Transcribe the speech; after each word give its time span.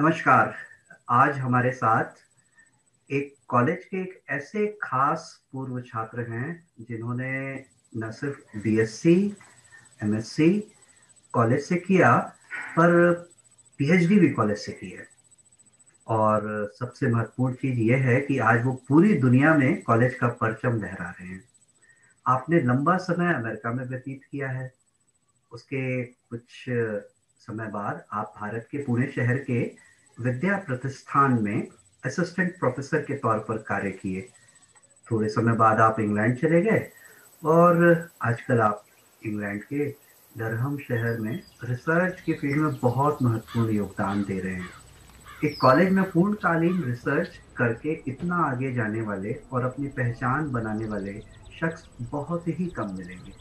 नमस्कार। 0.00 0.54
आज 1.08 1.38
हमारे 1.38 1.72
साथ 1.72 2.04
एक 3.12 3.34
कॉलेज 3.48 3.84
के 3.84 3.96
एक 3.96 4.22
ऐसे 4.30 4.78
खास 4.82 5.44
पूर्व 5.52 5.80
छात्र 5.80 6.20
हैं 6.20 6.68
जिन्होंने 6.80 7.64
न 7.96 8.10
सिर्फ़ 8.10 8.58
बीएससी, 8.58 9.36
एमएससी 10.02 10.74
कॉलेज 11.32 11.60
से 11.60 11.76
किया 11.76 12.16
पर 12.76 13.12
पीएचडी 13.78 14.18
भी 14.18 14.30
कॉलेज 14.30 14.58
से 14.58 14.72
की 14.72 14.90
है। 14.90 15.06
और 16.08 16.70
सबसे 16.78 17.06
महत्वपूर्ण 17.06 17.54
चीज़ 17.54 17.78
यह 17.78 17.96
है 17.96 18.20
कि 18.20 18.38
आज 18.38 18.64
वो 18.64 18.72
पूरी 18.88 19.14
दुनिया 19.14 19.54
में 19.54 19.82
कॉलेज 19.82 20.14
का 20.14 20.28
परचम 20.28 20.72
लहरा 20.72 21.10
रहे 21.10 21.28
हैं। 21.28 21.44
आपने 22.26 22.60
लंबा 22.60 22.96
समय 22.96 23.34
अमेरिका 23.34 23.72
में 23.72 23.84
व्यतीत 23.84 24.24
किया 24.30 24.48
है। 24.48 24.74
उसके 25.52 26.04
कुछ 26.04 26.64
समय 27.40 27.66
बाद 27.66 28.04
आप 28.12 28.34
भारत 28.40 28.68
के 28.70 28.78
पुणे 28.78 29.06
शहर 29.06 29.38
के 29.38 29.89
विद्या 30.20 30.56
प्रतिष्ठान 30.56 31.42
में 31.42 31.68
असिस्टेंट 32.04 32.58
प्रोफेसर 32.58 33.02
के 33.02 33.14
तौर 33.14 33.38
पर 33.38 33.56
कार्य 33.56 33.90
किए। 33.90 34.28
थोड़े 35.10 35.28
समय 35.28 35.52
बाद 35.52 35.80
आप 35.80 36.00
इंग्लैंड 36.00 36.36
चले 36.36 36.62
गए 36.62 36.90
और 37.44 38.08
आजकल 38.22 38.60
आप 38.60 38.84
इंग्लैंड 39.26 39.62
के 39.62 39.88
डरहम 40.38 40.78
शहर 40.78 41.18
में 41.20 41.42
रिसर्च 41.64 42.20
के 42.20 42.32
फ़ील्ड 42.32 42.62
में 42.62 42.76
बहुत 42.82 43.22
महत्वपूर्ण 43.22 43.70
योगदान 43.70 44.22
दे 44.22 44.38
रहे 44.40 44.54
हैं। 44.54 44.68
एक 45.44 45.60
कॉलेज 45.60 45.92
में 45.92 46.10
पूर्णकालीन 46.10 46.82
रिसर्च 46.84 47.40
करके 47.56 47.92
इतना 48.08 48.36
आगे 48.36 48.72
जाने 48.72 49.00
वाले 49.00 49.36
और 49.52 49.64
अपनी 49.64 49.88
पहचान 49.88 50.50
बनाने 50.50 50.84
वाले 50.84 51.20
शख्स 51.60 51.88
बहुत 52.00 52.48
ही 52.48 52.66
कम 52.66 52.94
मिलेंगे। 52.94 53.32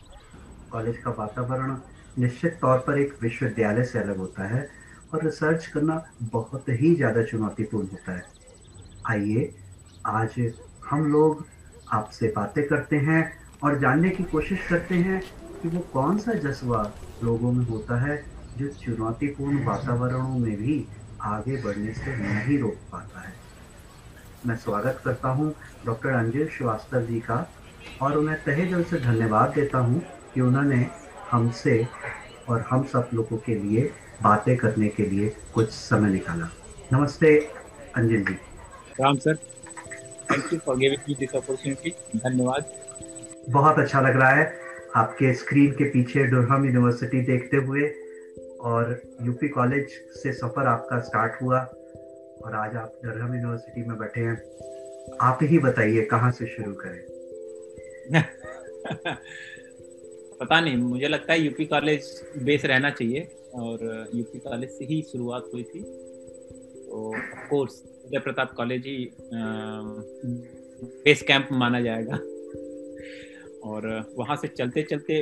कॉलेज 0.72 0.98
का 0.98 1.12
वातावरण 1.12 1.78
निश्चित 2.20 2.58
तौर 2.62 2.78
पर 2.78 3.00
एक 3.00 3.18
विश्वविद्यालय 3.22 3.84
से 3.84 4.00
अलग 4.00 4.18
होता 4.18 4.44
है। 4.44 4.79
और 5.14 5.24
रिसर्च 5.24 5.66
करना 5.68 6.02
बहुत 6.34 6.70
ही 6.70 6.94
ज़्यादा 6.96 7.24
चुनौतीपूर्ण 7.24 7.88
होता 7.88 8.16
है। 8.16 8.24
आइए, 9.06 9.54
आज 10.06 10.36
हम 10.90 11.06
लोग 11.12 11.46
आपसे 11.94 12.28
बातें 12.36 12.64
करते 12.68 12.96
हैं 13.08 13.22
और 13.64 13.80
जानने 13.80 14.10
की 14.10 14.24
कोशिश 14.26 14.68
करते 14.70 14.96
हैं 14.98 15.20
कि 15.64 15.70
वो 15.70 15.80
कौन 15.94 16.18
सा 16.18 16.34
जज्बा 16.36 16.84
लोगों 17.24 17.52
में 17.52 17.66
होता 17.66 18.00
है 18.02 18.18
जो 18.58 18.68
चुनौतीपूर्ण 18.76 19.64
वातावरणों 19.66 20.38
में 20.40 20.56
भी 20.58 20.86
आगे 21.26 21.62
बढ़ने 21.64 21.94
से 21.94 22.16
नहीं 22.18 22.58
रोक 22.60 22.76
पाता 22.92 23.22
है। 23.22 23.34
मैं 24.46 24.56
स्वागत 24.58 25.02
करता 25.06 25.30
हूँ 25.30 25.54
डॉक्टर 25.86 26.10
अंजल 26.10 26.48
श्रीवास्तव 26.48 27.06
जी 27.06 27.20
का 27.20 27.46
और 28.02 28.18
उन्हें 28.18 28.38
तहे 28.44 28.66
दिल 28.66 28.84
से 28.84 29.00
धन्यवाद 29.00 29.54
देता 29.56 29.78
हूँ 29.80 30.02
कि 30.34 30.42
उन्होंने 30.42 30.86
हमसे 31.32 31.84
और 32.50 32.66
हम 32.70 32.84
सब 32.84 33.10
लोगों 33.14 33.38
के 33.38 33.56
लिए 33.56 33.92
बातें 34.24 34.58
करने 34.58 34.88
के 34.88 35.04
लिए 35.04 35.36
कुछ 35.54 35.70
समय 35.70 36.10
निकाला। 36.10 36.50
नमस्ते 36.94 37.38
Anjal 37.96 38.24
ji. 38.24 38.34
Ram 39.00 39.18
sir 39.18 39.36
thank 40.32 40.54
you 40.54 40.60
for 40.60 40.78
giving 40.78 41.02
me 41.10 41.16
this 41.16 41.36
opportunity 41.36 41.90
धन्यवाद। 42.16 42.66
बहुत 43.50 43.80
अच्छा 43.80 44.02
लग 44.02 44.16
रहा 44.16 44.30
है। 44.30 44.60
आपके 44.96 45.34
स्क्रीन 45.34 45.72
के 45.72 45.84
पीछे 45.84 46.24
डुरहम 46.24 46.66
यूनिवर्सिटी 46.66 47.22
देखते 47.22 47.58
हुए 47.58 47.82
और 48.62 49.02
यूपी 49.22 49.48
कॉलेज 49.48 49.90
से 50.14 50.34
सफ़र 50.34 50.68
आपका 50.68 51.00
स्टार्ट 51.00 51.42
हुआ 51.42 51.60
और 52.46 52.56
आज 52.56 52.76
आप 52.76 53.00
डरहम 53.06 53.34
यूनिवर्सिटी 53.36 53.90
में 53.90 53.98
बैठे 53.98 54.22
हैं। 54.22 54.38
आप 55.22 55.40
ही 55.42 55.60
बताइए 55.60 56.02
कहाँ 56.02 56.32
से 56.32 56.46
शुरू 56.46 56.74
करें? 56.74 57.02
पता 60.40 60.60
नहीं 60.62 60.78
मुझे 60.78 61.08
लगता 61.08 61.34
है 61.34 61.42
यूपी 61.42 61.66
कॉलेज 61.66 62.30
बेस 62.38 62.66
रहना 62.66 62.90
चाहिए। 62.90 63.39
और 63.54 64.10
यूपी 64.16 64.40
कॉलेज 64.40 64.70
से 64.70 64.86
ही 64.86 65.02
शुरुआत 65.02 65.50
हुई 65.54 65.64
थी। 65.64 65.82
तो 65.82 67.12
कोर्स 67.50 67.82
उदय 68.06 68.20
प्रताप 68.20 68.54
कॉलेज 68.54 68.86
ही 68.86 69.10
बेस 71.06 71.22
कैंप 71.22 71.48
माना 71.52 71.82
जाएगा। 71.82 72.16
और 73.70 74.14
वहाँ 74.18 74.36
से 74.36 74.48
चलते 74.48 74.84
चलते 74.84 75.22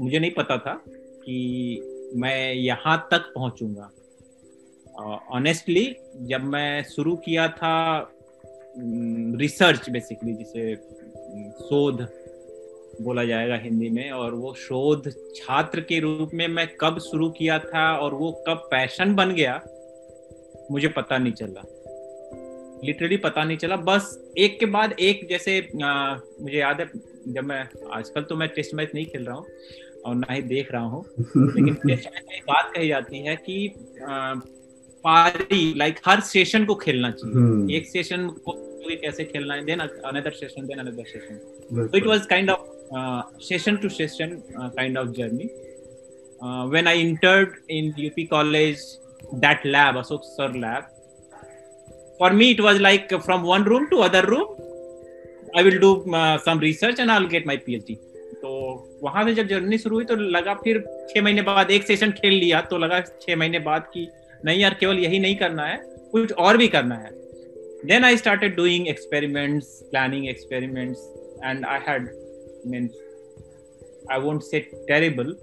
मुझे 0.00 0.18
नहीं 0.18 0.30
पता 0.30 0.58
था 0.58 0.74
कि 0.86 2.12
मैं 2.16 2.52
यहाँ 2.54 3.08
तक 3.10 3.32
पहुँचूँगा। 3.34 3.90
ऑनेस्टली 5.32 5.96
जब 6.22 6.44
मैं 6.44 6.82
शुरू 6.84 7.16
किया 7.16 7.48
था 7.48 7.74
रिसर्च 9.40 9.90
बेसिकली 9.90 10.32
जिसे 10.34 10.74
शोध 11.60 12.00
बोला 13.02 13.24
जाएगा 13.24 13.56
हिंदी 13.56 13.88
में 13.90 14.10
और 14.10 14.34
वो 14.34 14.54
शोध 14.54 15.08
छात्र 15.36 15.80
के 15.80 15.98
रूप 16.00 16.30
में 16.34 16.46
मैं 16.48 16.66
कब 16.80 16.98
शुरू 16.98 17.28
किया 17.30 17.58
था 17.58 17.96
और 17.96 18.14
वो 18.14 18.30
कब 18.48 18.68
पैशन 18.70 19.14
बन 19.14 19.32
गया 19.34 19.60
मुझे 20.70 20.88
पता 20.88 21.18
नहीं 21.18 21.32
चला। 21.32 21.62
लिटरली 22.84 23.16
पता 23.16 23.44
नहीं 23.44 23.56
चला। 23.56 23.76
बस 23.76 24.32
एक 24.38 24.58
के 24.60 24.66
बाद 24.66 24.92
एक 25.00 25.26
जैसे 25.30 25.58
आ, 25.84 26.14
मुझे 26.40 26.58
याद 26.58 26.80
है 26.80 26.90
जब 27.32 27.44
मैं 27.44 27.68
आजकल 27.92 28.22
तो 28.22 28.36
मैं 28.36 28.48
टेस्ट 28.48 28.74
मैच 28.74 28.90
नहीं 28.94 29.06
खेल 29.06 29.24
रहा 29.24 29.36
हूँ 29.36 29.46
और 30.06 30.14
ना 30.14 30.32
ही 30.32 30.42
देख 30.42 30.72
रहा 30.72 30.82
हूँ 30.82 31.04
लेकिन 31.36 31.74
टेस्ट 31.86 32.06
मैच 32.06 32.24
में 32.30 32.40
बात 32.48 32.72
कही 32.76 32.88
जाती 32.88 33.18
है 33.18 33.36
कि 33.36 33.66
आ, 34.08 34.34
पारी 35.04 35.74
लाइक 35.76 35.98
हर 36.06 36.20
सेशन 36.20 36.64
को 36.64 36.74
खेलना 36.74 37.10
चाहिए। 37.10 37.34
हम्म। 37.34 37.70
एक 37.70 37.86
सेशन 37.86 38.28
को 38.28 38.52
कि 38.86 38.96
कैसे 38.96 39.24
खेलना 39.24 39.54
है 39.54 39.64
then 39.64 39.80
another 39.80 40.30
session 40.30 40.66
then 40.66 40.78
another 40.78 41.04
session 41.04 41.38
so 41.86 41.96
it 41.96 42.06
was 42.06 42.26
kind 42.26 42.50
of 42.50 43.38
session 43.44 43.76
to 43.76 43.88
session 43.88 44.42
kind 44.58 44.98
of 44.98 45.08
journey 45.08 45.50
when 46.70 46.86
I 46.86 47.00
entered 47.00 47.56
in 47.70 47.92
UP 47.98 48.24
college 48.24 48.82
that 49.34 49.66
lab 49.66 49.98
Ashok 49.98 50.20
sir 50.24 50.52
lab 50.56 50.82
for 52.20 52.32
me 52.32 52.50
it 52.50 52.60
was 52.60 52.80
like 52.80 53.14
from 53.14 53.42
one 53.42 53.64
room 53.64 53.86
to 53.86 53.98
other 53.98 54.24
room 54.24 54.54
I 55.58 55.64
will 55.64 55.78
do 55.78 56.04
some 56.44 56.60
research 56.60 57.00
and 57.00 57.10
I 57.10 57.18
will 57.18 57.28
get 57.28 57.46
my 57.46 57.56
PhD 57.56 57.94
तो 58.42 58.50
वहाँ 59.02 59.24
से 59.24 59.34
जब 59.34 59.46
journey 59.46 59.78
शुरू 59.78 59.96
हुई 59.96 60.04
तो 60.04 60.16
लगा 60.16 60.54
फिर 60.54 60.78
छह 61.10 61.22
महीने 61.22 61.42
बाद 61.42 61.70
एक 61.70 61.82
सेशन 61.82 62.10
खेल 62.10 62.32
लिया 62.32 62.60
तो 62.60 62.78
लगा 62.78 63.00
छह 63.00 63.36
महीने 63.36 63.58
बाद 63.58 63.88
कि 63.94 64.08
नहीं 64.44 64.60
यार 64.60 64.74
केवल 64.80 64.98
यही 64.98 65.18
नहीं 65.18 65.36
करना 65.36 65.66
है 65.66 65.78
कुछ 65.84 66.32
और 66.32 66.56
भी 66.56 66.68
करना 66.68 66.94
है। 66.94 67.10
Then 67.84 68.04
I 68.04 68.16
started 68.16 68.56
doing 68.56 68.88
experiments 68.88 69.80
planning 69.90 70.28
experiments 70.28 71.12
and 71.42 71.66
I 71.66 71.78
had 71.78 72.08
I 72.08 72.68
means 72.68 72.92
I 74.08 74.18
won't 74.18 74.42
say 74.42 74.68
terrible, 74.88 75.34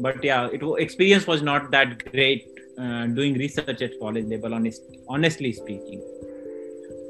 but 0.00 0.22
yeah, 0.22 0.48
it 0.52 0.62
experience 0.78 1.26
was 1.26 1.42
not 1.42 1.70
that 1.70 2.10
great 2.12 2.46
uh, 2.78 3.06
doing 3.06 3.34
research 3.34 3.82
at 3.82 3.98
college 4.00 4.26
level. 4.26 4.54
Honest, 4.54 4.82
honestly 5.08 5.52
speaking, 5.52 6.00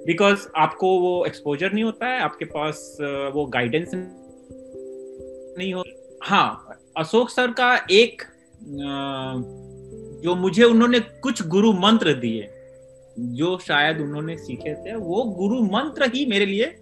because 0.06 0.46
आपको 0.56 0.88
वो 1.00 1.24
exposure 1.26 1.72
नहीं 1.72 1.84
होता 1.84 2.06
है 2.06 2.20
आपके 2.20 2.44
पास 2.44 2.96
uh, 3.00 3.34
वो 3.34 3.44
guidance 3.46 3.90
नहीं 3.94 5.72
हो 5.74 5.84
हाँ 6.22 6.78
अशोक 6.96 7.30
सर 7.30 7.50
का 7.60 7.74
एक 7.90 8.22
uh, 8.22 9.42
जो 10.22 10.34
मुझे 10.34 10.64
उन्होंने 10.64 11.00
कुछ 11.00 11.46
गुरु 11.46 11.72
मंत्र 11.72 12.12
दिए 12.12 12.42
जो 13.18 13.56
शायद 13.58 14.00
उन्होंने 14.00 14.36
सीखे 14.36 14.74
थे, 14.74 14.94
वो 14.94 15.22
गुरु 15.38 15.62
मंत्र 15.64 16.10
ही 16.14 16.24
मेरे 16.26 16.46
लिए, 16.46 16.74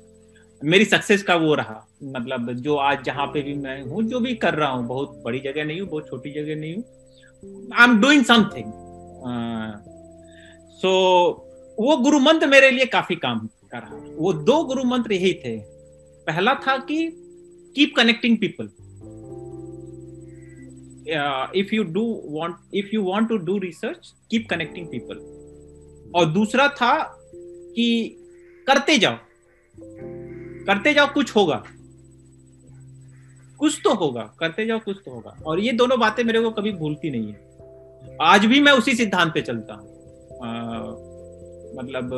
मेरी 0.63 0.85
सक्सेस 0.85 1.23
का 1.23 1.35
वो 1.37 1.55
रहा। 1.55 1.87
मतलब 2.05 2.53
जो 2.55 2.77
आज 2.77 3.05
जहाँ 3.05 3.27
पे 3.27 3.43
भी 3.43 3.55
मैं 3.55 3.81
हूँ, 3.83 4.03
जो 4.03 4.21
भी 4.21 4.35
कर 4.37 4.55
रहा 4.55 4.69
हूँ, 4.71 4.87
बहुत 4.87 5.23
बड़ी 5.25 5.41
जगह 5.41 5.65
नहीं 5.65 5.81
हूँ, 5.81 5.89
बहुत 5.89 6.09
छोटी 6.09 6.33
जगह 6.33 6.57
नहीं 6.61 6.75
हूँ। 6.75 6.85
I 7.75 7.85
am 7.85 8.01
doing 8.01 8.25
something 8.25 8.73
so 10.81 10.91
वो 11.79 11.97
गुरु 11.97 12.19
मंत्र 12.21 12.47
मेरे 12.47 12.71
लिए 12.71 12.87
काफ़ी 12.87 13.17
काम 13.17 13.39
कर 13.73 13.79
रहा 13.79 13.97
वो 14.17 14.33
दो 14.33 14.63
गुरु 14.65 14.85
मंत्र 14.85 15.13
यही 15.13 15.33
थे। 15.35 15.57
पहला 16.27 16.55
था 16.67 16.77
कि 16.89 17.09
keep 17.77 17.93
connecting 17.97 18.37
people 18.39 18.69
if 21.57 21.75
you 21.75 21.83
do 21.95 22.05
want 22.29 22.55
if 22.75 22.95
you 22.95 23.03
want 23.05 23.29
to 23.29 23.37
do 23.39 23.59
research 23.59 24.13
keep 24.31 24.47
connecting 24.51 24.87
people 24.87 25.19
और 26.15 26.27
दूसरा 26.27 26.69
था 26.69 27.03
कि 27.77 28.17
करते 28.67 28.99
जाओ। 28.99 29.17
करते 30.65 30.95
जाओ 30.95 31.07
कुछ 31.15 31.37
होगा। 31.37 31.65
कुछ 33.59 33.81
तो 33.85 33.95
होगा, 33.95 34.37
करते 34.39 34.67
जाओ 34.67 34.79
कुछ 34.79 34.97
तो 35.07 35.11
होगा। 35.11 35.37
और 35.47 35.61
ये 35.61 35.73
दोनों 35.73 36.01
बातें 36.01 36.25
मेरे 36.25 36.41
को 36.41 36.51
कभी 36.51 36.73
भूलती 36.73 37.11
नहीं 37.11 37.33
है। 37.33 37.47
आज 38.23 38.47
भी 38.47 38.61
मैं 38.61 38.73
उसी 38.73 38.95
सिद्धांत 38.95 39.35
पे 39.35 39.41
चलता 39.41 39.75
हूँ। 39.75 39.89
मतलब 41.79 42.11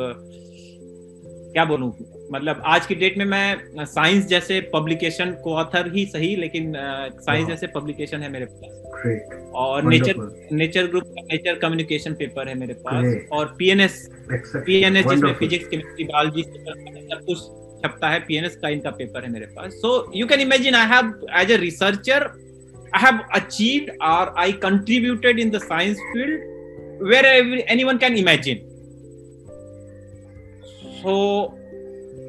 क्या 1.53 1.63
बोलूँ? 1.65 1.91
मतलब 2.33 2.61
आज 2.67 2.85
की 2.85 2.95
डेट 2.95 3.17
में 3.17 3.25
मैं 3.25 3.85
साइंस 3.85 4.25
जैसे 4.27 4.59
पब्लिकेशन 4.73 5.31
को 5.43 5.53
ऑथर 5.57 5.91
ही 5.93 6.05
सही 6.05 6.35
लेकिन 6.35 6.73
साइंस 7.21 7.47
जैसे 7.47 7.67
पब्लिकेशन 7.67 8.21
है 8.21 8.29
मेरे 8.31 8.45
पास। 8.45 9.51
और 9.55 9.83
नेचर 9.83 10.15
नेचर 10.51 10.87
ग्रुप 10.87 11.03
का 11.07 11.21
नेचर 11.23 11.55
कम्युनिकेशन 11.59 12.13
पेपर 12.13 12.49
है 12.49 12.55
मेरे 12.59 12.73
पास। 12.85 13.15
और 13.31 13.55
पीएनएस 13.59 13.97
पीएनएस 14.31 15.07
जिसमें 15.07 15.33
फिजिक्स 15.33 15.67
केमिस्ट्री 15.67 16.03
बायोलॉजी 16.03 16.43
सब 16.43 17.25
कुछ 17.25 17.39
छपता 17.83 18.09
है 18.09 18.19
पीएनएस 18.19 18.55
का 18.61 18.69
इनका 18.69 18.89
पेपर 18.91 19.23
है 19.23 19.31
मेरे 19.31 19.45
पास। 19.47 19.73
So 19.75 20.11
you 20.15 20.27
can 20.27 20.39
imagine 20.39 20.75
I 20.75 20.87
have 20.87 21.13
as 21.41 21.51
a 21.51 21.57
researcher 21.57 22.29
I 22.95 23.01
have 23.01 23.19
achieved 23.35 23.91
और 24.03 24.33
I 24.37 24.51
contributed 24.63 25.39
in 25.39 25.49
the 25.49 25.59
science 25.63 25.97
field 26.13 27.03
where 27.09 27.25
anyone 27.83 27.97
can 27.97 28.17
imagine 28.17 28.65
so 31.03 31.53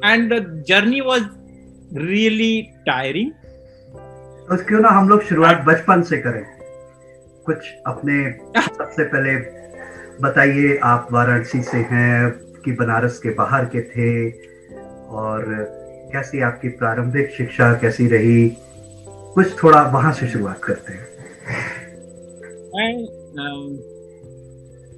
and 0.03 0.31
the 0.31 0.63
journey 0.67 1.01
was 1.01 1.21
really 1.91 2.73
tiring. 2.87 3.31
तो 4.49 4.65
क्यों 4.65 4.79
ना 4.79 4.89
हम 4.89 5.09
लोग 5.09 5.23
शुरुआत 5.23 5.63
बचपन 5.67 6.01
से 6.01 6.17
करें। 6.17 6.45
कुछ 7.45 7.57
अपने 7.87 8.31
सबसे 8.61 9.03
पहले 9.03 9.35
बताइए 10.21 10.79
आप 10.83 11.07
वाराणसी 11.11 11.61
से 11.61 11.77
हैं 11.77 12.31
कि 12.65 12.71
बनारस 12.71 13.19
के 13.19 13.29
बाहर 13.29 13.65
के 13.65 13.81
थे 13.81 14.31
और 15.07 15.45
कैसी 16.13 16.41
आपकी 16.41 16.69
प्रारंभिक 16.69 17.29
शिक्षा 17.29 17.73
कैसी 17.73 18.07
रही? 18.07 18.49
कुछ 19.35 19.63
थोड़ा 19.63 19.81
वहाँ 19.81 20.13
से 20.13 20.27
शुरुआत 20.27 20.63
करते 20.63 20.93
हैं। 20.93 21.11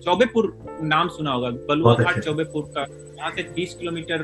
चौबेपुर 0.05 0.57
नाम 0.83 1.07
सुना 1.07 1.31
होगा 1.31 1.49
बलुआ 1.49 1.95
घाट 1.95 2.19
चौबेपुर 2.19 2.63
का 2.77 2.85
यहाँ 3.23 3.35
से 3.35 3.43
20 3.55 3.73
किलोमीटर 3.79 4.21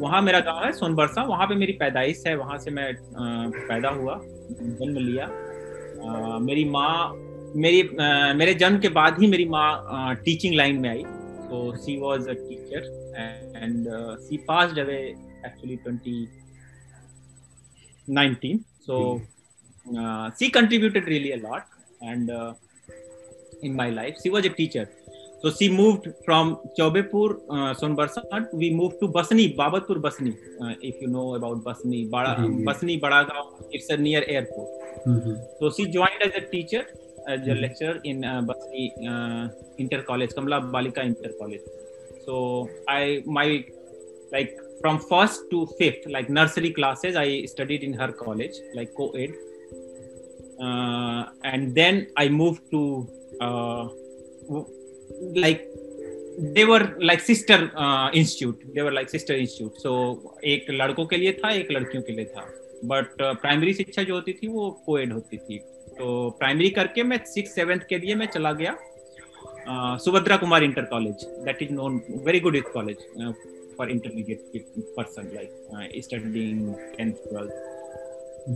वहाँ 0.00 0.20
मेरा 0.22 0.38
गाँव 0.40 0.64
है 0.64 0.70
सोनबरसा। 0.72 1.22
वहाँ 1.28 1.46
पे 1.46 1.54
मेरी 1.54 1.72
पैदाइश 1.80 2.22
है 2.26 2.34
वहाँ 2.36 2.58
से 2.58 2.70
मैं 2.70 2.92
पैदा 3.68 3.88
हुआ 3.96 4.14
जन्म 4.20 4.98
लिया। 4.98 5.24
आ, 5.24 6.38
मेरी 6.38 6.64
माँ 6.76 7.12
मेरी 7.64 7.82
आ, 8.00 8.32
मेरे 8.34 8.54
जन्म 8.62 8.78
के 8.80 8.88
बाद 8.98 9.18
ही 9.20 9.26
मेरी 9.26 9.44
माँ 9.54 10.14
टीचिंग 10.24 10.54
लाइन 10.54 10.76
में 10.80 10.88
आई। 10.90 11.02
तो 11.50 11.76
she 11.82 11.96
was 12.00 12.28
a 12.30 12.32
teacher 12.32 12.82
and 13.56 13.86
she 14.28 14.36
passed 14.48 14.78
away 14.78 14.98
actually 15.46 15.76
2019 15.88 18.58
so 18.86 18.94
uh, 19.86 20.30
she 20.38 20.50
contributed 20.50 21.04
really 21.06 21.32
a 21.32 21.36
lot 21.36 21.66
and 22.00 22.30
uh, 22.30 22.54
in 23.62 23.76
my 23.76 23.90
life. 23.90 24.16
She 24.22 24.30
was 24.30 24.46
a 24.46 24.50
teacher. 24.60 24.88
So 25.40 25.50
she 25.50 25.68
moved 25.68 26.08
from 26.24 26.58
Chaubepur, 26.76 27.40
uh, 27.48 27.72
Sonbarsat. 27.74 28.52
We 28.52 28.70
moved 28.74 28.98
to 29.00 29.08
Basni, 29.08 29.56
Babatpur 29.56 30.00
Basni. 30.00 30.36
Uh, 30.60 30.74
if 30.82 31.00
you 31.00 31.08
know 31.08 31.34
about 31.36 31.62
Basni, 31.62 32.10
Bada, 32.10 32.36
mm-hmm. 32.36 32.66
Basni 32.68 33.00
Badagaon, 33.00 33.64
it's 33.70 33.88
a 33.88 33.96
near 33.96 34.24
airport. 34.26 34.68
Mm-hmm. 35.06 35.34
So 35.60 35.70
she 35.70 35.86
joined 35.86 36.20
as 36.22 36.32
a 36.34 36.40
teacher, 36.40 36.86
as 37.28 37.40
a 37.40 37.50
mm-hmm. 37.50 37.60
lecturer 37.60 38.00
in 38.02 38.24
uh, 38.24 38.42
Basni 38.42 38.92
uh, 39.08 39.48
Inter 39.78 40.02
College, 40.02 40.30
Kamla 40.30 40.72
Balika 40.72 41.04
Inter 41.04 41.30
College. 41.38 41.60
So 42.26 42.68
I 42.88 43.22
my 43.24 43.64
like 44.32 44.58
from 44.80 44.98
first 44.98 45.42
to 45.50 45.68
fifth, 45.78 46.06
like 46.06 46.28
nursery 46.28 46.72
classes, 46.72 47.14
I 47.14 47.44
studied 47.44 47.84
in 47.84 47.92
her 47.92 48.10
college, 48.12 48.56
like 48.74 48.92
co-ed. 48.96 49.30
Uh, 50.60 51.26
and 51.44 51.72
then 51.74 52.08
I 52.16 52.28
moved 52.28 52.62
to 52.72 53.08
uh, 53.40 53.88
like 55.36 55.60
they 56.40 56.64
were 56.64 56.82
like 57.02 57.20
sister 57.20 57.70
institute 58.14 58.60
they 58.74 58.82
were 58.82 58.92
like 58.92 59.10
sister 59.10 59.34
institute 59.34 59.72
so 59.72 60.40
एक 60.44 60.66
लड़कों 60.70 61.06
के 61.06 61.16
लिए 61.16 61.32
था, 61.32 61.50
एक 61.50 61.72
लड़कियों 61.72 62.02
के 62.02 62.12
लिए 62.12 62.24
था। 62.24 62.42
बट 62.84 63.22
प्राइमरी 63.22 63.70
uh, 63.70 63.76
शिक्षा 63.76 64.02
जो 64.02 64.14
होती 64.14 64.32
थी, 64.32 64.48
वो 64.48 64.70
कोएड 64.86 65.12
होती 65.12 65.36
थी। 65.36 65.58
तो 65.98 66.30
प्राइमरी 66.30 66.70
करके 66.70 67.02
मैं 67.02 67.18
सिक्स 67.24 67.54
सेवेंथ 67.54 67.80
के 67.88 67.98
लिए 67.98 68.14
मैं 68.14 68.26
चला 68.26 68.52
गया 68.52 68.72
uh, 68.72 69.98
Subhadra 70.04 70.36
Kumar 70.36 70.64
inter 70.64 70.82
college 70.82 71.24
that 71.44 71.62
is 71.62 71.72
known 71.72 72.00
very 72.26 72.40
good 72.40 72.60
college 72.72 72.96
for 73.78 73.90
intermediate 73.90 74.40
person 74.96 75.30
like 75.34 76.04
studying 76.04 76.74
tenth 76.96 77.12
twelfth 77.12 77.52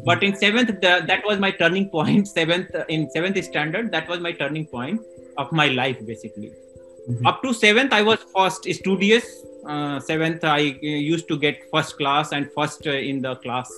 but 0.06 0.22
in 0.24 0.34
seventh 0.34 0.66
that 0.84 1.26
was 1.26 1.40
my 1.40 1.50
turning 1.50 1.86
point 1.86 2.26
seventh 2.26 2.84
in 2.90 3.06
seventh 3.06 3.42
standard 3.42 3.90
that 3.90 4.10
was 4.10 4.20
my 4.20 4.32
turning 4.32 4.66
point 4.72 5.00
of 5.38 5.52
my 5.52 5.68
life 5.68 5.98
basically 6.06 6.50
mm-hmm. 6.50 7.26
up 7.26 7.42
to 7.42 7.52
seventh 7.52 7.92
i 7.92 8.02
was 8.02 8.18
first 8.36 8.68
studious 8.80 9.24
uh, 9.66 10.00
seventh 10.00 10.44
i 10.44 10.62
uh, 10.70 10.86
used 11.12 11.28
to 11.28 11.38
get 11.38 11.64
first 11.72 11.96
class 11.96 12.32
and 12.32 12.50
first 12.56 12.86
uh, 12.86 13.10
in 13.10 13.20
the 13.22 13.34
class 13.36 13.70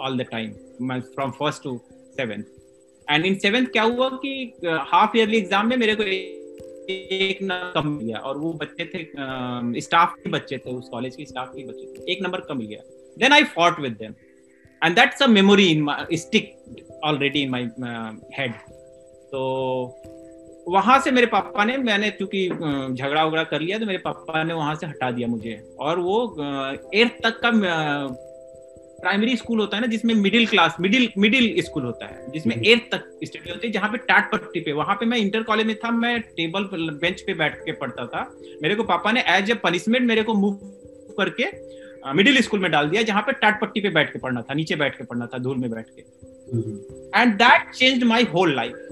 all 0.00 0.16
the 0.16 0.24
time 0.24 0.54
from 1.14 1.32
first 1.32 1.62
to 1.62 1.80
seventh 2.16 2.46
and 3.08 3.26
in 3.26 3.38
seventh 3.40 3.72
क्या 3.72 3.82
हुआ 3.82 4.08
कि 4.24 4.52
half 4.92 5.16
yearly 5.16 5.36
exam 5.38 5.68
में 5.68 5.76
मेरे 5.76 5.94
को 5.94 6.02
एक 6.02 7.38
number 7.42 7.72
कम 7.74 7.88
मिल 7.88 8.06
गया 8.06 8.18
और 8.18 8.38
वो 8.38 8.52
बच्चे 8.62 8.84
थे 8.94 9.80
स्टाफ 9.80 10.14
के 10.22 10.30
बच्चे 10.30 10.58
थे 10.58 10.70
उस 10.70 10.88
कॉलेज 10.88 11.16
के 11.16 11.24
स्टाफ 11.24 11.52
के 11.56 11.64
बच्चे 11.66 11.86
थे 11.94 12.12
एक 12.12 12.22
नंबर 12.22 12.40
कम 12.48 12.58
मिल 12.58 12.66
गया 12.66 12.80
then 13.18 13.32
I 13.32 13.44
fought 13.54 13.80
with 13.80 13.92
them 14.00 14.14
and 14.82 14.96
that's 14.96 15.22
a 15.22 15.26
memory 15.26 15.66
in 15.72 15.82
my 15.82 16.16
stick 16.16 16.54
already 17.04 17.42
in 17.42 17.50
my 17.50 17.64
head 18.38 18.52
तो 19.32 19.42
वहाँ 20.66 20.98
से 21.00 21.10
मेरे 21.10 21.26
पापा 21.26 21.64
ने 21.64 21.76
मैंने 21.78 22.10
क्योंकि 22.10 22.48
झगड़ा 22.48 23.24
वगड़ा 23.24 23.42
कर 23.44 23.60
लिया 23.60 23.78
तो 23.78 23.86
मेरे 23.86 23.98
पापा 24.04 24.42
ने 24.44 24.54
वहाँ 24.54 24.74
से 24.74 24.86
हटा 24.86 25.10
दिया 25.10 25.28
मुझे। 25.28 25.60
और 25.80 25.98
वो 25.98 26.16
एट्थ 26.94 27.22
तक 27.24 27.38
का 27.44 27.50
प्राइमरी 29.00 29.36
स्कूल 29.36 29.60
होता 29.60 29.76
है 29.76 29.80
ना 29.80 29.86
जिसमें 29.86 30.14
middle 30.14 30.46
class 30.46 30.76
middle 30.80 31.08
middle 31.18 31.60
school 31.62 31.84
होता 31.84 32.06
है 32.06 32.30
जिसमें 32.32 32.54
एट्थ 32.56 32.94
हम्म। 32.94 32.98
तक 32.98 33.26
स्टडी 33.26 33.50
होती 33.50 33.66
है 33.66 33.72
जहाँ 33.72 33.90
पे 33.90 33.98
टाट 34.08 34.30
पट्टी 34.32 34.60
पे 34.60 34.72
वहाँ 34.72 34.94
पे 35.00 35.06
मैं 35.06 35.18
इंटर 35.18 35.42
कॉलेज 35.42 35.66
में 35.66 35.74
था 35.84 35.90
मैं 35.90 36.18
टेबल 36.36 36.68
बेंच 37.02 37.20
पे 37.20 37.34
बैठ 37.34 37.58
के 37.64 37.72
पढ़ता 37.82 38.06
था। 38.06 38.22
मेरे 38.62 38.74
को 38.74 38.82
पापा 38.84 39.12
ने 39.12 39.24
एज 39.28 39.50
ए 39.50 39.54
पनिशमेंट 39.64 40.06
मेरे 40.08 40.22
को 40.22 40.34
मूव 40.34 40.54
करके 41.20 41.50
मिडिल 42.14 42.40
स्कूल 42.42 42.60
में 42.60 42.70
डाल 42.70 42.88
दिया 42.88 43.02
जहाँ 43.02 43.22
पे 43.22 43.32
टाट 43.40 43.60
पट्टी 43.60 43.80
पे 43.80 43.90
बैठ 43.90 44.12
के 44.12 44.18
पढ़ना 44.18 44.42
था 44.42 44.54
नीचे 44.54 44.76
बैठ 44.76 44.98
के 44.98 45.04
पढ़ना 45.04 45.26
था 45.26 45.38
धूल 45.38 45.56
में 45.58 45.70
बैठ 45.70 45.86
के। 45.90 46.02
And 47.20 47.34
that 47.34 47.70
change 47.74 48.02
my 48.04 48.24
whole 48.34 48.54
life 48.56 48.85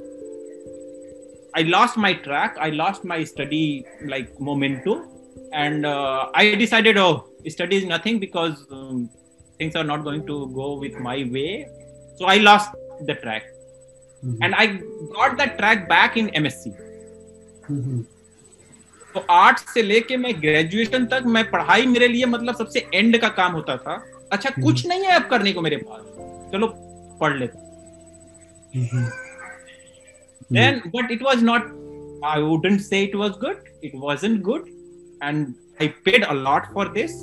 I 1.55 1.63
lost 1.63 1.97
my 1.97 2.15
track. 2.15 2.57
I 2.61 2.71
lost 2.71 3.05
my 3.05 3.25
study 3.25 3.85
like 4.07 4.41
momentum, 4.41 5.09
and 5.53 5.87
uh, 5.87 6.31
I 6.35 6.55
decided, 6.55 6.97
oh, 6.99 7.29
study 7.49 7.77
is 7.77 7.85
nothing 7.85 8.19
because 8.19 8.67
um, 8.71 9.09
things 9.59 9.77
are 9.77 9.85
not 9.85 10.05
going 10.05 10.27
to 10.27 10.49
go 10.55 10.75
with 10.79 10.99
my 10.99 11.19
way 11.31 11.67
so 12.17 12.27
i 12.27 12.37
lost 12.39 12.71
the 13.07 13.15
track 13.15 13.45
mm-hmm. 14.23 14.43
and 14.43 14.55
i 14.55 14.67
got 15.17 15.37
that 15.37 15.57
track 15.59 15.89
back 15.89 16.17
in 16.17 16.29
msc 16.43 16.75
mm-hmm. 17.71 18.03
तो 19.15 19.21
art 19.31 19.59
से 19.71 19.83
लेके 19.83 20.17
मैं 20.17 20.33
graduation 20.43 21.05
तक 21.07 21.25
मैं 21.35 21.43
पढ़ाई 21.51 21.87
मेरे 21.87 22.07
लिए 22.09 22.27
मतलब 22.27 22.55
सबसे 22.57 22.81
एंड 22.95 23.19
का 23.21 23.29
काम 23.37 23.53
होता 23.53 23.77
था 23.77 23.95
अच्छा 24.33 24.49
mm-hmm. 24.49 24.65
कुछ 24.65 24.87
नहीं 24.87 25.05
है 25.05 25.13
अब 25.17 25.29
करने 25.31 25.53
को 25.53 25.61
मेरे 25.61 25.77
पास 25.83 26.51
चलो 26.53 26.69
पढ़ 27.21 27.37
लेते 27.39 29.24
then 30.55 30.81
but 30.97 31.11
it 31.11 31.23
was 31.23 31.43
not 31.45 31.71
I 32.27 32.43
wouldn't 32.43 32.81
say 32.81 33.03
it 33.03 33.15
was 33.15 33.31
good 33.45 33.65
it 33.85 33.93
wasn't 34.05 34.41
good 34.43 34.69
and 35.23 35.47
I 35.83 35.89
paid 36.05 36.25
a 36.25 36.33
lot 36.33 36.73
for 36.75 36.93
this 36.99 37.23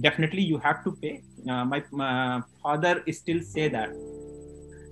definitely 0.00 0.42
you 0.42 0.58
have 0.58 0.82
to 0.84 0.92
pay. 0.92 1.22
Uh, 1.48 1.64
my, 1.64 1.82
my 1.92 2.42
father 2.62 3.02
still 3.12 3.40
say 3.42 3.68
that. 3.68 3.90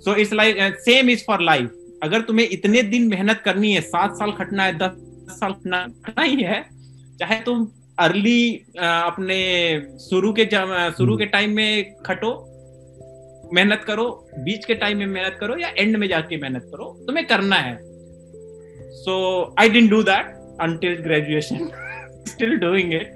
So 0.03 0.13
it's 0.13 0.33
like 0.33 0.59
uh, 0.59 0.73
same 0.81 1.09
is 1.09 1.23
for 1.23 1.39
life. 1.41 1.71
अगर 2.03 2.21
तुम्हें 2.23 2.49
इतने 2.49 2.83
दिन 2.83 3.09
मेहनत 3.09 3.41
करनी 3.45 3.73
है 3.73 3.81
सात 3.81 4.13
साल 4.17 4.33
खटना 4.33 4.65
है 4.65 4.77
दस 4.79 4.93
साल 5.39 5.53
खटना 5.53 6.23
ही 6.23 6.43
है 6.43 6.63
चाहे 7.21 7.41
तुम 7.45 7.67
अर्ली 7.99 8.43
अपने 8.79 9.39
शुरू 10.01 10.33
के 10.39 10.45
शुरू 10.97 11.17
के 11.19 11.27
टाइम 11.27 11.57
में 11.57 11.95
खटो 12.07 12.31
मेहनत 13.55 13.85
करो 13.87 14.05
बीच 14.45 14.65
के 14.65 14.75
टाइम 14.75 14.99
में 14.99 15.07
मेहनत 15.07 15.37
करो 15.41 15.57
या 15.59 15.69
एंड 15.79 15.97
में 15.97 16.07
जाके 16.09 16.37
मेहनत 16.37 16.65
करो 16.73 16.87
तुम्हें 17.07 17.27
करना 17.27 17.57
है। 17.57 17.77
So 18.95 19.13
I 19.61 19.69
didn't 19.69 19.91
do 19.91 20.03
that 20.03 20.27
until 20.61 20.95
graduation 21.03 21.71
still 22.29 22.57
doing 22.59 22.93
it 22.95 23.09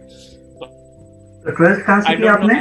twelfth 1.48 1.86
कहाँ 1.86 2.00
से 2.00 2.16
किया 2.16 2.32
आपने? 2.32 2.54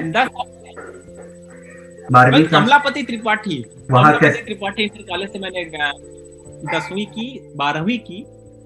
बारहवीं 2.12 2.46
कमलापति 2.48 3.04
त्रिपाठी। 3.04 3.62
कमलापति 3.90 4.42
त्रिपाठी 4.44 4.84
इंटर 4.84 5.04
कॉलेज 5.10 5.30
से 5.32 5.40
मैंने 5.40 5.64
दसवीं 6.68 7.06
की 7.08 7.28
बारहवीं 7.58 7.98
की 8.08 8.24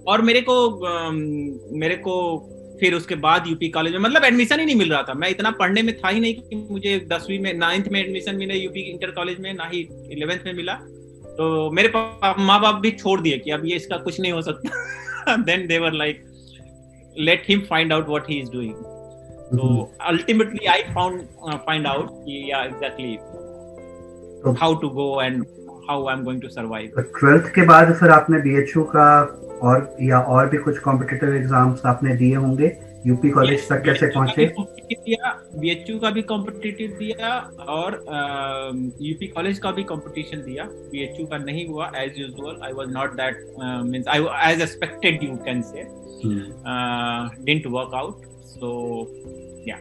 और 0.08 0.22
मेरे 0.22 0.42
को 0.50 0.56
मेरे 1.80 1.96
को 1.98 2.16
फिर 2.80 2.94
उसके 2.94 3.16
बाद 3.16 3.48
यूपी 3.48 3.70
कॉलेज 3.70 3.94
में 3.94 4.00
मतलब 4.00 4.24
एडमिशन 4.24 4.60
ही 4.60 4.66
नहीं 4.66 4.76
मिल 4.76 4.92
रहा 4.92 5.04
था। 5.04 5.14
मैं 5.14 5.30
इतना 5.30 5.52
पढ़ने 5.52 5.82
में 5.82 5.98
था 5.98 6.10
ही 6.10 6.20
नहीं 6.20 6.34
कि 6.34 6.56
मुझे 6.72 7.08
दसवीं 7.12 7.40
में 7.40 7.54
नाइन्थ 7.54 7.88
में 7.92 8.00
एडमिशन 8.02 8.36
मिले 8.36 8.56
यूपी 8.56 8.80
इंटर 8.80 9.12
कॉलेज 9.12 9.40
में 9.40 9.54
ना 9.54 9.70
ही 9.74 9.80
इलेवेंथ 10.12 10.40
में 10.46 10.54
मिला। 10.54 10.74
तो 11.38 11.72
मेरे 11.72 11.92
माँ 12.40 12.62
बाप 12.62 12.76
भी 12.76 12.92
छोड़ 12.92 13.22
दिए 13.22 13.38
कि 13.38 13.52
अब 13.52 13.66
ये 13.66 13.76
इसका 13.76 13.98
कुछ 13.98 14.20
नहीं 14.20 14.32
हो 14.32 14.42
सकता। 14.42 15.36
Then 15.36 15.68
they were 15.68 15.92
like 15.92 16.24
let 17.20 17.44
him 17.50 17.60
find 17.60 17.94
out 17.94 18.08
what 18.10 18.30
he 18.30 18.40
is 18.40 18.52
doing 18.52 18.74
ultimately 20.10 20.68
i 20.68 20.78
found 20.94 21.20
uh, 21.48 21.58
find 21.66 21.88
out 21.88 22.08
yeah 22.26 22.64
exactly 22.70 23.20
so, 24.44 24.54
how 24.62 24.70
to 24.76 24.90
go 24.90 25.20
and 25.20 25.44
how 25.90 25.98
i'm 26.08 26.24
going 26.24 26.40
to 26.42 26.50
twelfth 27.20 27.48
के 27.56 27.62
बाद 27.62 27.94
फिर 28.00 28.10
आपने 28.10 28.38
बीएचयू 28.38 28.84
का 28.84 29.06
और 29.64 29.96
या 30.02 30.20
और 30.20 30.50
भी 30.50 30.58
कुछ 30.58 30.80
कॉम्पिटिटिव 30.80 31.36
एग्ज़ाम्स 31.36 31.86
आपने 31.86 32.16
दिए 32.16 32.36
होंगे? 32.36 32.72
यूपी 33.08 33.30
कॉलेज 33.30 33.68
तक 33.70 33.84
कैसे 33.86 34.08
पहुँचे? 34.08 34.46
दिया 34.86 35.32
बीएचयू 35.56 35.98
का 36.00 36.10
भी 36.12 36.22
कॉम्पिटिटिव 36.22 36.96
दिया 37.00 37.30
और 37.70 37.94
यूपी 39.02 39.28
कॉलेज 39.28 39.60
का 39.60 39.72
भी 39.72 39.84
कंपटीशन 39.84 40.42
दिया। 40.42 40.64
बीएचयू 40.64 41.26
का 41.26 41.38
नहीं 41.38 41.68
हुआ 41.68 41.92
as 41.98 42.20
usual 42.20 42.60
I 42.66 42.74
was 42.74 42.90
not 42.92 43.14
that 43.16 43.46
means 43.86 44.08
I 44.08 44.52
as 44.52 44.62
expected 44.62 45.24
you 45.24 45.36
can 45.46 45.62
say 45.62 45.84
didn't 46.24 47.68
work 47.74 47.94
out 47.96 48.26
so 48.48 48.72
या 49.68 49.78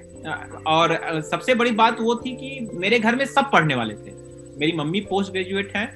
और 0.69 0.99
सबसे 1.23 1.55
बड़ी 1.55 1.71
बात 1.73 2.01
वो 2.01 2.15
थी 2.17 2.35
कि 2.37 2.69
मेरे 2.75 2.99
घर 2.99 3.17
में 3.17 3.25
सब 3.27 3.51
पढ़ने 3.53 3.75
वाले 3.75 3.95
थे। 3.95 4.13
मेरी 4.59 4.73
मम्मी 4.77 5.01
पोस्ट 5.01 5.33
ग्रेजुएट 5.33 5.73
हैं 5.77 5.87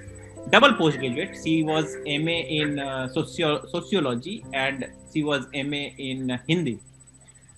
double 0.50 0.74
postgraduate. 0.74 1.36
She 1.44 1.62
was 1.62 1.96
MA 2.06 2.38
in 2.60 2.78
uh, 2.78 3.08
socio- 3.08 3.66
sociology 3.66 4.44
and 4.52 4.86
she 5.12 5.22
was 5.22 5.46
MA 5.54 5.84
in 5.98 6.38
Hindi. 6.46 6.78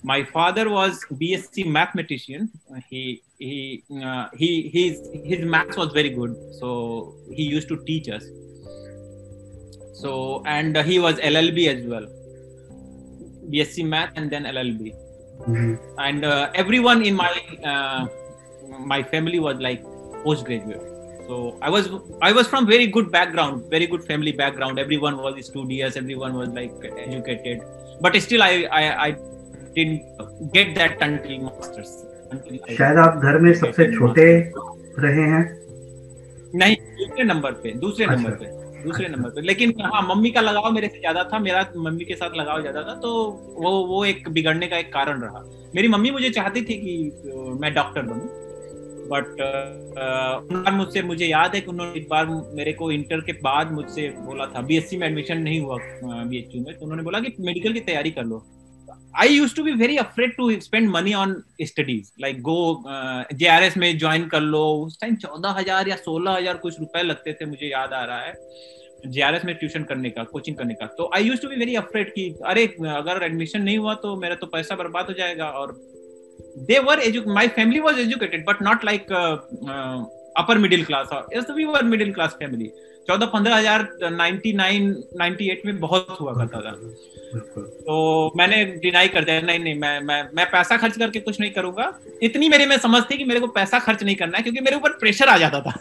My 0.02 0.24
father 0.24 0.68
was 0.70 1.04
BSc 1.12 1.66
mathematician. 1.66 2.50
He 2.88 3.22
he 3.38 3.84
uh, 4.02 4.28
he 4.34 4.68
his 4.68 5.00
his 5.24 5.44
maths 5.44 5.76
was 5.76 5.92
very 5.92 6.08
good, 6.08 6.34
so 6.58 7.14
he 7.30 7.42
used 7.42 7.68
to 7.68 7.76
teach 7.84 8.08
us. 8.08 8.24
So 9.92 10.42
and 10.46 10.78
uh, 10.78 10.82
he 10.82 10.98
was 10.98 11.16
LLB 11.16 11.68
as 11.68 11.86
well, 11.86 12.06
BSc 13.50 13.84
math 13.86 14.12
and 14.16 14.30
then 14.30 14.44
LLB. 14.44 14.94
Mm-hmm. 15.40 15.74
And 15.98 16.24
uh, 16.24 16.50
everyone 16.54 17.02
in 17.02 17.14
my 17.14 17.34
uh, 17.62 18.06
my 18.78 19.02
family 19.02 19.38
was 19.38 19.58
like 19.58 19.84
postgraduate 20.24 20.89
so 21.30 21.38
i 21.66 21.70
was 21.74 21.88
i 22.28 22.32
was 22.36 22.46
from 22.52 22.66
very 22.74 22.86
good 22.94 23.08
background 23.16 23.64
very 23.74 23.86
good 23.92 24.04
family 24.10 24.32
background 24.42 24.82
everyone 24.84 25.16
was 25.24 25.34
studious 25.48 25.98
everyone 26.02 26.38
was 26.40 26.48
like 26.60 26.86
educated 27.06 27.66
but 28.04 28.16
still 28.26 28.42
i 28.42 28.54
i, 28.80 28.84
I 29.06 29.10
didn't 29.76 30.02
get 30.56 30.74
that 30.80 31.04
until 31.08 31.44
masters 31.48 31.92
शायद 32.78 32.98
आप 32.98 33.16
घर 33.26 33.38
में 33.44 33.52
सबसे 33.60 33.84
छोटे 33.92 34.24
रहे 35.04 35.22
हैं 35.30 35.42
नहीं 36.54 36.76
दूसरे 36.98 37.24
नंबर 37.24 37.52
पे 37.62 37.72
दूसरे 37.84 38.04
अच्छा। 38.04 38.16
नंबर 38.16 38.36
पे 38.40 38.82
दूसरे 38.82 39.08
नंबर 39.08 39.30
पे 39.30 39.40
लेकिन 39.42 39.72
हाँ 39.84 40.02
मम्मी 40.08 40.30
का 40.36 40.40
लगाव 40.40 40.70
मेरे 40.72 40.88
से 40.88 40.98
ज़्यादा 40.98 41.24
था 41.32 41.38
मेरा 41.46 41.64
मम्मी 41.86 42.04
के 42.04 42.14
साथ 42.20 42.36
लगाव 42.36 42.60
ज़्यादा 42.60 42.82
था 42.82 42.94
तो 43.00 43.10
वो 43.64 43.72
वो 43.86 44.04
एक 44.04 44.28
बिगड़ने 44.36 44.68
का 44.68 44.76
एक 44.76 44.92
कारण 44.92 45.22
रहा 45.22 45.44
मेरी 45.74 45.88
मम्मी 45.88 46.10
मुझे 46.10 46.30
चाहती 46.38 46.62
थी 46.68 46.76
कि 46.84 46.94
मैं 47.62 47.72
डॉक्टर 47.74 48.02
बनूं 48.02 48.39
बट 49.12 49.40
uh, 49.96 50.72
मुझसे 50.72 51.02
मुझे 51.02 51.26
याद 51.26 51.54
है 51.54 51.60
कि 51.60 51.70
उन्होंने 51.70 51.98
एक 52.00 52.08
बार 52.08 52.26
मेरे 52.54 52.72
को 52.72 52.90
इंटर 52.92 53.20
के 53.20 53.32
बाद 53.42 53.72
मुझसे 53.72 54.08
बोला 54.20 54.46
था। 54.46 54.60
बीएससी 54.62 54.96
में 54.96 55.06
एडमिशन 55.06 55.38
नहीं 55.40 55.60
हुआ 55.60 55.76
बीएचयू 56.04 56.62
में 56.64 56.74
तो 56.74 56.84
उन्होंने 56.84 57.02
बोला 57.02 57.20
कि 57.20 57.34
मेडिकल 57.40 57.72
की 57.72 57.80
तैयारी 57.82 58.10
कर 58.10 58.24
लो। 58.24 58.42
I 59.20 59.28
used 59.28 59.54
to 59.56 59.62
be 59.64 59.72
very 59.74 59.96
afraid 59.96 60.36
to 60.36 60.50
spend 60.60 60.88
money 60.90 61.14
on 61.14 61.34
studies 61.62 62.10
like 62.22 62.40
go 62.42 62.82
J 63.32 63.46
R 63.48 63.62
S 63.62 63.76
में 63.76 63.98
ज्वाइन 63.98 64.26
कर 64.28 64.40
लो। 64.42 64.64
उस 64.84 65.00
टाइम 65.00 65.16
चौदह 65.16 65.58
हज़ार 65.58 65.88
या 65.88 65.96
सोलह 65.98 66.36
हज़ार 66.36 66.56
कुछ 66.58 66.78
रुपए 66.80 67.02
लगते 67.02 67.32
थे 67.32 67.46
मुझे 67.46 67.66
याद 67.66 67.92
आ 67.92 68.04
रहा 68.04 68.20
है 68.20 68.34
जे 69.06 69.20
आर 69.22 69.34
एस 69.34 69.44
में 69.44 69.54
ट्यूशन 69.54 69.84
करने 69.84 70.10
का 70.10 70.24
कोचिंग 70.24 70.56
करने 70.56 70.74
का। 70.74 70.86
तो 70.98 71.10
I 71.14 71.24
used 71.24 71.40
to 71.42 71.48
be 71.48 71.56
very 71.56 71.74
afraid 71.76 72.12
कि 72.14 72.28
अरे 72.46 72.66
अगर 72.92 73.22
एडमिशन 73.24 73.62
नहीं 73.62 73.78
हुआ 73.78 73.94
तो 74.02 74.16
मेरा 74.16 74.34
तो 74.34 74.46
पैसा 74.48 74.76
बर्बाद 74.76 75.06
हो 75.06 75.12
जाएगा 75.18 75.48
और 75.60 75.72
they 76.68 76.78
were 76.86 76.98
edu- 77.08 77.26
my 77.38 77.46
family 77.56 77.80
was 77.88 77.98
educated 78.04 78.44
but 78.44 78.60
not 78.68 78.84
like 78.90 79.10
uh, 79.22 79.36
uh, 79.72 79.98
upper 80.40 80.56
middle 80.64 80.84
class 80.84 81.12
or 81.16 81.24
yes 81.34 81.50
we 81.58 81.66
were 81.72 81.82
middle 81.96 82.14
class 82.20 82.38
family. 82.44 82.70
चौदह 83.08 83.26
पंद्रह 83.26 83.56
हज़ार 83.56 84.10
नाइनटी 84.12 84.52
नाइन 84.52 84.82
नाइनटी 85.18 85.48
एट 85.50 85.62
में 85.66 85.78
बहुत 85.80 86.16
हुआ 86.20 86.32
करता 86.34 86.60
था। 86.60 86.72
तो 87.86 87.94
मैंने 88.36 88.64
डिनाई 88.82 89.08
कर 89.08 89.24
दिया 89.24 89.40
नहीं 89.40 89.58
नहीं 89.58 89.78
मैं 89.78 90.00
मैं 90.00 90.22
मैं 90.34 90.46
पैसा 90.50 90.76
खर्च 90.76 90.98
करके 90.98 91.20
कुछ 91.20 91.40
नहीं 91.40 91.50
करूँगा। 91.50 91.86
इतनी 92.22 92.48
मेरे 92.48 92.66
में 92.66 92.76
समझ 92.78 93.02
थी 93.10 93.16
कि 93.18 93.24
मेरे 93.24 93.40
को 93.40 93.46
पैसा 93.56 93.78
खर्च 93.78 94.02
नहीं 94.02 94.16
करना 94.16 94.36
है 94.36 94.42
क्योंकि 94.42 94.60
मेरे 94.60 94.76
ऊपर 94.76 94.92
प्रेशर 95.00 95.28
आ 95.28 95.36
जाता 95.38 95.60
था। 95.60 95.72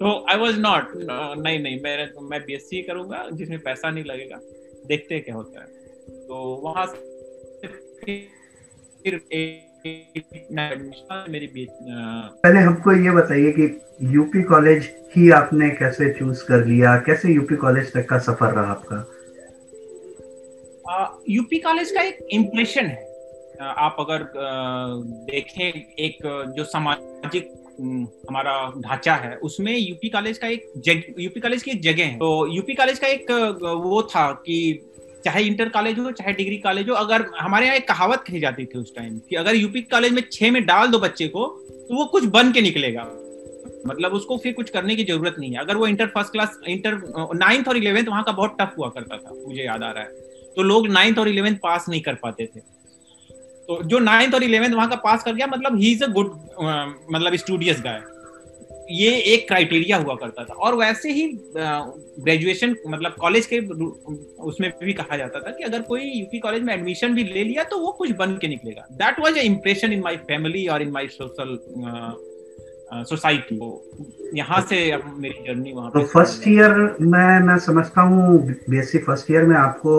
तो 0.00 0.14
आई 0.30 0.36
वॉज़ 0.38 0.60
नॉट 0.60 0.92
नहीं 0.96 1.58
नहीं 1.58 1.80
मैं 1.82 2.08
मैं 2.30 2.40
बीएससी 2.46 2.82
करूँगा 2.82 3.26
जिसमें 3.32 3.58
पैसा 3.58 3.90
नहीं 3.90 4.04
लगेगा 4.04 4.40
देखते 4.86 5.20
क्या 5.20 5.34
होता 5.34 5.60
है। 5.60 5.66
तो 6.26 6.34
वहाँ 6.64 6.86
से 6.86 7.68
मेरी 7.68 8.16
पहले 12.44 12.60
हमको 12.60 12.92
ये 12.92 13.10
बताइए 13.10 13.52
कि 13.52 13.64
यूपी 14.14 14.42
कॉलेज 14.42 14.88
ही 15.16 15.30
आपने 15.30 15.68
कैसे 15.70 16.08
चूज़ 16.12 16.44
कर 16.44 16.64
लिया? 16.66 16.96
कैसे 16.96 17.32
यूपी 17.32 17.56
कॉलेज 17.56 17.92
तक 17.92 18.08
का 18.08 18.18
सफ़र 18.18 18.52
रहा 18.52 18.70
आपका? 18.70 18.96
यूपी 21.30 21.58
कॉलेज 21.58 21.90
का 21.90 22.02
एक 22.02 22.18
इम्प्रेशन 22.30 22.86
है। 22.86 23.04
आप 23.60 23.96
अगर 24.00 24.24
देखें 25.30 25.68
एक 25.98 26.18
जो 26.56 26.64
सामाजिक 26.64 27.52
हमारा 28.28 28.72
ढांचा 28.80 29.14
है 29.14 29.36
उसमें 29.36 29.76
यूपी 29.76 30.08
कॉलेज 30.08 30.38
का 30.38 30.48
एक 30.48 30.72
जग 30.78 31.02
यूपी 31.18 31.40
कॉलेज 31.40 31.62
की 31.62 31.70
एक 31.70 31.80
जगह 31.82 32.04
है। 32.04 32.14
तो 32.14 32.46
यूपी 32.46 32.74
कॉलेज 32.74 32.98
का 32.98 33.06
एक 33.06 33.30
वो 33.86 34.02
था 34.02 34.30
कि 34.32 34.58
चाहे 35.26 35.42
इंटर 35.44 35.68
कॉलेज 35.68 35.98
हो, 35.98 36.10
चाहे 36.12 36.32
डिग्री 36.34 36.56
कॉलेज 36.60 36.88
हो, 36.88 36.94
अगर 36.96 37.24
हमारे 37.38 37.66
यहाँ 37.66 37.76
एक 37.76 37.86
कहावत 37.88 38.24
कही 38.26 38.40
जाती 38.40 38.64
थी 38.64 38.78
उस 38.78 38.94
टाइम 38.96 39.18
कि 39.20 39.36
अगर 39.36 39.54
यूपी 39.56 39.82
कॉलेज 39.92 40.12
में 40.12 40.22
छह 40.32 40.50
में 40.50 40.64
डाल 40.66 40.88
दो 40.88 40.98
बच्चे 41.00 41.28
को 41.28 41.46
तो 41.88 41.96
वो 41.96 42.04
कुछ 42.12 42.24
बन 42.30 42.52
के 42.52 42.60
निकलेगा। 42.62 43.02
मतलब 43.86 44.12
उसको 44.12 44.36
फिर 44.38 44.52
कुछ 44.52 44.70
करने 44.70 44.96
की 44.96 45.04
ज़रूरत 45.04 45.34
नहीं 45.38 45.50
है। 45.52 45.58
अगर 45.60 45.76
वो 45.76 45.86
inter 45.86 46.06
first 46.06 46.32
class 46.32 46.58
inter 46.68 46.94
ninth 47.36 47.68
और 47.68 47.76
इलेवेंथ 47.76 48.08
वहाँ 48.08 48.22
का 48.24 48.32
बहुत 48.32 48.56
टफ 48.60 48.74
हुआ 48.78 48.88
करता 48.88 49.16
था, 49.16 49.34
मुझे 49.46 49.62
याद 49.62 49.82
आ 49.82 49.90
रहा 49.90 50.02
है। 50.02 50.08
तो 50.56 50.62
लोग 50.62 50.88
नाइन्थ 50.88 51.18
और 51.18 51.28
इलेवेंथ 51.28 51.56
पास 51.62 51.86
नहीं 51.88 52.00
कर 52.00 52.14
पाते 52.22 52.46
थे। 52.46 52.60
तो 53.68 53.82
जो 53.84 53.98
नाइन्थ 54.00 54.34
और 54.34 54.42
इलेवेंथ 54.44 54.74
वहाँ 54.74 54.88
का 54.88 54.96
पास 55.04 55.22
कर 55.22 55.34
गया 55.34 55.46
मतलब 55.46 55.78
ही 55.78 55.90
इज़ 55.92 56.04
अ 56.04 56.06
गुड 56.08 56.30
मतलब 57.12 57.36
स्टूडियस 57.36 57.80
गाय 57.80 58.00
ये 58.90 59.10
एक 59.32 59.46
क्राइटेरिया 59.48 59.96
हुआ 59.96 60.14
करता 60.14 60.44
था। 60.44 60.54
और 60.54 60.74
वैसे 60.76 61.12
ही 61.12 61.26
ग्रेजुएशन 61.56 62.74
मतलब 62.88 63.14
कॉलेज 63.20 63.46
के 63.46 63.58
उसमें 64.44 64.70
भी 64.82 64.92
कहा 64.92 65.16
जाता 65.16 65.40
था 65.40 65.50
कि 65.50 65.64
अगर 65.64 65.82
कोई 65.82 66.02
यूपी 66.02 66.38
कॉलेज 66.38 66.62
में 66.62 66.72
एडमिशन 66.74 67.14
भी 67.14 67.24
ले 67.24 67.44
लिया 67.44 67.64
तो 67.64 67.78
वो 67.80 67.92
कुछ 67.98 68.10
बन 68.16 68.36
के 68.40 68.48
निकलेगा। 68.48 68.86
That 68.94 69.20
was 69.20 69.38
a 69.38 69.42
impression 69.42 69.92
in 69.92 70.00
my 70.02 70.16
family 70.28 70.66
और 70.66 70.82
इन 70.82 70.90
माय 70.92 71.06
सोशल 71.12 71.58
सोसाइटी 73.04 73.58
यहाँ 74.34 74.60
से 74.68 74.90
अब 74.90 75.02
मेरी 75.18 75.44
जर्नी 75.46 75.72
वहाँ 75.72 75.90
तो 75.90 76.02
फ़र्स्ट 76.06 76.46
ईयर 76.48 76.74
में 77.00 77.40
मैं 77.46 77.58
समझता 77.58 78.02
हूँ 78.02 78.38
बीएससी 78.70 78.98
फ़र्स्ट 78.98 79.30
ईयर 79.30 79.44
में 79.44 79.56
आपको 79.56 79.96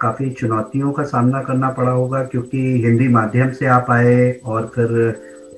काफ़ी 0.00 0.30
चुनौतियों 0.30 0.92
का 0.92 1.02
सामना 1.04 1.42
करना 1.42 1.68
पड़ा 1.70 1.90
होगा 1.90 2.22
क्योंकि 2.24 2.58
हिंदी 2.84 3.08
माध्यम 3.08 3.52
से 3.52 3.66
आप 3.74 3.90
आए 3.90 4.32
और 4.44 4.66
फिर 4.74 4.88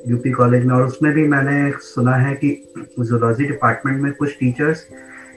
यूपी 0.07 0.31
कॉलेज 0.33 0.65
में, 0.65 0.75
और 0.75 0.87
उसमें 0.87 1.13
भी 1.13 1.27
मैंने 1.29 1.71
सुना 1.85 2.15
है 2.17 2.35
कि 2.35 2.51
जूलॉजी 3.01 3.45
डिपार्टमेंट 3.45 4.01
में 4.03 4.13
कुछ 4.13 4.37
टीचर्स 4.41 4.87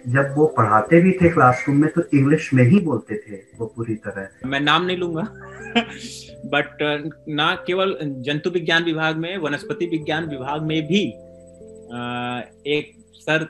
जब 0.07 0.33
वो 0.37 0.45
पढ़ाते 0.57 1.01
भी 1.01 1.11
थे 1.11 1.29
क्लासरूम 1.29 1.77
में 1.77 1.89
तो 1.91 2.01
इंग्लिश 2.13 2.49
में 2.53 2.63
ही 2.63 2.79
बोलते 2.79 3.15
थे 3.17 3.37
वो 3.59 3.65
पूरी 3.67 3.95
तरह। 3.97 4.47
मैं 4.49 4.59
नाम 4.59 4.85
नहीं 4.85 4.97
लूँगा 4.97 5.23
बट 6.45 6.77
ना 7.29 7.53
केवल 7.67 7.97
जंतु 8.25 8.49
विज्ञान 8.49 8.83
विभाग 8.83 9.17
में, 9.17 9.37
वनस्पति 9.37 9.85
विज्ञान 9.87 10.29
विभाग 10.29 10.61
में 10.61 10.81
भी 10.87 11.03
एक 12.69 12.93
सर 13.17 13.47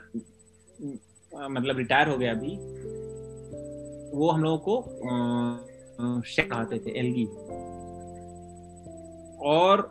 मतलब 1.31 1.77
रिटायर 1.77 2.07
हो 2.07 2.17
गया 2.17 2.31
अभी। 2.31 2.55
वो 4.11 4.29
हम 4.29 4.43
लोगों 4.43 4.57
को 4.59 6.21
शेख 6.27 6.49
कहते 6.51 6.77
थे 6.79 6.99
एलगी 6.99 7.25
और 9.47 9.87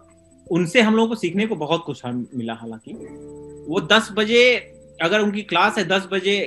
उनसे 0.51 0.81
हम 0.81 0.97
लोगों 0.97 1.09
को 1.09 1.15
सीखने 1.15 1.47
को 1.47 1.57
बहुत 1.57 1.83
कुछ 1.87 2.03
मिला 2.07 2.55
हालाँकि। 2.55 2.93
वो 3.69 3.81
दस 3.83 4.09
बजे, 4.13 4.43
अगर 5.03 5.21
उनकी 5.21 5.43
क्लास 5.43 5.79
है, 5.79 5.85
दस 5.85 6.09
बजे 6.13 6.39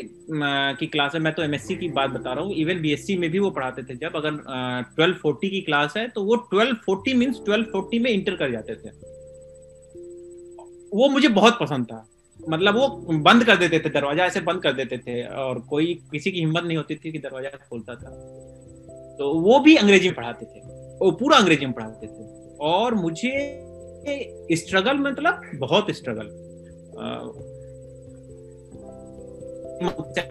की 0.79 0.87
क्लास 0.87 1.13
है, 1.15 1.19
मैं 1.19 1.33
तो 1.33 1.43
एमएससी 1.43 1.75
की 1.75 1.89
बात 1.89 2.09
बता 2.09 2.33
रहा 2.33 2.43
हूँ। 2.43 2.53
इवन 2.53 2.81
बीएससी 2.81 3.17
में 3.17 3.29
भी 3.29 3.39
वो 3.39 3.49
पढ़ाते 3.51 3.83
थे। 3.83 3.95
जब 3.95 4.15
अगर 4.15 4.37
ट्वेल्व 4.95 5.15
फोर्टी 5.15 5.49
की 5.49 5.61
क्लास 5.61 5.93
है 5.97 6.07
तो 6.07 6.23
वो 6.23 6.35
twelve 6.35 6.75
forty 6.85 7.13
means 7.13 7.41
twelve 7.45 7.65
forty 7.65 7.99
में 7.99 8.11
इंटर 8.11 8.35
कर 8.35 8.51
जाते 8.51 8.75
थे। 8.75 8.89
वो 10.93 11.09
मुझे 11.09 11.27
बहुत 11.27 11.57
पसंद 11.61 11.85
था। 11.85 12.07
मतलब 12.39 12.75
वो 12.75 12.87
बंद 13.19 13.43
कर 13.43 13.57
देते 13.57 13.79
थे, 13.79 13.89
दरवाज़ा 13.89 14.25
ऐसे 14.25 14.39
बंद 14.41 14.61
कर 14.61 14.73
देते 14.73 14.97
थे, 14.97 15.23
और 15.23 15.59
कोई 15.59 15.93
किसी 16.11 16.31
की 16.31 16.39
हिम्मत 16.39 16.63
नहीं 16.63 16.77
होती 16.77 16.95
थी 16.95 17.11
कि 17.11 17.19
दरवाज़ा 17.19 17.49
खोलता 17.69 17.95
था। 17.95 18.09
तो 19.17 19.33
वो 19.41 19.59
भी 19.59 19.75
अंग्रेज़ी 19.75 20.07
में 20.07 20.15
पढ़ाते 20.15 20.45
थे। 20.45 20.59
वो 20.97 21.11
पूरा 21.11 21.37
अंग्रेज़ी 21.37 21.65
में 21.65 21.75
पढ़ाते 21.75 22.07
थे। 22.07 22.57
और 22.61 22.95
मुझे 22.95 23.31
स्ट्रगल 24.51 24.97
मतलब 24.97 25.41
बहुत 25.55 25.91
स्ट्रगल 25.91 26.51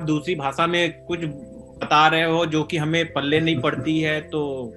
दूसरी 0.05 0.35
भाषा 0.35 0.67
में 0.67 1.05
कुछ 1.05 1.19
बता 1.83 2.09
रहे 2.09 2.25
हो 2.25 2.47
जो 2.47 2.65
कि 2.65 2.77
हमें 2.77 3.13
पल्ले 3.13 3.41
नहीं 3.41 3.61
पड़ती 3.61 4.01
है 4.01 4.21
तो 4.21 4.73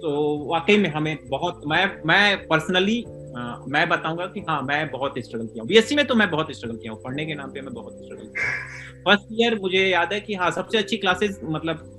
तो 0.00 0.38
वाकई 0.50 0.78
में 0.78 0.90
हमें 0.90 1.18
बहुत, 1.28 1.62
मैं 1.66 2.02
मैं 2.06 2.46
पर्सनली 2.46 3.04
मैं 3.34 3.88
बताऊँगा 3.88 4.26
कि 4.26 4.40
हाँ 4.48 4.60
मैं 4.62 4.90
बहुत 4.90 5.14
स्ट्रगल 5.18 5.46
किया 5.46 5.62
हूँ। 5.62 5.68
बीएससी 5.68 5.94
में 5.96 6.06
तो 6.06 6.14
मैं 6.14 6.30
बहुत 6.30 6.50
स्ट्रगल 6.56 6.76
किया 6.76 6.92
हूँ। 6.92 7.00
पढ़ने 7.02 7.26
के 7.26 7.34
नाम 7.34 7.50
पे 7.50 7.60
मैं 7.60 7.72
बहुत 7.74 7.94
स्ट्रगल 7.94 8.26
किया 8.26 9.02
फ़र्स्ट 9.04 9.26
ईयर 9.32 9.58
मुझे 9.60 9.86
याद 9.86 10.12
है 10.12 10.20
कि 10.20 10.34
हाँ 10.34 10.50
सबसे 10.50 10.78
अच्छी 10.78 10.96
क्लासेस 10.96 11.40
मतलब 11.44 11.90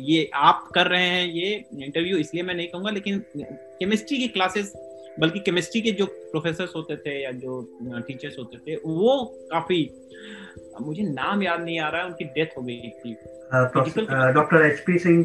ये 0.00 0.28
आप 0.34 0.68
कर 0.74 0.86
रहे 0.86 1.06
हैं 1.06 1.26
ये 1.26 1.52
इंटरव्यू 1.82 2.16
इसलिए 2.18 2.42
मैं 2.42 2.54
नहीं 2.54 2.68
कहूँगा 2.68 2.90
लेकिन 2.90 3.24
केमिस्ट्री 3.36 4.18
की 4.18 4.28
क्लासेस 4.28 4.72
बल्कि 5.20 5.40
केमिस्ट्री 5.40 5.80
के 5.80 5.90
जो 5.92 6.06
प्रोफेसर 6.06 6.68
होते 6.76 6.96
थे 6.96 7.22
या 7.22 7.30
जो 7.32 7.60
टीचर्स 8.08 8.38
होते 8.38 8.58
थे 8.58 8.76
वो 8.76 9.24
काफ़ी 9.52 9.82
मुझे 10.80 11.02
नाम 11.02 11.42
याद 11.42 11.60
नहीं 11.60 11.78
आ 11.80 11.88
रहा 11.88 12.00
है 12.00 12.06
उनकी 12.06 12.24
डेथ 12.24 12.56
हो 12.58 12.62
गई 12.62 12.90
थी। 12.98 13.12
Doctor 14.34 14.64
H 14.66 14.80
P 14.80 14.98
Singh 14.98 15.24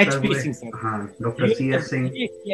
HP 0.00 0.34
Singh 0.34 0.54
sir 0.54 0.70
हाँ 0.74 1.14
डॉक्टर 1.22 1.48
सी 1.48 1.74
एस 1.74 1.90
सिंह 1.90 2.06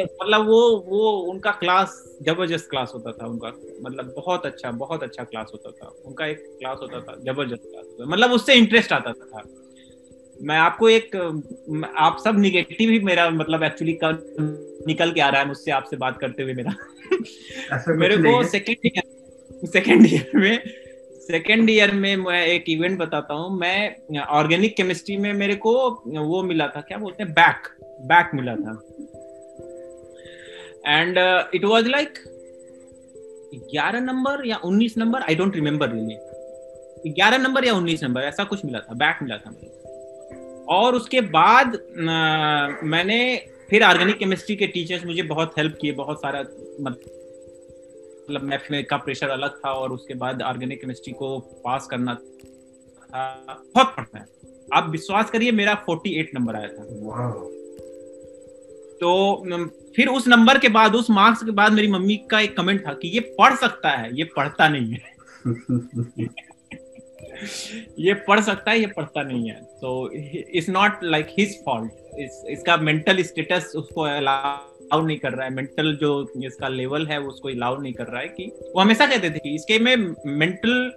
मतलब 0.03 0.47
वो 0.47 0.83
वो 0.87 1.11
उनका 1.11 1.51
क्लास 1.51 2.15
ज़बरदस्त 2.21 2.69
क्लास 2.69 2.91
होता 2.95 3.11
था 3.11 3.27
उनका 3.27 3.47
मतलब 3.81 4.13
बहुत 4.15 4.45
अच्छा 4.45 4.71
बहुत 4.71 5.03
अच्छा 5.03 5.23
क्लास 5.23 5.49
होता 5.53 5.71
था। 5.71 5.93
उनका 6.05 6.25
एक 6.25 6.37
क्लास 6.59 6.77
होता 6.81 6.99
था 6.99 7.15
ज़बरदस्त 7.15 7.63
क्लास 7.63 8.07
मतलब 8.07 8.31
उससे 8.31 8.53
इंटरेस्ट 8.53 8.93
आता 8.93 9.13
था 9.13 9.43
मैं 10.41 10.57
आपको 10.57 10.89
एक 10.89 11.15
आप 11.95 12.17
सब 12.23 12.39
निगेटिव 12.39 12.89
ही 12.89 12.99
मेरा 12.99 13.29
मतलब 13.29 13.63
एक्चुअली 13.63 13.99
निकल 14.87 15.11
के 15.11 15.21
आ 15.21 15.29
रहा 15.29 15.41
है 15.41 15.47
मुझसे 15.47 15.71
आपसे 15.71 15.97
बात 15.97 16.17
करते 16.19 16.43
हुए 16.43 16.53
मेरा। 16.53 16.75
मेरे 17.95 18.17
को 18.17 18.43
सेकेंड 18.43 18.77
ईयर 18.85 19.67
सेकेंड 19.67 20.05
ईयर 20.05 20.31
में 20.35 20.63
सेकेंड 21.27 21.69
ईयर 21.69 21.91
में 21.91 22.15
मैं 22.15 22.45
एक 22.45 22.65
इवेंट 22.69 22.97
बताता 22.99 23.33
हूँ। 23.33 23.57
मैं 23.59 24.19
ऑर्गेनिक 24.19 24.75
केमिस्ट्री 24.77 25.17
में 25.17 25.33
मेरे 25.33 25.55
को 25.55 25.73
वो 26.07 26.43
मिला 26.43 26.67
था 26.67 26.81
क्या 26.81 26.97
बोलते 26.97 27.23
हैं? 27.23 27.31
बैक 27.33 27.67
बैक 28.01 28.31
मिला 28.35 28.55
था। 28.55 28.73
एंड 30.87 31.17
इट 31.55 31.65
वाज 31.65 31.87
लाइक 31.87 32.19
ग्यारह 33.55 33.99
नंबर 33.99 34.45
या 34.47 34.57
उन्नीस 34.65 34.97
number 34.97 35.21
I 35.21 35.35
don't 35.35 35.55
remember 35.55 35.89
really 35.89 37.11
ग्यारह 37.11 37.37
नंबर 37.37 37.65
या 37.65 37.73
उन्नीस 37.73 38.03
नंबर 38.03 38.21
ऐसा 38.21 38.43
कुछ 38.43 38.65
मिला 38.65 38.79
था 38.79 38.93
बैक 38.93 39.19
मिला 39.23 39.37
था 39.37 39.51
मेरे 39.51 39.73
और 40.69 40.95
उसके 40.95 41.21
बाद 41.21 41.75
आ, 42.09 42.67
मैंने 42.83 43.19
फिर 43.69 43.83
ऑर्गेनिक 43.83 44.17
केमिस्ट्री 44.17 44.55
के 44.55 44.67
टीचर्स 44.67 45.05
मुझे 45.05 45.23
बहुत 45.23 45.53
हेल्प 45.57 45.77
किए 45.81 45.91
बहुत 45.91 46.17
सारा 46.17 46.39
मतलब 46.81 47.24
मैथ 48.29 48.71
में 48.71 48.85
का 48.85 48.97
प्रेशर 48.97 49.29
अलग 49.29 49.49
था 49.49 49.71
और 49.71 49.91
उसके 49.91 50.13
बाद 50.13 50.41
ऑर्गेनिक 50.41 50.81
केमिस्ट्री 50.81 51.13
को 51.13 51.39
पास 51.39 51.87
करना 51.91 52.15
था। 52.15 53.63
बहुत 53.75 53.87
पढ़ना 53.87 54.19
है। 54.19 54.25
आप 54.73 54.89
विश्वास 54.89 55.29
करिए 55.29 55.51
मेरा 55.51 55.85
48 55.85 56.27
नंबर 56.35 56.55
आया 56.55 56.67
था। 56.67 56.83
तो 59.01 59.45
फिर 59.95 60.07
उस 60.07 60.27
नंबर 60.27 60.57
के 60.57 60.69
बाद 60.69 60.95
उस 60.95 61.09
मार्क्स 61.09 61.43
के 61.43 61.51
बाद 61.51 61.71
मेरी 61.71 61.87
मम्मी 61.87 62.17
का 62.17 62.39
एक 62.39 62.57
कमेंट 62.57 62.87
था 62.87 62.93
कि 62.93 63.07
ये 63.07 63.19
पढ़ 63.19 63.55
सकता 63.55 63.89
है 63.89 64.17
ये 64.17 64.23
पढ़ता 64.23 64.69
नहीं 64.69 64.93
है। 64.93 65.15
ये 67.99 68.13
पढ़ 68.13 68.39
सकता 68.39 68.71
है 68.71 68.79
ये 68.79 68.87
पढ़ता 68.87 69.23
नहीं 69.23 69.49
है। 69.49 69.63
तो 69.63 70.11
it's 70.11 70.69
not 70.69 70.91
like 71.03 71.27
his 71.39 71.65
fault 71.65 71.91
इसका 72.49 72.77
मेंटल 72.77 73.23
स्टेटस 73.23 73.73
उसको 73.75 74.01
अलाउ 74.01 74.74
नहीं 74.93 75.17
कर 75.17 75.31
रहा 75.31 75.45
है। 75.45 75.53
मेंटल 75.53 75.95
जो 76.01 76.11
इसका 76.45 76.67
लेवल 76.67 77.05
है 77.07 77.19
वो 77.19 77.27
उसको 77.27 77.49
अलाउ 77.49 77.79
नहीं 77.81 77.93
कर 77.93 78.05
रहा 78.05 78.21
है 78.21 78.27
कि 78.27 78.45
वो 78.65 78.81
हमेशा 78.81 79.05
कहते 79.05 79.29
थे 79.29 79.39
कि 79.39 79.55
इसके 79.55 79.79
में 79.79 79.95
मेंटल 80.27 80.91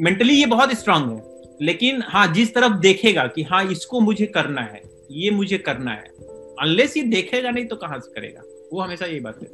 मेंटली 0.00 0.34
ये 0.34 0.46
बहुत 0.46 0.72
स्ट्रांग 0.72 1.10
है। 1.10 1.22
लेकिन 1.62 2.02
हाँ 2.06 2.26
जिस 2.32 2.54
तरफ़ 2.54 2.78
देखेगा 2.80 3.26
कि 3.26 3.42
हाँ 3.42 3.64
इसको 3.64 4.00
मुझे 4.00 4.26
करना 4.26 4.60
है 4.62 4.82
ये 5.10 5.30
मुझे 5.30 5.58
करना 5.58 5.90
है 5.90 6.12
अनलेस 6.60 6.96
ये 6.96 7.02
देखेगा 7.02 7.50
नहीं 7.50 7.66
तो 7.66 7.76
कहाँ 7.76 7.98
से 7.98 8.12
करेगा? 8.12 8.42
वो 8.72 8.80
हमेशा 8.80 9.06
यही 9.06 9.20
बात 9.20 9.42
है। 9.42 9.48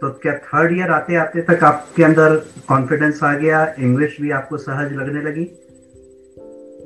तो 0.00 0.10
क्या 0.22 0.36
थर्ड 0.38 0.76
ईयर 0.78 0.90
आते 0.90 1.16
आते 1.16 1.42
तक 1.42 1.64
आपके 1.64 2.02
अंदर 2.04 2.36
कॉन्फिडेंस 2.68 3.22
आ 3.22 3.32
गया? 3.34 3.64
इंग्लिश 3.78 4.16
भी 4.20 4.30
आपको 4.30 4.58
सहज 4.58 4.92
लगने 4.92 5.22
लगी? 5.22 5.44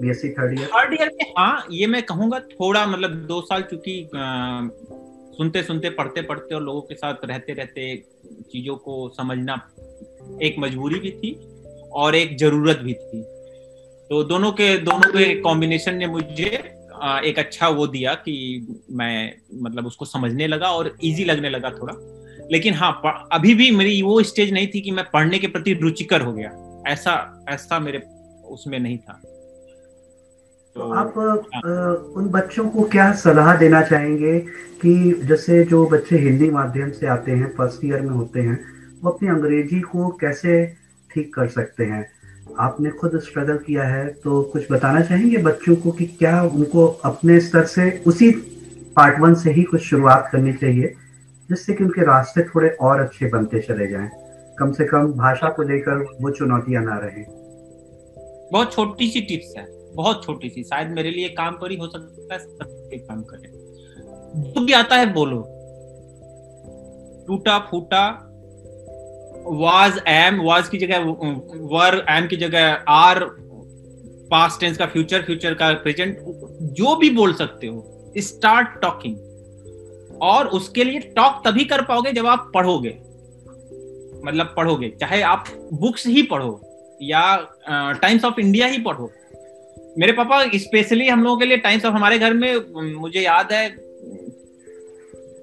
BSc 0.00 0.28
third 0.30 0.52
year 0.52 0.68
third 0.68 0.92
year 0.92 1.10
में 1.12 1.32
हाँ 1.38 1.66
ये 1.70 1.86
मैं 1.86 2.02
कहूँगा 2.02 2.38
थोड़ा 2.40 2.84
मतलब 2.86 3.10
दो 3.26 3.40
साल 3.40 3.62
चूँकि 3.62 3.94
सुनते 5.32 5.62
सुनते 5.62 5.90
पढ़ते 5.90 6.22
पढ़ते 6.22 6.54
और 6.54 6.62
लोगों 6.62 6.80
के 6.80 6.94
साथ 6.94 7.14
रहते 7.24 7.52
रहते 7.52 7.96
चीज़ों 8.52 8.76
को 8.76 9.08
समझना 9.08 9.54
एक 10.42 10.56
मजबूरी 10.58 10.98
भी 11.00 11.10
थी 11.10 11.34
और 11.92 12.14
एक 12.14 12.36
ज़रूरत 12.38 12.78
भी 12.78 12.94
थी। 12.94 13.22
तो 14.10 14.22
दोनों 14.24 14.52
के 14.52 14.76
दोनों 14.78 15.12
के 15.12 15.34
कॉम्बिनेशन 15.34 15.94
ने 15.94 16.06
मुझे 16.06 16.46
एक 17.24 17.38
अच्छा 17.38 17.68
वो 17.68 17.86
दिया 17.86 18.14
कि 18.14 18.34
मैं 18.90 19.34
मतलब 19.54 19.86
उसको 19.86 20.04
समझने 20.04 20.46
लगा 20.46 20.68
और 20.68 20.96
इजी 21.04 21.24
लगने 21.24 21.50
लगा 21.50 21.70
थोड़ा। 21.70 21.94
लेकिन 22.52 22.74
हाँ 22.74 23.28
अभी 23.32 23.54
भी 23.54 23.70
मेरी 23.70 24.02
वो 24.02 24.22
स्टेज 24.22 24.52
नहीं 24.52 24.66
थी 24.66 24.80
कि 24.80 24.90
मैं 24.90 25.04
पढ़ने 25.10 25.38
के 25.38 25.46
प्रति 25.46 25.74
रुचिकर 25.74 26.20
हो 26.20 26.32
गया। 26.32 26.50
ऐसा 26.88 27.44
ऐसा 27.48 27.78
मेरे, 27.78 28.02
उसमें 28.44 28.78
नहीं 28.78 28.98
था। 28.98 29.22
तो 30.76 30.92
आप 30.92 31.14
हाँ। 31.18 31.94
उन 32.16 32.28
बच्चों 32.28 32.68
को 32.68 32.82
क्या 32.82 33.12
सलाह 33.12 33.56
देना 33.56 33.82
चाहेंगे 33.82 34.38
कि 34.82 35.22
जैसे 35.24 35.64
जो 35.64 35.86
बच्चे 35.86 36.18
हिंदी 36.18 36.50
माध्यम 36.50 36.90
से 36.90 37.06
आते 37.06 37.32
हैं 37.32 37.54
फ़र्स्ट 37.56 37.84
ईयर 37.84 38.00
में 38.00 38.10
होते 38.10 38.40
हैं 38.40 38.58
वो 39.02 39.10
अपनी 39.10 39.28
अंग्रेज़ी 39.28 39.80
को 39.80 40.08
कैसे 40.08 40.64
ठीक 41.10 41.34
कर 41.34 41.48
सकते 41.48 41.84
हैं? 41.84 42.06
आपने 42.58 42.90
खुद 42.90 43.18
स्ट्रगल 43.20 43.58
किया 43.58 43.84
है 43.84 44.06
तो 44.08 44.42
कुछ 44.42 44.72
बताना 44.72 45.00
चाहेंगे 45.00 45.36
बच्चों 45.36 45.76
को 45.76 45.90
कि 45.90 46.06
क्या 46.06 46.42
उनको 46.42 46.86
अपने 46.86 47.40
स्तर 47.40 47.64
से 47.64 47.90
उसी 48.06 48.30
पार्ट 48.96 49.20
वन 49.20 49.34
से 49.34 49.50
ही 49.50 49.62
कुछ 49.62 49.82
शुरुआत 49.82 50.28
करनी 50.32 50.52
चाहिए 50.52 50.94
जिससे 51.50 51.74
कि 51.74 51.84
उनके 51.84 52.04
रास्ते 52.04 52.42
थोड़े 52.42 52.68
और 52.68 53.00
अच्छे 53.00 53.26
बनते 53.26 53.60
चले 53.60 53.86
जाएँ? 53.86 54.10
कम 54.58 54.72
से 54.72 54.84
कम 54.84 55.12
भाषा 55.12 55.48
को 55.48 55.62
लेकर 55.62 56.04
वो 56.20 56.30
चुनौतियाँ 56.30 56.84
ना 56.84 56.98
रहे। 56.98 57.24
बहुत 58.52 58.72
छोटी 58.72 59.08
सी 59.10 59.20
टिप्स 59.20 59.54
है। 59.58 59.81
बहुत 59.94 60.24
छोटी 60.24 60.48
सी, 60.48 60.62
शायद 60.62 60.88
मेरे 60.88 61.10
लिए 61.10 61.28
काम 61.30 61.56
पर 61.56 61.70
ही 61.70 61.76
हो 61.76 61.86
सकता 61.86 62.34
है 62.34 62.98
काम 62.98 63.22
करे। 63.22 63.48
जो 64.44 64.64
भी 64.64 64.72
आता 64.72 64.96
है, 64.96 65.12
बोलो। 65.12 65.40
टूटा 67.26 67.58
फूटा 67.70 68.04
वाज 69.46 70.00
एम 70.08 70.40
वाज 70.42 70.68
की 70.68 70.78
जगह 70.78 71.04
वर 71.70 72.04
एम 72.10 72.26
की 72.28 72.36
जगह 72.36 72.84
आर 72.88 73.24
पास्ट 74.30 74.60
टेंस 74.60 74.76
का 74.76 74.86
फ्यूचर 74.86 75.22
फ्यूचर 75.22 75.54
का 75.54 75.72
प्रेजेंट 75.82 76.18
जो 76.72 76.94
भी 76.96 77.10
बोल 77.10 77.32
सकते 77.34 77.66
हो 77.66 78.12
स्टार्ट 78.18 78.80
टॉकिंग 78.82 79.16
और 80.22 80.46
उसके 80.48 80.84
लिए 80.84 81.00
टॉक 81.16 81.42
तभी 81.46 81.64
कर 81.64 81.82
पाओगे 81.82 82.12
जब 82.12 82.26
आप 82.26 82.50
पढ़ोगे। 82.54 82.98
मतलब 84.24 84.52
पढ़ोगे, 84.56 84.88
चाहे 84.90 85.20
आप 85.22 85.44
बुक्स 85.72 86.06
ही 86.06 86.22
पढ़ो, 86.22 86.60
या 87.02 87.36
टाइम्स 88.02 88.24
ऑफ़ 88.24 88.40
इंडिया 88.40 88.66
ही 88.66 88.78
पढ़ो। 88.82 89.10
मेरे 89.98 90.12
पापा 90.12 90.44
स्पेशली 90.54 91.08
हम 91.08 91.22
लोगों 91.24 91.36
के 91.38 91.44
लिए 91.44 91.56
टाइम्स 91.56 91.84
ऑफ़ 91.84 91.94
हमारे 91.94 92.18
घर 92.18 92.34
में 92.34 92.92
मुझे 92.94 93.20
याद 93.20 93.52
है, 93.52 93.68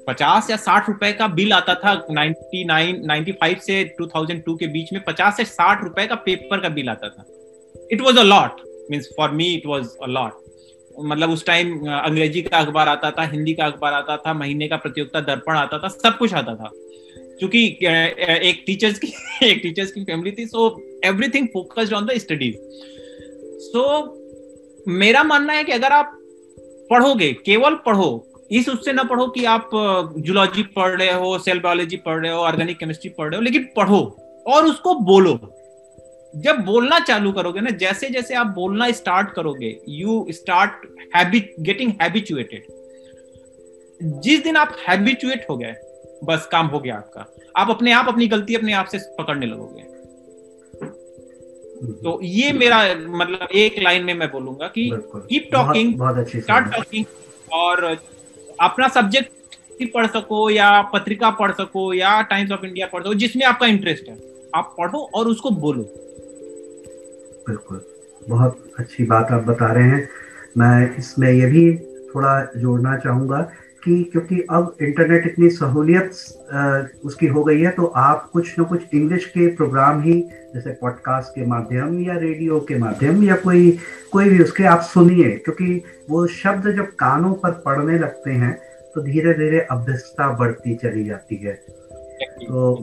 पचास 0.08 0.50
या 0.50 0.56
साठ 0.58 0.88
रुपए 0.90 1.12
का 1.14 1.28
बिल 1.28 1.54
आता 1.54 1.74
था 1.76 1.94
नाइनटी 2.12 2.64
नाइन, 2.66 3.02
नाइनटी 3.06 3.32
फाइव 3.32 3.58
से 3.58 3.84
टू 3.98 4.08
थाउज़ेंड 4.08 4.44
टू 4.44 4.56
के 4.56 4.68
बीच 4.68 4.94
में, 4.94 5.02
पचास 5.04 5.38
से 5.38 5.46
साठ 5.46 5.84
रुपए 5.84 6.06
का 6.08 6.16
पेपर 6.16 6.60
का 6.60 6.70
बिल 6.70 6.90
आता 6.90 7.10
था। 7.10 7.26
It 7.92 8.02
was 8.02 8.18
a 8.18 8.24
lot 8.24 8.62
means 8.92 9.10
for 9.18 9.32
me 9.32 9.54
it 9.54 9.66
was 9.66 9.90
a 10.04 10.08
lot 10.08 10.44
मतलब 11.00 11.30
उस 11.30 11.46
टाइम 11.46 11.80
अंग्रेज़ी 11.88 12.42
का 12.42 12.58
अखबार 12.58 12.88
आता 12.88 13.12
था, 13.12 13.24
हिंदी 13.24 13.54
का 13.54 13.66
अखबार 13.66 13.94
आता 13.94 14.18
था, 14.18 14.34
महीने 14.34 14.68
का 14.68 14.78
प्रतियोगिता, 14.78 15.20
दर्पण 15.22 15.54
आता 15.54 15.78
था, 15.80 15.88
सब 15.88 16.18
कुछ 16.18 16.34
आता 16.34 16.56
था। 16.56 16.72
क्योंकि 17.40 17.66
एक 17.68 18.64
टीचर्स 18.66 19.00
की, 19.00 19.14
एक 19.44 19.60
टीचर्स 19.64 19.92
की 19.92 20.04
फैमिली 20.04 20.32
थी 20.32 20.46
so 20.46 20.70
everything 21.06 21.48
focused 21.48 21.94
on 21.94 22.06
the 22.06 22.18
studies 22.18 22.56
so 23.62 24.16
मेरा 24.89 25.23
मानना 25.23 25.54
है 25.54 25.63
कि 25.63 25.71
अगर 25.71 25.91
आप 25.91 26.12
पढ़ोगे, 26.91 27.32
केवल 27.36 27.75
पढ़ो, 27.86 28.25
इस 28.52 28.69
उससे 28.69 28.93
ना 28.93 29.04
पढ़ो 29.04 29.28
कि 29.28 29.43
आप 29.45 29.69
जूलॉजी 30.17 30.63
पढ़ 30.75 30.97
रहे 30.99 31.12
हो 31.13 31.38
सेल 31.39 31.60
बायोलॉजी 31.60 31.97
पढ़ 31.97 32.21
रहे 32.21 32.32
हो 32.32 32.39
ऑर्गेनिक 32.39 32.78
केमिस्ट्री 32.78 33.10
पढ़ 33.10 33.30
रहे 33.30 33.38
हो, 33.38 33.41
लेकिन 33.41 33.67
पढ़ो 33.75 33.99
और 34.47 34.65
उसको 34.65 34.93
बोलो। 35.02 35.39
जब 36.34 36.60
बोलना 36.65 36.99
चालू 36.99 37.32
करोगे 37.32 37.62
ना 37.62 37.69
जैसे 37.78 38.10
जैसे 38.10 38.36
आप 38.36 38.47
बोलना 38.47 38.89
स्टार्ट 38.91 39.30
करोगे 39.30 39.75
you 39.89 40.25
start 40.32 40.86
habit 41.15 41.54
getting 41.60 41.93
habituated 42.02 42.63
जिस 44.21 44.43
दिन 44.43 44.58
आप 44.58 44.75
हैबिचुएट 44.88 45.45
हो 45.49 45.58
गए, 45.58 45.73
बस 46.23 46.47
काम 46.52 46.67
हो 46.67 46.80
गया 46.80 46.95
आपका। 46.95 47.25
आप 47.58 47.69
अपने 47.69 47.91
आप 47.91 48.08
अपनी 48.08 48.28
गलती 48.28 48.56
अपने 48.56 48.73
आप 48.73 48.86
से 48.86 48.97
पकड़ने 49.17 49.45
लगोगे। 49.45 49.84
तो 51.84 52.20
ये 52.24 52.52
मेरा 52.54 52.78
मतलब 53.10 53.48
एक 53.52 53.76
लाइन 53.80 54.04
में 54.06 54.13
मैं 54.13 54.32
बोलूँगा 54.32 54.68
कि 54.68 54.89
कीप 55.15 55.50
टॉकिंग 55.52 55.94
स्टार्ट 56.28 56.76
टॉकिंग 56.76 57.06
और 57.54 57.84
अपना 58.60 58.88
सब्जेक्ट 58.88 59.32
पढ़ 59.94 60.08
सको 60.08 60.50
या 60.50 60.82
पत्रिका 60.82 61.30
पढ़ 61.30 61.52
सको 61.52 61.94
या 61.94 62.22
टाइम्स 62.22 62.52
ऑफ़ 62.52 62.65
इंडिया 62.65 62.88
पढ़ 62.88 63.04
सको 63.04 63.13
जिसमें 63.13 63.46
आपका 63.46 63.68
इंटरेस्ट 63.68 64.10
है। 64.10 64.18
आप 64.56 64.76
पढ़ो 64.78 65.10
और 65.13 65.28
उसको 65.28 65.50
बोलो। 65.50 65.84
बिल्कुल। 67.48 67.82
बहुत 68.30 68.72
अच्छी 68.80 69.04
बात 69.04 69.32
आप 69.32 69.44
बता 69.44 69.74
रहे 69.74 69.84
हैं। 69.84 70.10
मैं 70.58 70.98
इसमें 70.98 71.32
ये 71.32 71.46
भी 71.46 71.78
थोड़ा 72.10 72.52
जोड़ना 72.58 72.98
चाहूँगा 72.98 73.52
कि 73.84 74.04
क्योंकि 74.04 74.46
अब 74.50 74.76
इंटरनेट 74.82 75.26
इतनी 75.26 75.50
सहूलियत 75.50 76.12
उसकी 77.06 77.28
हो 77.28 77.44
गई 77.44 77.60
है 77.60 77.72
तो 77.72 77.86
आप 77.86 78.30
कुछ 78.34 78.60
ना 78.60 78.63
कुछ 78.63 78.82
इंग्लिश 78.94 79.26
के 79.26 79.48
प्रोग्राम 79.56 80.02
ही 80.02 80.22
जैसे 80.54 80.72
पॉडकास्ट 80.72 81.30
के 81.30 81.46
माध्यम 81.46 82.00
या 82.00 82.18
रेडियो 82.18 82.60
के 82.60 82.78
माध्यम 82.78 83.24
या 83.24 83.36
कोई 83.36 83.72
कोई 84.12 84.30
भी 84.30 84.44
उसके 84.44 84.63
आप 84.63 84.82
सुनिए 84.82 85.32
क्योंकि 85.32 85.82
वो 86.10 86.28
शब्द 86.28 86.76
जब 86.76 86.86
कानों 86.86 87.34
पर 87.34 87.52
पड़ने 87.52 88.00
लगते 88.00 88.32
हैं 88.32 88.60
तो 88.96 89.02
धीरे 89.02 89.34
धीरे 89.34 89.60
अभ्यस्तता 89.60 90.38
बढ़ती 90.38 90.76
चली 90.76 91.04
जाती 91.04 91.36
है। 91.36 91.54
तो 92.48 92.76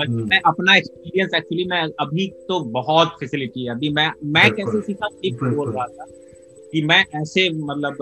हम्म। 0.00 0.28
मैं 0.28 0.40
अपना 0.46 0.76
एक्सपीरियंस 0.76 1.30
एक्चुअली 1.34 1.64
मैं 1.64 1.82
अभी 2.00 2.26
तो 2.48 2.60
बहुत 2.60 3.08
फैसिलिटी 3.08 3.64
है। 3.64 3.70
अभी 3.70 3.88
मैं 3.88 4.12
मैं 4.24 4.50
कैसे 4.50 4.80
सीखा 4.80 5.08
बोल 5.50 5.72
रहा 5.72 5.86
था 5.86 6.06
कि 6.72 6.82
मैं 6.82 7.04
ऐसे 7.14 7.50
मतलब 7.50 7.96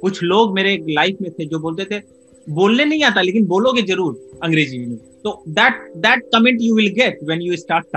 कुछ 0.00 0.22
लोग 0.22 0.54
मेरे 0.54 0.76
लाइफ 0.90 1.16
में 1.22 1.30
थे 1.32 1.44
जो 1.46 1.58
बोलते 1.58 1.84
थे 1.90 2.00
बोलने 2.46 2.84
नहीं 2.84 3.02
आता 3.04 3.20
लेकिन 3.22 3.46
बोलोगे 3.46 3.82
ज़रूर 3.82 4.38
अंग्रेज़ी 4.44 4.78
में। 4.78 4.96
तो 5.24 5.42
that 5.50 5.82
that 5.98 6.22
comment 6.34 6.58
you 6.62 6.74
will 6.76 6.92
get 6.94 7.18
when 7.24 7.40
you 7.42 7.56
start 7.56 7.96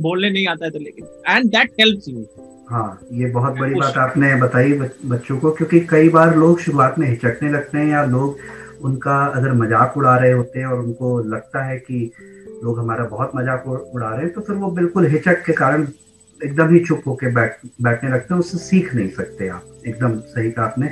बोलने 0.00 0.30
नहीं 0.30 0.46
आता 0.48 0.64
है 0.64 0.70
तो 0.70 0.78
लेकिन 0.78 1.06
एंड 1.28 1.50
दैट 1.50 1.72
हेल्प्स 1.80 2.08
यू 2.08 2.26
हाँ 2.70 3.00
ये 3.12 3.26
बहुत 3.30 3.58
बड़ी 3.58 3.74
बात 3.74 3.96
आपने 3.98 4.34
बताई 4.36 4.72
बच्चों 4.72 5.38
को 5.38 5.50
क्योंकि 5.50 5.80
कई 5.90 6.08
बार 6.08 6.36
लोग 6.36 6.60
शुरुआत 6.60 6.98
में 6.98 7.08
हिचकने 7.08 7.50
लगते 7.50 7.78
हैं 7.78 7.88
या 7.88 8.04
लोग 8.06 8.38
उनका 8.84 9.18
अगर 9.26 9.52
मज़ाक 9.54 9.96
उड़ा 9.96 10.16
रहे 10.16 10.32
होते 10.32 10.58
हैं 10.58 10.66
और 10.66 10.80
उनको 10.80 11.18
लगता 11.34 11.64
है 11.64 11.76
कि 11.78 12.10
लोग 12.64 12.78
हमारा 12.78 13.04
बहुत 13.04 13.32
मज़ाक 13.36 13.66
उड़ा 13.68 14.08
रहे 14.08 14.20
हैं 14.20 14.32
तो 14.32 14.40
फिर 14.40 14.56
वो 14.56 14.70
बिल्कुल 14.70 15.06
हिचक 15.10 15.42
के 15.46 15.52
कारण 15.52 15.86
एकदम 16.40 16.74
ही 16.74 16.80
चुप 16.84 17.02
होके 17.06 17.32
बैठ 17.34 17.58
बैठने 17.82 18.10
लगते 18.10 18.34
हैं 18.34 18.40
उससे 18.40 18.58
सीख 18.58 18.94
नहीं 18.94 19.08
सकते 19.10 19.48
आप। 19.48 19.82
एकदम 19.86 20.18
सही 20.32 20.50
कहा 20.50 20.64
आपने। 20.64 20.86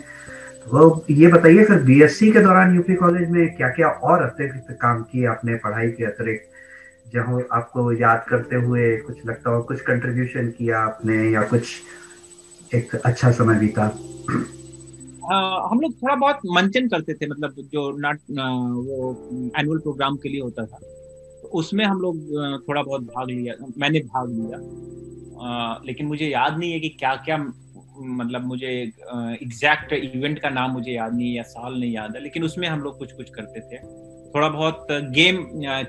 वो 0.67 1.05
ये 1.11 1.27
बताइए 1.27 1.65
फिर 1.65 1.79
बीएससी 1.85 2.31
के 2.33 2.41
दौरान 2.41 2.75
यूपी 2.77 2.95
कॉलेज 2.95 3.31
में 3.31 3.57
क्या 3.57 3.69
क्या 3.71 3.89
और 3.89 4.23
अतिरिक्त 4.23 4.73
काम 4.81 5.03
किए 5.03 5.27
आपने 5.27 5.55
पढ़ाई 5.65 5.91
के 5.91 6.05
अतिरिक्त, 6.05 6.47
जहाँ 7.15 7.41
आपको 7.53 7.93
याद 7.93 8.25
करते 8.29 8.57
हुए 8.57 8.97
कुछ 8.97 9.27
लगता 9.27 9.51
हो, 9.51 9.63
कुछ 9.63 9.81
कंट्रीब्यूशन 9.81 10.49
किया 10.59 10.79
आपने 10.81 11.17
या 11.31 11.43
कुछ 11.43 12.75
एक 12.75 12.95
अच्छा 12.97 13.31
समय 13.33 13.59
बीता? 13.59 13.85
हम 15.71 15.81
लोग 15.81 15.93
थोड़ा 15.95 16.15
बहुत 16.15 16.39
मंचन 16.47 16.89
करते 16.89 17.15
थे 17.15 17.27
मतलब 17.27 17.55
जो 17.73 17.91
नाट 17.99 18.19
वो 18.31 19.11
एनुअल 19.59 19.79
प्रोग्राम 19.79 20.17
के 20.17 20.29
लिए 20.29 20.41
होता 20.41 20.65
था। 20.65 20.79
तो 21.43 21.49
उसमें 21.59 21.85
हम 21.85 22.01
लोग 22.01 22.17
थोड़ा 22.69 22.83
बहुत 22.83 23.03
भाग 23.05 23.29
लिया, 23.31 23.55
मैंने 23.79 24.01
भाग 24.01 24.31
लिया। 24.31 24.59
लेकिन 25.87 26.07
मुझे 26.07 26.27
याद 26.27 26.59
नहीं 26.59 26.73
है 26.73 26.81
कि 26.81 26.89
क्या 26.99 27.15
क्या 27.25 27.37
मतलब 27.99 28.47
मुझे 28.47 28.69
एग्जैक्ट 29.43 29.93
इवेंट 29.93 30.39
का 30.39 30.51
नाम 30.51 30.71
मुझे 30.71 30.93
याद 30.93 31.15
नहीं 31.15 31.35
या 31.35 31.43
साल 31.43 31.79
नहीं 31.81 31.93
याद 31.93 32.17
है 32.17 32.23
लेकिन 32.23 32.45
उसमें 32.45 32.69
हम 32.69 32.81
लोग 32.81 32.99
कुछ 32.99 33.13
कुछ 33.13 33.31
करते 33.31 33.61
थे। 33.61 33.79
थोड़ा 34.35 34.49
बहुत 34.49 34.87
गेम 34.91 35.37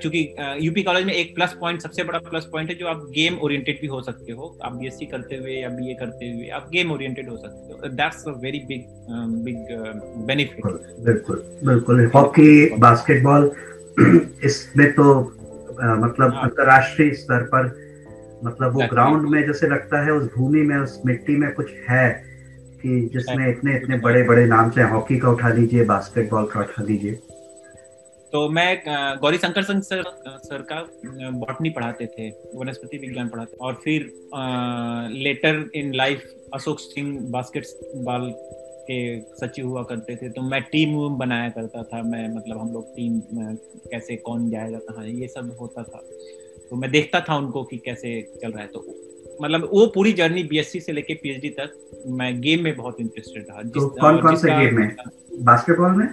चूँकि 0.02 0.20
यूपी 0.60 0.82
कॉलेज 0.82 1.04
में 1.04 1.12
एक 1.12 1.34
प्लस 1.34 1.52
पॉइंट 1.60 1.80
सबसे 1.82 2.04
बड़ा 2.04 2.18
प्लस 2.18 2.44
पॉइंट 2.52 2.68
है 2.70 2.74
जो 2.74 2.86
आप 2.86 2.98
गेम 3.14 3.38
ओरिएंटेड 3.42 3.80
भी 3.80 3.86
हो 3.86 4.00
सकते 4.02 4.32
हो। 4.32 4.58
आप 4.64 4.72
बीएससी 4.72 5.06
करते 5.06 5.36
हुए 5.36 5.52
या 5.52 5.68
बीए 5.68 5.94
करते 5.94 6.30
हुए 6.30 6.48
आप 6.48 6.68
गेम 6.72 6.92
ओरिएंटेड 6.92 7.28
हो 7.30 7.36
सकते 7.36 7.72
हो। 7.72 7.88
That's 7.94 8.24
a 8.28 8.32
very 8.42 8.58
big 8.68 8.84
big 9.44 9.66
benefit 10.26 10.66
बिल्कुल 11.06 11.42
बिल्कुल। 11.64 12.04
हॉकी 12.14 12.68
बास्केटबॉल 12.78 13.50
इसमें 14.44 14.92
तो 14.92 15.20
मतलब 15.80 16.32
हाँ। 16.34 16.42
अंतरराष्ट्रीय 16.42 17.10
स्तर 17.14 17.42
पर 17.54 17.68
मतलब 18.44 18.74
वो 18.74 18.86
ग्राउंड 18.90 19.28
में 19.28 19.46
जैसे 19.46 19.68
लगता 19.68 20.04
है 20.04 20.12
उस 20.12 20.28
भूमि 20.36 20.62
में 20.62 20.76
उस 20.76 21.00
मिट्टी 21.06 21.36
में 21.36 21.52
कुछ 21.54 21.70
है 21.88 22.08
कि 22.82 23.08
जिसमें 23.12 23.48
इतने 23.48 23.76
इतने 23.76 23.98
बड़े 23.98 24.22
बड़े 24.22 24.44
नाम 24.46 24.70
से 24.70 24.82
हॉकी 24.82 25.18
का 25.18 25.30
उठा 25.30 25.48
लीजिए 25.48 25.84
बास्केटबॉल 25.84 26.46
का 26.46 26.60
उठा 26.60 26.82
लीजिए। 26.82 27.18
तो 28.32 28.48
मैं 28.48 28.82
गौरी 29.20 29.38
शंकर 29.38 29.62
सिंह 29.62 29.80
सर 29.80 30.02
सर 30.44 30.62
का 30.62 30.80
बॉटनी 31.30 31.70
पढ़ाते 31.70 32.06
थे 32.06 32.28
वनस्पति 32.54 32.98
विज्ञान 32.98 33.28
पढ़ाते 33.28 33.56
और 33.56 33.80
फिर 33.84 34.10
later 35.12 35.64
in 35.74 35.94
life 35.94 36.22
Ashok 36.54 36.80
Singh 36.80 37.18
basketball 37.30 38.30
के 38.90 38.98
सचिव 39.20 39.66
हुआ 39.68 39.82
करते 39.82 40.16
थे 40.16 40.28
तो 40.28 40.42
मैं 40.42 40.60
टीम 40.62 40.96
बनाया 41.18 41.48
करता 41.48 41.82
था 41.82 42.02
मैं 42.02 42.28
मतलब 42.36 42.58
हम 42.58 42.72
लोग 42.72 42.94
टीम 42.96 43.20
कैसे 43.90 44.16
कौन 44.16 44.50
जाएगा 44.50 44.78
कहाँ 44.78 45.06
ये 45.06 45.28
सब 45.28 45.56
होता 45.60 45.82
था। 45.82 46.02
तो 46.70 46.76
मैं 46.76 46.90
देखता 46.90 47.20
था 47.20 47.36
उनको 47.36 47.62
कि 47.64 47.76
कैसे 47.78 48.20
चल 48.42 48.50
रहा 48.50 48.62
है। 48.62 48.68
तो 48.68 48.84
मतलब 49.42 49.68
वो 49.72 49.86
पूरी 49.86 50.12
जर्नी 50.12 50.42
बीएससी 50.44 50.80
से 50.80 50.92
लेके 50.92 51.14
पीएचडी 51.14 51.48
तक 51.50 52.04
मैं 52.18 52.40
गेम 52.40 52.62
में 52.64 52.76
बहुत 52.76 53.00
इंटरेस्टेड 53.00 53.44
था 53.44 53.62
तो 53.64 53.88
कौन 54.00 54.20
कौन 54.22 54.36
से 54.36 54.50
गेम 54.50 54.78
में? 54.78 54.94
बास्केटबॉल 55.44 55.96
में? 55.96 56.06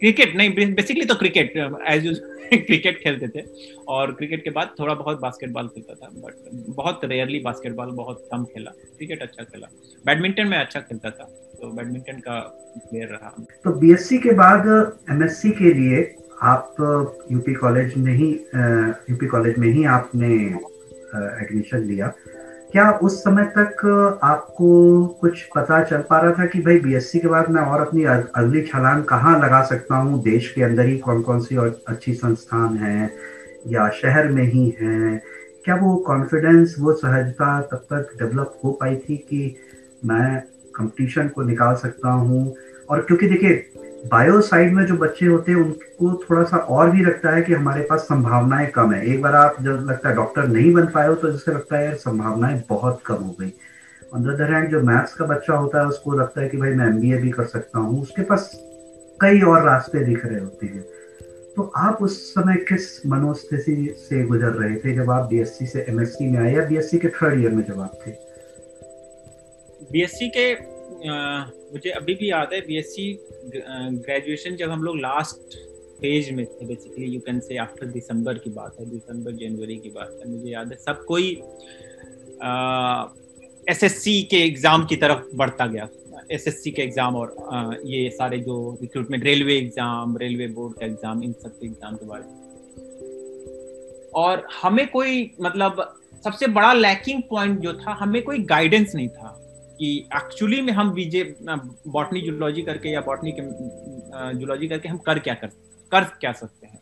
क्रिकेट 0.00 0.34
नहीं 0.36 0.74
बेसिकली 0.74 1.04
तो 1.04 1.14
क्रिकेट 1.14 1.56
एज 1.88 2.04
यू 2.06 2.12
क्रिकेट 2.54 2.98
खेलते 2.98 3.28
थे। 3.28 3.42
और 3.88 4.12
क्रिकेट 4.12 4.42
के 4.44 4.50
बाद 4.50 4.74
थोड़ा 4.78 4.94
बहुत 4.94 5.20
बास्केटबॉल 5.20 5.68
खेलता 5.68 5.94
था 5.94 6.08
बट 6.16 6.34
बहुत 6.76 7.00
रेयरली 7.04 7.40
बास्केटबॉल 7.40 7.90
बहुत 7.94 8.28
कम 8.32 8.44
खेला। 8.44 8.70
क्रिकेट 8.70 9.22
अच्छा 9.22 9.44
खेला। 9.44 9.68
बैडमिंटन 10.06 10.48
में 10.48 10.56
अच्छा 10.58 10.80
खेलता 10.80 11.10
था। 11.10 11.24
तो 11.60 11.70
बैडमिंटन 11.72 12.18
का 12.20 12.38
प्लेयर 12.78 13.08
रहा। 13.08 13.34
तो 13.64 13.72
बीएससी 13.80 14.18
के 14.18 14.32
बाद 14.34 14.66
एमएससी 15.10 15.50
के 15.52 15.72
लिए 15.74 16.02
आप 16.42 16.74
यूपी 17.32 17.54
कॉलेज 17.54 17.94
में 17.96 18.12
ही 18.14 18.30
यूपी 19.10 19.26
कॉलेज 19.26 19.58
में 19.58 19.68
ही 19.68 19.84
आपने 19.84 20.34
एडमिशन 21.14 21.78
लिया। 21.78 22.12
क्या 22.72 22.90
उस 23.02 23.18
समय 23.22 23.44
तक 23.56 23.84
आपको 24.22 25.06
कुछ 25.20 25.42
पता 25.56 25.82
चल 25.84 26.02
पा 26.10 26.20
रहा 26.20 26.32
था 26.32 26.46
कि 26.46 26.60
भाई 26.62 26.78
बीएससी 26.80 27.18
के 27.18 27.28
बाद 27.28 27.50
मैं 27.50 27.62
और 27.62 27.80
अपनी 27.80 28.04
अगली 28.04 28.62
छलांग 28.62 29.02
कहाँ 29.04 29.38
लगा 29.40 29.62
सकता 29.64 29.96
हूँ? 29.96 30.22
देश 30.22 30.52
के 30.52 30.62
अंदर 30.62 30.86
ही 30.86 30.96
कौन 30.98 31.22
कौन 31.22 31.40
सी 31.40 31.56
और 31.56 31.80
अच्छी 31.88 32.14
संस्थान 32.14 32.76
है 32.76 33.10
या 33.66 33.88
शहर 34.02 34.28
में 34.28 34.44
ही 34.44 34.68
है? 34.80 35.22
क्या 35.64 35.74
वो 35.76 35.96
कॉन्फिडेंस 35.96 36.74
वो 36.78 36.92
सहजता 36.92 37.60
तब 37.60 37.86
तक 37.92 38.12
डेवलप 38.18 38.60
हो 38.64 38.72
पाई 38.72 38.96
थी 38.96 39.16
कि 39.16 39.54
मैं 40.06 40.40
कंपटीशन 40.76 41.28
को 41.28 41.42
निकाल 41.42 41.74
सकता 41.74 42.08
हूँ? 42.08 42.54
और 42.90 43.00
क्योंकि 43.00 43.28
देखिए 43.28 43.54
बायो 44.06 44.40
साइड 44.40 44.72
में 44.74 44.86
जो 44.86 44.94
बच्चे 44.94 45.26
होते 45.26 45.52
हैं, 45.52 45.58
उनको 45.58 46.24
थोड़ा 46.30 46.44
सा 46.44 46.56
और 46.56 46.90
भी 46.90 47.04
लगता 47.04 47.30
है 47.30 47.42
कि 47.42 47.54
हमारे 47.54 47.82
पास 47.82 48.00
संभावनाएँ 48.00 48.66
कम 48.66 48.92
है। 48.92 49.06
एक 49.06 49.22
बार 49.22 49.34
आप 49.34 49.56
जब 49.60 49.86
लगता 49.90 50.08
है 50.08 50.14
डॉक्टर 50.14 50.48
नहीं 50.48 50.72
बन 50.72 50.86
पाए 50.86 51.08
हो 51.08 51.14
तो 51.14 51.30
जिससे 51.30 51.52
लगता 51.52 51.76
है, 51.76 51.84
यार, 51.84 51.94
संभावनाएँ 51.94 52.62
बहुत 52.68 53.02
कम 53.06 53.14
हो 53.14 53.36
गई। 53.40 53.52
ऑन 54.14 54.22
द 54.22 54.40
हैंड 54.40 54.70
जो 54.70 54.80
मैथ्स 54.80 55.14
का 55.14 55.24
बच्चा 55.24 55.54
होता 55.54 55.80
है, 55.80 55.86
उसको 55.86 56.12
लगता 56.12 56.40
है 56.40 56.48
कि, 56.48 56.56
भाई, 56.56 56.70
मैं 56.70 56.86
एमबीए 56.86 57.16
भी 57.16 57.30
कर 57.30 57.44
सकता 57.44 57.78
हूँ। 57.78 58.02
उसके 58.02 58.22
पास 58.22 58.50
कई 59.20 59.40
और 59.40 59.62
रास्ते 59.62 60.04
दिख 60.04 60.26
रहे 60.26 60.40
होते 60.40 60.66
हैं। 60.66 60.82
तो 61.56 61.72
आप 61.76 61.98
उस 62.02 62.34
समय 62.34 62.56
किस 62.56 63.06
मनोस्थिति 63.06 63.94
से 63.98 64.24
गुजर 64.24 64.48
रहे 64.48 64.76
थे 64.76 64.94
जब 64.94 65.10
आप 65.10 65.28
बीएससी 65.28 65.66
से 65.66 65.86
एमएससी 65.88 66.30
में 66.30 66.38
आए 66.38 66.54
या 66.54 66.64
बीएससी 66.64 66.98
के 66.98 67.08
थर्ड 67.08 67.40
ईयर 67.40 67.50
में 67.50 67.64
जब 67.64 67.80
आप 67.80 67.92
थे? 68.06 68.10
बीएससी 69.92 70.28
के 70.28 70.77
मुझे 71.04 71.90
अभी 71.90 72.14
भी 72.14 72.30
याद 72.30 72.52
है 72.52 72.60
बीएससी 72.66 73.12
ग्रेजुएशन 73.46 74.56
जब 74.56 74.70
हम 74.70 74.82
लोग 74.82 74.96
लास्ट 74.98 75.56
फ़ेज़ 76.00 76.30
में 76.34 76.44
थे 76.46 76.66
basically 76.66 77.06
you 77.06 77.20
can 77.20 77.40
say 77.40 77.56
after 77.58 77.86
December 77.86 78.38
की 78.38 78.50
बात 78.50 78.76
है 78.80 78.86
दिसंबर 78.90 79.32
जनवरी 79.36 79.76
की 79.76 79.90
बात 79.90 80.18
है 80.20 80.30
मुझे 80.30 80.50
याद 80.50 80.72
है 80.72 80.76
सब 80.78 81.04
कोई 81.04 81.30
एसएससी 83.70 84.22
के 84.22 84.36
एग्ज़ाम 84.44 84.84
की 84.86 84.96
तरफ़ 84.96 85.24
बढ़ता 85.36 85.66
गया। 85.66 85.88
एसएससी 86.32 86.70
के 86.70 86.82
एग्ज़ाम 86.82 87.16
और 87.16 87.34
आ, 87.52 87.72
ये 87.84 88.10
सारे 88.10 88.38
जो 88.38 88.78
recruitment 88.82 89.24
railway 89.24 89.56
exam 89.56 90.16
railway 90.16 90.46
board 90.48 90.78
का 90.78 90.86
एग्ज़ाम 90.86 91.22
इन 91.22 91.32
सब 91.32 91.58
के 91.58 91.66
एग्ज़ाम 91.66 91.96
के 91.96 92.06
बारे 92.06 92.24
में। 92.24 92.36
और 94.14 94.46
हमें 94.62 94.86
कोई 94.90 95.30
मतलब 95.40 95.84
सबसे 96.24 96.46
बड़ा 96.48 96.72
लैकिंग 96.72 97.22
पॉइंट 97.30 97.58
जो 97.60 97.72
था 97.74 97.92
हमें 98.00 98.22
कोई 98.22 98.38
गाइडेंस 98.44 98.94
नहीं 98.94 99.08
था। 99.08 99.37
कि 99.78 99.96
एक्चुअली 100.16 100.60
में 100.60 100.72
हम 100.72 100.92
बीजे 100.92 101.22
बॉटनी 101.42 102.20
जूलॉजी 102.20 102.62
करके 102.62 102.88
या 102.88 103.00
बॉटनी 103.00 103.32
जूलॉजी 104.40 104.68
करके 104.68 104.88
हम 104.88 104.98
कर 104.98 105.18
क्या 105.18 105.34
कर 105.34 105.46
कर 105.92 106.04
क्या 106.20 106.32
सकते 106.32 106.66
हैं? 106.66 106.80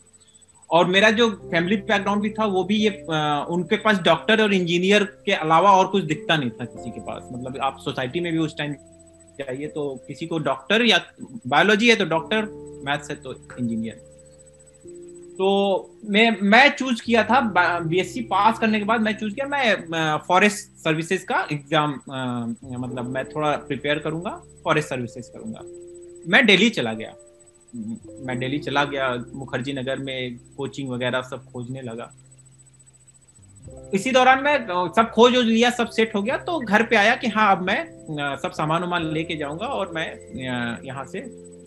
और 0.71 0.87
मेरा 0.87 1.11
जो 1.11 1.29
फैमिली 1.51 1.77
बैकग्राउंड 1.79 2.23
भी 2.23 2.31
था, 2.31 2.45
वो 2.45 2.65
भी 2.65 2.77
ये 2.77 2.91
उनके 3.51 3.77
पास 3.77 3.99
डॉक्टर 4.03 4.43
और 4.43 4.55
इंजीनियर 4.55 5.05
के 5.27 5.33
अलावा 5.33 5.73
और 5.73 5.87
कुछ 5.87 6.05
दिखता 6.05 6.37
नहीं 6.37 6.51
था 6.51 6.65
किसी 6.65 6.91
के 6.91 7.01
पास। 7.01 7.29
मतलब 7.33 7.59
आप 7.63 7.79
सोसाइटी 7.81 8.21
में 8.21 8.33
भी 8.33 8.39
उस 8.39 8.57
टाइम 8.59 8.75
चाहिए 9.41 9.69
तो 9.69 9.95
किसी 10.07 10.27
को 10.27 10.39
डॉक्टर 10.41 10.85
या 10.85 11.01
बायोलॉजी 11.47 11.89
है 11.91 11.97
तो 11.97 12.05
डॉक्टर 12.05 12.47
मैथ्स 12.87 13.11
है 13.11 13.17
तो 13.17 13.35
इंजीनियर 13.35 14.05
तो 15.39 15.49
मैं 16.11 16.31
मैं 16.43 16.69
चूज़ 16.77 17.03
किया 17.05 17.23
था 17.25 17.41
बीएससी 17.81 18.21
पास 18.25 18.59
करने 18.59 18.79
के 18.79 18.85
बाद 18.85 19.01
मैं 19.01 19.13
चूज़ 19.19 19.35
किया, 19.35 19.47
मैं 19.47 20.19
फॉरेस्ट 20.29 20.69
सर्विसेज़ 20.85 21.25
का 21.27 21.47
एग्ज़ाम 21.53 21.93
मतलब 22.83 23.11
मैं 23.15 23.25
थोड़ा 23.27 23.51
प्रिपेयर 23.69 23.99
करूँगा 23.99 24.31
फॉरेस्ट 24.65 24.89
सर्विसेज़ 24.89 25.31
करूँगा। 25.33 25.61
मैं 26.27 26.45
दिल्ली 26.47 26.71
चला 26.71 26.93
गया। 26.93 27.15
मैं 28.27 28.39
दिल्ली 28.39 28.59
चला 28.59 28.85
गया, 28.85 29.15
मुखर्जी 29.35 29.73
नगर 29.73 29.99
में 29.99 30.39
कोचिंग 30.57 30.91
वगैरह 30.91 31.23
सब 31.23 31.45
खोजने 31.53 31.83
लगा। 31.83 32.13
इसी 33.95 34.11
दौरान 34.13 34.43
मैं 34.43 34.59
सब 34.97 35.11
खोज 35.11 35.37
लिया, 35.37 35.71
सब 35.71 35.89
सेट 35.91 36.15
हो 36.15 36.23
गया 36.23 36.37
तो 36.39 36.59
घर 36.61 36.83
पे 36.83 36.97
आया 36.97 37.15
कि 37.17 37.29
हाँ 37.29 37.51
अब 37.57 37.63
मैं 37.63 38.37
सब 38.39 38.53
सामान 38.53 38.83
वामान 38.83 39.13
लेके 39.13 39.37
जाऊँगा 39.37 39.67
और 39.69 39.93
मैं 39.95 40.07
यहाँ 40.85 41.05
से 41.05 41.21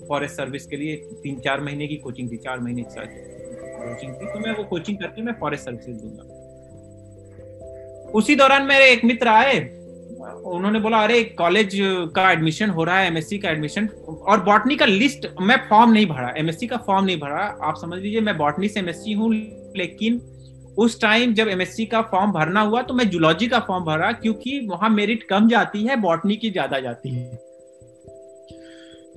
फॉरेस्ट 0.07 0.35
सर्विस 0.35 0.65
के 0.65 0.77
लिए 0.77 0.95
तीन 1.23 1.39
चार 1.39 1.61
महीने 1.61 1.87
की 1.87 1.95
कोचिंग 1.97 2.31
थी, 2.31 2.37
चार 2.37 2.59
महीने 2.59 2.83
की 2.83 3.37
कोचिंग 3.79 4.13
थी 4.13 4.25
तो 4.25 4.39
मैं 4.39 4.53
वो 4.57 4.63
कोचिंग 4.65 4.97
करके 4.97 5.21
मैं 5.21 5.33
फॉरेस्ट 5.39 5.65
सर्विसेज़ 5.65 5.97
दूँगा। 5.97 6.23
उसी 8.11 8.35
दौरान 8.35 8.63
मेरे 8.65 8.85
एक 8.91 9.03
मित्र 9.05 9.27
आए, 9.29 9.59
उन्होंने 10.45 10.79
बोला, 10.79 10.97
अरे 10.99 11.23
कॉलेज 11.37 11.71
का 12.15 12.31
एडमिशन 12.31 12.69
हो 12.69 12.83
रहा 12.83 12.99
है 12.99 13.07
एमएससी 13.07 13.37
का 13.37 13.49
एडमिशन 13.49 13.87
और 14.27 14.43
बॉटनी 14.43 14.75
का 14.75 14.85
लिस्ट 14.85 15.27
मैं 15.41 15.57
फॉर्म 15.69 15.91
नहीं 15.91 16.05
भरा 16.07 16.33
एमएससी 16.37 16.67
का 16.67 16.77
फॉर्म 16.87 17.05
नहीं 17.05 17.19
भरा। 17.19 17.43
आप 17.63 17.75
समझ 17.81 17.99
लीजिए, 17.99 18.21
मैं 18.21 18.37
बॉटनी 18.37 18.67
से 18.67 18.79
एमएससी 18.79 19.13
हूँ, 19.13 19.33
लेकिन 19.77 20.21
उस 20.77 21.01
टाइम 21.01 21.33
जब 21.33 21.47
एमएससी 21.47 21.85
का 21.85 22.01
फॉर्म 22.11 22.31
भरना 22.31 22.61
हुआ 22.61 22.81
तो 22.81 22.93
मैं 22.93 23.09
जुलॉजी 23.09 23.47
का 23.47 23.59
फॉर्म 23.59 23.85
भरा, 23.85 24.11
क्योंकि 24.13 24.59
वहाँ 24.67 24.89
मेरिट 24.89 25.23
कम 25.23 25.47
जाती 25.49 25.83
है 25.83 25.95
बॉटनी 26.01 26.35
की 26.35 26.49
ज़्यादा 26.51 26.79
जाती 26.79 27.09
है। 27.09 27.35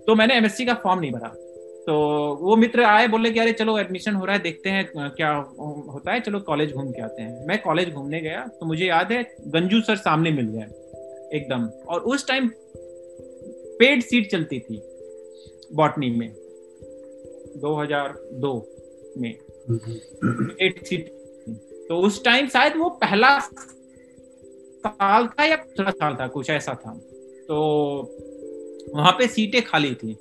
तो 0.07 0.15
मैंने 0.15 0.35
एमएससी 0.35 0.65
का 0.65 0.75
फॉर्म 0.75 1.01
नहीं 1.01 1.13
भरा। 1.13 1.35
तो 1.87 1.95
वो 2.41 2.57
मित्र 2.57 2.83
आए, 2.85 3.07
बोले 3.09 3.31
कि 3.31 3.39
अरे 3.41 3.53
चलो 3.53 3.77
एडमिशन 3.79 4.15
हो 4.15 4.25
रहा 4.25 4.37
है, 4.37 4.43
देखते 4.43 4.71
हैं 4.71 5.11
क्या 5.11 5.31
होता 5.59 6.13
है, 6.13 6.21
चलो 6.21 6.41
कॉलेज 6.41 6.73
घूम 6.73 6.91
के 6.91 7.03
आते 7.03 7.23
हैं। 7.23 7.47
मैं 7.47 7.61
कॉलेज 7.63 7.91
घूमने 7.91 8.21
गया 8.21 8.47
तो 8.51 8.67
मुझे 8.67 8.87
याद 8.87 9.13
है, 9.13 9.23
गंजू 9.47 9.81
सर 9.81 9.97
सामने 9.99 10.31
मिल 10.33 10.49
गए, 10.49 10.67
एकदम। 11.37 11.69
और 11.89 12.01
उस 12.03 12.27
टाइम 12.29 12.49
पेड 13.79 14.03
सीट 14.03 14.31
चलती 14.31 14.59
थी 14.61 14.81
बॉटनी 15.75 16.11
में 16.11 16.33
2002 17.61 18.55
में। 19.19 19.35
पेड 19.69 20.85
सीट 20.85 21.09
तो 21.89 21.97
उस 21.99 22.25
टाइम 22.25 22.49
शायद 22.49 22.77
वो 22.77 22.89
पहला 23.01 23.39
साल 24.85 25.27
था 25.29 25.45
या 25.45 25.57
दूसरा 25.57 25.91
साल 25.91 26.15
था, 26.15 26.27
कुछ 26.29 26.51
ऐसा 26.51 26.75
था। 26.77 26.93
तो 27.49 27.57
वहाँ 28.95 29.13
पे 29.13 29.27
सीटें 29.29 29.63
खाली 29.63 29.95
थी। 29.95 30.13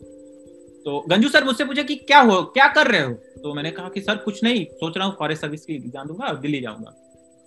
तो 0.85 0.99
गंजू 1.09 1.29
सर 1.29 1.43
मुझसे 1.43 1.65
पूछे 1.65 1.83
कि 1.83 1.95
क्या 1.97 2.19
हो, 2.19 2.41
क्या 2.43 2.67
कर 2.67 2.87
रहे 2.87 3.01
हो? 3.01 3.13
तो 3.43 3.53
मैंने 3.53 3.71
कहा 3.71 3.89
कि 3.89 4.01
सर, 4.01 4.15
कुछ 4.17 4.43
नहीं, 4.43 4.65
सोच 4.65 4.97
रहा 4.97 5.07
हूँ 5.07 5.15
फॉरेस्ट 5.19 5.41
सर्विस 5.41 5.65
की 5.65 5.75
एग्ज़ाम 5.75 6.07
दूँगा 6.07 6.25
और 6.27 6.39
दिल्ली 6.39 6.61
जाऊँगा। 6.61 6.91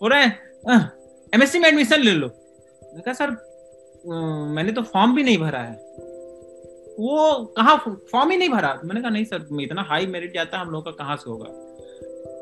बोल 0.00 0.12
रहे 0.12 0.24
एमएससी 1.32 1.58
में 1.58 1.68
एडमिशन 1.68 2.00
ले 2.00 2.12
लो। 2.12 2.26
मैंने 2.26 3.02
कहा, 3.02 3.14
सर 3.14 3.30
मैंने 4.54 4.72
तो 4.72 4.82
फॉर्म 4.84 5.14
भी 5.14 5.22
नहीं 5.22 5.38
भरा 5.38 5.58
है। 5.58 5.74
वो 6.98 7.44
कहा 7.56 7.76
फॉर्म 7.76 8.30
ही 8.30 8.36
नहीं 8.36 8.48
भरा? 8.48 8.72
तो 8.72 8.86
मैंने 8.86 9.00
कहा, 9.00 9.10
नहीं 9.10 9.24
सर 9.24 9.62
इतना 9.62 9.82
हाई 9.82 10.06
मेरिट 10.06 10.34
जाता 10.34 10.58
है, 10.58 10.64
हम 10.64 10.70
लोग 10.70 10.84
का 10.84 10.90
कहाँ 10.90 11.16
से 11.16 11.30
होगा? 11.30 11.48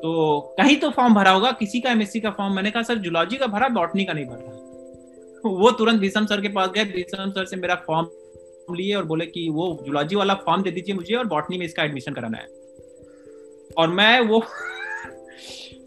तो 0.03 0.41
कहीं 0.59 0.77
तो 0.77 0.91
फॉर्म 0.91 1.15
भरा 1.15 1.31
होगा, 1.31 1.51
किसी 1.53 1.81
का 1.81 1.91
एमएससी 1.91 2.21
का 2.21 2.31
फॉर्म 2.31 2.55
मैंने 2.55 2.71
कहा, 2.71 2.83
सर 2.83 2.99
जुलॉजी 2.99 3.37
का 3.37 3.47
भरा 3.47 3.69
बॉटनी 3.71 4.05
का 4.05 4.13
नहीं 4.13 4.27
भरा। 4.27 4.59
वो 5.45 5.71
तुरंत 5.71 6.01
भीषम 6.01 6.27
सर 6.27 6.41
के 6.41 6.49
पास 6.49 6.71
गए, 6.71 6.85
भीषम 6.87 7.31
सर 7.31 7.45
से 7.45 7.57
मेरा 7.57 7.75
फॉर्म 7.87 8.07
लिए 8.71 8.95
और 8.95 9.05
बोले 9.05 9.27
कि 9.27 9.49
वो 9.51 9.67
जुलॉजी 9.87 10.17
वाला 10.17 10.35
फॉर्म 10.47 10.63
दे 10.63 10.71
दीजिए 10.71 10.95
मुझे 10.95 11.15
और 11.15 11.25
बॉटनी 11.27 11.59
में 11.59 11.67
इसका 11.67 11.83
एडमिशन 11.83 12.15
कराना 12.15 12.39
है 12.39 12.49
और 13.79 13.89
मैं 13.91 14.21
वो 14.21 14.45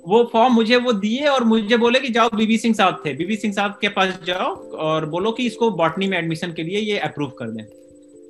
वो 0.08 0.24
फॉर्म 0.34 0.54
मुझे 0.54 0.76
वो 0.78 0.92
दिए 0.94 1.28
और 1.28 1.44
मुझे 1.44 1.78
बोले 1.78 2.00
कि 2.00 2.10
जाओ 2.10 2.30
बीबी 2.36 2.58
सिंह 2.58 2.74
साहब 2.76 3.02
थे 3.06 3.14
बीबी 3.14 3.36
सिंह 3.36 3.54
साहब 3.54 3.78
के 3.82 3.90
पास 3.90 4.20
जाओ 4.26 4.54
और 4.80 5.06
बोलो 5.06 5.32
कि 5.32 5.46
इसको 5.46 5.70
बॉटनी 5.72 6.08
में 6.08 6.18
एडमिशन 6.18 6.54
के 6.54 6.64
लिए 6.64 6.80
ये 6.80 6.98
अप्रूव 7.00 7.30
कर 7.40 7.50
दें 7.52 7.64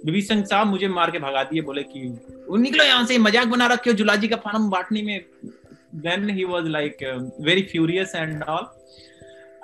बीबी 0.05 0.21
सिंह 0.21 0.43
साहब 0.43 0.67
मुझे 0.67 0.87
मार 0.87 1.11
के 1.11 1.19
भगा 1.19 1.43
दिए 1.43 1.61
बोले 1.61 1.83
कि 1.83 2.07
निकलो 2.59 2.83
यहाँ 2.83 3.05
से 3.05 3.17
मज़ाक 3.17 3.47
बना 3.47 3.67
रखे 3.67 3.89
हो 3.89 3.95
जुलाजी 3.95 4.27
का 4.27 4.35
फॉर्म 4.35 4.69
बॉटनी 4.69 5.01
में 5.01 5.19
then 5.97 6.29
he 6.29 6.43
was 6.43 6.67
like 6.67 7.03
very 7.41 7.61
furious 7.71 8.15
and 8.15 8.43
all 8.43 8.67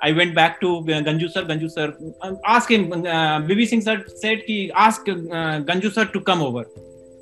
I 0.02 0.12
went 0.12 0.34
back 0.34 0.60
to 0.60 0.78
uh, 0.78 1.00
Ganju 1.08 1.30
sir. 1.30 1.44
Ganju 1.44 1.70
sir, 1.70 1.96
uh, 2.22 2.34
ask 2.44 2.70
him. 2.70 2.92
Uh, 2.92 3.40
BB 3.48 3.68
Singh 3.68 3.80
sir 3.80 4.04
said, 4.16 4.44
ki, 4.46 4.72
ask 4.74 5.08
uh, 5.08 5.14
Ganju 5.70 5.92
sir 5.92 6.06
to 6.06 6.20
come 6.20 6.42
over. 6.42 6.66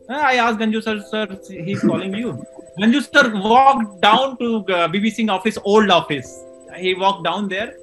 Uh, 0.09 0.15
I 0.15 0.37
asked 0.37 0.59
Ganju 0.59 0.83
sir, 0.83 1.01
sir, 1.11 1.27
he's 1.65 1.81
calling 1.81 2.15
you. 2.15 2.43
Ganju 2.79 3.03
sir 3.13 3.33
walked 3.35 4.01
down 4.01 4.39
to 4.39 4.61
uh, 4.61 4.89
BB 4.89 5.13
Singh 5.13 5.29
office, 5.29 5.59
old 5.65 5.91
office. 5.91 6.43
He 6.77 6.95
walked 6.95 7.25
down 7.25 7.49
there, 7.49 7.75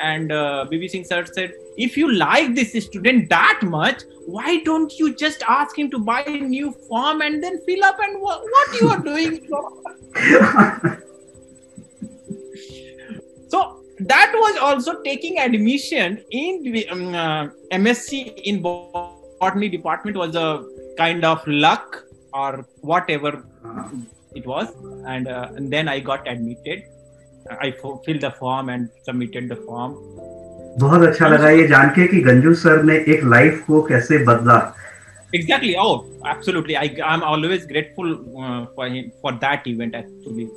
and 0.00 0.30
uh, 0.30 0.66
BB 0.70 0.90
Singh 0.90 1.04
sir 1.04 1.24
said, 1.26 1.52
if 1.76 1.96
you 1.96 2.12
like 2.12 2.54
this 2.54 2.72
student 2.84 3.28
that 3.28 3.60
much, 3.62 4.02
why 4.26 4.62
don't 4.62 4.96
you 4.98 5.14
just 5.14 5.42
ask 5.48 5.76
him 5.76 5.90
to 5.90 5.98
buy 5.98 6.22
a 6.22 6.38
new 6.38 6.72
form 6.88 7.20
and 7.20 7.42
then 7.42 7.60
fill 7.66 7.84
up 7.84 7.98
and 8.00 8.20
what, 8.20 8.42
what 8.42 8.80
you 8.80 8.88
are 8.88 9.00
doing? 9.00 9.46
so 13.48 13.80
that 13.99 14.31
was 14.33 14.57
also 14.57 15.01
taking 15.03 15.37
admission 15.39 16.23
in 16.31 16.83
um, 16.89 17.13
uh, 17.13 17.47
MSc 17.71 18.41
in 18.43 18.61
botany 18.61 19.69
department 19.69 20.17
was 20.17 20.35
a 20.35 20.63
kind 20.97 21.23
of 21.23 21.45
luck 21.47 22.03
or 22.33 22.65
whatever 22.81 23.43
it 24.33 24.45
was, 24.45 24.69
and, 25.05 25.27
uh, 25.27 25.49
and 25.55 25.71
then 25.71 25.87
I 25.87 25.99
got 25.99 26.27
admitted. 26.27 26.83
I 27.59 27.71
filled 27.71 28.21
the 28.21 28.31
form 28.31 28.69
and 28.69 28.89
submitted 29.03 29.49
the 29.49 29.57
form. 29.67 29.97
बहुत 30.79 31.01
अच्छा 31.07 31.27
लगा 31.27 31.49
ये 31.49 31.67
जान 31.67 31.89
के 31.95 32.07
कि 32.07 32.19
Ganju 32.23 32.53
sir 32.55 32.83
ने 32.83 32.95
एक 33.13 33.23
life 33.33 33.63
को 33.67 33.81
कैसे 33.87 34.17
बदला 34.25 34.59
exactly 35.33 35.75
oh 35.81 36.05
absolutely 36.25 36.75
i 36.77 36.87
i'm 37.09 37.21
always 37.23 37.65
grateful 37.65 38.09
uh, 38.43 38.65
for 38.75 38.87
him 38.87 39.11
for 39.21 39.31
that 39.43 39.67
event 39.73 39.95
actually 39.95 40.47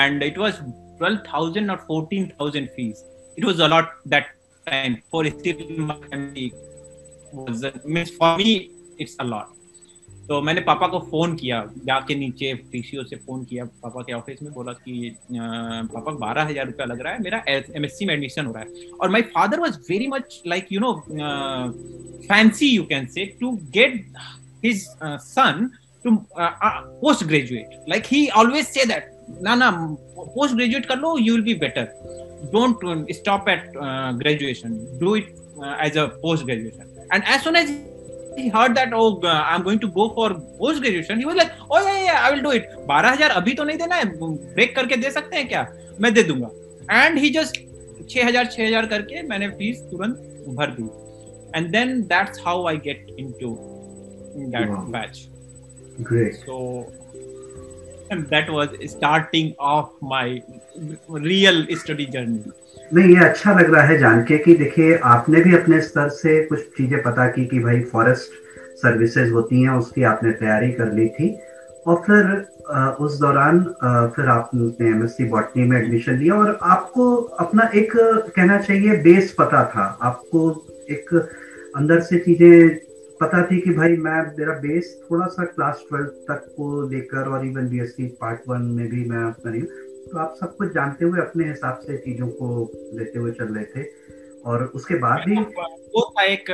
and 0.00 0.22
it 0.22 0.36
was 0.42 0.58
12,000 0.97 1.69
or 1.69 1.77
14,000 1.79 2.69
fees. 2.75 3.03
It 3.37 3.45
was 3.45 3.59
a 3.59 3.67
lot 3.67 3.89
that 4.05 4.27
time 4.67 5.01
for 5.11 5.25
still 5.25 5.57
my 5.79 5.97
family 6.09 6.53
was 7.33 7.65
means 7.85 8.11
for 8.11 8.37
me 8.37 8.71
it's 8.97 9.15
a 9.19 9.23
lot. 9.25 9.55
तो 10.27 10.41
मैंने 10.41 10.61
पापा 10.61 10.87
को 10.87 10.99
phone 11.09 11.35
किया 11.37 11.59
जाके 11.85 12.15
नीचे 12.15 12.53
PCO 12.71 13.03
से 13.03 13.15
phone 13.15 13.43
किया 13.45 13.65
पापा 13.83 14.01
के 14.03 14.13
ऑफ़िस 14.13 14.41
में 14.43 14.51
बोला 14.53 14.71
कि 14.73 15.15
पापा 15.31 16.11
बारह 16.13 16.43
हज़ार 16.43 16.65
रुपया 16.65 16.85
लग 16.85 17.01
रहा 17.01 17.13
है 17.13 17.21
मेरा 17.23 17.43
एमएससी 17.49 18.05
में 18.05 18.13
एडमिशन 18.13 18.45
हो 18.45 18.53
रहा 18.53 18.63
है 18.63 18.89
और 19.01 19.09
my 19.11 19.21
father 19.35 19.59
was 19.59 19.77
very 19.89 20.07
much 20.07 20.41
like 20.47 20.71
you 20.71 20.79
know 20.79 20.93
fancy 22.27 22.69
you 22.75 22.83
can 22.93 23.05
say 23.07 23.25
to 23.41 23.51
get 23.77 24.05
his 24.65 24.85
son 25.27 25.69
to 26.05 26.17
post 26.37 27.23
graduate 27.25 27.85
like 27.89 28.05
he 28.11 28.27
always 28.41 28.65
say 28.67 28.85
that 28.85 29.14
ना 29.43 29.55
ना 29.55 29.71
पोस्ट 30.17 30.55
ग्रेजुएट 30.55 30.85
कर 30.85 30.97
लो 30.99 31.17
you 31.17 31.33
will 31.33 31.43
be 31.43 31.53
better 31.65 31.85
don't 32.53 33.11
stop 33.15 33.49
at 33.49 33.71
graduation 34.21 34.77
do 35.01 35.15
it 35.15 35.35
as 35.85 35.97
a 35.97 36.05
post 36.21 36.45
graduation 36.45 37.09
and 37.13 37.23
as 37.23 37.41
soon 37.43 37.55
as 37.55 37.77
he 38.37 38.49
heard 38.53 38.73
that 38.77 38.93
oh 38.95 39.03
uh, 39.25 39.33
i'm 39.49 39.61
going 39.65 39.79
to 39.81 39.89
go 39.97 40.05
for 40.15 40.25
post 40.61 40.81
graduation 40.85 41.19
he 41.23 41.27
was 41.27 41.37
like 41.39 41.51
oh 41.75 41.77
yeah 41.83 41.99
yeah 42.05 42.17
i 42.23 42.31
will 42.31 42.41
do 42.45 42.49
it. 42.55 42.65
12000 42.89 43.35
अभी 43.41 43.53
तो 43.59 43.63
नहीं 43.63 43.77
देना 43.77 43.95
है 43.95 44.05
break 44.55 44.75
करके 44.75 44.95
दे 45.03 45.11
सकते 45.11 45.37
हैं 45.37 45.47
क्या? 45.47 45.61
मैं 46.01 46.13
दे 46.13 46.23
दूँगा। 46.23 46.49
एंड 47.03 47.17
ही 47.19 47.29
जस्ट 47.35 47.59
6000 48.15 48.49
6000 48.55 48.89
करके 48.89 49.21
मैंने 49.29 49.47
फ़ीस 49.61 49.79
तुरंत 49.91 50.17
भर 50.57 50.75
दी। 50.79 50.87
And 51.57 51.71
then 51.71 52.01
that's 52.11 52.41
how 52.45 52.65
I 52.67 52.77
get 52.87 53.15
into 53.19 53.55
that 54.57 54.69
batch 54.97 55.25
great. 56.09 56.33
So 56.45 56.55
and 58.11 58.27
that 58.29 58.49
was 58.49 58.69
starting 58.87 59.53
of 59.59 59.89
my 60.01 60.41
real 61.07 61.65
study 61.75 62.05
journey. 62.05 62.43
नहीं, 62.93 63.15
ये 63.15 63.23
अच्छा 63.25 63.53
लग 63.59 63.73
रहा 63.73 63.83
है 63.83 63.97
जान 63.99 64.23
के 64.23 64.37
कि 64.37 64.55
देखिए, 64.55 64.97
आपने 65.03 65.41
भी 65.41 65.55
अपने 65.55 65.81
स्तर 65.81 66.09
से 66.09 66.43
कुछ 66.45 66.59
चीज़ें 66.77 67.01
पता 67.03 67.27
की 67.27 67.45
कि 67.45 67.59
भाई 67.59 67.81
फॉरेस्ट 67.91 68.33
सर्विसेज़ 68.81 69.31
होती 69.33 69.61
हैं, 69.61 69.69
उसकी 69.69 70.03
आपने 70.03 70.31
तैयारी 70.31 70.71
कर 70.71 70.91
ली 70.93 71.07
थी। 71.09 71.35
और 71.87 72.01
फिर 72.05 72.23
उस 72.99 73.19
दौरान 73.19 73.59
फिर 74.15 74.27
आपने 74.29 74.87
एमएससी 74.87 75.25
बॉटनी 75.29 75.63
में 75.63 75.77
एडमिशन 75.77 76.17
लिया 76.19 76.35
और 76.35 76.57
आपको 76.63 77.15
अपना 77.45 77.69
एक 77.75 77.91
कहना 77.95 78.57
चाहिए 78.57 78.97
बेस 79.03 79.35
पता 79.39 79.63
था। 79.75 79.85
आपको 80.01 80.49
एक 80.91 81.13
अंदर 81.75 81.99
से 82.01 82.19
चीज़ें 82.19 82.84
पता 83.21 83.41
थी 83.45 83.59
कि 83.61 83.73
भाई 83.73 83.95
मैं, 83.97 84.21
मेरा 84.37 84.53
बेस 84.59 84.87
थोड़ा 85.03 85.25
सा 85.27 85.45
क्लास 85.45 85.83
ट्वेल्थ 85.89 86.11
तक 86.29 86.53
को 86.57 86.89
लेकर 86.89 87.29
और 87.29 87.45
इवन 87.45 87.67
बीएससी 87.69 88.07
पार्ट 88.21 88.41
वन 88.49 88.61
में 88.71 88.87
भी 88.89 89.03
मैं 89.09 89.31
करी 89.43 89.61
तो 90.05 90.17
आप 90.19 90.35
सब 90.39 90.55
कुछ 90.55 90.73
जानते 90.73 91.05
हुए 91.05 91.19
अपने 91.21 91.47
हिसाब 91.47 91.79
से 91.83 91.97
चीज़ों 91.97 92.27
को 92.31 92.47
लेते 92.93 93.19
हुए 93.19 93.31
चल 93.31 93.53
रहे 93.55 93.65
थे। 93.65 93.83
और 94.45 94.63
उसके 94.75 94.95
बाद 94.99 95.23
भी 95.25 95.35
वो 95.35 96.01
था 96.09 96.23
एक 96.23 96.49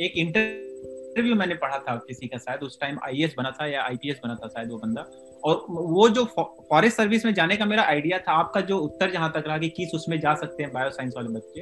एक 0.00 0.16
इंटरव्यू 0.16 1.34
मैंने 1.34 1.54
पढ़ा 1.54 1.78
था 1.78 1.94
किसी 2.08 2.26
का 2.26 2.38
शायद, 2.38 2.60
उस 2.62 2.78
टाइम 2.80 2.98
आईएएस 3.04 3.34
बना 3.38 3.50
था 3.50 3.66
या 3.66 3.82
आईपीएस 3.82 4.20
बना 4.24 4.34
था 4.34 4.48
शायद 4.48 4.70
वो 4.70 4.78
बंदा। 4.78 5.06
और 5.44 5.64
वो 5.70 6.08
जो 6.08 6.24
फॉरेस्ट 6.70 6.96
सर्विस 6.96 7.24
में 7.26 7.32
जाने 7.34 7.56
का 7.56 7.64
मेरा 7.66 7.82
आइडिया 7.84 8.18
था, 8.18 8.32
आपका 8.32 8.60
जो 8.62 8.78
उत्तर 8.78 9.10
जहाँ 9.10 9.30
तक 9.34 9.44
रहा 9.46 9.58
कि 9.58 9.68
किस 9.68 9.94
उसमें 9.94 10.18
जा 10.20 10.34
सकते 10.34 10.62
हैं 10.62 10.72
बायो 10.72 10.90
साइंस 10.90 11.12
वाले 11.16 11.28
बच्चे 11.28 11.60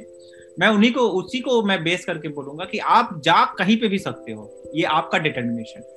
मैं 0.58 0.68
उन्हीं 0.68 0.92
को 0.92 1.00
उसी 1.18 1.40
को 1.40 1.62
मैं 1.62 1.82
बेस 1.84 2.04
करके 2.04 2.28
बोलूँगा 2.28 2.64
कि 2.64 2.78
आप 2.78 3.20
जा 3.24 3.44
कहीं 3.58 3.76
पे 3.76 3.88
भी 3.88 3.98
सकते 3.98 4.32
हो। 4.32 4.72
ये 4.74 4.82
आपका 4.82 5.18
determination 5.18 5.90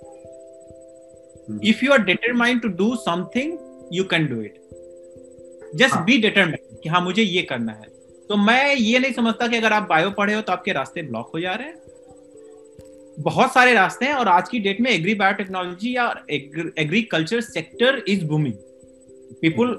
if 1.64 1.86
you 1.86 1.92
are 1.92 2.04
determined 2.04 2.62
to 2.62 2.68
do 2.68 2.96
something 2.96 3.58
you 3.94 4.04
can 4.04 4.26
do 4.28 4.42
it 4.42 4.56
just 5.76 5.96
be 5.96 6.18
determine 6.18 6.78
कि 6.84 6.90
हाँ 6.90 7.02
मुझे 7.02 7.24
ये 7.24 7.42
करना 7.42 7.72
है। 7.72 7.88
तो 8.30 8.38
मैं 8.38 8.76
ये 8.76 9.00
नहीं 9.00 9.14
समझता 9.14 9.48
कि 9.48 9.58
अगर 9.58 9.74
आप 9.74 9.88
बायो 9.90 10.10
पढ़े 10.12 10.34
हो 10.34 10.42
तो 10.42 10.52
आपके 10.52 10.72
रास्ते 10.72 11.02
ब्लॉक 11.02 11.32
हो 11.36 11.40
जा 11.40 11.54
रहे 11.54 11.68
हैं। 11.68 11.76
बहुत 13.20 13.54
सारे 13.54 13.74
रास्ते 13.74 14.06
हैं 14.06 14.14
और 14.14 14.28
आज 14.28 14.50
की 14.50 14.60
डेट 14.60 14.82
में 14.82 14.92
एग्री 14.92 15.14
बायोटेक्नोलॉजी 15.16 15.96
या 15.96 16.08
agriculture 16.30 17.42
sector 17.42 18.04
is 18.08 18.26
booming 18.26 18.54
people 19.42 19.76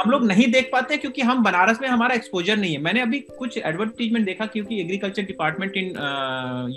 हम 0.00 0.10
लोग 0.10 0.24
नहीं 0.26 0.52
देख 0.52 0.68
पाते 0.72 0.96
क्योंकि 0.96 1.22
हम 1.22 1.42
बनारस 1.44 1.78
में 1.82 1.88
हमारा 1.88 2.14
एक्सपोजर 2.14 2.56
नहीं 2.56 2.72
है। 2.72 2.80
मैंने 2.80 3.00
अभी 3.00 3.18
कुछ 3.20 3.58
एडवर्टीजमेंट 3.58 4.26
देखा 4.26 4.46
क्योंकि 4.46 4.80
agriculture 4.80 5.22
department 5.22 5.76
in 5.76 5.86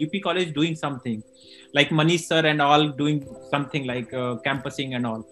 UP 0.02 0.20
college 0.20 0.54
doing 0.54 0.76
something 0.76 1.22
sir 2.18 2.42
and 2.46 2.62
all 2.62 2.84
doing 2.98 3.20
something 3.54 3.86
like 3.86 4.14
uh, 4.14 4.36
campusing 4.48 4.94
and 4.94 5.06
all. 5.06 5.24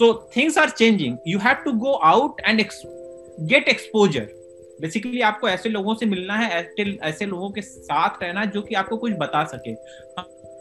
So 0.00 0.08
things 0.36 0.56
are 0.56 0.70
changing. 0.70 1.18
You 1.26 1.38
have 1.38 1.64
to 1.64 1.72
go 1.84 1.94
out 2.12 2.42
and 2.48 2.64
ex- 2.64 2.84
get 3.52 3.72
exposure. 3.74 4.26
Basically 4.80 5.20
आपको 5.20 5.48
ऐसे 5.48 5.68
लोगों 5.68 5.94
से 5.94 6.06
मिलना 6.06 6.34
है 6.34 6.50
ऐसे 6.50 6.98
ऐसे 7.02 7.26
लोगों 7.26 7.50
के 7.50 7.62
साथ 7.62 8.22
रहना 8.22 8.44
जो 8.44 8.62
कि 8.62 8.74
आपको 8.74 8.96
कुछ 8.96 9.12
बता 9.12 9.44
सके। 9.44 9.74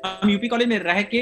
हम 0.05 0.29
यूपी 0.29 0.47
कॉलेज 0.47 0.67
में 0.67 0.77
रह 0.79 1.01
के 1.13 1.19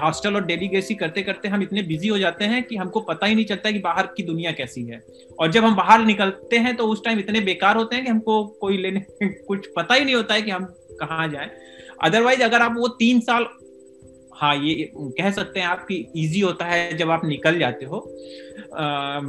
हॉस्टल 0.00 0.34
और 0.34 0.44
डेलीगेसी 0.44 0.94
करते 0.94 1.22
करते 1.22 1.48
हम 1.48 1.62
इतने 1.62 1.82
बिज़ी 1.82 2.08
हो 2.08 2.18
जाते 2.18 2.44
हैं 2.44 2.62
कि 2.62 2.76
हमको 2.76 3.00
पता 3.00 3.26
ही 3.26 3.34
नहीं 3.34 3.44
चलता 3.44 3.70
कि 3.70 3.78
बाहर 3.78 4.06
की 4.16 4.22
दुनिया 4.22 4.52
कैसी 4.52 4.84
है। 4.84 5.00
और 5.38 5.50
जब 5.50 5.64
हम 5.64 5.74
बाहर 5.76 6.04
निकलते 6.04 6.58
हैं 6.58 6.74
तो 6.76 6.86
उस 6.86 7.04
टाइम 7.04 7.18
इतने 7.18 7.40
बेकार 7.40 7.76
होते 7.76 7.96
हैं 7.96 8.04
कि 8.04 8.10
हमको 8.10 8.44
कोई 8.60 8.76
लेने 8.76 9.04
कुछ 9.22 9.66
पता 9.76 9.94
ही 9.94 10.04
नहीं 10.04 10.14
होता 10.14 10.34
है 10.34 10.42
कि 10.42 10.50
हम 10.50 10.64
कहाँ 11.00 11.28
जाए। 11.28 11.50
अदरवाइज़ 12.04 12.42
अगर 12.42 12.62
आप 12.62 12.74
वो 12.76 12.88
तीन 12.98 13.20
साल 13.20 13.46
हाँ 14.36 14.54
ये 14.56 14.90
कह 14.96 15.30
सकते 15.30 15.60
हैं 15.60 15.66
आपकी 15.66 15.94
इजी 16.16 16.40
होता 16.40 16.64
है 16.64 16.96
जब 16.96 17.10
आप 17.10 17.24
निकल 17.24 17.58
जाते 17.58 17.86
हो 17.86 17.98
आ, 18.74 19.20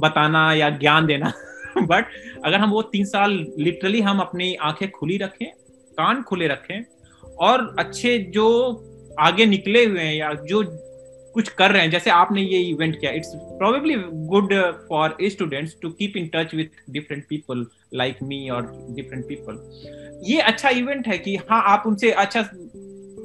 बताना 0.00 0.52
या 0.54 0.70
ज्ञान 0.78 1.06
देना। 1.06 1.32
बट 1.78 2.06
अगर 2.44 2.56
हम 2.56 2.70
वो 2.70 2.82
तीन 2.82 3.04
साल 3.04 3.32
लिटरली 3.58 4.00
हम 4.00 4.18
अपनी 4.20 4.54
आँखें 4.54 4.90
खुली 4.90 5.16
रखें 5.16 5.46
कान 5.98 6.22
खुले 6.22 6.46
रखें 6.48 6.82
और 7.38 7.74
अच्छे 7.78 8.18
जो 8.34 8.46
आगे 9.20 9.46
निकले 9.46 9.84
हुए 9.84 10.00
हैं 10.00 10.14
या 10.14 10.32
जो 10.48 10.62
कुछ 11.34 11.48
कर 11.50 11.70
रहे 11.70 11.82
हैं, 11.82 11.90
जैसे 11.90 12.10
आपने 12.10 12.42
ये 12.42 12.58
इवेंट 12.60 12.98
किया 13.00 13.10
it's 13.12 13.32
probably 13.34 13.94
good 14.28 14.52
for 14.88 15.16
students 15.22 15.76
to 15.82 15.90
keep 15.90 16.16
in 16.16 16.28
touch 16.34 16.54
with 16.54 16.82
different 16.90 17.24
people 17.28 17.66
like 17.94 18.18
me 18.22 18.48
और 18.48 18.70
डिफरेंट 18.90 19.24
पीपल 19.28 20.22
ये 20.26 20.40
अच्छा 20.42 20.68
इवेंट 20.70 21.08
है 21.08 21.18
कि 21.18 21.36
हाँ 21.50 21.62
आप 21.66 21.82
उनसे 21.86 22.10
अच्छा 22.12 22.42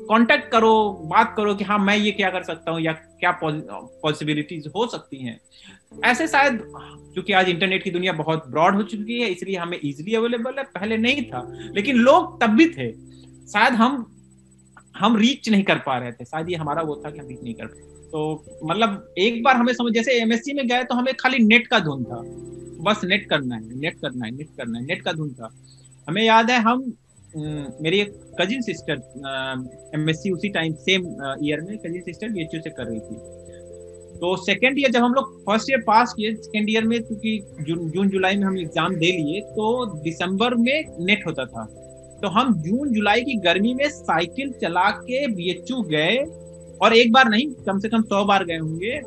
कांटेक्ट 0.10 0.50
करो, 0.52 0.90
बात 1.12 1.34
करो 1.38 1.54
कि 1.56 1.64
हाँ 1.64 1.78
मैं 1.80 1.96
ये 1.98 2.12
क्या 2.12 2.30
कर 2.30 2.44
सकता 2.44 2.72
हूँ 2.72 2.82
या 2.82 2.94
क्या 2.94 3.32
पॉसिबिलिटीज 3.44 4.68
हो 4.76 4.86
सकती 4.88 5.18
हैं। 5.18 5.40
ऐसे 6.06 6.28
शायद, 6.28 6.60
क्योंकि 6.64 7.34
आज 7.34 7.50
इंटरनेट 7.50 7.84
की 7.84 7.92
दुनिया 7.92 8.14
बहुत 8.14 8.48
ब्रॉड 8.48 8.76
हो 8.76 8.84
चुकी 8.84 9.20
है, 9.22 9.28
इसलिए 9.28 9.58
हमें 9.58 9.78
इजिली 9.80 10.16
अवेलेबल 10.16 10.58
है, 10.58 10.64
पहले 10.66 10.98
नहीं 10.98 11.24
था, 11.24 11.44
लेकिन 11.76 11.98
लोग 11.98 12.42
तब 12.42 12.56
भी 12.58 12.66
थे। 12.70 12.88
शायद 13.50 13.74
हम 13.76 14.06
हम 14.96 15.16
रीच 15.18 15.50
नहीं 15.50 15.64
कर 15.64 15.78
पा 15.86 15.98
रहे 15.98 16.12
थे। 16.12 16.26
शायद 16.26 16.50
ये 16.50 16.56
हमारा 16.58 16.82
वो 16.82 16.96
था 16.96 17.10
कि 17.12 17.20
हम 17.20 17.28
रीच 17.28 17.44
नहीं 17.44 17.54
कर 17.54 17.66
पाए 17.66 17.88
तो 18.12 18.22
मतलब 18.64 19.14
एक 19.20 19.44
बार 19.44 19.56
हमें 19.56 19.74
समझ, 19.74 19.94
जैसे 19.94 20.20
एमएससी 20.22 20.54
में 20.54 20.68
गए 20.68 20.84
तो 20.84 20.96
हमें 20.96 21.14
खाली 21.20 21.40
नेट 21.46 21.68
का 21.68 21.80
धुन 21.80 22.04
था। 22.04 22.22
बस 22.84 23.04
नेट 23.06 23.30
करना 23.30 23.56
है 23.56 23.80
नेट 23.80 24.00
करना 24.02 24.26
है 24.26 24.32
नेट 24.32 24.50
करना 24.58 24.80
है 24.80 24.86
नेट 24.86 25.02
का 25.02 25.12
धुन 25.14 25.34
था। 25.34 25.50
हमें 26.08 26.24
याद 26.24 26.52
है 26.52 26.60
हम 26.62 26.84
मेरी 27.34 28.00
एक 28.00 28.14
कजिन 28.40 28.62
सिस्टर 28.62 29.92
एमएससी 29.96 30.32
उसी 30.32 30.50
टाइम 30.50 30.74
सेम 30.86 31.04
ईयर 31.44 31.62
में 31.62 31.78
कजिन 31.78 32.02
सिस्टर 32.02 32.30
बी 32.30 32.46
से 32.54 32.70
कर 32.70 32.86
रही 32.86 33.00
थी। 33.00 33.16
तो 34.20 34.36
सेकेंड 34.38 34.80
ईयर 34.80 34.92
जब 34.92 35.04
हम 35.04 35.14
लोग 35.14 35.36
फ़र्स्ट 35.46 35.70
ईयर 35.70 35.84
पास 35.88 36.14
किए 36.14 36.34
सेकेंड 36.36 36.70
ईयर 36.70 36.84
में 36.84 37.02
क्योंकि 37.04 37.40
जून 37.62 37.90
जून, 37.90 38.10
जुलाई 38.10 38.36
में 38.36 38.46
हम 38.46 38.58
एग्ज़ाम 38.58 38.96
दे 38.96 39.12
लिए 39.12 39.42
तो 39.52 39.86
दिसंबर 40.02 40.56
में 40.56 41.06
नेट 41.06 41.26
होता 41.28 41.46
था। 41.46 41.64
तो 42.22 42.28
हम 42.28 42.54
जून, 42.54 42.94
जुलाई 42.94 43.22
की 43.22 43.36
गर्मी 43.36 43.74
में 43.74 43.90
साइकिल 43.90 44.52
चला 44.52 44.90
के 44.90 45.28
बी 45.28 45.64
गए। 45.72 46.18
और 46.82 46.94
एक 46.94 47.12
बार 47.12 47.30
नहीं, 47.30 47.52
कम 47.52 47.80
से 47.80 47.90
कम 47.90 48.02
सौ 48.02 48.26
बार 48.26 48.46
गए 48.46 48.58
होंगे। 48.58 49.02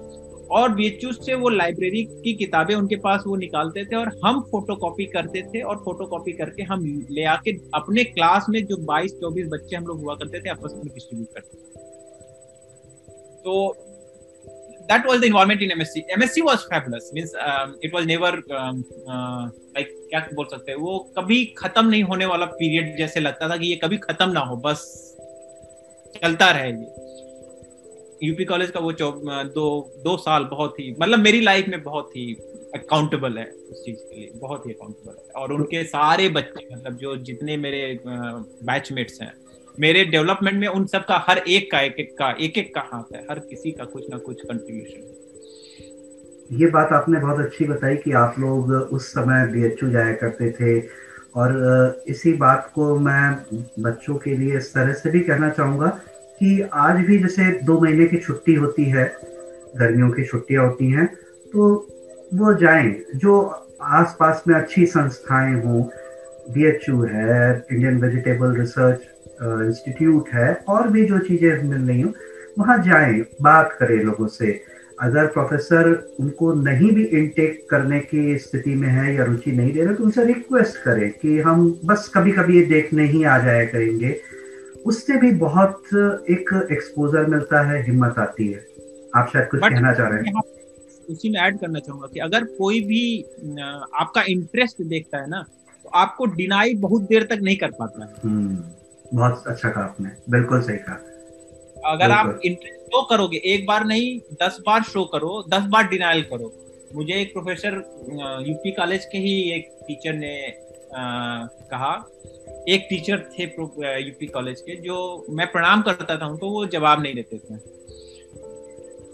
और 0.50 0.74
बीएचयू 0.74 1.12
से 1.12 1.34
वो 1.34 1.48
लाइब्रेरी 1.48 2.04
की 2.04 2.34
किताबें 2.34 2.74
उनके 2.74 2.96
पास 2.96 3.24
वो 3.26 3.36
निकालते 3.36 3.84
थे 3.84 3.96
और 3.96 4.20
हम 4.24 4.40
फोटोकॉपी 4.50 5.04
करते 5.04 5.42
थे 5.42 5.60
और 5.60 5.76
फोटोकॉपी 5.76 6.32
करके 6.32 6.62
हम 6.62 7.06
ले 7.10 7.24
आके 7.24 7.50
अपने 7.74 8.04
क्लास 8.04 8.46
में 8.48 8.66
जो 8.66 8.76
22 8.76 9.12
24 9.12 9.46
बच्चे 9.48 9.76
हम 9.76 9.86
लोग 9.86 10.00
हुआ 10.00 10.14
करते 10.14 10.40
थे, 10.40 10.48
आपस 10.48 10.72
में 10.74 10.82
डिस्ट्रीब्यूट 10.84 11.28
करते 11.34 11.56
थे। 11.56 11.84
तो 13.44 13.76
that 14.92 15.06
was 15.06 15.20
the 15.20 15.26
environment 15.26 15.62
in 15.62 15.70
MSc. 15.70 16.04
MSc 16.18 16.44
was 16.44 16.64
fabulous. 16.70 17.10
Means 17.12 17.34
um, 17.48 17.76
it 17.82 17.92
was 17.92 18.06
never 18.06 18.32
um, 18.60 18.84
uh, 19.08 19.44
like 19.76 19.98
क्या 20.10 20.20
बोल 20.34 20.46
सकते 20.46 20.72
हैं 20.72 20.78
वो 20.78 20.98
कभी 21.18 21.44
खत्म 21.58 21.86
नहीं 21.86 22.02
होने 22.02 22.26
वाला 22.26 22.46
पीरियड 22.58 22.96
जैसे 22.96 23.20
लगता 23.20 23.48
था 23.50 23.56
कि 23.56 23.66
ये 23.66 23.76
कभी 23.84 23.96
खत्म 23.98 24.30
ना 24.30 24.40
हो 24.50 24.56
बस 24.66 24.84
चलता 26.16 26.50
रहे 26.50 26.70
ये 26.70 28.28
यूपी 28.28 28.44
कॉलेज 28.44 28.70
का 28.70 28.80
वो 28.80 28.92
दो 29.54 29.66
दो 30.04 30.16
साल 30.16 30.44
बहुत 30.50 30.78
ही 30.80 30.90
मतलब 31.00 31.18
मेरी 31.18 31.40
लाइफ 31.40 31.68
में 31.68 31.82
बहुत 31.82 32.10
ही 32.16 32.32
अकाउंटेबल 32.76 33.38
है 33.38 33.44
उस 33.44 33.84
चीज़ 33.84 33.96
के 33.96 34.20
लिए 34.20 34.30
बहुत 34.34 34.66
ही 34.66 34.72
अकाउंटेबल 34.72 35.16
है 35.18 35.42
और 35.42 35.52
उनके 35.52 35.82
सारे 35.84 36.28
बच्चे 36.36 36.68
मतलब 36.74 36.96
जो 36.96 37.16
जितने 37.28 37.56
मेरे 37.56 37.82
बैचमेट्स 38.06 39.20
हैं 39.22 39.32
मेरे 39.80 40.04
डेवलपमेंट 40.04 40.58
में 40.60 40.66
उन 40.68 40.86
सब 40.86 41.04
का 41.04 41.24
हर 41.28 41.38
एक 41.38 41.70
का 41.70 41.80
एक 41.80 41.96
एक 41.98 42.12
का 42.18 42.30
एक 42.40 42.58
एक 42.58 42.74
का 42.74 42.80
हाथ 42.80 43.14
है। 43.16 43.20
हर 43.30 43.38
किसी 43.40 43.70
का 43.70 43.84
कुछ 43.84 44.04
ना 44.10 44.18
कुछ 44.18 44.40
कंट्रीब्यूशन 44.40 45.10
ये 46.50 46.66
बात 46.66 46.92
आपने 46.92 47.18
बहुत 47.18 47.40
अच्छी 47.40 47.64
बताई 47.64 47.96
कि 47.96 48.12
आप 48.12 48.34
लोग 48.38 48.70
उस 48.70 49.06
समय 49.08 49.46
बी 49.46 49.90
जाया 49.92 50.12
करते 50.12 50.50
थे। 50.50 50.80
और 51.36 52.02
इसी 52.08 52.32
बात 52.32 52.70
को 52.74 52.98
मैं 52.98 53.62
बच्चों 53.82 54.16
के 54.16 54.36
लिए 54.36 54.56
इस 54.56 54.72
तरह 54.74 54.92
से 54.92 55.10
भी 55.10 55.20
कहना 55.20 55.48
चाहूँगा 55.50 55.86
कि 56.40 56.60
आज 56.72 56.96
भी 56.96 57.18
जैसे 57.18 57.50
दो 57.64 57.80
महीने 57.80 58.06
की 58.06 58.16
छुट्टी 58.16 58.54
होती 58.54 58.84
है, 58.84 59.04
गर्मियों 59.76 60.10
की 60.10 60.24
छुट्टियाँ 60.24 60.66
होती 60.66 60.90
हैं 60.90 61.06
तो 61.52 61.68
वो 62.34 62.52
जाएँ, 62.54 62.92
जो 63.16 63.40
आसपास 63.82 64.42
में 64.48 64.54
अच्छी 64.54 64.86
संस्थाएँ 64.86 65.54
हों 65.54 65.82
बी 66.50 66.62
है 66.62 67.66
इंडियन 67.72 67.98
वेजिटेबल 67.98 68.54
रिसर्च 68.56 69.08
इंस्टीट्यूट 69.40 70.28
है 70.28 70.52
और 70.68 70.88
भी 70.88 71.04
जो 71.04 71.18
चीज़ें 71.20 71.62
मिल 71.62 71.80
रही 71.80 72.00
हूँ 72.00 72.12
वहाँ 72.58 72.76
जाएँ 72.84 73.20
बात 73.42 73.76
करें 73.80 73.96
लोगों 74.04 74.26
से। 74.28 74.60
अगर 74.98 75.26
प्रोफेसर 75.26 75.88
उनको 76.20 76.52
नहीं 76.54 76.90
भी 76.92 77.04
इनटेक 77.04 77.66
करने 77.70 77.98
की 78.00 78.38
स्थिति 78.38 78.74
में 78.74 78.88
है 78.88 79.14
या 79.14 79.24
रुचि 79.24 79.52
नहीं 79.52 79.72
दे 79.72 79.84
रहे 79.84 79.94
तो 79.94 80.04
उनसे 80.04 80.24
रिक्वेस्ट 80.24 80.76
करें 80.76 81.10
कि 81.12 81.38
हम 81.40 81.70
बस 81.84 82.10
कभी 82.14 82.32
कभी 82.32 82.56
ये 82.56 82.64
देखने 82.66 83.06
ही 83.06 83.22
आ 83.24 83.38
जाया 83.38 83.64
करेंगे। 83.64 84.14
उससे 84.86 85.16
भी 85.16 85.30
बहुत 85.38 85.82
एक 86.30 86.52
एक्सपोजर 86.72 87.26
मिलता 87.26 87.62
है 87.62 87.82
हिम्मत 87.82 88.18
आती 88.18 88.46
है। 88.48 88.64
आप 89.16 89.30
शायद 89.32 89.48
कुछ 89.48 89.60
कहना 89.60 89.92
चाह 89.94 90.08
रहे 90.08 90.18
हैं। 90.20 90.42
उसी 91.08 91.28
में 91.28 91.40
ऐड 91.40 91.58
करना 91.60 91.78
चाहूँगा 91.78 92.08
कि 92.14 92.20
अगर 92.20 92.44
कोई 92.58 92.80
भी 92.80 93.02
आपका 93.94 94.22
इंटरेस्ट 94.28 94.82
देखता 94.84 95.18
है 95.18 95.28
ना 95.30 95.44
तो 95.84 95.90
आपको 95.94 96.26
डिनाई 96.34 96.74
बहुत 96.80 97.02
देर 97.02 97.22
तक 97.24 97.38
नहीं 97.42 97.56
कर 97.56 97.70
पाता 97.70 98.04
है। 98.04 98.10
हम्म, 98.24 98.56
बहुत 99.14 99.44
अच्छा 99.46 99.68
कहा 99.68 99.84
आपने। 99.84 100.10
बिल्कुल 100.30 100.62
सही 100.62 100.76
कहा। 100.78 101.92
अगर 101.92 102.10
आप 102.10 102.40
इंटरेस्ट 102.44 102.80
शो 102.86 103.02
करोगे 103.06 103.36
एक 103.46 103.66
बार 103.66 103.84
नहीं 103.86 104.18
दस 104.42 104.58
बार 104.66 104.82
शो 104.82 105.04
करो 105.04 105.42
दस 105.48 105.62
बार 105.68 105.88
डिनाइल 105.88 106.22
करो। 106.22 106.52
मुझे 106.94 107.14
एक 107.14 107.32
प्रोफेसर 107.32 107.74
यूपी 108.48 108.70
कॉलेज 108.72 109.04
के 109.04 109.18
ही 109.18 109.34
एक 109.52 109.68
टीचर 109.88 110.12
ने 110.14 110.34
आ, 110.92 111.46
कहा। 111.70 111.92
एक 112.68 112.86
टीचर 112.90 113.18
थे 113.30 113.44
यूपी 114.02 114.26
कॉलेज 114.26 114.60
के 114.60 114.76
जो 114.80 114.96
मैं 115.30 115.46
प्रणाम 115.52 115.82
करता 115.82 116.16
था 116.16 116.26
उनको 116.26 116.50
वो 116.50 116.64
जवाब 116.66 117.02
नहीं 117.02 117.14
देते 117.14 117.38
थे। 117.38 117.56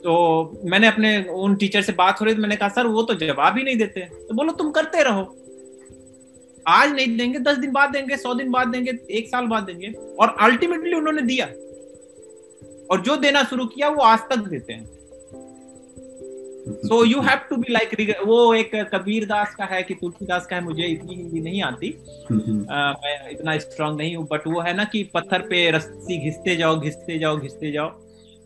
तो 0.03 0.15
मैंने 0.65 0.89
अपने 0.89 1.17
उन 1.37 1.55
टीचर 1.57 1.83
से 1.83 1.93
बात 1.93 2.21
हो 2.21 2.27
रही 2.27 2.35
थी 2.35 2.41
मैंने 2.41 2.57
कहा 2.57 2.69
सर 2.69 2.87
वो 2.87 3.03
तो 3.03 3.15
जवाब 3.17 3.57
ही 3.59 3.63
नहीं 3.65 3.77
देते। 3.77 4.01
तो 4.01 4.35
बोलो 4.35 4.53
तुम 4.53 4.71
करते 4.71 5.03
रहो। 5.03 5.23
आज 6.69 6.93
नहीं 6.93 7.17
देंगे 7.17 7.39
दस 7.39 7.59
दिन 7.59 7.73
बाद 7.73 7.91
देंगे 7.91 8.17
सौ 8.17 8.35
दिन 8.35 8.51
बाद 8.51 8.69
देंगे 8.69 8.93
एक 9.11 9.29
साल 9.29 9.47
बाद 9.47 9.63
देंगे। 9.63 9.93
और 10.21 10.37
अल्टीमेटली 10.41 10.95
उन्होंने 10.95 11.23
दिया। 11.23 11.47
और 12.91 13.01
जो 13.01 13.17
देना 13.17 13.43
शुरू 13.45 13.67
किया 13.67 13.89
वो 13.89 14.03
आज 14.03 14.19
तक 14.31 14.49
देते 14.49 14.73
हैं। 14.73 14.87
So 16.85 17.05
you 17.05 17.21
have 17.21 17.39
to 17.51 17.57
be 17.57 17.73
like 17.73 18.17
वो 18.27 18.55
एक 18.55 18.75
कबीर 18.95 19.25
दास 19.27 19.55
का 19.55 19.65
है 19.65 19.83
कि 19.83 19.95
तुलसीदास 19.95 20.47
का 20.47 20.57
है 20.57 20.63
मुझे 20.65 20.87
इतनी 20.87 21.15
हिंदी 21.15 21.41
नहीं 21.41 21.63
आती। 21.63 21.91
uh, 21.93 22.95
मैं 23.05 23.31
इतना 23.31 23.57
स्ट्रांग 23.59 23.97
नहीं 23.97 24.17
हूँ 24.17 24.27
बट 24.33 24.47
वो 24.47 24.61
है 24.61 24.75
ना 24.77 24.85
कि 24.85 25.03
पत्थर 25.15 25.43
पे 25.43 25.71
रस्सी 25.71 26.19
घिसते 26.25 26.57
जाओ 26.57 26.81
घिसते 26.81 27.19
जाओ 27.19 27.37
घिसते 27.37 27.73
जाओ। 27.73 27.89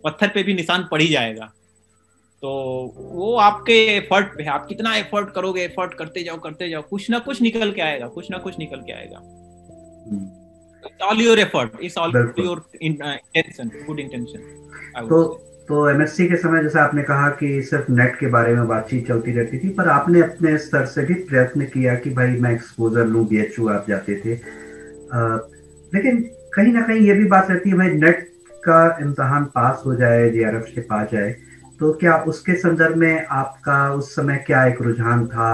पत्थर 0.04 0.28
पे 0.28 0.42
भी 0.42 0.54
निशान 0.54 0.88
पड़ 0.90 1.00
ही 1.02 1.08
जाएगा। 1.08 1.52
तो 2.43 2.51
वो 2.97 3.34
आपके 3.36 3.74
एफर्ट 3.86 4.26
पे 4.26 4.43
है। 4.43 4.49
आप 4.49 4.66
कितना 4.68 4.95
एफर्ट 4.97 5.30
करोगे 5.34 5.62
एफर्ट 5.62 5.95
करते 5.95 6.22
जाओ 6.24 6.38
करते 6.38 6.68
जाओ 6.68 6.82
कुछ 6.82 7.11
ना 7.11 7.18
कुछ 7.18 7.43
निकल 7.43 7.72
के 7.72 7.80
आएगा 7.80 8.07
कुछ 8.07 8.30
ना 8.30 8.38
कुछ 8.38 8.59
निकल 8.59 8.80
के 8.80 8.93
आएगा। 8.93 9.18
All 11.07 11.20
your 11.20 11.38
effort 11.38 11.82
it's 11.82 11.99
all 11.99 12.34
your 12.38 12.62
intention 12.82 13.70
good 13.86 14.01
intention 14.01 14.38
तो 15.09 15.22
तो 15.68 15.88
एमएससी 15.90 16.26
के 16.28 16.36
समय 16.36 16.62
जैसे 16.62 16.78
आपने 16.78 17.03
कहा 17.03 17.28
कि 17.30 17.62
सिर्फ़ 17.62 17.90
नेट 17.93 18.18
के 18.18 18.26
बारे 18.26 18.55
में 18.55 18.66
बातचीत 18.68 19.07
चलती 19.09 19.32
रहती 19.32 19.59
थी 19.59 19.68
पर 19.68 19.88
आपने 19.88 20.20
अपने 20.20 20.57
स्तर 20.59 20.86
से 20.86 21.05
भी 21.05 21.14
प्रयत्न 21.14 21.64
किया 21.64 21.95
कि 21.95 22.11
भाई 22.11 22.28
मैं 22.36 22.53
एक्सपोजर 22.53 23.07
लूँ 23.07 23.26
बी 23.28 23.40
आप 23.68 23.84
जाते 23.88 24.14
थे। 24.14 24.34
आ, 24.34 25.36
लेकिन 25.93 26.20
कहीं 26.55 26.72
ना 26.72 26.82
कहीं 26.82 27.01
ये 27.01 27.14
भी 27.14 27.24
बात 27.24 27.51
रहती 27.51 27.70
है 27.70 27.76
भाई 27.76 27.88
नेट 27.88 28.28
का 28.64 28.99
इम्तहान 29.01 29.45
पास 29.45 29.82
हो 29.86 29.95
जाए 29.95 30.28
जे 30.30 30.45
से 30.74 30.80
पास 30.80 31.09
जाए 31.12 31.34
तो 31.83 31.93
क्या 31.93 32.16
उसके 32.22 32.55
संदर्भ 32.55 32.97
में 32.97 33.26
आपका 33.26 33.76
उस 33.95 34.14
समय 34.14 34.37
क्या 34.47 34.64
एक 34.66 34.80
रुझान 34.83 35.26
था? 35.26 35.47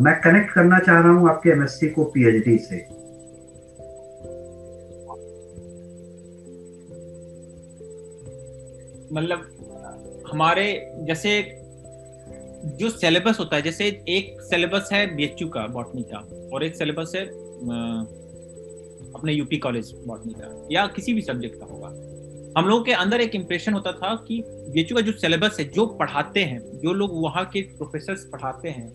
मैं 0.00 0.14
कनेक्ट 0.20 0.50
करना 0.52 0.78
चाह 0.78 0.98
रहा 1.00 1.12
हूँ 1.12 1.28
आपके 1.28 1.50
एमएससी 1.50 1.88
को 1.88 2.04
पीएचडी 2.04 2.56
से। 2.58 2.76
मतलब 9.14 9.46
हमारे, 10.32 10.66
जैसे 11.06 11.30
जो 12.76 12.90
सिलेबस 12.90 13.38
होता 13.40 13.56
है, 13.56 13.62
जैसे 13.62 13.86
एक 14.08 14.40
सिलेबस 14.42 14.88
है 14.92 15.04
बीएचयू 15.16 15.48
का 15.48 15.66
बॉटनी 15.66 16.02
का, 16.02 16.18
और 16.54 16.64
एक 16.64 16.76
सिलेबस 16.76 17.12
है 17.16 17.24
अपने 19.14 19.32
यूपी 19.32 19.58
कॉलेज 19.58 19.94
बॉटनी 20.06 20.32
का, 20.32 20.68
या 20.72 20.86
किसी 20.86 21.14
भी 21.14 21.22
सब्जेक्ट 21.22 21.58
का 21.60 21.66
होगा। 21.66 21.88
हम 22.58 22.68
लोगों 22.68 22.84
के 22.84 22.92
अंदर 22.92 23.20
एक 23.20 23.34
इम्प्रेशन 23.34 23.72
होता 23.72 23.92
था 23.92 24.24
कि 24.28 24.42
बीएचयू 24.46 24.94
का 24.94 25.00
जो 25.00 25.12
सिलेबस 25.12 25.56
है 25.60 25.64
जो 25.68 25.86
पढ़ाते 25.86 26.40
हैं 26.40 26.78
जो 26.78 26.92
लोग 26.92 27.10
वहाँ 27.22 27.44
के 27.44 27.60
प्रोफेसर 27.62 28.14
पढ़ाते 28.32 28.68
हैं 28.68 28.88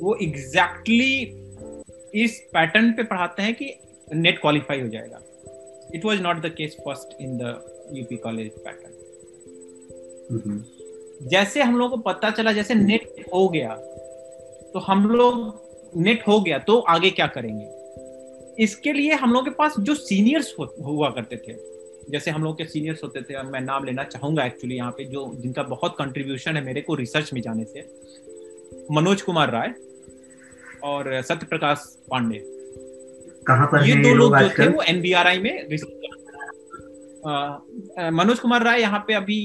वो 0.00 0.14
एग्जैक्टली 0.14 1.26
exactly 1.26 2.24
इस 2.24 2.40
पैटर्न 2.52 2.92
पे 2.92 3.02
पढ़ाते 3.02 3.42
हैं 3.42 3.54
कि 3.54 3.74
नेट 4.14 4.40
क्वालिफाई 4.40 4.80
हो 4.80 4.88
जाएगा। 4.88 5.20
It 5.94 6.04
was 6.04 6.20
not 6.20 6.36
the 6.36 6.46
case 6.46 6.76
first 6.80 7.22
in 7.22 7.38
the 7.38 7.62
UP 7.92 8.16
college 8.16 8.50
pattern 8.58 8.94
जैसे 11.28 11.62
हम 11.62 11.78
लोग 11.78 11.90
को 11.90 11.96
पता 11.96 12.30
चला 12.30 12.52
जैसे 12.52 12.74
नेट 12.74 13.24
हो 13.34 13.48
गया 13.48 13.76
तो 14.72 14.78
हम 14.78 15.08
लोग 15.08 15.60
नेट 15.96 16.28
हो 16.28 16.40
गया 16.40 16.58
तो 16.58 16.78
आगे 16.78 17.10
क्या 17.10 17.26
करेंगे? 17.26 17.66
इसके 18.62 18.92
लिए 18.92 19.12
हम 19.12 19.32
लोग 19.32 19.44
के 19.44 19.50
पास 19.50 19.74
जो 19.80 19.94
सीनियर्स 19.94 20.54
हुआ 20.60 21.10
करते 21.10 21.36
थे 21.36 21.77
जैसे 22.10 22.30
हम 22.30 22.42
लोग 22.44 22.56
के 22.58 22.64
सीनियर्स 22.64 23.02
होते 23.04 23.22
थे 23.22 23.42
मैं 23.42 23.60
नाम 23.60 23.84
लेना 23.84 24.04
चाहूँगा 24.04 24.44
एक्चुअली 24.44 24.76
यहाँ 24.76 24.90
पे 24.90 25.04
जो 25.04 25.24
जिनका 25.34 25.62
बहुत 25.72 25.94
कंट्रीब्यूशन 25.98 26.56
है 26.56 26.64
मेरे 26.64 26.80
को 26.80 26.94
रिसर्च 26.94 27.32
में 27.32 27.40
जाने 27.40 27.64
से 27.64 27.80
मनोज 28.92 29.22
कुमार 29.22 29.50
राय 29.50 29.74
और 30.84 31.20
सत्य 31.22 31.46
प्रकाश 31.46 31.84
पांडे। 32.10 32.38
कहाँ 33.46 33.66
पर 33.66 33.86
ये 33.86 33.94
दो 33.94 34.14
लोग 34.14 34.38
जो 34.38 34.48
थे 34.48 34.68
वो 34.68 34.82
एनबीआरआई 34.88 35.38
में 35.38 35.66
मनोज 38.12 38.38
कुमार 38.38 38.62
राय 38.62 38.80
यहाँ 38.80 38.98
पे 39.06 39.14
अभी 39.14 39.38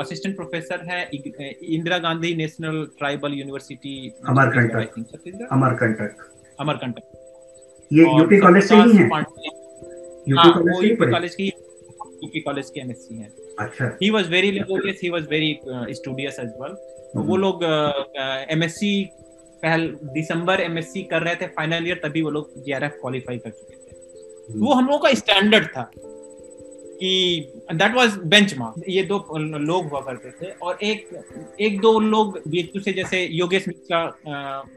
असिस्टेंट 0.00 0.34
प्रोफेसर 0.36 0.84
है 0.90 1.02
Indira 1.12 1.98
Gandhi 1.98 2.34
national 2.34 2.84
tribal 2.98 3.32
university 3.34 3.94
Amarkantak. 4.28 5.48
Amarkantak. 5.52 6.26
Amarkantak. 6.60 7.02
ये 7.90 8.04
यूपी 8.18 8.38
कॉलेज 8.40 8.64
से 8.64 8.74
ही 8.74 8.96
है? 8.96 9.08
यूपी 10.28 11.10
कॉलेज 11.10 11.34
की 11.34 11.46
यूपी 11.46 12.40
कॉलेज 12.40 12.70
के 12.70 12.80
एमएससी 12.80 13.14
हैं। 13.14 13.30
अच्छा। 13.60 13.96
He 14.02 14.10
was 14.10 14.28
very 14.30 14.50
laborious 14.50 15.00
he 15.02 15.10
was 15.10 15.26
very 15.30 15.58
studious 15.94 16.38
as 16.40 16.52
well 16.62 16.76
वो 17.28 17.36
लोग 17.36 17.64
एमएससी 18.50 18.92
पहल 19.62 19.86
दिसंबर 20.14 20.60
एमएससी 20.60 21.02
कर 21.12 21.22
रहे 21.22 21.34
थे 21.36 21.46
फाइनल 21.56 21.86
ईयर 21.86 22.00
तभी 22.04 22.22
वो 22.22 22.30
लोग 22.30 22.52
जीआरएफ 22.64 22.98
क्वालिफाई 23.00 23.38
कर 23.38 23.50
चुके 23.50 23.74
थे। 23.74 23.96
हम्म। 24.52 24.64
वो 24.64 24.72
हम 24.72 24.86
लोगों 24.86 24.98
का 24.98 25.12
स्टैंडर्ड 25.14 25.66
था 25.66 25.90
कि 27.00 27.10
दैट 27.72 27.94
वाज 27.94 28.16
बेंचमार्क 28.26 28.84
ये 28.88 29.02
दो 29.02 29.16
लोग 29.38 29.88
हुआ 29.88 30.00
करते 30.00 30.30
थे 30.40 30.50
और 30.62 30.78
एक 30.82 31.56
एक 31.60 31.80
दो 31.80 31.98
लोग 32.00 32.40
से 32.78 32.92
जैसे 32.92 33.24
योगेश 33.32 33.68
मिश्रा 33.68 34.00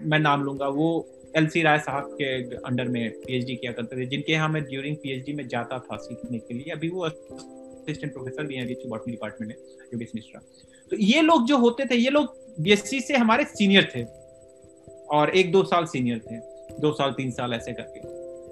मैं 0.02 0.20
नाम 0.20 0.44
लूँगा 0.44 0.68
वो 0.80 0.90
एल 1.34 1.48
सी 1.48 1.62
राय 1.62 1.78
साहब 1.80 2.16
के 2.22 2.34
अंडर 2.58 2.88
में 2.88 3.10
पीएचडी 3.12 3.56
किया 3.56 3.72
करते 3.72 3.98
थे, 3.98 4.06
जिनके 4.06 4.32
यहाँ 4.34 4.50
मैं 4.50 4.64
ड्यूरिंग 4.64 4.96
पीएचडी 4.98 5.34
में 5.34 5.48
जाता 5.48 5.80
था 5.80 5.98
सीखने 6.00 6.40
के 6.40 6.54
लिए। 6.54 6.74
अभी 6.74 6.90
वो 6.90 7.02
असिस्टेंट 7.02 8.14
प्रोफेसर 8.14 8.44
भी 8.44 8.56
हैं 8.56 8.66
बीएचयू 8.68 8.90
बॉटनी 8.90 9.12
डिपार्टमेंट 9.12 9.48
में 9.50 9.56
योगेश 9.94 10.12
मिश्रा 10.16 10.42
तो 10.92 10.98
ये 10.98 11.22
लोग 11.22 11.46
जो 11.48 11.58
होते 11.58 11.86
थे, 11.86 11.96
ये 11.96 12.10
लोग 12.10 12.36
बीएससी 12.60 13.00
से 13.02 13.16
हमारे 13.16 13.44
सीनियर 13.46 13.92
थे 13.96 14.04
और 15.10 15.30
एक 15.32 15.52
दो 15.52 15.64
साल 15.64 15.86
सीनियर 15.86 16.20
थे, 16.22 16.38
दो 16.80 16.92
साल, 16.94 17.12
तीन 17.12 17.32
साल 17.32 17.54
ऐसे 17.54 17.74
करके। 17.74 18.00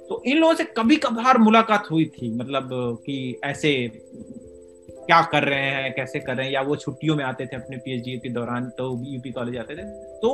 तो 0.07 0.21
इन 0.25 0.37
लोगों 0.37 0.53
से 0.55 0.63
कभी 0.77 0.95
कभार 0.97 1.37
मुलाकात 1.37 1.87
हुई 1.91 2.05
थी 2.13 2.29
मतलब 2.35 2.69
कि 3.05 3.39
ऐसे 3.45 3.71
क्या 3.87 5.21
कर 5.31 5.43
रहे 5.43 5.69
हैं, 5.71 5.91
कैसे 5.93 6.19
कर 6.19 6.35
रहे 6.35 6.45
हैं, 6.45 6.53
या 6.53 6.61
वो 6.61 6.75
छुट्टियों 6.75 7.15
में 7.15 7.23
आते 7.25 7.45
थे 7.45 7.55
अपने 7.55 7.77
पीएचडी 7.77 8.17
के 8.17 8.29
दौरान 8.29 8.69
तो 8.77 8.89
यूपी 9.05 9.31
कॉलेज 9.31 9.57
आते 9.57 9.75
थे। 9.75 9.83
तो 10.19 10.29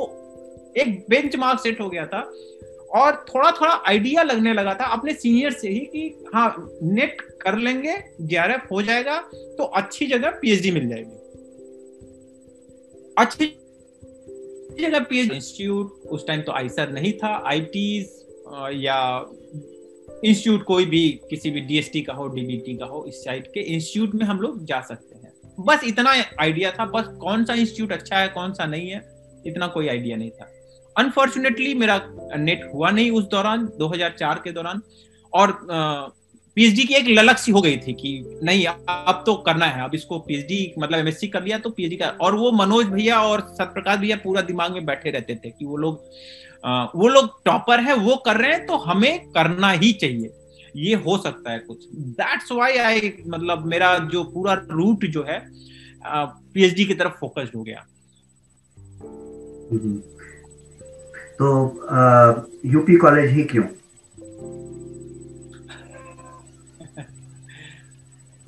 एक 0.76 0.98
बेंच 1.10 1.36
मार्क 1.36 1.60
सेट 1.60 1.80
हो 1.80 1.88
गया 1.88 2.06
था 2.06 2.20
और 2.94 3.24
थोड़ा 3.28 3.50
थोड़ा 3.50 3.72
आइडिया 3.88 4.22
लगने 4.22 4.52
लगा 4.54 4.74
था 4.74 4.86
अपने 4.94 5.12
सीनियर 5.14 5.52
से 5.52 5.68
ही 5.68 5.78
कि 5.86 6.08
हाँ 6.34 6.54
नेट 6.84 7.20
कर 7.42 7.58
लेंगे 7.58 7.96
जेआरएफ 8.22 8.66
हो 8.72 8.82
जाएगा 8.82 9.18
तो 9.58 9.64
अच्छी 9.76 10.06
जगह 10.06 10.30
पीएचडी 10.40 10.70
मिल 10.70 10.88
जाएगी। 10.88 11.24
अच्छी 13.18 13.46
जगह 14.80 14.98
पीएचडी 15.00 15.34
इंस्टीट्यूट 15.34 16.08
उस 16.08 16.26
टाइम 16.26 16.40
तो 16.40 16.52
आईसर 16.52 16.92
नहीं 16.92 17.12
था। 17.12 17.42
आईटीज 17.46 18.08
या 18.74 18.98
इंस्टीट्यूट 20.24 20.62
कोई 20.64 20.84
भी, 20.84 21.08
किसी 21.30 21.50
भी 21.50 21.60
डीएसटी 21.60 22.00
का 22.00 22.12
हो 22.12 22.26
डीबीटी 22.28 22.76
का 22.76 22.86
हो, 22.86 23.04
इस 23.08 23.24
साइड 23.24 23.46
के 23.46 23.60
इंस्टीट्यूट 23.74 24.14
में 24.14 24.24
हम 24.26 24.40
लोग 24.40 24.64
जा 24.64 24.80
सकते 24.80 25.18
हैं। 25.18 25.32
बस 25.60 25.84
इतना 25.84 26.10
आइडिया 26.40 26.70
था, 26.70 26.84
बस 26.86 27.06
कौन 27.20 27.44
सा 27.44 27.54
इंस्टीट्यूट 27.54 27.92
अच्छा 27.92 28.18
है, 28.18 28.28
कौन 28.28 28.52
सा 28.52 28.66
नहीं 28.66 28.90
है, 28.90 28.98
इतना 29.46 29.66
कोई 29.66 29.88
आइडिया 29.88 30.16
नहीं 30.16 30.30
था। 30.30 30.50
अनफॉर्चुनेटली 30.98 31.74
मेरा 31.74 32.00
नेट 32.36 32.70
हुआ 32.74 32.90
नहीं 32.90 33.10
उस 33.10 33.24
दौरान 33.30 33.66
2004 33.78 34.40
के 34.44 34.52
दौरान। 34.52 34.80
और 35.32 35.58
पीएचडी 36.56 36.84
की 36.84 36.94
एक 36.94 37.08
ललक 37.08 37.38
सी 37.38 37.52
हो 37.52 37.60
गई 37.60 37.76
थी 37.76 37.92
कि 37.92 38.40
नहीं, 38.44 38.66
अब 38.66 39.22
तो 39.26 39.34
करना 39.46 39.66
है। 39.66 39.84
अब 39.84 39.94
इसको 39.94 40.18
पीएचडी 40.18 40.72
मतलब 40.78 40.98
एमएससी 40.98 41.28
कर 41.28 41.42
लिया 41.42 41.58
तो 41.58 41.70
पीएचडी 41.70 41.96
का। 41.96 42.08
और 42.20 42.34
वो 42.34 42.50
मनोज 42.52 42.86
भैया 42.86 43.20
और 43.22 43.40
सत्यप्रकाश 43.50 43.98
भैया 43.98 44.16
पूरा 44.16 44.42
दिमाग 44.42 44.72
में 44.72 44.84
बैठे 44.86 45.10
रहते 45.10 45.34
थे 45.34 45.50
कि 45.50 45.64
वो 45.64 45.76
लोग 45.76 46.04
वो 46.96 47.08
लोग 47.08 47.28
टॉपर 47.44 47.80
है, 47.80 47.94
वो 47.94 48.16
कर 48.16 48.36
रहे 48.36 48.50
हैं 48.52 48.66
तो 48.66 48.76
हमें 48.78 49.28
करना 49.32 49.70
ही 49.72 49.92
चाहिए। 49.92 50.30
ये 50.76 50.94
हो 50.96 51.16
सकता 51.18 51.52
है 51.52 51.58
कुछ। 51.58 51.84
दैट्स 52.16 52.52
वाई 52.52 52.76
आई 52.78 53.12
मतलब 53.28 53.66
मेरा 53.66 53.96
जो 54.12 54.22
पूरा 54.24 54.54
रूट 54.70 55.04
जो 55.06 55.24
है 55.28 55.38
पीएचडी 56.06 56.84
की 56.84 56.94
तरफ़ 56.94 57.12
फोकस्ड 57.20 57.56
हो 57.56 57.62
गया। 57.62 57.86
हम्म। 59.70 60.15
तो 61.42 61.80
यूपी 62.66 62.96
कॉलेज 62.96 63.30
ही 63.30 63.44
क्यों? 63.44 63.64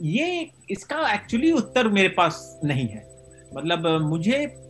ये 0.01 0.51
इसका 0.71 1.15
एक्चुअली 1.15 1.53
उत्तर 1.53 1.89
मेरे 1.89 2.09
पास 2.09 2.61
नहीं 2.65 2.89
है। 2.89 3.09
मतलब 3.57 4.03
मुझे 4.03 4.69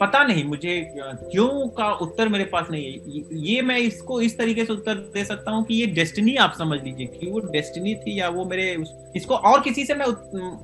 पता 0.00 0.24
नहीं, 0.24 0.44
मुझे 0.44 0.92
क्यों 0.96 1.68
का 1.68 1.92
उत्तर 1.92 2.28
मेरे 2.28 2.44
पास 2.44 2.66
नहीं 2.70 2.84
है। 2.84 2.92
ये 3.40 3.62
मैं 3.62 3.78
इसको 3.78 4.20
इस 4.20 4.38
तरीके 4.38 4.64
से 4.64 4.72
उत्तर 4.72 4.94
दे 4.94 5.24
सकता 5.24 5.50
हूँ 5.50 5.64
कि 5.64 5.74
ये 5.74 5.86
डेस्टिनी 5.86 6.36
आप 6.36 6.54
समझ 6.58 6.82
लीजिए, 6.82 7.06
कि 7.06 7.30
वो 7.30 7.40
डेस्टिनी 7.40 7.94
थी 7.94 8.20
या 8.20 8.28
वो 8.28 8.44
मेरे 8.44 8.84
इसको 9.16 9.34
और 9.34 9.60
किसी 9.60 9.84
से 9.84 9.94
मैं 9.94 10.06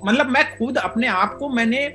मतलब 0.04 0.26
मैं 0.26 0.58
खुद 0.58 0.78
अपने 0.78 1.06
आप 1.06 1.36
को 1.38 1.48
मैंने 1.48 1.94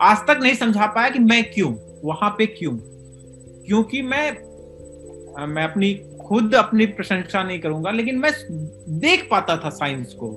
आज 0.00 0.18
तक 0.18 0.38
नहीं 0.42 0.54
समझा 0.54 0.86
पाया 0.86 1.10
कि 1.10 1.18
मैं 1.18 1.52
क्यों, 1.52 1.74
वहाँ 2.04 2.30
पे 2.30 2.46
क्यों। 2.46 2.91
क्योंकि 3.66 4.02
मैं 4.02 4.30
मैं 5.46 5.64
अपनी, 5.64 5.92
खुद 6.20 6.54
अपनी 6.54 6.86
प्रशंसा 6.86 7.42
नहीं 7.42 7.58
करूँगा, 7.60 7.90
लेकिन 7.90 8.18
मैं 8.18 8.32
देख 9.00 9.26
पाता 9.30 9.56
था 9.56 9.70
साइंस 9.70 10.12
को 10.14 10.28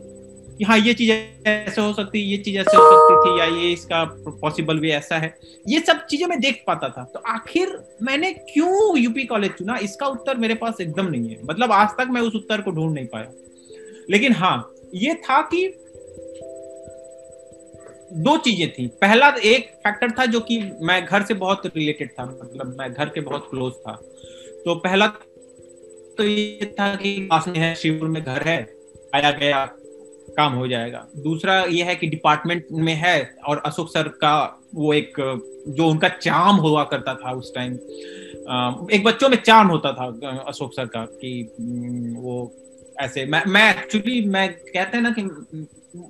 कि 0.58 0.64
हाँ 0.64 0.78
ये 0.78 0.94
चीज़ 0.94 1.12
ऐसे 1.12 1.82
हो 1.82 1.92
सकती, 1.94 2.20
ये 2.20 2.38
चीज़ 2.38 2.58
ऐसे 2.58 2.78
हो 2.78 2.84
सकती 2.84 3.16
थी 3.16 3.40
या 3.40 3.46
ये 3.58 3.72
इसका 3.74 4.04
पॉसिबल 4.42 4.80
भी 4.80 4.92
ऐसा 4.92 5.18
है। 5.18 5.34
ये 5.68 5.80
सब 5.80 6.06
चीज़ें 6.06 6.28
मैं 6.28 6.40
देख 6.40 6.64
पाता 6.68 6.90
था। 6.90 7.04
तो 7.04 7.20
आखिर 7.28 7.78
मैंने 8.02 8.32
क्यों 8.34 8.98
यूपी 8.98 9.26
कॉलेज 9.26 9.52
चुना, 9.52 9.78
इसका 9.78 10.08
उत्तर 10.08 10.38
मेरे 10.38 10.56
पास 10.56 10.82
एकदम 10.82 11.06
नहीं 11.06 11.30
है। 11.30 11.40
मतलब 11.46 11.72
आज 11.72 11.90
तक 11.98 12.08
मैं 12.12 12.22
उस 12.22 12.36
उत्तर 12.36 12.62
को 12.62 12.72
ढूंढ 12.72 12.94
नहीं 12.94 13.08
पाया। 13.08 13.32
लेकिन 14.10 14.34
हाँ 14.34 14.72
ये 14.96 15.14
था 15.16 15.42
कि 15.42 15.68
दो 18.18 18.36
चीज़ें 18.38 18.72
थी। 18.74 18.88
पहला 19.02 19.28
एक 19.46 19.70
फैक्टर 19.78 20.12
था 20.12 20.26
जो 20.26 20.40
कि 20.40 20.60
मैं 20.82 21.06
घर 21.06 21.24
से 21.24 21.34
बहुत 21.36 21.66
रिलेटेड 21.68 22.12
था 22.12 22.26
मतलब 22.26 22.76
मैं 22.80 22.92
घर 22.94 23.10
के 23.10 23.22
बहुत 23.22 23.48
क्लोज 23.50 23.74
था। 23.78 23.94
तो 24.66 24.76
पहला 24.78 25.08
तो 26.18 26.24
ये 26.24 26.74
था 26.80 26.94
कि 26.96 27.18
पास 27.32 27.48
में 27.48 27.58
है, 27.60 27.74
शिवपुर 27.76 28.10
में 28.10 28.24
घर 28.24 28.44
है, 28.44 28.58
आया 29.16 29.32
गया, 29.32 29.66
काम 30.38 30.54
हो 30.54 30.68
जाएगा। 30.68 31.06
दूसरा 31.18 31.60
ये 31.64 31.84
है 31.84 31.96
कि 31.96 32.08
डिपार्टमेंट 32.08 32.66
में 32.72 32.94
है 32.94 33.18
और 33.48 33.62
अशोक 33.66 33.90
सर 33.90 34.08
का 34.22 34.36
वो 34.76 34.94
एक, 34.94 35.14
जो 35.70 35.88
उनका 35.88 36.08
चाम 36.10 36.56
हुआ 36.58 36.84
करता 36.84 37.16
था 37.16 37.32
उस 37.32 37.54
टाइम 37.56 37.74
एक 38.92 39.04
बच्चों 39.04 39.30
में 39.30 39.38
चाम 39.38 39.68
होता 39.68 39.92
था, 39.94 40.06
अशोक 40.48 40.74
सर 40.74 40.86
का 40.86 41.06
कि 41.14 41.42
वो 42.18 42.52
ऐसे, 43.02 43.26
मैं 43.26 43.44
मैं 43.46 43.70
एक्चुअली 43.70 44.22
मैं 44.28 44.52
कहते 44.54 44.98
हैं 44.98 45.04
ना 45.04 45.14
कि 45.20 45.22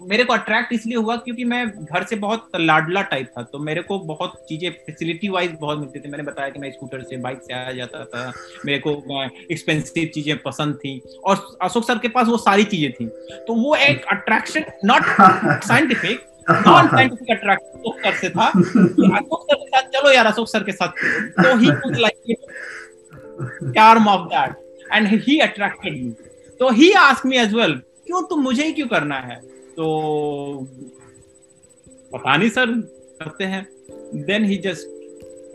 मेरे 0.09 0.23
को 0.23 0.33
अट्रैक्ट 0.33 0.73
इसलिए 0.73 0.97
हुआ 0.97 1.15
क्योंकि 1.15 1.43
मैं 1.45 1.67
घर 1.69 2.03
से 2.03 2.15
बहुत 2.15 2.49
लाडला 2.59 3.01
टाइप 3.11 3.27
था 3.37 3.41
तो 3.43 3.59
मेरे 3.59 3.81
को 3.81 3.97
बहुत 4.07 4.33
चीज़ें 4.49 4.69
फैसिलिटी 4.85 5.29
वाइज 5.29 5.51
बहुत 5.61 5.79
मिलती 5.79 5.99
थी। 5.99 6.09
मैंने 6.09 6.23
बताया 6.23 6.49
कि 6.49 6.59
मैं 6.59 6.71
स्कूटर 6.71 7.01
से 7.01 7.17
बाइक 7.17 7.41
से 7.43 7.53
आया 7.53 7.71
जाता 7.73 8.03
था। 8.05 8.31
मेरे 8.65 8.79
को 8.87 9.23
एक्सपेंसिव 9.51 10.09
चीज़ें 10.15 10.37
पसंद 10.43 10.75
थी 10.75 10.99
और 11.25 11.57
अशोक 11.61 11.87
सर 11.87 11.97
के 11.97 12.07
पास 12.07 12.27
वो 12.27 12.37
सारी 12.37 12.63
चीज़ें 12.73 12.91
थी। 12.91 13.05
तो 13.47 13.53
वो 13.55 13.75
एक 13.75 14.05
attraction 14.11 14.65
not 14.85 15.03
scientific 15.63 16.25
non 16.49 16.87
scientific 16.87 17.31
attraction 17.31 17.79
Ashok 17.79 17.99
sir 18.05 18.15
से 18.15 18.29
था 18.29 18.47
अशोक 18.47 19.41
सर 19.43 19.55
के 19.55 19.67
साथ 19.67 19.89
चलो 19.89 20.11
यार, 20.11 20.25
अशोक 20.25 20.47
सर 20.47 20.63
के 20.63 20.71
साथ 20.71 20.87
तो 21.43 21.57
he 21.57 21.71
could 21.83 21.97
like 21.97 22.37
charm 23.75 24.05
of 24.07 24.29
that. 24.29 24.51
And 24.91 25.07
he 25.07 25.33
attracted 25.41 25.93
me. 25.93 26.11
तो 26.59 26.69
he 26.71 26.91
ask 26.99 27.25
me 27.25 27.37
as 27.37 27.53
well 27.53 27.73
क्यों 28.07 28.21
तुम 28.27 28.41
मुझे 28.41 28.65
ही 28.65 28.71
क्यों 28.73 28.87
करना 28.87 29.15
है? 29.19 29.35
तो 29.77 29.87
पता 32.13 32.35
नहीं 32.35 32.49
सर 32.49 32.71
करते 33.21 33.43
हैं 33.53 33.65
then 34.27 34.45
he 34.45 34.57
just 34.65 34.93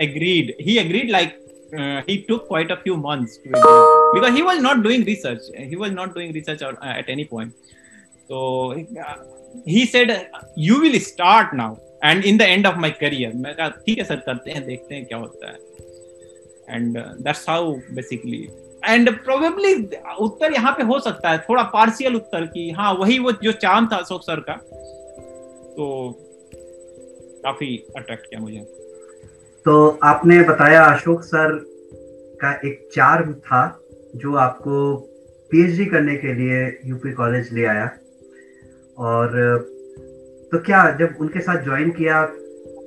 agreed 0.03 0.55
he 0.59 0.79
agreed 0.83 1.11
like 1.11 1.35
uh, 1.79 2.03
he 2.07 2.23
took 2.29 2.47
quite 2.49 2.71
a 2.71 2.79
few 2.85 2.97
months 2.97 3.37
to 3.39 3.51
because 4.15 4.35
he 4.39 4.43
was 4.43 4.61
not 4.67 4.83
doing 4.87 5.05
research 5.05 5.43
he 5.73 5.77
was 5.77 5.93
not 5.93 6.15
doing 6.15 6.33
research 6.33 6.63
or, 6.63 6.73
uh, 6.83 6.95
at 7.01 7.09
any 7.09 7.25
point 7.25 7.53
so 8.29 8.73
uh, 9.07 9.17
he 9.67 9.85
said 9.87 10.31
you 10.57 10.81
will 10.81 10.99
start 11.01 11.53
now 11.63 11.73
and 12.03 12.25
in 12.25 12.39
the 12.39 12.49
end 12.57 12.67
of 12.73 12.79
my 12.85 12.91
career 13.03 13.31
मैं 13.45 13.55
कहा 13.57 13.69
ठीक 13.87 13.99
है 13.99 14.05
sir 14.05 14.21
करते 14.27 14.51
हैं 14.51 14.65
देखते 14.67 14.95
हैं 14.95 15.05
क्या 15.07 15.19
होता 15.19 15.51
है 15.51 16.77
and 16.77 16.99
that's 16.99 17.49
how 17.49 17.75
basically 17.99 18.47
and 18.85 19.11
probably 19.25 19.75
उत्तर 20.21 20.53
यहाँ 20.53 20.73
पे 20.73 20.83
हो 20.83 20.99
सकता 21.01 21.31
है, 21.31 21.39
थोड़ा 21.39 21.63
पार्शियल 21.73 22.15
उत्तर 22.17 22.45
की 22.47 22.71
हाँ 22.71 22.93
वही 22.95 23.19
वो 23.19 23.33
जो 23.33 23.53
चाँद 23.55 23.89
था 23.93 23.97
अशोक 23.97 24.23
सर 24.23 24.41
का 24.41 24.55
तो 25.73 25.87
काफ़ी 27.45 27.77
अट्रैक्ट 27.97 28.27
किया 28.27 28.41
मुझे। 28.41 28.61
तो 29.67 29.99
आपने 30.05 30.43
बताया 30.43 30.85
अशोक 30.85 31.23
सर 31.23 31.59
का 32.43 32.53
एक 32.65 32.89
चार्म 32.95 33.33
था, 33.35 33.81
जो 34.17 34.35
आपको 34.37 34.97
पीएचडी 35.51 35.87
करने 35.87 36.15
के 36.17 36.35
लिए 36.35 36.65
यूपी 36.87 37.13
कॉलेज 37.13 37.53
ले 37.53 37.65
आया। 37.67 37.85
और 38.99 39.29
तो 40.53 40.59
क्या 40.59 40.91
जब 40.91 41.17
उनके 41.21 41.41
साथ 41.41 41.65
ज्वाइन 41.65 41.91
किया 41.91 42.23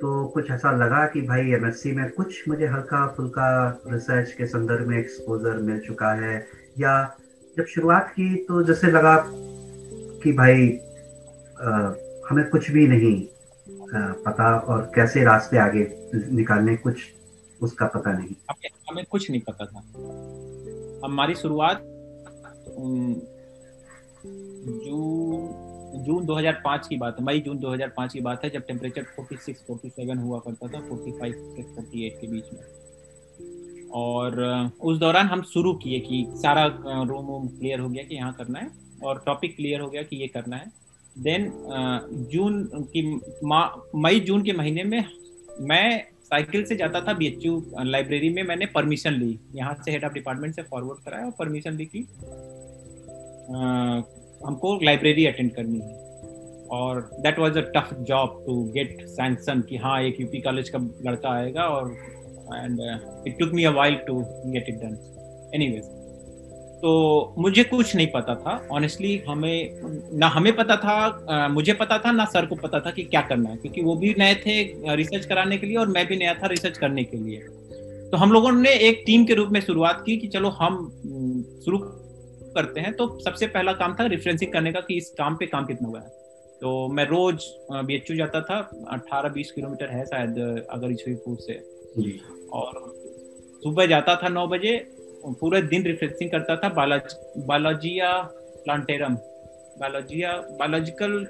तो 0.04 0.26
कुछ 0.26 0.50
ऐसा 0.50 0.70
लगा 0.70 1.06
कि 1.06 1.20
भाई 1.20 1.40
एमएससी 1.40 1.92
में 1.92 2.10
कुछ 2.10 2.48
मुझे 2.48 2.66
हल्का 2.66 3.08
फुल्का 3.08 3.80
रिसर्च 3.92 4.32
के 4.32 4.46
संदर्भ 4.46 4.86
में 4.86 4.98
एक्सपोजर 4.98 5.58
मिल 5.58 5.80
चुका 5.80 6.12
है? 6.12 6.46
या 6.78 7.16
जब 7.56 7.64
शुरुआत 7.64 8.08
की 8.08 8.36
तो 8.36 8.62
जैसे 8.62 8.86
लगा 8.86 9.24
कि 10.22 10.32
भाई 10.32 10.78
आ, 11.60 11.70
हमें 12.30 12.48
कुछ 12.50 12.70
भी 12.70 12.88
नहीं 12.88 13.26
आ, 13.82 14.12
पता 14.12 14.58
और 14.58 14.92
कैसे 14.94 15.24
रास्ते 15.24 15.58
आगे 15.58 16.10
निकालने 16.14 16.76
कुछ 16.76 16.96
उसका 17.62 17.86
पता 17.86 18.12
नहीं। 18.12 18.34
हमें, 18.50 18.70
हमें 18.90 19.04
कुछ 19.10 19.30
नहीं 19.30 19.40
पता 19.40 19.64
था। 19.64 19.78
हमारी 21.04 21.34
शुरुआत 21.34 21.80
जून 24.84 25.63
जून 25.96 26.24
2005 26.26 26.86
की 26.88 26.96
बात 26.96 27.16
है, 27.18 27.24
मई 27.24 27.40
जून 27.40 27.58
2005 27.58 28.12
की 28.12 28.20
बात 28.20 28.44
है, 28.44 28.50
जब 28.50 28.66
टेम्परेचर 28.66 29.02
46 29.10 29.58
47 29.60 30.18
हुआ 30.18 30.38
करता 30.38 30.68
था 30.68 30.80
45 30.88 31.34
से 31.34 31.62
48 31.64 32.18
के 32.20 32.26
बीच 32.26 32.52
में। 32.52 32.62
और 33.94 34.40
उस 34.80 34.98
दौरान 34.98 35.26
हम 35.26 35.42
शुरू 35.44 35.72
किए 35.74 35.98
कि 36.00 36.24
सारा 36.36 36.64
रूम 36.86 37.26
वूम 37.26 37.46
क्लियर 37.48 37.80
हो 37.80 37.88
गया 37.88 38.02
कि 38.04 38.14
यहाँ 38.14 38.32
करना 38.32 38.58
है, 38.58 38.70
और 39.04 39.22
टॉपिक 39.26 39.56
क्लियर 39.56 39.80
हो 39.80 39.88
गया 39.90 40.02
कि 40.02 40.16
ये 40.16 40.26
करना 40.28 40.56
है। 40.56 40.72
देन 41.16 41.50
जून 42.32 42.64
की 42.96 43.02
मई 43.96 44.20
जून 44.20 44.42
के 44.42 44.52
महीने 44.52 44.84
में 44.84 45.04
मैं 45.62 46.04
साइकिल 46.24 46.64
से 46.64 46.76
जाता 46.76 47.00
था 47.00 47.12
बीएचयू 47.12 47.62
लाइब्रेरी 47.80 48.28
में 48.28 48.42
मैंने 48.42 48.66
परमिशन 48.66 49.12
ली। 49.12 49.38
यहाँ 49.54 49.74
से 49.74 49.90
हेड 49.90 50.04
ऑफ़ 50.04 50.12
डिपार्टमेंट 50.12 50.54
से 50.54 50.62
फॉरवर्ड 50.62 51.04
कराया 51.04 51.24
और 51.24 51.32
परमिशन 51.38 51.74
ली 51.74 51.84
कि 51.86 52.00
हमको 54.46 54.78
लाइब्रेरी 54.84 55.26
अटेंड 55.26 55.50
करनी 55.54 55.78
है। 55.78 56.02
और 56.72 57.00
that 57.20 57.38
was 57.38 57.56
a 57.58 57.60
tough 57.76 57.94
job 58.02 58.42
to 58.46 58.62
get 58.72 58.96
sanction 59.08 59.60
कि 59.60 59.76
हाँ 59.76 60.00
एक 60.02 60.20
यूपी 60.20 60.40
कॉलेज 60.40 60.68
का 60.68 60.78
लड़का 61.06 61.30
आएगा 61.30 61.66
और 61.68 61.90
and 62.54 62.80
it 63.28 63.38
took 63.38 63.52
me 63.54 63.64
a 63.64 63.70
while 63.72 63.94
to 64.06 64.20
get 64.46 64.68
it 64.68 64.74
done 64.74 64.96
anyways 65.54 65.92
तो 66.76 66.90
मुझे 67.38 67.62
कुछ 67.64 67.94
नहीं 67.96 68.06
पता 68.06 68.34
था। 68.34 68.54
ऑनेस्टली 68.72 69.16
हमें 69.28 69.80
ना 70.18 70.26
हमें 70.28 70.52
पता 70.56 70.76
था 70.76 70.94
आ, 71.30 71.48
मुझे 71.48 71.72
पता 71.72 71.98
था 71.98 72.12
ना 72.12 72.24
सर 72.24 72.46
को 72.46 72.54
पता 72.54 72.80
था 72.80 72.90
कि 72.90 73.02
क्या 73.04 73.20
करना 73.20 73.50
है 73.50 73.56
क्योंकि 73.56 73.82
वो 73.82 73.94
भी 73.96 74.14
नए 74.18 74.34
थे 74.34 74.62
रिसर्च 74.96 75.26
कराने 75.26 75.58
के 75.58 75.66
लिए 75.66 75.76
और 75.76 75.88
मैं 75.88 76.06
भी 76.06 76.16
नया 76.16 76.34
था 76.34 76.46
रिसर्च 76.46 76.78
करने 76.78 77.04
के 77.04 77.16
लिए। 77.16 77.38
तो 78.10 78.16
हम 78.16 78.32
लोगों 78.32 78.52
ने 78.52 78.70
एक 78.88 79.02
टीम 79.06 79.24
के 79.24 79.34
रूप 79.34 79.48
में 79.52 79.60
शुरुआत 79.60 80.02
की 80.06 80.16
कि 80.16 80.28
चलो 80.28 80.48
हम 80.58 80.76
शुरू 81.64 81.78
करते 82.54 82.80
हैं 82.80 82.92
तो 82.92 83.06
सबसे 83.20 83.46
पहला 83.46 83.72
काम 83.72 83.94
था 83.94 84.06
रेफरेंसिंग 84.06 84.52
करने 84.52 84.72
का 84.72 84.80
कि 84.80 84.96
इस 84.96 85.10
काम 85.18 85.36
पे 85.36 85.46
काम 85.46 85.66
कितना 85.66 85.88
हुआ 85.88 86.00
है। 86.00 86.08
तो 86.60 86.88
मैं 86.88 87.04
रोज 87.06 87.44
बी 87.86 88.16
जाता 88.16 88.40
था 88.40 88.58
अट्ठारह 88.90 89.28
बीस 89.28 89.50
किलोमीटर 89.52 89.88
है 89.88 90.04
शायद 90.06 90.66
अगर 90.70 90.92
ईश्वरीपुर 90.92 91.36
से। 91.40 91.54
और 92.52 92.82
सुबह 93.62 93.86
जाता 93.86 94.14
था 94.16 94.28
नौ 94.28 94.46
बजे 94.46 94.76
पूरे 95.40 95.60
दिन 95.62 95.84
रिफ्रेंसिंग 95.84 96.30
करता 96.30 96.56
था 96.56 96.68
बायोलॉजिया 96.70 98.10
प्लांटेरम। 98.64 99.14
बायोलॉजिया 99.80 100.32
बायोलॉजिकल 100.60 101.26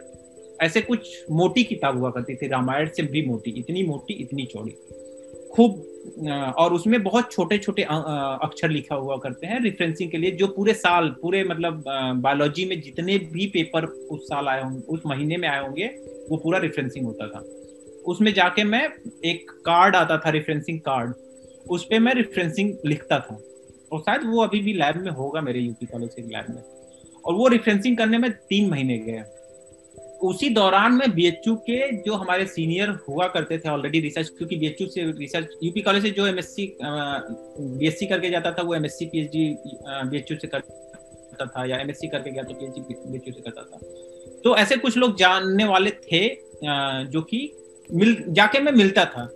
ऐसे 0.62 0.81
कुछ 0.81 1.09
मोटी 1.31 1.64
किताब 1.64 1.99
हुआ 1.99 2.11
करती 2.11 2.35
थी 2.37 2.49
रामायण 2.49 2.89
से 2.89 3.03
भी 3.03 3.27
मोटी 3.27 3.51
इतनी 3.59 3.83
मोटी 3.83 4.14
इतनी 4.14 4.45
चौड़ी। 4.45 4.72
खूब 5.53 5.83
और 6.55 6.72
उसमें 6.74 7.02
बहुत 7.02 7.30
छोटे 7.32 7.59
छोटे 7.59 7.82
अक्षर 7.82 8.70
लिखा 8.70 8.94
हुआ 8.94 9.16
करते 9.16 9.46
हैं 9.46 9.61
रिफरेंसिंग 9.62 10.11
के 10.11 10.18
लिए, 10.18 10.30
जो 10.30 10.46
पूरे 10.46 10.74
साल, 10.74 11.09
पूरे 11.22 11.42
मतलब 11.44 11.82
बायोलॉजी 12.16 12.64
में 12.64 12.80
जितने 12.80 13.16
भी 13.32 13.46
पेपर 13.46 13.84
उस 13.84 14.24
साल 14.24 14.48
आए 14.48 14.62
होंगे 14.62 14.80
उस 14.88 15.02
महीने 15.07 15.36
में 15.36 15.48
आए 15.48 15.62
होंगे, 15.62 15.86
वो 16.30 16.36
पूरा 16.36 16.59
रिफरेंसिंग 16.59 17.07
होता 17.07 17.28
था। 17.28 17.44
उसमें 18.07 18.32
जाके 18.34 18.64
मैं 18.64 18.84
एक 19.24 19.50
कार्ड 19.66 19.96
आता 19.96 20.18
था 20.18 20.30
रिफरेंसिंग 20.30 20.80
कार्ड 20.80 21.14
उस 21.70 21.84
पर 21.84 22.00
मैं 22.00 22.14
रिफरेंसिंग 22.14 22.74
लिखता 22.86 23.18
था। 23.20 23.38
और 23.92 24.00
शायद 24.00 24.22
वो 24.24 24.42
अभी 24.42 24.61
भी 24.61 24.72
लैब 24.72 24.96
में 24.96 25.11
होगा 25.12 25.40
मेरे 25.40 25.61
यूपी 25.61 25.86
कॉलेज 25.86 26.14
के 26.14 26.22
लैब 26.22 26.46
में। 26.50 26.62
और 27.24 27.34
वो 27.34 27.48
रिफरेंसिंग 27.48 27.96
करने 27.96 28.18
में 28.18 28.30
तीन 28.30 28.70
महीने 28.70 28.98
गए 28.98 29.22
उसी 30.23 30.49
दौरान 30.49 30.93
में 30.93 31.11
बीएचयू 31.15 31.55
के 31.69 31.91
जो 32.03 32.15
हमारे 32.15 32.47
सीनियर 32.47 32.89
हुआ 33.09 33.27
करते 33.29 33.59
थे 33.59 33.69
ऑलरेडी 33.69 34.01
रिसर्च 34.01 34.29
क्योंकि 34.29 34.57
बीएचयू 34.57 34.87
से 34.89 35.05
रिसर्च 35.19 35.49
यूपी 35.62 35.81
कॉलेज 35.81 36.03
से 36.03 36.11
जो 36.11 36.27
एम 36.27 36.39
एस 36.39 36.55
सी 36.55 38.07
करके 38.07 38.31
जाता 38.31 38.51
था, 38.51 38.62
वो 38.62 38.75
एमएससी 38.75 39.07
पीएचडी 39.07 39.57
बीएचयू 40.11 40.39
से 40.39 40.49
करता 40.49 41.47
था 41.47 41.65
या 41.67 41.79
एमएससी 41.81 42.09
करके 42.09 42.31
गया 42.31 42.43
तो 42.43 42.55
पीएचडी 42.55 42.95
बीएचयू 43.11 43.35
से 43.35 43.41
करता 43.41 43.62
था। 43.62 43.79
तो 44.45 44.57
ऐसे 44.57 44.77
कुछ 44.77 44.97
लोग 44.97 45.17
जानने 45.19 45.65
वाले 45.65 45.91
थे 45.91 46.29
जो 47.07 47.23
कि 47.23 47.51
मिल, 47.91 48.17
जाके 48.29 48.61
मैं 48.61 48.73
मिलता 48.73 49.05
था। 49.05 49.29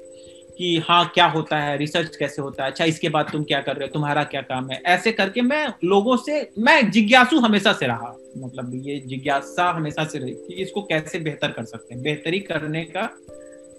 कि 0.59 0.77
हाँ 0.79 1.05
क्या 1.15 1.27
होता 1.27 1.59
है? 1.59 1.77
रिसर्च 1.79 2.17
कैसे 2.17 2.43
होता 2.43 2.65
है? 2.65 2.71
अच्छा 2.71 2.85
इसके 2.85 3.09
बाद 3.09 3.29
तुम 3.33 3.43
क्या 3.45 3.61
कर 3.61 3.77
रहे 3.77 3.87
हो? 3.87 3.93
तुम्हारा 3.93 4.25
क्या 4.25 4.41
काम 4.43 4.71
है? 4.71 4.81
ऐसे 4.87 5.13
करके 5.13 5.41
मैं 5.41 5.67
लोगों 5.85 6.17
से, 6.17 6.51
मैं 6.59 6.91
जिज्ञासु 6.91 7.39
हमेशा 7.41 7.73
से 7.73 7.87
रहा। 7.87 8.15
मतलब 8.39 8.73
ये 8.87 8.99
जिज्ञासा 9.07 9.71
हमेशा 9.71 10.05
से 10.05 10.19
रही 10.19 10.33
कि 10.33 10.63
इसको 10.63 10.83
कैसे 10.83 11.19
बेहतर 11.19 11.51
कर 11.51 11.65
सकते 11.65 11.95
हैं? 11.95 12.03
बेहतरी 12.03 12.41
करने 12.41 12.85
का 12.97 13.09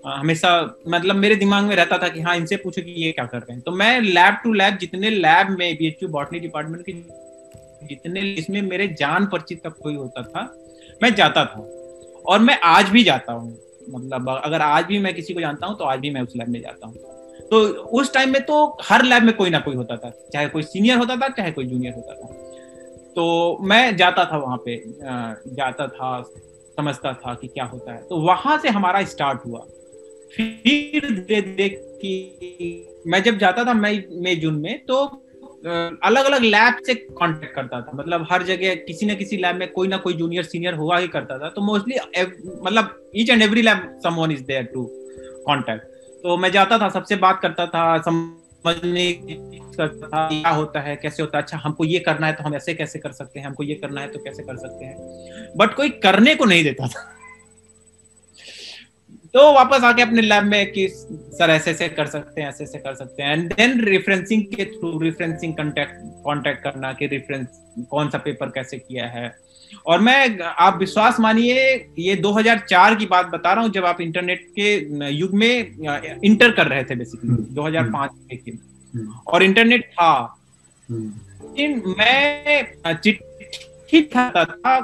हमेशा 0.07 0.51
मतलब 0.87 1.15
मेरे 1.15 1.35
दिमाग 1.35 1.63
में 1.63 1.75
रहता 1.75 1.97
था 1.97 2.07
कि 2.07 2.21
हाँ 2.21 2.35
इनसे 2.35 2.55
पूछो 2.55 2.81
कि 2.81 2.91
ये 3.03 3.11
क्या 3.11 3.25
कर 3.25 3.37
रहे 3.37 3.53
हैं। 3.53 3.61
तो 3.61 3.71
मैं 3.71 3.99
लैब 4.01 4.37
टू 4.43 4.53
लैब 4.53 4.77
जितने 4.77 5.09
लैब 5.09 5.49
में 5.49 5.75
बी 5.75 5.87
एच 5.87 6.03
बॉटनी 6.09 6.39
डिपार्टमेंट 6.39 6.85
के 6.89 6.93
जितने 7.87 8.21
इसमें 8.21 8.61
मेरे 8.61 8.87
जान 8.99 9.25
परिचित 9.25 9.61
का 9.63 9.69
कोई 9.69 9.95
होता 9.95 10.21
था, 10.21 10.53
मैं 11.03 11.13
जाता 11.15 11.45
था। 11.45 11.59
और 12.25 12.39
मैं 12.39 12.59
आज 12.63 12.89
भी 12.89 13.03
जाता 13.03 13.33
हूँ। 13.33 13.57
मतलब 13.89 14.29
अगर 14.35 14.61
आज 14.61 14.85
भी 14.85 14.99
मैं 14.99 15.13
किसी 15.13 15.33
को 15.33 15.41
जानता 15.41 15.67
हूँ 15.67 15.77
तो 15.77 15.85
आज 15.85 15.99
भी 15.99 16.09
मैं 16.09 16.21
उस 16.21 16.33
लैब 16.35 16.49
में 16.49 16.59
जाता 16.61 16.87
हूँ। 16.87 16.95
तो 17.49 17.59
उस 17.99 18.13
टाइम 18.13 18.31
में 18.33 18.41
तो 18.45 18.77
हर 18.81 19.03
लैब 19.03 19.23
में 19.23 19.35
कोई 19.35 19.49
ना 19.49 19.59
कोई 19.59 19.75
होता 19.75 19.95
था, 19.97 20.09
चाहे 20.33 20.47
कोई 20.47 20.63
सीनियर 20.63 20.97
होता 20.97 21.15
था, 21.15 21.27
चाहे 21.29 21.51
कोई 21.51 21.65
जूनियर 21.65 21.93
होता 21.93 22.13
था। 22.13 22.27
तो 23.15 23.57
मैं 23.61 23.95
जाता 23.95 24.25
था 24.25 24.37
वहाँ 24.37 24.57
पे 24.65 24.75
जाता 25.55 25.87
था, 25.87 26.21
समझता 26.77 27.13
था 27.13 27.33
कि 27.33 27.47
क्या 27.47 27.65
होता 27.65 27.93
है। 27.93 28.01
तो 28.01 28.19
वहाँ 28.21 28.57
से 28.57 28.69
हमारा 28.69 29.03
स्टार्ट 29.05 29.45
हुआ। 29.45 29.59
फिर 30.33 31.09
धीरे 31.09 31.41
धीरे 31.41 31.69
कि 32.01 33.03
मैं 33.07 33.21
जब 33.23 33.37
जाता 33.37 33.63
था 33.65 33.73
मई 33.73 34.03
मई, 34.13 34.35
जून 34.35 34.59
में 34.59 34.85
तो 34.85 35.05
अलग 35.63 36.25
अलग 36.25 36.43
लैब 36.43 36.77
से 36.85 36.93
कांटेक्ट 36.95 37.53
करता 37.55 37.81
था। 37.81 37.91
मतलब 37.93 38.25
हर 38.31 38.43
जगह 38.43 38.75
किसी 38.87 39.05
न 39.05 39.15
किसी 39.15 39.37
लैब 39.37 39.55
में 39.55 39.67
कोई 39.71 39.87
ना 39.87 39.97
कोई 39.97 40.13
जूनियर 40.13 40.43
सीनियर 40.43 40.73
हुआ 40.75 40.97
ही 40.99 41.07
करता 41.07 41.37
था। 41.39 41.49
तो 41.49 41.61
मोस्टली 41.61 41.95
मतलब 42.63 43.11
each 43.15 43.29
and 43.29 43.41
every 43.41 43.61
lab 43.61 43.99
someone 44.03 44.31
is 44.31 44.43
there 44.43 44.63
to 44.63 44.85
contact 45.47 45.83
तो 46.23 46.37
मैं 46.37 46.51
जाता 46.51 46.77
था, 46.77 46.89
सबसे 46.89 47.15
बात 47.17 47.39
करता 47.41 47.65
था 47.67 47.97
सम 47.99 48.27
समझने 48.65 49.11
क्या 49.77 50.49
होता 50.49 50.79
है, 50.79 50.95
कैसे 50.95 51.21
होता 51.23 51.37
है 51.37 51.43
अच्छा 51.43 51.57
हमको 51.57 51.85
ये 51.85 51.99
करना 51.99 52.27
है 52.27 52.33
तो 52.33 52.43
हम 52.43 52.55
ऐसे 52.55 52.73
कैसे 52.73 52.99
कर 52.99 53.11
सकते 53.11 53.39
हैं, 53.39 53.45
हमको 53.45 53.63
ये 53.63 53.75
करना 53.75 54.01
है 54.01 54.07
तो 54.07 54.19
कैसे 54.19 54.43
कर 54.43 54.57
सकते 54.57 54.85
हैं। 54.85 55.53
बट 55.57 55.73
कोई 55.75 55.89
करने 55.99 56.35
को 56.35 56.45
नहीं 56.45 56.63
देता 56.63 56.87
था। 56.87 57.03
तो 59.33 59.51
वापस 59.53 59.83
आके 59.83 60.01
अपने 60.01 60.21
लैब 60.21 60.43
में 60.43 60.71
कि 60.71 60.87
सर 60.91 61.49
ऐसे 61.49 61.71
ऐसे 61.71 61.87
कर 61.89 62.05
सकते 62.05 62.41
हैं 62.41 62.47
ऐसे 62.49 62.63
ऐसे 62.63 62.77
कर 62.77 62.93
सकते 62.95 63.23
हैं। 63.23 63.33
एंड 63.33 63.53
देन 63.53 63.81
रेफरेंसिंग 63.81 64.43
के 64.45 64.65
थ्रू 64.65 64.99
रेफरेंसिंग 64.99 65.53
कांटेक्ट 65.53 65.91
कांटेक्ट 66.25 66.63
करना 66.63 66.91
कि 66.93 67.07
रेफरेंस 67.07 67.47
कौन 67.91 68.09
सा 68.09 68.17
पेपर 68.17 68.49
कैसे 68.49 68.77
किया 68.77 69.07
है। 69.07 69.31
और 69.85 69.99
मैं 69.99 70.39
आप 70.39 70.77
विश्वास 70.77 71.19
मानिए 71.19 71.93
ये 71.99 72.15
2004 72.15 72.95
की 72.95 73.05
बात 73.05 73.27
बता 73.27 73.53
रहा 73.53 73.63
हूँ 73.63 73.71
जब 73.71 73.85
आप 73.85 74.01
इंटरनेट 74.01 74.47
के 74.59 75.09
युग 75.09 75.33
में 75.33 76.19
इंटर 76.23 76.51
कर 76.51 76.67
रहे 76.67 76.83
थे 76.83 76.95
बेसिकली 76.95 77.35
2005 77.55 78.09
के 78.33 78.57
और 79.27 79.43
इंटरनेट 79.43 79.85
था। 79.93 80.11
लेकिन 80.89 81.81
मैं 81.99 82.65
चिट्ठी 83.91 84.01
खाता 84.01 84.43
था 84.45 84.77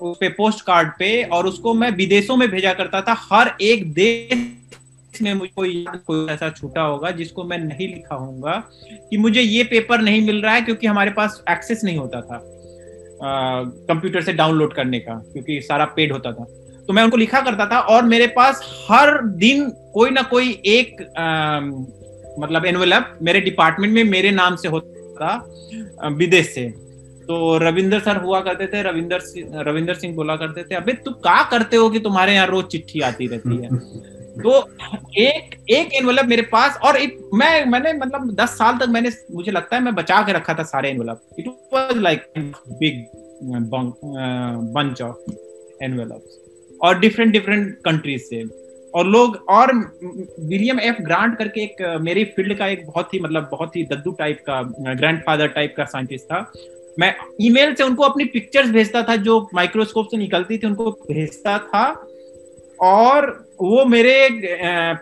उस 0.00 0.16
पे 0.20 0.28
पोस्ट 0.28 0.64
कार्ड 0.64 0.88
पे 0.98 1.22
और 1.24 1.46
उसको 1.46 1.74
मैं 1.74 1.90
विदेशों 1.90 2.36
में 2.36 2.48
भेजा 2.50 2.72
करता 2.72 3.00
था। 3.00 3.14
हर 3.32 3.54
एक 3.60 3.92
देश 3.92 5.20
में 5.22 5.32
मुझे 5.34 5.52
कोई 5.56 5.84
कोई 6.06 6.26
ऐसा 6.26 6.48
छूटा 6.50 6.82
होगा 6.82 7.10
जिसको 7.10 7.44
मैं 7.44 7.58
नहीं 7.58 7.88
लिखा 7.88 8.14
होगा 8.14 8.52
कि 9.10 9.16
मुझे 9.16 9.40
ये 9.40 9.64
पेपर 9.64 10.00
नहीं 10.00 10.26
मिल 10.26 10.42
रहा 10.42 10.54
है 10.54 10.62
क्योंकि 10.62 10.86
हमारे 10.86 11.10
पास 11.10 11.42
एक्सेस 11.50 11.84
नहीं 11.84 11.96
होता 11.96 12.20
था 12.20 12.40
कंप्यूटर 13.88 14.22
से 14.22 14.32
डाउनलोड 14.32 14.74
करने 14.74 15.00
का 15.00 15.14
क्योंकि 15.32 15.60
सारा 15.60 15.84
पेड 15.84 16.12
होता 16.12 16.32
था। 16.32 16.44
तो 16.86 16.92
मैं 16.92 17.02
उनको 17.02 17.16
लिखा 17.16 17.40
करता 17.40 17.66
था 17.66 17.80
और 17.80 18.04
मेरे 18.04 18.26
पास 18.26 18.86
हर 18.90 19.26
दिन 19.26 19.68
कोई 19.94 20.10
ना 20.10 20.22
कोई 20.22 20.50
एक 20.66 21.02
आ, 21.18 21.60
मतलब 22.38 22.66
एनवेलप 22.66 23.18
मेरे 23.22 23.40
डिपार्टमेंट 23.40 23.94
में 23.94 24.04
मेरे 24.04 24.30
नाम 24.30 24.56
से 24.56 24.68
होता 24.68 24.90
था 25.14 26.08
विदेश 26.08 26.54
से। 26.54 26.91
तो 27.26 27.56
रविंदर 27.58 28.00
सर 28.00 28.16
हुआ 28.16 28.40
करते 28.40 28.66
थे 28.66 28.82
रविंदर 28.82 29.20
सिंह 29.20 29.60
रविंदर 29.60 29.94
सिंह 29.94 30.14
बोला 30.14 30.36
करते 30.36 30.62
थे 30.62 30.74
अबे 30.74 30.92
तू 30.92 31.10
क्या 31.10 31.42
करते 31.50 31.76
हो 31.76 31.90
कि 31.90 32.00
तुम्हारे 32.00 32.34
यहाँ 32.34 32.46
रोज 32.46 32.64
चिट्ठी 32.64 33.00
आती 33.00 33.26
रहती 33.26 33.56
है? 33.56 33.68
तो 34.42 34.58
एक 35.18 35.54
एक 35.70 35.92
एनवेलप 35.94 36.26
मेरे 36.26 36.42
पास 36.42 36.78
और 36.84 36.96
एक 36.96 37.18
मैं 37.34 37.64
मैंने 37.64 37.92
मतलब 37.92 38.30
दस 38.34 38.50
साल 38.50 38.78
तक 38.78 38.88
मैंने 38.88 39.10
मुझे 39.34 39.52
लगता 39.52 39.76
है 39.76 39.82
मैं 39.82 39.94
बचा 39.94 40.22
के 40.22 40.32
रखा 40.32 40.54
था 40.54 40.62
सारे 40.62 40.90
envelope 40.90 41.36
it 41.38 41.48
was 41.74 41.96
like 41.96 42.24
big 42.80 43.04
bunch 44.74 45.02
of 45.02 45.30
envelopes 45.84 46.38
और 46.82 46.98
डिफरेंट 46.98 47.32
डिफरेंट 47.32 47.76
कंट्रीज़ 47.84 48.22
से. 48.22 48.42
और 48.94 49.06
लोग 49.06 49.36
और 49.48 49.72
विलियम 50.40 50.80
एफ़ 50.80 51.02
ग्रांट 51.02 51.36
करके 51.38 51.60
एक 51.60 51.76
मेरी 52.00 52.24
फ़ील्ड 52.24 52.58
का 52.58 52.66
एक 52.66 52.86
बहुत 52.86 53.14
ही 53.14 53.20
मतलब 53.20 53.48
बहुत 53.50 53.76
ही 53.76 53.84
दद्दू 53.84 54.10
टाइप 54.10 54.38
का 54.48 54.62
ग्रैंडफादर 54.94 55.46
टाइप 55.46 55.74
का 55.76 55.84
साइंटिस्ट 55.84 56.24
था। 56.24 56.40
मैं 56.98 57.14
ईमेल 57.40 57.74
से 57.74 57.84
उनको 57.84 58.02
अपनी 58.02 58.24
पिक्चर्स 58.24 58.70
भेजता 58.70 59.02
था, 59.02 59.16
जो 59.16 59.48
माइक्रोस्कोप 59.54 60.08
से 60.10 60.16
निकलती 60.16 60.58
थी, 60.58 60.66
उनको 60.66 60.90
भेजता 60.90 61.58
था। 61.58 61.84
और 62.82 63.26
वो 63.60 63.84
मेरे 63.84 64.28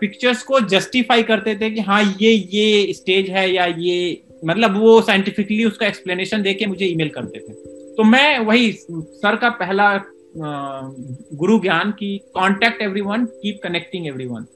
पिक्चर्स 0.00 0.42
को 0.42 0.60
जस्टिफाई 0.60 1.22
करते 1.22 1.54
थे 1.56 1.70
कि 1.70 1.80
हाँ 1.80 2.02
ये 2.20 2.32
ये 2.32 2.92
स्टेज 2.92 3.30
है 3.30 3.48
या 3.50 3.66
ये 3.78 4.22
मतलब 4.44 4.76
वो 4.78 5.00
साइंटिफिकली 5.02 5.64
उसका 5.64 5.86
एक्सप्लेनेशन 5.86 6.42
देके 6.42 6.66
मुझे 6.66 6.86
ईमेल 6.86 7.08
करते 7.08 7.38
थे। 7.38 7.52
तो 7.94 8.04
मैं 8.04 8.38
वही 8.38 8.72
सर 8.72 9.36
का 9.36 9.48
पहला 9.50 9.88
गुरु 10.36 11.58
ज्ञान 11.58 11.90
की 11.90 12.16
contact 12.34 12.82
everyone 12.82 13.24
keep 13.24 13.60
connecting 13.62 14.06
everyone 14.06 14.46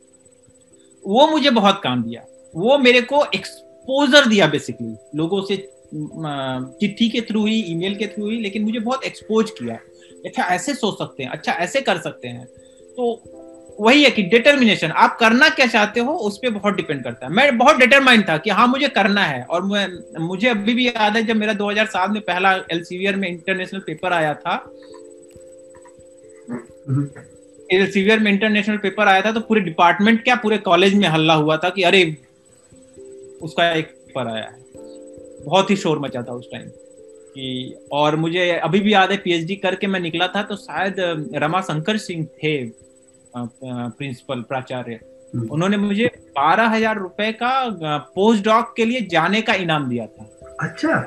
वो 1.04 1.26
मुझे 1.26 1.50
बहुत 1.50 1.80
काम 1.82 2.02
दिया। 2.02 2.24
वो 2.56 2.78
मेरे 2.78 3.00
को 3.02 3.24
एक्सपोजर 3.34 4.26
दिया 4.26 4.46
बेसिकली 4.46 4.94
लोगों 5.18 5.42
से 5.42 5.56
चिट्ठी 5.92 7.08
के 7.08 7.20
थ्रू 7.20 7.44
ही 7.46 7.60
ईमेल 7.62 7.94
के 7.94 8.06
थ्रू 8.06 8.28
ही, 8.30 8.40
लेकिन 8.40 8.64
मुझे 8.64 8.78
बहुत 8.80 9.04
एक्सपोज 9.04 9.50
किया। 9.50 9.78
अच्छा 10.24 10.42
ऐसे 10.44 10.74
सोच 10.74 10.98
सकते 10.98 11.22
हैं 11.22 11.30
अच्छा 11.30 11.52
ऐसे 11.54 11.80
कर 11.80 11.98
सकते 11.98 12.28
हैं। 12.28 12.44
तो 12.96 13.22
वही 13.80 14.02
है 14.04 14.10
कि 14.10 14.22
डिटर्मिनेशन 14.24 14.90
आप 14.96 15.16
करना 15.20 15.48
क्या 15.48 15.66
चाहते 15.66 16.00
हो, 16.00 16.12
उस 16.12 16.36
पर 16.38 16.50
बहुत 16.50 16.74
डिपेंड 16.74 17.02
करता 17.04 17.26
है। 17.26 17.32
मैं 17.32 17.56
बहुत 17.58 17.76
डिटरमाइंड 17.76 18.28
था 18.28 18.36
कि 18.38 18.50
हाँ 18.50 18.66
मुझे 18.68 18.88
करना 18.88 19.24
है, 19.24 19.42
और 19.42 19.62
मुझे 20.20 20.48
अभी 20.48 20.74
भी 20.74 20.86
याद 20.86 21.16
है 21.16 21.22
जब 21.22 21.36
मेरा 21.36 21.52
2007 21.52 22.10
में 22.10 22.20
पहला 22.22 22.52
एलसीवियर 22.72 23.16
में 23.16 23.28
इंटरनेशनल 23.28 23.80
पेपर 23.80 24.12
आया 24.12 24.34
था। 24.34 24.54
एलसीवियर 27.72 28.18
में 28.18 28.30
इंटरनेशनल 28.32 28.76
पेपर 28.76 29.08
आया 29.08 29.22
था 29.22 29.32
तो 29.32 29.40
पूरे 29.40 29.60
डिपार्टमेंट 29.60 30.22
क्या 30.24 30.34
पूरे 30.36 30.58
कॉलेज 30.60 30.94
में 30.94 31.08
हल्ला 31.08 31.34
हुआ 31.34 31.56
था 31.56 31.70
कि 31.70 31.82
अरे, 31.82 32.04
उसका 33.42 33.70
एक 33.72 33.86
पेपर 33.86 34.28
आया 34.28 34.44
है। 34.44 34.63
बहुत 35.44 35.70
ही 35.70 35.76
शोर 35.76 35.98
मचा 35.98 36.22
था 36.22 36.32
उस 36.32 36.48
टाइम 36.52 36.68
कि 37.36 37.76
और 37.92 38.16
मुझे 38.16 38.50
अभी 38.58 38.80
भी 38.80 38.92
याद 38.92 39.10
है 39.10 39.16
पीएचडी 39.18 39.56
करके 39.56 39.86
मैं 39.86 40.00
निकला 40.00 40.26
था 40.28 40.42
तो 40.42 40.56
शायद 40.58 40.96
रमा 41.36 41.60
शंकर 41.62 41.96
सिंह 41.98 42.24
थे 42.42 42.54
प्रिंसिपल 43.34 44.40
प्राचार्य। 44.42 44.98
हम्म। 45.34 45.48
उन्होंने 45.48 45.76
मुझे 45.76 46.06
बारह 46.36 46.68
हज़ार 46.68 46.98
रुपए 46.98 47.30
का 47.32 47.52
पोस्ट 48.14 48.44
डॉक 48.44 48.72
के 48.76 48.84
लिए 48.84 49.00
जाने 49.10 49.40
का 49.42 49.54
इनाम 49.56 49.88
दिया 49.88 50.06
था। 50.06 50.28
अच्छा। 50.62 50.98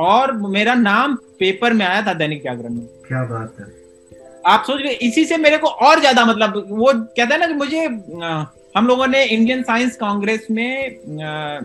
और 0.00 0.32
मेरा 0.48 0.74
नाम 0.74 1.14
पेपर 1.38 1.72
में 1.72 1.84
आया 1.86 2.02
था 2.06 2.14
दैनिक 2.14 2.42
जागरण 2.44 2.74
में। 2.74 2.86
क्या 3.08 3.22
बात 3.24 3.56
है। 3.60 3.66
आप 4.46 4.64
सोच 4.66 4.80
रहे 4.80 4.92
इसी 5.06 5.24
से 5.24 5.36
मेरे 5.36 5.58
को 5.58 5.68
और 5.86 6.00
ज़्यादा 6.00 6.24
मतलब 6.24 6.56
वो 6.70 6.92
कहते 6.92 7.32
हैं 7.34 7.38
ना 7.38 7.46
कि 7.46 7.54
मुझे 7.54 7.86
हम 8.74 8.86
लोगों 8.86 9.06
ने 9.06 9.24
इंडियन 9.24 9.62
साइंस 9.62 9.96
कांग्रेस 9.96 10.46
में 10.50 11.22
आ, 11.22 11.60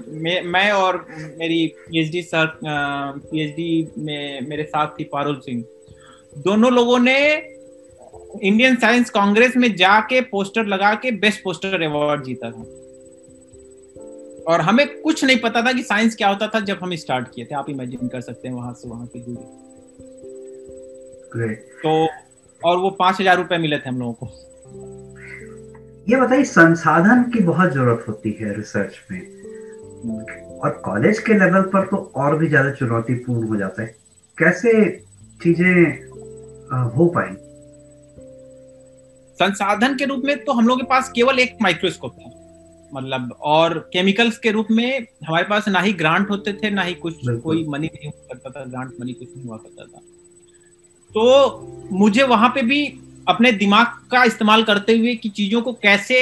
मैं 0.45 0.71
और 0.71 1.05
मेरी 1.37 1.67
पीएचडी 1.79 2.21
सर 2.21 2.47
पीएचडी 2.63 3.87
में 3.97 4.47
मेरे 4.47 4.63
साथ 4.63 4.87
थी 4.99 5.03
पारुल 5.03 5.39
सिंह 5.39 5.63
दोनों 6.43 6.71
लोगों 6.73 6.97
ने 6.99 7.17
इंडियन 8.43 8.75
साइंस 8.75 9.09
कांग्रेस 9.09 9.55
में 9.57 9.75
जाके 9.75 10.21
पोस्टर 10.23 10.65
लगा 10.65 10.93
के 10.95 11.11
बेस्ट 11.17 11.43
पोस्टर 11.43 11.81
अवार्ड 11.83 12.23
जीता 12.23 12.51
था। 12.51 12.63
और 14.47 14.61
हमें 14.61 14.85
कुछ 15.01 15.23
नहीं 15.23 15.37
पता 15.37 15.61
था 15.61 15.71
कि 15.73 15.83
साइंस 15.83 16.15
क्या 16.15 16.27
होता 16.29 16.47
था 16.47 16.59
जब 16.61 16.79
हम 16.81 16.95
स्टार्ट 16.95 17.27
किए 17.27 17.45
थे। 17.45 17.55
आप 17.55 17.69
इमेजिन 17.69 18.07
कर 18.07 18.21
सकते 18.21 18.47
हैं 18.47 18.55
वहाँ 18.55 18.73
से 18.73 18.89
वहाँ 18.89 19.07
की 19.07 19.19
दूरी। 19.19 19.45
तो 21.83 22.07
और 22.61 22.77
वो 22.77 22.89
पाँच 22.99 23.19
हज़ार 23.21 23.37
रुपए 23.37 23.57
मिले 23.57 23.77
थे 23.77 23.89
हम 23.89 23.99
लोगों 23.99 24.13
को। 24.13 24.25
ये 26.07 26.15
बताइए 26.15 26.43
संसाधन 26.43 27.23
की 27.31 27.39
बहुत 27.43 27.71
ज़रूरत 27.71 28.05
होती 28.07 28.31
है 28.41 28.55
रिसर्च 28.57 28.99
में। 29.11 29.21
और 30.57 30.69
कॉलेज 30.85 31.19
के 31.19 31.33
लेवल 31.33 31.61
पर 31.73 31.85
तो 31.87 31.97
और 32.17 32.37
भी 32.37 32.47
ज़्यादा 32.47 32.71
चुनौतीपूर्ण 32.71 33.47
हो 33.47 33.55
जाता 33.55 33.81
है। 33.81 33.95
कैसे 34.37 34.71
चीज़ें 35.41 36.07
हो 36.95 37.07
पाई 37.15 37.35
संसाधन 39.39 39.95
के 39.95 40.05
रूप 40.05 40.21
में 40.25 40.43
तो 40.45 40.51
हम 40.51 40.67
लोग 40.67 40.79
के 40.79 40.85
पास 40.85 41.11
केवल 41.15 41.39
एक 41.39 41.57
माइक्रोस्कोप 41.61 42.13
था। 42.13 42.31
मतलब 42.91 43.31
और 43.45 43.77
केमिकल्स 43.93 44.37
के 44.37 44.51
रूप 44.51 44.67
में 44.71 45.07
हमारे 45.27 45.45
पास 45.45 45.67
ना 45.67 45.79
ही 45.79 45.93
ग्रांट 45.93 46.29
होते 46.29 46.53
थे 46.53 46.69
ना 46.69 46.81
ही 46.81 46.93
कुछ 46.95 47.15
कोई 47.43 47.65
मनी 47.69 47.87
नहीं 47.87 48.09
हुआ 48.09 48.33
करता 48.33 48.49
था 48.49 48.63
ग्रांट 48.65 48.93
मनी 49.01 49.13
कुछ 49.13 49.27
नहीं 49.35 49.45
हुआ 49.47 49.57
करता 49.57 49.85
था। 49.85 49.99
तो 51.11 51.97
मुझे 51.97 52.23
वहाँ 52.25 52.49
पे 52.49 52.61
भी 52.61 52.79
अपने 53.27 53.51
दिमाग 53.53 53.87
का 54.11 54.23
इस्तेमाल 54.23 54.63
करते 54.63 54.97
हुए 54.97 55.15
कि 55.15 55.29
चीज़ों 55.29 55.61
को 55.61 55.73
कैसे 55.83 56.15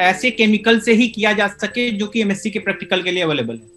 ऐसे 0.00 0.30
केमिकल 0.30 0.80
से 0.80 0.92
ही 0.92 1.08
किया 1.08 1.32
जा 1.32 1.46
सके 1.54 1.90
जो 1.92 2.06
कि 2.06 2.20
एमएससी 2.20 2.50
के 2.50 2.58
प्रैक्टिकल 2.58 3.02
के 3.02 3.10
लिए 3.10 3.22
अवेलेबल 3.22 3.54
है। 3.54 3.74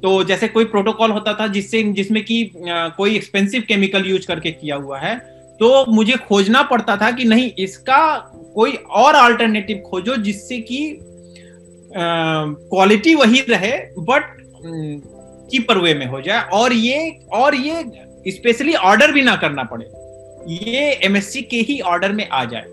तो 0.00 0.22
जैसे 0.24 0.48
कोई 0.48 0.64
प्रोटोकॉल 0.66 1.10
होता 1.10 1.32
था 1.34 1.46
जिससे, 1.48 1.82
जिसमें 1.82 2.22
कि 2.24 2.50
कोई 2.56 3.16
एक्सपेंसिव 3.16 3.62
केमिकल 3.68 4.06
यूज़ 4.06 4.26
करके 4.26 4.50
किया 4.52 4.76
हुआ 4.76 4.98
है 4.98 5.16
तो 5.60 5.84
मुझे 5.92 6.16
खोजना 6.18 6.62
पड़ता 6.62 6.96
था 6.96 7.10
कि 7.10 7.24
नहीं, 7.24 7.50
इसका 7.58 8.16
कोई 8.54 8.72
और 8.72 9.14
अल्टरनेटिव 9.14 9.82
खोजो 9.86 10.16
जिससे 10.18 10.58
कि 10.60 10.98
क्वालिटी 11.92 13.14
वही 13.14 13.40
रहे 13.48 13.72
बट 14.00 14.36
कीपर 15.50 15.78
वे 15.78 15.94
में 15.94 16.06
हो 16.06 16.20
जाए। 16.20 16.42
और 16.52 16.72
ये 16.72 17.08
और 17.32 17.54
ये 17.56 17.82
स्पेशली 18.28 18.74
ऑर्डर 18.74 19.12
भी 19.12 19.22
ना 19.22 19.36
करना 19.36 19.64
पड़े। 19.64 19.86
ये 20.54 20.92
एमएससी 21.04 21.42
के 21.42 21.56
ही 21.56 21.80
ऑर्डर 21.80 22.12
में 22.12 22.28
आ 22.28 22.44
जाए। 22.44 22.64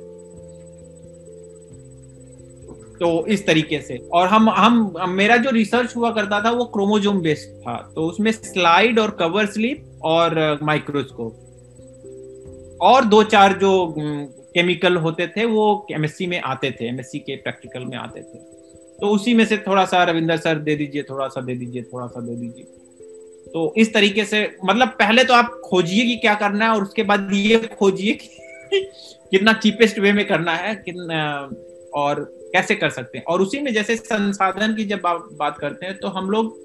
तो 3.00 3.26
इस 3.28 3.46
तरीके 3.48 3.82
से। 3.82 3.98
और 3.98 4.28
हम 4.28 4.50
हम, 4.50 4.96
मेरा 5.10 5.38
जो 5.38 5.50
रिसर्च 5.50 5.96
हुआ 5.96 6.12
करता 6.12 6.42
था, 6.42 6.52
वो 6.52 6.66
क्रोमोजोम 6.66 7.22
बेस्ड 7.22 7.62
था। 7.62 7.92
तो 7.96 8.02
उसमें 8.02 8.32
स्लाइड 8.32 9.00
और 9.00 9.12
कवर 9.12 9.46
स्लिप 9.46 10.00
और 10.04 10.60
माइक्रोस्कोप 10.64 11.42
और 12.82 13.06
दो 13.06 13.24
चार 13.24 13.54
जो 13.54 13.96
केमिकल 14.54 14.96
होते 14.96 15.28
थे, 15.28 15.46
वो 15.46 15.88
एमएससी 15.92 16.28
में 16.28 16.42
आते 16.42 16.72
थे। 16.72 16.88
एमएससी 16.88 17.20
के 17.20 17.36
प्रैक्टिकल 17.36 17.86
में 17.86 17.98
आते 17.98 18.20
थे। 18.20 18.38
तो 19.02 19.08
उसी 19.08 19.34
में 19.34 19.46
से 19.46 19.58
थोड़ा 19.58 19.86
सा 19.86 20.04
रविंदर 20.04 20.38
सर 20.38 20.56
दे 20.56 20.76
दीजिए, 20.76 21.04
थोड़ा 21.04 21.28
सा 21.28 21.42
दे 21.42 21.56
दीजिए, 21.56 21.84
थोड़ा 21.84 22.08
सा 22.08 22.22
दे 22.22 22.36
दीजिए। 22.36 22.68
तो 23.56 23.74
इस 23.78 23.94
तरीके 23.94 24.26
से 24.26 24.56
मतलब 24.66 24.88
पहले 24.88 25.24
तो 25.24 25.34
आप 25.34 25.62
खोजिए 25.66 26.06
कि 26.06 26.16
क्या 26.16 26.34
करना 26.34 26.66
है 26.66 26.72
और 26.72 26.84
उसके 26.84 27.04
बाद 27.04 27.30
ये 27.34 27.58
खोजिए 27.58 28.14
कि 28.14 28.28
कितना 29.32 29.54
चीपेस्ट 29.54 30.00
वे 30.00 30.14
में 30.14 30.28
करना 30.28 30.56
है, 30.56 30.76
कितना, 30.76 31.50
और 31.94 32.34
कैसे 32.54 32.76
कर 32.76 32.90
सकते 32.90 33.18
हैं। 33.18 33.26
और 33.26 33.42
उसी 33.42 33.60
में 33.60 33.74
जैसे 33.74 33.96
संसाधन 33.96 34.76
की 34.76 34.86
जब 34.86 35.02
बात 35.32 35.58
करते 35.58 35.86
हैं 35.86 35.98
तो 35.98 36.08
हम 36.08 36.30
लोग, 36.30 36.60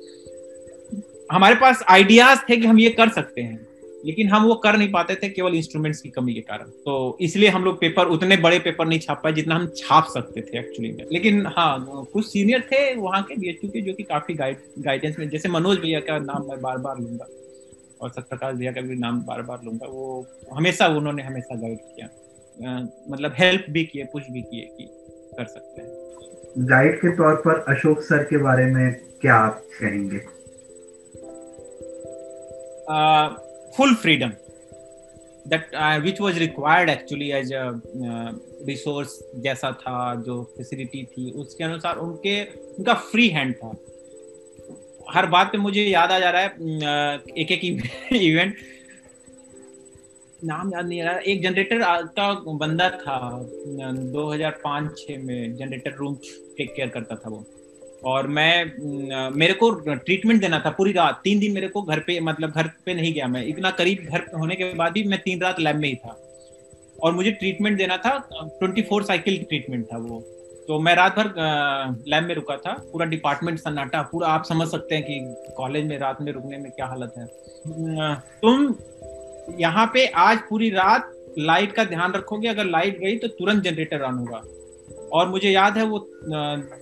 हमारे 1.32 1.54
पास 1.54 1.84
आइडियाज़ 1.88 2.38
थे 2.50 2.56
कि 2.56 2.66
हम 2.66 2.78
ये 2.78 2.90
कर 2.90 3.08
सकते 3.08 3.40
हैं। 3.40 3.69
लेकिन 4.04 4.28
हम 4.28 4.44
वो 4.44 4.54
कर 4.54 4.76
नहीं 4.76 4.90
पाते 4.92 5.14
थे 5.14 5.28
केवल 5.28 5.54
इंस्ट्रूमेंट्स 5.54 6.00
की 6.00 6.08
कमी 6.08 6.34
के 6.34 6.40
कारण। 6.40 6.68
तो 6.84 7.16
इसलिए 7.20 7.48
हम 7.48 7.64
लोग 7.64 7.80
पेपर 7.80 8.06
उतने 8.06 8.36
बड़े 8.36 8.58
पेपर 8.58 8.86
नहीं 8.86 8.98
छाप 8.98 9.20
पाए 9.24 9.32
जितना 9.32 9.54
हम 9.54 9.66
छाप 9.76 10.08
सकते 10.14 10.40
थे 10.40 10.58
एक्चुअली 10.58 10.92
में 10.92 11.04
लेकिन 11.12 11.46
हाँ 11.46 12.04
कुछ 12.12 12.26
सीनियर 12.26 12.60
थे 12.62 12.94
वहाँ 12.94 13.22
के 13.22 13.36
बी 13.36 13.52
के 13.52 13.80
जो 13.80 13.94
कि 13.94 14.02
काफ़ी 14.02 14.34
गाइड 14.34 14.62
गाइडेंस 14.78 15.18
में 15.18 15.28
जैसे 15.28 15.48
मनोज 15.48 15.78
भैया 15.78 16.00
का 16.00 16.18
नाम 16.18 16.48
मैं 16.48 16.60
बार 16.60 16.78
बार 16.78 16.98
लूँगा 16.98 17.26
और 18.00 18.10
सत्यप्रकाश 18.10 18.54
भैया 18.56 18.72
का 18.72 18.80
भी 18.80 18.96
नाम 18.96 19.20
बार 19.22 19.42
बार 19.42 19.60
लूँगा 19.64 19.86
वो 19.86 20.26
हमेशा 20.54 20.86
उन्होंने 20.88 21.22
हमेशा 21.22 21.56
गाइड 21.56 21.78
किया। 21.78 22.06
आ, 22.06 22.80
मतलब 23.10 23.34
हेल्प 23.38 23.66
भी 23.70 23.84
किए 23.84 24.04
पुश 24.04 24.22
भी 24.30 24.42
किए 24.42 24.64
कि 24.78 24.88
कर 25.36 25.44
सकते 25.44 25.82
हैं। 25.82 26.66
गाइड 26.66 26.96
के 26.96 27.16
तौर 27.16 27.34
पर 27.34 27.64
अशोक 27.68 28.00
सर 28.00 28.22
के 28.24 28.38
बारे 28.38 28.66
में 28.66 28.92
क्या 29.20 29.34
आप 29.34 29.62
कहेंगे? 29.80 30.18
Full 33.76 33.94
freedom 34.04 34.32
that 35.46 35.74
uh, 35.74 36.00
which 36.00 36.20
was 36.20 36.38
required 36.38 36.88
actually 36.90 37.28
as 37.32 37.50
a 37.50 37.62
uh, 38.08 38.30
resource 38.68 39.12
जैसा 39.44 39.70
था 39.82 40.14
जो 40.26 40.42
फैसिलिटी 40.56 41.02
थी 41.12 41.30
उसके 41.42 41.64
अनुसार 41.64 41.98
उनके 41.98 42.34
उनका 42.78 42.94
फ्री 43.12 43.28
हैंड 43.36 43.54
था। 43.54 43.70
हर 45.12 45.26
बात 45.26 45.52
पे 45.52 45.58
मुझे 45.58 45.84
याद 45.84 46.10
आ 46.12 46.18
जा 46.18 46.30
रहा 46.30 46.42
है 46.42 46.48
एक 47.38 47.52
एक 47.52 47.64
इवेंट 48.12 48.56
नाम 50.44 50.72
याद 50.74 50.86
नहीं 50.88 51.00
आ 51.02 51.04
रहा। 51.04 51.18
एक 51.30 51.42
जनरेटर 51.42 51.78
का 52.18 52.32
बंदा 52.64 52.88
था 52.90 53.16
2005-6 54.12 55.18
में 55.24 55.56
जनरेटर 55.56 55.96
रूम 55.98 56.14
टेक 56.58 56.74
केयर 56.76 56.88
करता 56.88 57.16
था 57.16 57.30
वो। 57.30 57.44
और 58.04 58.26
मैं 58.28 59.30
मेरे 59.30 59.54
को 59.54 59.70
ट्रीटमेंट 59.84 60.40
देना 60.40 60.58
था 60.58 60.70
पूरी 60.70 60.92
रात। 60.92 61.20
तीन 61.24 61.38
दिन 61.40 61.52
मेरे 61.52 61.68
को 61.68 61.82
घर 61.82 61.98
पे 61.98 62.18
मतलब 62.20 62.50
घर 62.50 62.70
पे 62.86 62.94
नहीं 62.94 63.12
गया 63.14 63.26
मैं। 63.28 63.44
इतना 63.46 63.70
करीब 63.72 64.06
घर 64.10 64.24
होने 64.34 64.54
के 64.54 64.72
बाद 64.74 64.92
भी 64.92 65.02
मैं 65.04 65.18
तीन 65.18 65.40
रात 65.40 65.60
लैब 65.60 65.76
में 65.76 65.88
ही 65.88 65.94
था। 65.94 66.16
और 67.02 67.12
मुझे 67.12 67.30
ट्रीटमेंट 67.30 67.76
देना 67.78 67.96
था 67.96 68.16
ट्वेंटी 68.32 68.82
फोर 68.82 69.04
साइकिल 69.04 69.42
ट्रीटमेंट 69.48 69.84
था 69.86 69.98
वो। 69.98 70.20
तो 70.68 70.78
मैं 70.80 70.94
रात 70.94 71.16
भर 71.16 71.32
लैब 72.08 72.24
में 72.24 72.34
रुका 72.34 72.56
था। 72.56 72.72
पूरा 72.92 73.06
डिपार्टमेंट 73.06 73.58
सन्नाटा, 73.58 74.02
पूरा 74.02 74.28
आप 74.28 74.44
समझ 74.44 74.68
सकते 74.68 74.94
हैं 74.94 75.04
कि 75.04 75.54
कॉलेज 75.56 75.84
में 75.86 75.98
रात 75.98 76.20
में 76.22 76.32
रुकने 76.32 76.58
में 76.58 76.70
क्या 76.70 76.86
हालत 76.86 77.14
है। 77.18 77.26
तुम 78.42 78.74
यहाँ 79.60 79.86
पे 79.94 80.06
आज 80.18 80.38
पूरी 80.50 80.70
रात 80.70 81.12
लाइट 81.38 81.72
का 81.72 81.84
ध्यान 81.84 82.12
रखोगे। 82.12 82.48
अगर 82.48 82.64
लाइट 82.66 82.98
गई 82.98 83.16
तो 83.16 83.28
तुरंत 83.28 83.64
जनरेटर 83.64 84.02
ऑन 84.02 84.14
होगा। 84.14 84.42
और 85.12 85.28
मुझे 85.28 85.50
याद 85.50 85.78
है 85.78 85.84
वो 85.84 86.08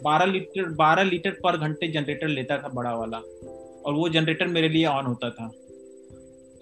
बारह 0.05 0.24
लीटर 0.24 0.68
बारह 0.68 1.03
लीटर 1.03 1.31
पर 1.31 1.57
घंटे 1.57 1.89
जनरेटर 1.89 2.29
लेता 2.29 2.59
था 2.59 2.68
बड़ा 2.68 2.95
वाला। 2.95 3.18
और 3.87 3.95
वो 3.95 4.09
जनरेटर 4.09 4.47
मेरे 4.47 4.68
लिए 4.68 4.87
ऑन 4.87 5.07
होता 5.07 5.31
था। 5.31 5.51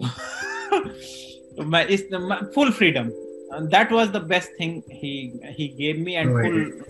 तो 1.57 1.63
मैं 1.63 1.87
इस 1.87 2.09
full 2.55 2.71
freedom 2.71 3.09
that 3.67 3.91
was 3.91 4.07
the 4.07 4.17
best 4.17 4.59
thing 4.59 4.81
he 4.91 5.39
he 5.45 5.67
gave 5.67 6.05
me 6.05 6.13
and 6.13 6.29
full 6.29 6.81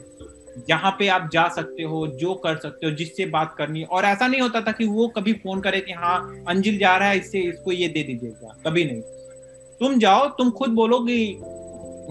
जहाँ 0.70 0.96
पे 1.00 1.08
आप 1.08 1.30
जा 1.34 1.48
सकते 1.48 1.84
हो 1.84 2.08
जो 2.08 2.34
कर 2.34 2.58
सकते 2.58 2.86
हो 2.86 2.92
जिससे 2.92 3.26
बात 3.26 3.56
करनी 3.58 3.84
और 3.84 4.06
ऐसा 4.06 4.28
नहीं 4.28 4.42
होता 4.42 4.62
था 4.62 4.72
कि 4.72 4.86
वो 4.86 5.08
कभी 5.08 5.34
फ़ोन 5.34 5.62
करे 5.62 5.80
कि 5.82 5.92
हाँ 5.92 6.44
अंजिल 6.48 6.78
जा 6.78 6.98
रहा 6.98 7.10
है 7.10 7.18
इससे 7.18 7.40
इसको 7.40 7.72
ये 7.72 7.88
दे 7.88 8.04
दीजिएगा। 8.04 8.62
कभी 8.66 8.86
नहीं। 8.86 9.02
तुम 9.80 10.00
जाओ 10.00 10.30
तुम 10.30 10.50
खुद 10.50 10.70
बोलो 10.70 11.00
कि 11.00 11.38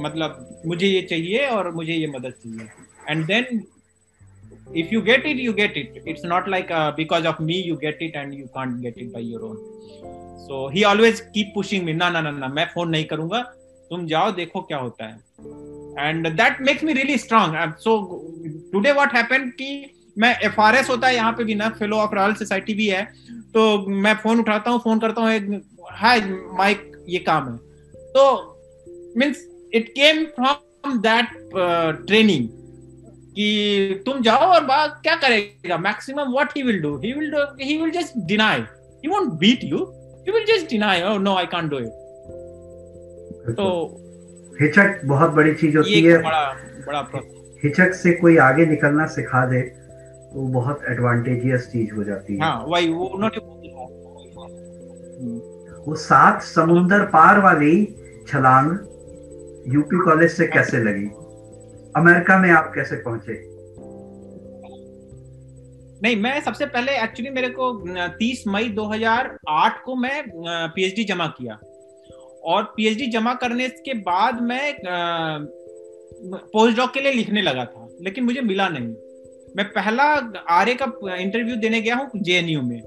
मतलब 0.00 0.45
मुझे 0.66 0.86
ये 0.86 1.00
चाहिए 1.10 1.46
और 1.46 1.70
मुझे 1.74 1.92
ये 1.92 2.06
मदद 2.18 2.34
चाहिए। 2.44 2.68
And 3.08 3.26
then 3.26 3.64
you 4.92 5.00
get 5.06 5.26
it 5.30 5.40
you 5.42 5.52
get 5.56 5.76
it. 5.80 5.98
It's 6.12 6.24
not 6.30 6.48
like 6.52 6.70
uh, 6.76 6.90
because 6.94 7.26
of 7.30 7.40
me 7.48 7.56
you 7.66 7.74
get 7.82 8.00
it 8.06 8.16
and 8.20 8.34
you 8.34 8.48
can't 8.54 8.80
get 8.84 8.96
it 9.02 9.12
by 9.12 9.20
your 9.20 9.44
own. 9.48 9.60
So 10.46 10.58
he 10.68 10.82
always 10.84 11.20
keep 11.36 11.52
pushing 11.54 11.84
me 11.88 11.92
ना 11.94 12.08
ना 12.10 12.20
ना 12.30 12.48
मैं 12.48 12.64
phone 12.72 12.90
नहीं 12.90 13.04
करूँगा। 13.12 13.40
तुम 13.90 14.06
जाओ 14.06 14.32
देखो 14.32 14.60
क्या 14.60 14.78
होता 14.78 15.06
है. 15.06 15.14
And 15.98 16.28
that 16.36 16.60
makes 16.68 16.84
me 16.84 16.92
really 16.92 17.18
strong 17.18 17.72
so 17.84 17.96
today 18.72 18.92
what 18.92 19.14
happened 19.16 19.52
कि 19.60 19.70
मैं 20.18 20.34
एफ़ 20.44 20.60
आर 20.60 20.76
एस 20.76 20.90
होता 20.90 21.06
है 21.06 21.14
यहाँ 21.14 21.32
पे 21.38 21.44
भी 21.44 21.54
ना 21.54 21.68
फेलो 21.78 21.96
ऑफ़ 21.96 22.14
रॉयल 22.14 22.34
सोसाइटी 22.34 22.74
भी 22.74 22.86
है। 22.88 23.04
तो 23.54 23.78
मैं 23.88 24.14
फ़ोन 24.22 24.40
उठाता 24.40 24.70
हूँ 24.70 24.80
फ़ोन 24.84 24.98
करता 25.00 25.22
हूँ 25.22 25.30
माइक 26.58 26.92
ये 27.08 27.18
काम 27.28 27.48
है। 27.52 27.56
तो 28.16 28.22
means 29.18 29.46
it 29.76 29.88
came 29.90 30.24
from 30.36 30.98
that 31.02 31.28
training 32.06 32.48
कि 33.36 34.02
तुम 34.06 34.20
जाओ 34.22 34.46
और 34.52 34.64
बात 34.64 35.00
क्या 35.02 35.14
करेगा? 35.16 35.76
Maximum 35.78 36.32
what 36.32 36.52
he 36.56 36.62
will 36.62 36.80
do 36.82 36.96
he 36.98 37.12
will 37.12 37.30
do 37.30 37.42
he 37.62 37.76
will 37.82 37.90
just 37.92 38.18
deny 38.28 38.60
he 38.60 39.08
won't 39.08 39.32
beat 39.40 39.64
you 39.64 39.78
he 40.26 40.32
will 40.32 40.44
just 40.46 40.70
deny 40.70 41.02
oh 41.02 41.18
no 41.20 41.34
I 41.36 41.46
can't 41.46 41.70
do 41.70 41.78
it 41.78 41.86
तो 43.56 43.66
हिचक 44.60 45.00
बहुत 45.04 45.30
बड़ी 45.30 45.54
चीज़ 45.54 45.76
होती 45.76 46.02
है। 46.02 46.18
बड़ा 46.22 46.44
बड़ा 46.86 47.00
हिचक 47.64 47.92
से 47.94 48.12
कोई 48.12 48.36
आगे 48.38 48.66
निकलना 48.66 49.06
सिखा 49.06 49.44
दे 49.46 49.60
तो 49.60 50.46
बहुत 50.52 50.82
एडवांटेजियस 50.90 51.66
चीज़ 51.72 51.94
हो 51.94 52.04
जाती 52.04 52.34
है। 52.34 52.40
हाँ 52.40 52.64
वही 52.68 52.88
वो 52.92 53.04
उन्होंने 53.06 53.38
वो 55.86 55.94
सात 55.94 56.42
समुंदर 56.42 57.04
पार 57.12 57.40
वाली 57.40 57.74
छलांग 58.28 58.70
यूपी 59.66 59.98
कॉलेज 60.04 60.30
से 60.30 60.46
कैसे 60.46 60.78
लगी? 60.78 61.06
अमेरिका 61.96 62.38
में 62.38 62.50
आप 62.50 62.72
कैसे 62.74 62.96
पहुँचे? 62.98 63.34
नहीं, 66.02 66.16
मैं 66.16 66.40
सबसे 66.40 66.66
पहले 66.66 66.92
एक्चुअली 67.02 67.30
मेरे 67.30 67.48
को 67.50 67.72
30 68.18 68.42
मई 68.48 68.68
2008 68.70 69.82
को 69.84 69.94
मैं 69.96 70.22
पीएचडी 70.74 71.04
जमा 71.04 71.26
किया। 71.38 71.58
और 72.44 72.62
पीएचडी 72.76 73.06
जमा 73.06 73.32
करने 73.34 73.68
के 73.68 73.94
बाद 74.02 74.42
मैं 74.42 74.76
पोस्ट 76.52 76.76
डॉक 76.76 76.92
के 76.94 77.00
लिए 77.00 77.12
लिखने 77.12 77.42
लगा 77.42 77.64
था, 77.64 77.88
लेकिन 78.02 78.24
मुझे 78.24 78.40
मिला 78.40 78.68
नहीं। 78.68 78.94
मैं 79.56 79.66
पहला 79.68 80.04
आर्य 80.50 80.74
का 80.74 81.16
इंटरव्यू 81.16 81.56
देने 81.56 81.80
गया 81.80 81.94
हूँ 81.96 82.10
जेएनयू 82.16 82.62
में। 82.62 82.80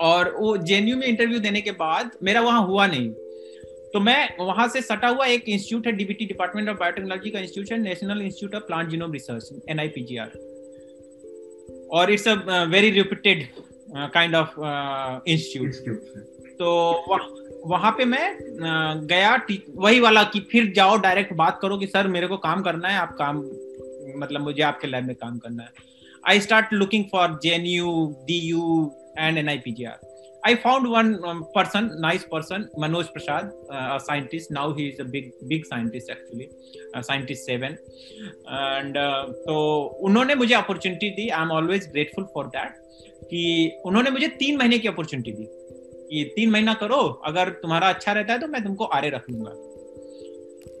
और 0.00 0.34
वो 0.40 0.56
जेएनयू 0.58 0.96
में 0.96 1.06
इंटरव्यू 1.06 1.38
देने 1.40 1.60
के 1.60 1.70
बाद 1.70 2.10
मेरा 2.22 2.40
वहाँ 2.40 2.66
हुआ 2.66 2.86
नहीं। 2.86 3.10
तो 3.92 4.00
मैं 4.00 4.28
वहाँ 4.40 4.68
से 4.68 4.80
सटा 4.82 5.08
हुआ 5.08 5.26
एक 5.26 5.48
इंस्टीट्यूट 5.48 5.86
है 5.86 5.92
डीबीटी 5.92 6.26
डिपार्टमेंट 6.26 6.68
ऑफ़ 6.68 6.76
बायोटेक्नोलॉजी 6.76 7.30
का 7.30 7.38
इंस्टीट्यूट 7.38 7.72
है 7.72 7.78
national 7.84 8.22
institute 8.22 8.54
of 8.54 8.62
plant 8.62 8.88
genome 8.88 9.12
research 9.12 9.50
NIPGR 9.70 10.28
और 11.90 12.10
it's 12.12 12.28
a 12.28 12.64
very 12.64 12.90
reputed 12.90 13.46
kind 13.96 14.34
of 14.34 14.60
institute 15.28 15.72
तो 16.58 16.70
वहाँ 17.66 17.90
पे 17.98 18.04
मैं 18.04 18.26
uh, 18.38 19.06
गया 19.06 19.34
वही 19.74 20.00
वाला 20.00 20.22
कि 20.24 20.40
फिर 20.52 20.72
जाओ 20.76 20.96
डायरेक्ट 20.96 21.32
बात 21.32 21.58
करो 21.62 21.78
कि 21.78 21.86
सर 21.86 22.06
मेरे 22.08 22.26
को 22.26 22.36
काम 22.36 22.62
करना 22.62 22.88
है 22.88 22.98
आप 22.98 23.16
काम 23.18 23.38
मतलब 24.16 24.40
मुझे 24.40 24.62
आपके 24.62 24.86
लैब 24.86 25.04
में 25.04 25.16
काम 25.16 25.38
करना 25.38 25.62
है. 25.62 25.68
I 26.28 26.40
start 26.40 26.72
looking 26.72 27.04
for 27.12 27.38
J 27.42 27.50
N 27.50 27.66
U 27.66 28.16
D 28.26 28.38
U 28.38 28.92
and 29.18 29.38
N 29.38 29.48
I 29.48 29.58
P 29.58 29.72
G 29.72 29.84
R 29.84 30.07
I 30.44 30.54
found 30.54 30.88
one 30.88 31.22
um, 31.24 31.44
person, 31.54 32.00
nice 32.00 32.24
person, 32.24 32.68
Manoj 32.78 33.12
Prasad, 33.12 33.50
uh, 33.70 33.96
a 33.96 34.00
scientist. 34.00 34.50
Now 34.50 34.72
he 34.72 34.88
is 34.88 35.00
a 35.00 35.04
big, 35.04 35.32
big 35.48 35.66
scientist 35.66 36.10
actually, 36.10 36.48
uh, 36.94 37.02
scientist 37.02 37.44
seven. 37.44 37.76
And 38.46 38.96
uh, 38.96 39.24
तो 39.46 39.56
उन्होंने 40.08 40.34
मुझे 40.34 40.54
opportunity 40.54 41.10
the. 41.10 41.28
I 41.28 41.42
am 41.42 41.50
always 41.52 41.88
grateful 41.92 42.24
for 42.34 42.46
that 42.46 42.76
कि 43.30 43.80
उन्होंने 43.86 44.10
मुझे 44.10 44.28
तीन 44.28 44.58
महीने 44.58 44.78
की 44.78 44.88
opportunity 44.88 45.32
दी. 45.32 45.46
कि 46.10 46.24
तीन 46.36 46.50
महीना 46.50 46.74
करो. 46.74 47.00
अगर 47.26 47.48
तुम्हारा 47.62 47.88
अच्छा 47.88 48.12
रहता 48.12 48.32
है 48.32 48.38
तो 48.40 48.46
मैं 48.46 48.64
तुमको 48.64 48.84
आरे 48.84 49.10
रख 49.10 49.30
लूँगा. 49.30 49.50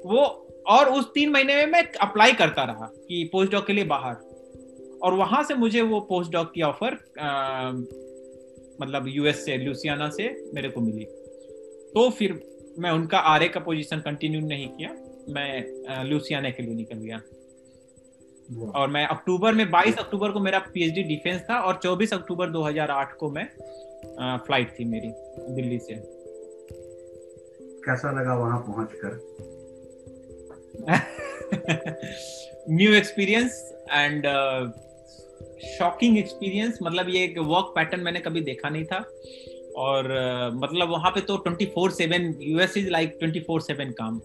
वो 0.06 0.24
और 0.66 0.88
उस 0.92 1.10
तीन 1.14 1.30
महीने 1.32 1.56
में 1.56 1.66
मैं 1.66 1.82
अप्लाई 2.00 2.32
करता 2.32 2.64
रहा 2.64 2.90
कि 3.08 3.28
पोस्ट 3.32 3.52
डॉक 3.52 3.66
के 3.66 3.72
लिए 3.72 3.84
बाहर. 3.84 4.16
और 5.02 5.14
वहाँ 5.14 5.42
से 5.44 5.54
मुझे 5.54 5.82
वो 5.82 6.00
पोस्ट 6.00 6.32
डॉक 6.32 6.52
की 6.54 6.62
ऑफ़र 6.62 6.94
मतलब 8.80 9.08
यूएस 9.08 9.44
से 9.44 9.56
लुसियाना 9.56 10.08
से 10.10 10.28
मेरे 10.54 10.68
को 10.68 10.80
मिली। 10.80 11.04
तो 11.94 12.08
फिर 12.10 12.40
मैं 12.78 12.90
उनका 12.90 13.18
आरए 13.18 13.48
का 13.48 13.60
पोजीशन 13.60 14.00
कंटिन्यू 14.00 14.40
नहीं 14.40 14.68
किया। 14.68 14.90
मैं 15.28 16.04
लुसियाना 16.04 16.50
के 16.50 16.62
लिए 16.62 16.74
निकल 16.74 16.98
गया। 16.98 17.20
और 18.74 18.88
मैं 18.88 19.06
अक्टूबर 19.06 19.54
में 19.54 19.64
22 19.70 19.98
अक्टूबर 19.98 20.30
को 20.30 20.40
मेरा 20.40 20.58
पीएचडी 20.74 21.02
डिफेंस 21.02 21.40
था 21.40 21.58
और 21.60 21.80
24 21.84 22.12
अक्टूबर 22.12 22.50
2008 22.50 23.12
को 23.12 23.30
मैं 23.30 23.44
फ़्लाइट 24.38 24.70
थी 24.78 24.84
मेरी 24.84 25.10
दिल्ली 25.54 25.78
से। 25.78 25.94
कैसा 27.84 28.10
लगा 28.20 28.34
वहाँ 28.34 28.58
पहुंचकर 28.68 29.10
new 32.70 32.94
experience 32.94 33.52
and 33.92 34.26
shocking 35.66 36.18
experience 36.18 36.78
मतलब 36.82 37.08
ये 37.08 37.24
एक 37.24 37.38
वर्क 37.38 37.72
पैटर्न 37.74 38.00
मैंने 38.00 38.20
कभी 38.20 38.40
देखा 38.40 38.68
नहीं 38.68 38.84
था। 38.84 38.98
और 39.76 40.04
uh, 40.04 40.62
मतलब 40.62 40.90
वहाँ 40.90 41.10
पे 41.10 41.20
तो 41.20 41.36
24 41.48 41.90
seven 41.90 42.34
US 42.42 42.76
is 42.76 42.88
like 42.90 43.18
24 43.22 43.60
seven 43.60 43.90
काम। 43.90 44.20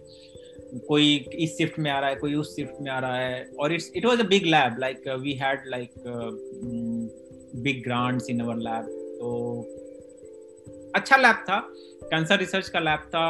कोई 0.87 1.15
इस 1.33 1.57
शिफ्ट 1.57 1.79
में 1.79 1.91
आ 1.91 1.99
रहा 1.99 2.09
है 2.09 2.15
कोई 2.15 2.35
उस 2.35 2.55
शिफ्ट 2.55 2.81
में 2.81 2.91
आ 2.91 2.99
रहा 2.99 3.17
है। 3.17 3.43
और 3.59 3.73
it's 3.73 3.91
it 3.95 4.05
was 4.05 4.19
a 4.19 4.23
big 4.23 4.45
lab 4.45 4.79
like 4.79 5.07
we 5.21 5.33
had 5.33 5.63
like 5.67 5.91
big 7.55 7.83
grants 7.83 8.29
in 8.29 8.39
our 8.39 8.55
lab 8.55 8.85
तो 9.19 9.31
अच्छा 10.95 11.17
लैब 11.17 11.35
था। 11.49 11.59
कैंसर 12.03 12.39
रिसर्च 12.39 12.69
का 12.69 12.79
लैब 12.79 12.99
था 12.99 13.25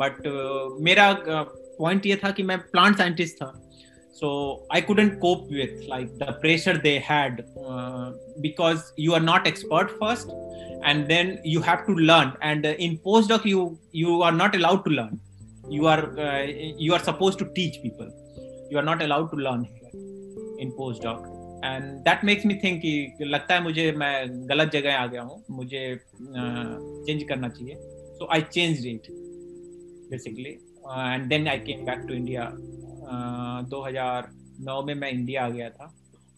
बट 0.00 0.18
uh, 0.18 0.82
मेरा 0.84 1.12
पॉइंट 1.28 2.00
uh, 2.00 2.06
ये 2.06 2.16
था 2.16 2.30
कि 2.30 2.42
मैं 2.42 2.58
प्लांट 2.58 2.96
साइंटिस्ट 2.98 3.36
था। 3.36 3.69
so 4.19 4.29
i 4.71 4.79
couldn't 4.79 5.19
cope 5.19 5.49
with 5.49 5.73
like 5.93 6.09
the 6.19 6.31
pressure 6.43 6.77
they 6.87 6.97
had 6.99 7.43
uh, 7.69 8.11
because 8.41 8.93
you 8.95 9.13
are 9.13 9.25
not 9.31 9.47
expert 9.51 9.91
first 9.99 10.31
and 10.83 11.07
then 11.09 11.39
you 11.43 11.61
have 11.61 11.85
to 11.85 11.93
learn 12.11 12.33
and 12.41 12.65
uh, 12.65 12.73
in 12.87 12.97
postdoc 12.99 13.45
you 13.45 13.77
you 13.91 14.21
are 14.21 14.31
not 14.31 14.55
allowed 14.55 14.83
to 14.87 14.91
learn 14.99 15.19
you 15.77 15.87
are 15.87 16.03
uh, 16.19 16.43
you 16.87 16.93
are 16.93 17.03
supposed 17.11 17.39
to 17.39 17.47
teach 17.59 17.81
people 17.85 18.09
you 18.71 18.77
are 18.77 18.87
not 18.91 19.01
allowed 19.01 19.29
to 19.31 19.37
learn 19.47 19.65
in 20.59 20.71
postdoc 20.81 21.31
and 21.65 21.83
that 22.05 22.23
makes 22.25 22.45
me 22.45 22.55
think 22.63 22.79
कि 22.81 23.25
लगता 23.25 23.53
है 23.55 23.63
मुझे 23.63 23.91
मैं 23.97 24.47
गलत 24.49 24.71
जगह 24.71 24.95
आ 24.95 25.05
गया 25.13 25.21
हूँ 25.21 25.43
मुझे 25.51 25.83
चेंज 25.95 27.21
uh, 27.21 27.27
करना 27.29 27.49
चाहिए 27.49 27.75
so 28.17 28.27
I 28.33 28.41
change 28.53 28.85
it 28.87 29.07
basically 30.11 30.57
And 30.90 31.26
then 31.28 31.48
I 31.48 31.58
came 31.66 31.84
back 31.86 32.04
to 32.08 32.14
India 32.14 32.44
2009 33.70 34.82
में 34.86 34.94
मैं 34.94 35.10
इंडिया 35.10 35.44
आ 35.44 35.48
गया 35.48 35.68
था। 35.70 35.92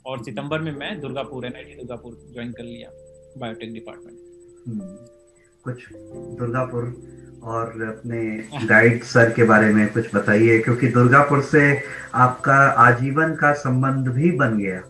और 0.06 0.22
सितंबर 0.24 0.60
में 0.60 0.72
मैं 0.72 1.00
Durgapur 1.00 1.46
N 1.46 1.56
I 1.56 1.74
Durgapur 1.76 2.14
join 2.34 2.52
कर 2.52 2.62
लिया 2.64 2.90
बायोटेक 3.38 3.72
डिपार्टमेंट 3.72 4.18
हम्म, 4.68 4.96
कुछ 5.64 5.84
दुर्गापुर 6.38 6.84
और 7.52 7.82
अपने 7.82 8.20
गाइड 8.66 9.02
सर 9.12 9.30
के 9.36 9.44
बारे 9.44 9.72
में 9.74 9.86
कुछ 9.92 10.14
बताइए 10.14 10.58
क्योंकि 10.58 10.88
दुर्गापुर 10.96 11.42
से 11.52 11.62
आपका 12.24 12.56
आजीवन 12.86 13.34
का 13.34 13.52
संबंध 13.62 14.08
भी 14.18 14.30
बन 14.42 14.58
गया। 14.58 14.80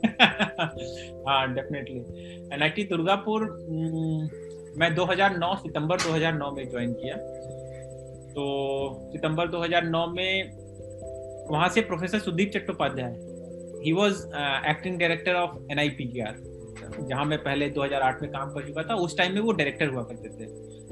हाँ 1.28 1.52
डेफिनेटली 1.54 1.98
एनआईटी 2.54 2.84
दुर्गापुर 2.84 3.42
मैं 4.80 4.94
2009 4.96 5.54
सितंबर 5.62 6.00
2009 6.00 6.50
में 6.56 6.68
ज्वाइन 6.70 6.92
किया। 6.92 7.16
तो 8.30 8.44
सितंबर 9.12 9.48
2009 9.50 10.06
में 10.16 10.52
वहाँ 11.50 11.68
से 11.68 11.80
professor 11.80 12.18
Sudip 12.18 12.50
Chattopadhyay 12.54 13.12
he 13.84 13.92
was 13.92 14.22
acting 14.70 14.98
director 14.98 15.34
of 15.34 15.72
N 15.72 15.78
I 15.78 15.88
P 15.88 16.20
R 16.20 16.36
जहाँ 17.08 17.24
मैं 17.24 17.38
पहले 17.38 17.70
2008 17.70 18.22
में 18.22 18.30
काम 18.30 18.50
कर 18.50 18.66
चुका 18.66 18.82
था, 18.82 18.94
उस 18.94 19.16
टाइम 19.18 19.32
में 19.34 19.40
वो 19.40 19.52
डायरेक्टर 19.52 19.88
हुआ 19.88 20.02
करते 20.02 20.28
थे। 20.28 20.46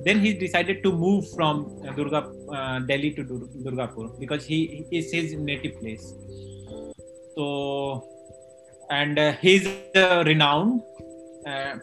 Then 0.05 0.21
he 0.21 0.33
decided 0.33 0.83
to 0.83 0.93
move 0.93 1.21
from 1.21 1.63
Durga 1.97 2.21
uh, 2.21 2.87
Delhi 2.87 3.11
to 3.11 3.23
Durgapur 3.23 4.17
because 4.21 4.47
he 4.51 4.63
is 4.93 5.17
his 5.17 5.35
native 5.41 5.79
place 5.81 6.13
तो 7.37 7.47
and 8.93 9.19
he 9.19 9.55
is 9.55 9.69
renowned 10.29 10.81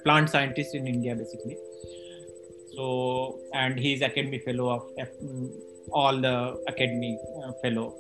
plant 0.04 0.30
scientist 0.30 0.76
in 0.76 0.88
India 0.88 1.16
basically 1.16 1.56
So, 2.76 3.40
and 3.54 3.80
he's 3.80 4.02
academy 4.02 4.40
fellow 4.40 4.70
of 4.70 4.84
F, 4.98 5.10
all 5.92 6.20
the 6.20 6.62
academy 6.68 7.18
uh, 7.44 7.52
fellow 7.62 7.96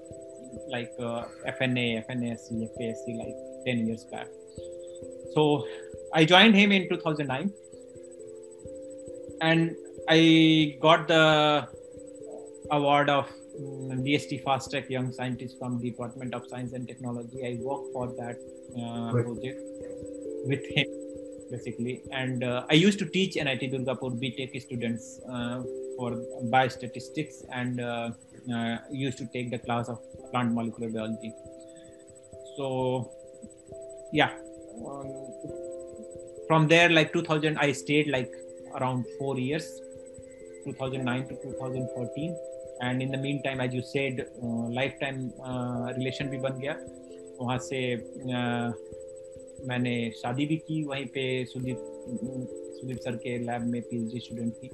like 0.70 0.92
uh, 1.00 1.24
FNA, 1.48 2.06
FNASC, 2.10 2.52
FASC, 2.80 3.18
like 3.18 3.36
10 3.66 3.88
years 3.88 4.06
back. 4.06 4.28
So, 5.34 5.66
I 6.14 6.26
joined 6.26 6.56
him 6.56 6.72
in 6.72 6.90
2009 6.90 7.52
and 9.42 9.76
I 10.10 10.78
got 10.82 11.08
the 11.08 11.68
award 12.72 13.10
of 13.10 13.30
DST 13.60 14.44
Fast 14.44 14.72
Track 14.72 14.90
Young 14.90 15.12
Scientist 15.12 15.58
from 15.60 15.82
Department 15.82 16.34
of 16.34 16.48
Science 16.48 16.74
and 16.74 16.88
Technology. 16.88 17.46
I 17.46 17.58
worked 17.62 17.92
for 17.94 18.08
that 18.08 18.38
uh, 18.82 19.12
project 19.12 19.60
with 20.46 20.66
him 20.70 21.05
basically, 21.51 22.03
and 22.13 22.45
uh, 22.45 22.65
I 22.71 22.75
used 22.75 22.99
to 23.01 23.07
teach 23.07 23.37
NIT 23.37 23.73
Durgapur 23.73 24.11
BTech 24.23 24.61
students 24.63 25.21
uh, 25.29 25.63
for 25.97 26.13
biostatistics 26.45 27.45
and 27.53 27.81
uh, 27.81 28.11
uh, 28.53 28.77
used 28.91 29.19
to 29.19 29.27
take 29.27 29.51
the 29.51 29.59
class 29.59 29.89
of 29.89 29.99
plant 30.31 30.53
molecular 30.53 30.91
biology. 30.91 31.33
So, 32.57 33.11
yeah. 34.13 34.31
Um, 34.87 35.13
from 36.47 36.69
there, 36.69 36.89
like 36.89 37.13
2000, 37.13 37.59
I 37.59 37.73
stayed 37.73 38.09
like 38.09 38.33
around 38.77 39.05
four 39.19 39.39
years 39.39 39.67
2009 40.65 41.29
to 41.29 41.35
2014 41.35 42.37
and 42.83 43.03
in 43.03 43.11
the 43.11 43.19
meantime 43.45 43.63
as 43.63 43.75
you 43.75 43.81
said 43.89 44.25
lifetime 45.01 45.31
relation 45.97 46.29
भी 46.29 46.39
बन 46.47 46.59
गया 46.61 46.77
वहाँ 47.41 47.59
से 47.67 47.81
uh, 48.39 48.73
मैंने 49.68 50.12
शादी 50.12 50.46
भी 50.46 50.58
की 50.58 50.84
वहीं 50.84 51.06
पे 51.06 51.46
सुदीप 51.46 51.78
सुदीप 52.80 52.98
सर 52.98 53.16
के 53.16 53.38
लैब 53.38 53.62
में 53.62 53.82
पीएचडी 53.82 54.20
स्टूडेंट 54.20 54.54
थी 54.54 54.70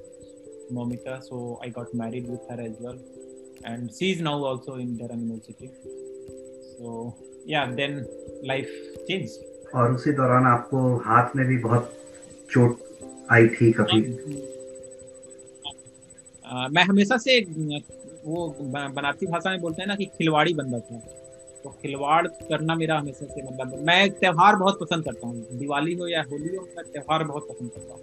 Momita 0.72 1.18
so 1.20 1.60
I 1.64 1.70
got 1.70 1.88
married 1.94 2.30
with 2.30 2.52
her 2.52 2.60
as 2.60 2.76
well 2.80 3.00
and 3.66 3.90
she 3.90 4.10
is 4.12 4.22
now 4.22 4.44
also 4.44 4.78
in 4.78 4.96
Durham 4.96 5.20
university 5.20 5.70
so 6.72 7.18
yeah 7.48 7.66
then 7.66 8.06
life 8.44 8.94
change 9.08 9.30
और 9.74 9.94
उसी 9.94 10.12
दौरान 10.12 10.44
आपको 10.44 10.96
हाथ 10.96 11.36
में 11.36 11.46
भी 11.46 11.58
बहुत 11.58 11.92
चोट 12.50 12.78
आई 13.30 13.48
थी 13.48 13.72
कभी? 13.72 14.00
मैं 16.70 16.82
हमेशा 16.82 17.16
से 17.16 17.40
वो 18.24 18.48
बनारसी 18.62 19.26
भाषा 19.26 19.50
में 19.50 19.60
बोलते 19.60 19.82
हैं 19.82 19.86
ना 19.88 19.94
कि 19.96 20.04
खिलवाड़ी 20.04 20.54
बंदा 20.54 20.78
था। 20.78 21.00
तो 21.64 21.70
खिलवाड़ 21.82 22.26
करना 22.26 22.74
मेरा 22.74 22.98
हमेशा 22.98 23.26
से 23.26 23.42
मतलब 23.42 23.82
मैं 23.86 24.10
त्यौहार 24.10 24.56
बहुत 24.56 24.78
पसंद 24.80 25.04
करता 25.04 25.26
हूँ। 25.26 25.58
दिवाली 25.58 25.94
हो 25.94 26.06
या 26.08 26.22
होली 26.30 26.56
हो 26.56 26.62
मैं 26.76 26.84
त्यौहार 26.84 27.24
बहुत 27.24 27.46
पसंद 27.48 27.70
करता 27.70 27.94
हूँ। 27.94 28.02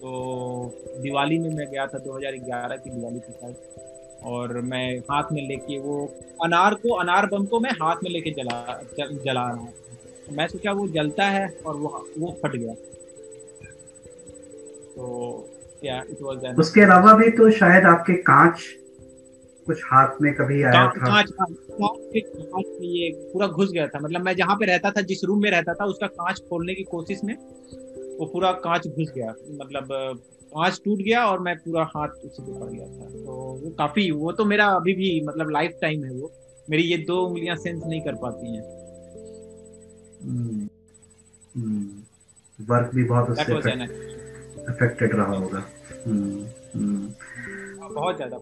तो 0.00 1.00
दिवाली 1.02 1.38
में 1.38 1.50
मैं 1.54 1.66
गया 1.70 1.86
था 1.86 1.98
2011 2.04 2.76
की 2.76 2.90
दिवाली 2.90 3.20
के 3.20 3.32
साथ 3.32 4.24
और 4.26 4.60
मैं 4.70 4.86
हाथ 5.10 5.32
में 5.32 5.42
लेके 5.48 5.78
वो 5.78 5.96
अनार 6.44 6.74
को 6.74 6.94
अनार 6.94 7.26
बम 7.26 7.44
को 7.46 7.60
मैं 7.60 7.70
हाथ 7.82 8.02
में 8.04 8.10
लेके 8.10 8.30
जला 8.30 8.80
जल, 8.98 9.16
जला 9.24 9.42
रहा 9.42 9.56
हूँ। 9.56 9.72
मैं 10.36 10.46
सोचा 10.48 10.72
वो 10.72 10.86
जलता 10.88 11.24
है 11.28 11.48
और 11.66 11.76
वो 11.76 11.88
वो 12.18 12.36
फट 12.42 12.56
गया। 12.56 12.74
तो 14.94 15.04
it 15.82 16.18
was 16.22 16.42
an 16.44 16.58
उसके 16.60 16.80
अलावा 16.80 17.12
भी 17.12 17.30
तो 17.30 17.50
शायद 17.50 17.84
आपके 17.86 18.14
कांच 18.22 18.62
कुछ 19.66 19.82
हाथ 19.84 20.20
में 20.22 20.32
कभी 20.34 20.62
आया 20.62 20.86
था? 20.86 21.06
कांच 21.06 21.30
कांच 21.82 22.64
ये 22.82 23.10
पूरा 23.32 23.46
घुस 23.46 23.70
गया 23.70 23.86
था। 23.86 23.98
मतलब 24.00 24.20
मैं 24.20 24.36
जहाँ 24.36 24.56
पे 24.56 24.66
रहता 24.66 24.90
था 24.90 25.00
जिस 25.00 25.24
रूम 25.24 25.42
में 25.42 25.50
रहता 25.50 25.74
था 25.74 25.84
उसका 25.84 26.06
कांच 26.06 26.40
खोलने 26.40 26.74
की 26.74 26.82
कोशिश 26.82 27.20
में 27.24 27.34
वो 28.18 28.26
पूरा 28.26 28.52
कांच 28.52 28.86
घुस 28.86 29.12
गया। 29.14 29.34
मतलब 29.50 29.88
कांच 30.54 30.80
टूट 30.84 30.98
गया 30.98 31.26
और 31.26 31.40
मैं 31.40 31.56
पूरा 31.56 31.82
हाथ 31.96 32.08
उसी 32.08 32.42
पे 32.42 32.60
पड़ 32.60 32.70
गया 32.70 32.86
था। 32.86 33.10
तो 33.10 33.60
वो 33.64 33.70
काफ़ी 33.70 34.10
वो 34.10 34.32
तो 34.32 34.44
मेरा 34.44 34.66
अभी 34.66 34.94
भी 34.94 35.20
मतलब 35.20 35.50
लाइफ 35.50 35.72
टाइम 35.82 36.04
है 36.04 36.10
वो। 36.10 36.32
मेरी 36.70 36.82
ये 36.82 36.96
दो 36.96 37.26
उंगलियाँ 37.26 37.56
सेंस 37.56 37.82
नहीं 37.86 38.00
कर 38.00 38.14
पाती 38.14 38.56
हैं। 38.56 38.62
Work 38.62 40.22
hmm, 40.22 40.68
hmm. 41.56 42.96
भी 42.96 43.04
बहुत 43.04 43.30
उससे 43.30 43.52
अफेक्टेड 43.52 45.14
रहा 45.14 45.36
होगा। 45.36 45.64
हम्म। 46.06 47.14
बहुत 47.94 48.16
ज़्यादा। 48.16 48.36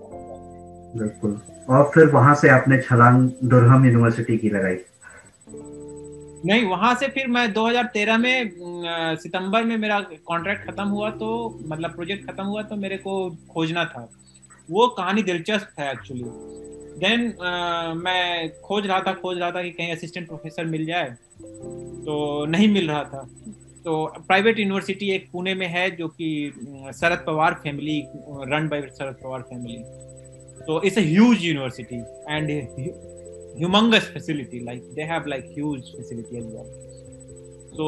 बिल्कुल। 0.99 1.41
और 1.69 1.91
फिर 1.95 2.07
वहाँ 2.11 2.35
से 2.35 2.49
आपने 2.49 2.81
छलांग 2.83 3.29
दुर्हम 3.45 3.85
यूनिवर्सिटी 3.87 4.37
की 4.39 4.49
लगाई? 4.51 4.77
नहीं 6.47 6.65
वहाँ 6.67 6.95
से 6.95 7.07
फिर 7.09 7.27
मैं 7.29 7.47
2013 7.55 8.19
में 8.19 8.51
सितंबर 9.23 9.65
में 9.65 9.77
मेरा 9.77 10.01
कॉन्ट्रैक्ट 10.27 10.71
खत्म 10.71 10.87
हुआ 10.89 11.11
तो 11.13 11.29
मतलब 11.67 11.95
प्रोजेक्ट 11.95 12.31
खत्म 12.31 12.45
हुआ 12.45 12.63
तो 12.63 12.77
मेरे 12.77 12.97
को 12.97 13.15
खोजना 13.51 13.85
था। 13.85 14.09
वो 14.71 14.87
कहानी 14.89 15.23
दिलचस्प 15.23 15.81
है 15.81 15.91
एक्चुअली 15.93 16.25
देन 16.99 17.29
uh, 17.31 18.05
मैं 18.05 18.49
खोज 18.61 18.87
रहा 18.87 19.01
था 19.01 19.13
खोज 19.15 19.39
रहा 19.39 19.51
था 19.51 19.63
कि 19.63 19.71
कहीं 19.71 19.93
असिस्टेंट 19.93 20.27
प्रोफेसर 20.29 20.65
मिल 20.67 20.85
जाए 20.87 21.11
तो 22.05 22.47
नहीं 22.47 22.69
मिल 22.69 22.89
रहा 22.89 23.03
था। 23.05 23.23
तो 23.85 24.05
प्राइवेट 24.27 24.59
यूनिवर्सिटी 24.59 25.11
एक 25.11 25.29
पुणे 25.33 25.55
में 25.55 25.67
है 25.67 25.91
जो 25.97 26.09
कि 26.09 26.29
Sharad 26.95 27.25
Pawar 27.27 27.55
family 27.63 28.01
run 28.53 28.69
by 28.69 28.81
Sharad 28.99 29.17
Pawar 29.23 29.43
family 29.43 29.77
so 30.68 30.78
it's 30.78 30.98
a 30.98 31.02
huge 31.02 31.42
university 31.42 32.04
and 32.28 32.50
humongous 33.62 34.08
facility 34.16 34.64
like 34.70 34.82
they 34.96 35.06
have 35.06 35.28
like 35.28 35.46
huge 35.60 35.92
facility 35.98 36.38
as 36.38 36.46
well 36.46 36.70
so 37.76 37.86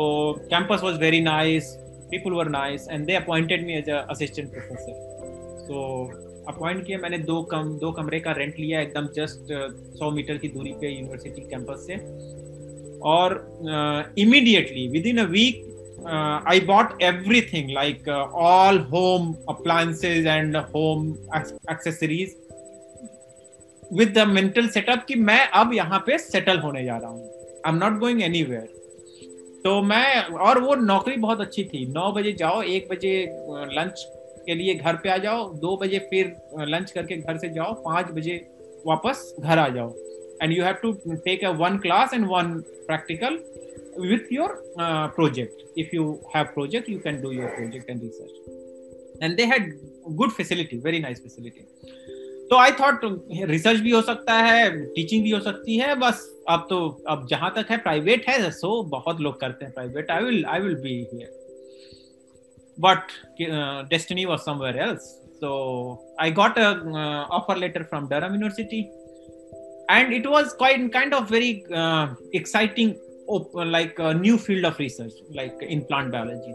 campus 0.50 0.82
was 0.82 0.98
very 0.98 1.22
nice 1.22 1.78
people 2.12 2.36
were 2.36 2.50
nice 2.50 2.88
and 2.88 3.08
they 3.08 3.16
appointed 3.16 3.66
me 3.66 3.78
as 3.82 3.88
a 3.88 4.06
assistant 4.10 4.52
professor 4.52 4.96
so 5.68 5.82
appoint 6.50 6.86
किया 6.86 6.98
मैंने 7.00 7.18
दो 7.28 7.42
कम 7.52 7.70
दो 7.82 7.92
कमरे 7.92 8.20
का 8.26 8.32
rent 8.38 8.60
लिया 8.60 8.82
एकदम 8.82 9.08
just 9.16 9.48
सौ 10.00 10.10
metre 10.18 10.38
की 10.38 10.48
दूरी 10.56 10.74
पे 10.82 10.90
यूनिवर्सिटी 10.90 11.42
कैंपस 11.50 11.86
से 11.88 11.96
और 13.12 13.34
immediately 14.24 14.88
within 15.08 15.18
a 15.18 15.24
week 15.32 15.64
uh, 16.06 16.42
I 16.46 16.60
bought 16.60 16.96
everything 17.02 17.70
like 17.70 18.08
uh, 18.08 18.28
all 18.32 18.78
home 18.78 19.38
appliances 19.48 20.26
and 20.26 20.56
home 20.56 21.18
accessories. 21.70 22.36
with 23.93 24.13
the 24.19 24.27
mental 24.29 24.69
setup 24.69 25.05
कि 25.09 25.15
मैं 25.15 25.41
अब 25.61 25.73
यहाँ 25.75 25.99
पे 26.07 26.19
सेटल 26.19 26.59
होने 26.59 26.85
जा 26.85 26.97
रहा 26.97 27.11
हूँ। 27.11 27.29
I 27.67 27.73
am 27.73 27.79
not 27.79 27.99
going 28.01 28.23
any 28.23 28.43
तो 29.65 29.81
मैं, 29.83 30.23
और 30.25 30.61
वो 30.61 30.75
नौकरी 30.75 31.17
बहुत 31.17 31.41
अच्छी 31.41 31.65
थी। 31.65 31.85
नौ 31.93 32.13
बजे 32.13 32.33
जाओ, 32.33 32.63
एक 32.63 32.89
बजे 32.91 33.13
लंच 33.77 34.05
के 34.47 34.55
लिए 34.55 34.75
घर 34.75 34.97
पे 34.97 35.09
आ 35.09 35.17
जाओ, 35.17 35.53
दो 35.55 35.77
बजे 35.77 35.99
फिर 36.11 36.35
लंच 36.69 36.91
करके 36.91 37.17
घर 37.17 37.39
से 37.39 37.49
जाओ, 37.55 37.73
पाँच 37.85 38.11
बजे 38.19 38.37
वापस 38.87 39.35
घर 39.41 39.59
आ 39.59 39.69
जाओ। 39.69 39.95
And 40.43 40.53
you 40.53 40.65
have 40.65 40.75
to 40.83 40.93
take 41.15 41.45
a 41.45 41.51
one 41.65 41.79
class 41.79 42.15
and 42.15 42.27
one 42.27 42.55
practical 42.87 43.39
with 44.01 44.33
your 44.33 44.63
project 45.17 45.79
if 45.79 45.95
you 45.95 46.03
you 46.03 46.35
have 46.35 46.53
project, 46.55 46.89
you 46.89 46.99
can 46.99 47.21
do 47.23 47.31
your 47.33 47.49
project 47.57 47.91
and 47.91 48.03
research. 48.03 48.37
And 49.23 49.39
they 49.39 49.47
had 49.47 49.73
facility 50.37 50.83
very 50.83 51.01
nice 51.01 51.21
facility. 51.21 51.65
तो 52.51 52.57
I 52.57 52.71
thought 52.71 53.01
research 53.51 53.81
भी 53.81 53.91
हो 53.91 54.03
सकता 54.03 54.35
है 54.35 54.87
teaching 54.87 55.23
भी 55.23 55.31
हो 55.31 55.41
सकती 55.41 55.77
है, 55.77 55.95
बस 55.95 56.43
अब 56.49 56.67
तो 56.71 57.05
अब 57.09 57.27
जहाँ 57.31 57.53
तक 57.57 57.67
है 57.71 57.77
प्राइवेट 57.77 58.29
है 58.29 58.51
सो 58.51 58.83
बहुत 58.83 59.21
लोग 59.21 59.41
करते 59.41 59.65
हैं 59.65 59.75
private 59.75 60.11
I 60.11 60.23
will 60.23 60.45
I 60.45 60.61
will 60.61 60.75
be 60.75 60.95
here 61.13 61.39
but 62.81 63.03
destiny 63.91 64.25
was 64.25 64.39
somewhere 64.39 64.77
else 64.77 65.01
so 65.41 66.17
I 66.21 66.31
got 66.31 66.59
a 66.59 66.71
offer 67.31 67.57
letter 67.57 67.83
from 67.83 68.09
Durham 68.09 68.35
university 68.35 68.81
and 69.91 70.13
it 70.13 70.27
was 70.27 70.49
quite 70.49 70.93
kind 70.93 71.15
of 71.15 71.33
very 71.33 71.51
exciting 72.37 72.93
like 73.57 74.01
new 74.01 74.37
field 74.37 74.67
of 74.67 74.83
research 74.83 75.15
like 75.33 75.59
in 75.63 75.81
plant 75.81 76.13
biology 76.13 76.53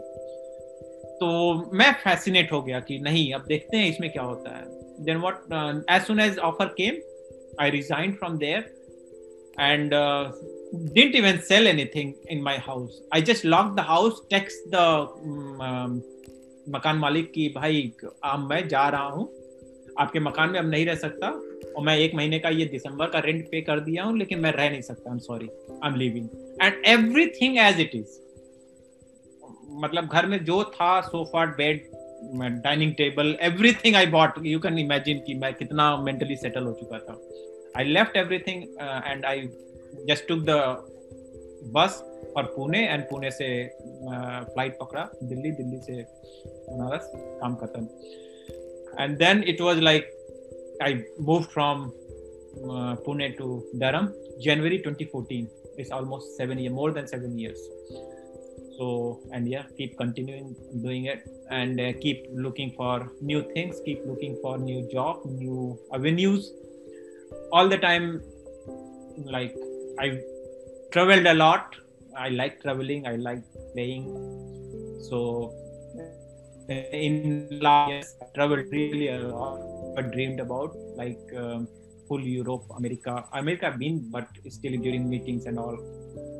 तो 1.20 1.26
मैं 1.76 1.92
fascinate 1.92 2.52
हो 2.52 2.62
गया 2.62 2.80
कि 2.80 2.98
नहीं, 2.98 3.32
अब 3.32 3.44
देखते 3.48 3.76
हैं 3.76 3.88
इसमें 3.88 4.12
क्या 4.12 4.22
होता 4.22 4.56
है। 4.56 4.75
Then 5.00 5.16
what 5.16 5.84
as 5.90 6.02
soon 6.06 6.20
as 6.20 6.38
offer 6.38 6.74
came 6.80 7.00
I 7.60 7.70
resign 7.70 8.12
from 8.12 8.38
there 8.38 8.74
and 9.64 9.92
uh, 9.94 10.24
didn't 10.96 11.14
even 11.18 11.38
sell 11.44 11.68
anything 11.68 12.08
in 12.32 12.42
my 12.46 12.52
house. 12.64 12.96
I 13.16 13.20
just 13.28 13.44
locked 13.44 13.76
the 13.76 13.84
house, 13.90 14.18
text 14.32 14.66
the 14.74 14.82
um, 15.66 15.94
मकान 16.68 16.96
मालिक 16.96 17.30
की 17.32 17.48
भाई 17.54 17.80
अब 18.24 18.46
मैं 18.50 18.66
जा 18.68 18.88
रहा 18.88 19.08
हूँ। 19.08 19.24
आपके 19.98 20.20
मकान 20.20 20.50
में 20.50 20.58
अब 20.60 20.68
नहीं 20.70 20.86
रह 20.86 20.94
सकता 20.94 21.28
और 21.28 21.84
मैं 21.84 21.96
एक 21.98 22.14
महीने 22.14 22.38
का 22.38 22.48
ये 22.48 22.64
दिसंबर 22.66 23.06
का 23.10 23.18
रेंट 23.26 23.44
पे 23.50 23.60
कर 23.60 23.80
दिया 23.80 24.04
हूँ 24.04 24.18
लेकिन 24.18 24.40
मैं 24.40 24.52
रह 24.52 24.70
नहीं 24.70 24.82
सकता। 24.82 25.10
I 25.10 25.14
am 25.14 25.18
sorry 25.28 25.48
I 25.48 25.90
am 25.90 25.96
living 25.96 26.28
and 26.62 26.86
everything 26.86 27.58
as 27.58 27.80
it 27.80 27.94
is 27.94 28.18
मतलब 29.84 30.08
घर 30.12 30.26
में 30.26 30.38
जो 30.44 30.62
था 30.74 31.00
sofa 31.08 31.46
bed 31.46 31.90
dining 32.64 32.92
table 32.94 33.36
everything 33.40 33.96
I 33.96 34.06
bought 34.06 34.30
you 34.46 34.58
can 34.60 34.78
imagine 34.78 35.18
कि 35.18 35.34
मैं 35.34 35.54
कितना 35.54 35.96
मेंटली 35.96 36.36
सेटल 36.36 36.62
हो 36.62 36.72
चुका 36.72 36.98
था। 36.98 37.20
I 37.78 37.84
left 37.84 38.16
everything 38.16 38.62
and 39.06 39.24
I 39.24 39.40
just 40.08 40.28
took 40.28 40.38
the 40.38 40.58
bus 41.74 42.02
और 42.36 42.42
पुणे 42.42 42.86
एंड 42.88 43.02
पुणे 43.02 43.30
से 43.30 43.68
फ़्लाइट 43.68 44.72
uh, 44.72 44.80
पकड़ा। 44.80 45.08
दिल्ली 45.24 45.50
दिल्ली 45.50 45.80
से 45.80 46.02
बनारस 46.70 47.10
काम 47.14 47.54
खत्म। 47.54 47.88
And 49.04 49.18
then 49.18 49.44
it 49.48 49.60
was 49.60 49.78
like 49.78 50.10
I 50.82 50.94
move 51.20 51.42
from 51.42 51.90
Pune 53.04 53.28
to 53.28 53.70
Durham 53.76 54.08
January 54.40 54.78
2014 54.78 55.46
it's 55.80 55.92
almost 55.92 56.26
seven 56.26 56.58
year 56.58 56.72
more 56.72 56.90
than 56.92 57.08
seven 57.12 57.32
years. 57.38 57.58
So 58.76 59.20
and 59.32 59.48
yeah 59.48 59.64
keep 59.76 59.96
continuing 59.96 60.54
doing 60.82 61.06
it 61.06 61.26
and 61.50 61.80
uh, 61.80 61.92
keep 62.00 62.26
looking 62.32 62.72
for 62.76 63.12
new 63.20 63.42
things 63.52 63.80
keep 63.84 64.00
looking 64.06 64.36
for 64.42 64.58
new 64.58 64.80
job 64.92 65.20
new 65.24 65.78
avenues 65.92 66.52
all 67.52 67.68
the 67.68 67.78
time 67.78 68.20
like 69.36 69.54
i 69.98 70.18
traveled 70.92 71.26
a 71.26 71.34
lot 71.34 71.76
i 72.16 72.28
like 72.28 72.60
traveling 72.62 73.06
i 73.06 73.16
like 73.16 73.42
playing 73.72 74.04
so 75.08 75.52
in 76.68 77.48
last 77.66 77.90
years 77.90 78.14
i 78.22 78.26
traveled 78.34 78.76
really 78.78 79.08
a 79.08 79.18
lot 79.18 79.58
but 79.96 80.12
dreamed 80.12 80.40
about 80.40 80.76
like 80.96 81.34
um, 81.36 81.66
full 82.08 82.20
Europe, 82.20 82.64
America. 82.76 83.24
America 83.32 83.66
I've 83.68 83.78
been, 83.78 84.08
but 84.10 84.28
still 84.48 84.76
during 84.80 85.08
meetings 85.08 85.46
and 85.46 85.58
all, 85.58 85.76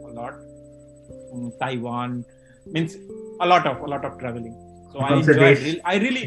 a 0.08 0.12
lot. 0.12 0.34
Taiwan. 1.62 2.24
Means 2.66 2.96
a 3.40 3.46
lot 3.46 3.66
of 3.66 3.80
a 3.80 3.90
lot 3.94 4.04
of 4.04 4.18
traveling. 4.20 4.54
So 4.92 5.00
I 5.00 5.12
enjoy. 5.16 5.34
Really, 5.40 5.80
I 5.84 5.96
really. 6.04 6.26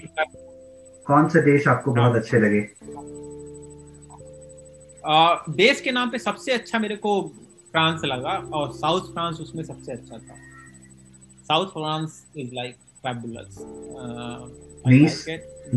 कौन 1.07 1.29
से 1.29 1.41
देश 1.41 1.67
आपको 1.67 1.93
बहुत 1.93 2.15
अच्छे 2.15 2.39
लगे। 2.39 2.61
देश 5.55 5.81
के 5.81 5.91
नाम 5.91 6.09
पे 6.09 6.17
सबसे 6.19 6.51
अच्छा 6.51 6.79
मेरे 6.79 6.95
को 7.05 7.21
फ्रांस 7.71 8.01
लगा 8.05 8.37
और 8.57 8.71
साउथ 8.73 9.13
फ्रांस 9.13 9.39
उसमें 9.41 9.63
सबसे 9.63 9.91
अच्छा 9.91 10.17
था। 10.17 10.35
South 11.47 11.67
France 11.73 12.23
is 12.37 12.53
like 12.53 12.75
fabulous 13.05 13.59
nice, 14.85 15.17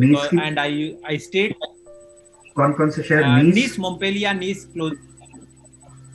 nice 0.02 0.32
and 0.44 0.56
I 0.60 0.70
I 1.10 1.18
stayed 1.24 1.52
कौन 2.56 2.72
कौन 2.78 2.90
से 2.90 3.02
शहर? 3.02 3.42
Nice? 3.42 3.78
Montpellier 3.80 4.32
Nice 4.32 4.64
close 4.72 4.96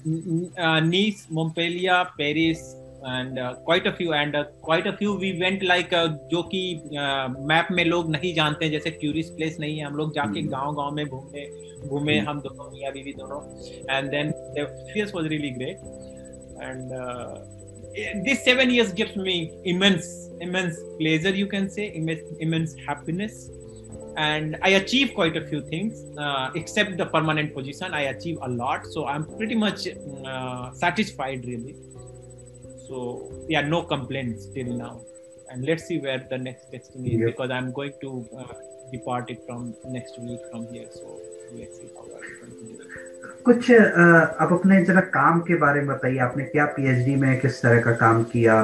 Nice 0.08 1.28
Montpellier 1.32 2.01
Paris 2.18 2.60
And 3.07 3.38
quite 3.38 3.86
a 3.86 3.90
few 3.96 4.12
and 4.14 4.36
quite 4.64 4.86
a 4.86 4.90
few 4.96 5.14
we 5.18 5.30
went 5.40 5.62
like 5.62 5.94
जो 6.32 6.42
कि 6.55 6.62
मैप 6.84 7.66
uh, 7.66 7.76
में 7.76 7.84
लोग 7.84 8.11
नहीं 8.11 8.34
जानते 8.34 8.64
हैं 8.64 8.72
जैसे 8.72 8.90
टूरिस्ट 9.03 9.34
प्लेस 9.36 9.57
नहीं 9.61 9.78
है 9.78 9.84
हम 9.86 9.96
लोग 9.96 10.14
जाके 10.14 10.42
गांव 10.57 10.74
गांव 10.76 10.94
में 10.94 11.07
घूमने 11.07 11.46
घूमे 11.88 12.18
हम 12.28 12.40
दोनों 12.40 12.70
मियाँ 12.70 12.92
बीवी 12.92 13.12
दोनों 13.22 13.40
and 13.96 14.11
then 14.11 14.30
the 14.30 14.59
experience 14.59 15.12
was 15.14 15.26
really 15.34 15.50
great 15.59 15.76
and 16.62 16.94
this 18.26 18.38
seven 18.44 18.70
years 18.74 18.92
gives 18.98 19.16
me 19.24 19.32
immense 19.70 20.07
immense 20.44 20.78
pleasure 21.00 21.32
you 21.38 21.48
can 21.48 21.66
say 21.74 21.88
immense, 21.98 22.30
immense 22.46 22.72
happiness 22.86 23.42
and 24.16 24.57
I 24.62 24.70
achieve 24.70 25.14
quite 25.14 25.36
a 25.36 25.46
few 25.46 25.62
things. 25.62 26.05
Uh, 26.18 26.50
except 26.55 26.96
the 26.96 27.07
permanent 27.07 27.55
position, 27.55 27.94
I 27.94 28.03
achieve 28.03 28.38
a 28.42 28.48
lot. 28.48 28.86
So 28.86 29.07
I'm 29.07 29.24
pretty 29.24 29.55
much 29.55 29.88
uh, 30.26 30.72
satisfied, 30.72 31.44
really. 31.46 31.76
So 32.88 33.29
yeah, 33.49 33.61
no 33.61 33.83
complaints 33.83 34.47
till 34.53 34.71
now. 34.73 35.01
And 35.49 35.65
let's 35.65 35.85
see 35.85 35.99
where 35.99 36.25
the 36.29 36.38
next 36.38 36.71
destiny 36.71 37.15
is 37.15 37.25
because 37.25 37.51
I'm 37.51 37.71
going 37.71 37.93
to 38.01 38.25
uh, 38.38 38.53
depart 38.91 39.29
it 39.29 39.39
from 39.45 39.75
next 39.85 40.19
week 40.19 40.39
from 40.51 40.67
here. 40.71 40.88
So 40.93 41.19
let's 41.55 41.77
see 41.77 41.89
how 41.95 42.03
I 42.03 42.21
continue. 42.41 42.77
कुछ 43.45 43.71
आप 43.71 44.49
अपने 44.53 44.83
जरा 44.85 45.01
काम 45.11 45.39
के 45.47 45.55
बारे 45.59 45.81
में 45.81 45.88
बताइए 45.95 46.17
आपने 46.25 46.43
क्या 46.45 46.65
पीएचडी 46.75 47.15
में 47.15 47.39
किस 47.41 47.61
तरह 47.61 47.81
का 47.81 47.91
काम 48.01 48.23
किया 48.33 48.55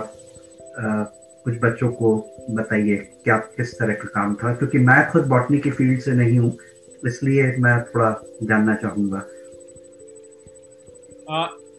कुछ 1.45 1.59
बच्चों 1.61 1.91
को 2.01 2.15
बताइए 2.57 2.97
क्या 3.24 3.38
किस 3.57 3.74
तरह 3.80 3.93
का 4.01 4.09
काम 4.15 4.36
था 4.43 4.53
क्योंकि 4.55 4.78
मैं 4.89 4.99
खुद 5.11 5.28
बॉटनी 5.34 5.59
की 5.59 5.71
फ़ील्ड 5.71 6.01
से 6.01 6.11
नहीं 6.21 6.38
हूँ 6.39 6.57
इसलिए 7.07 7.55
मैं 7.65 7.82
थोड़ा 7.84 8.11
जानना 8.43 8.76
चाहूँगा 8.84 9.26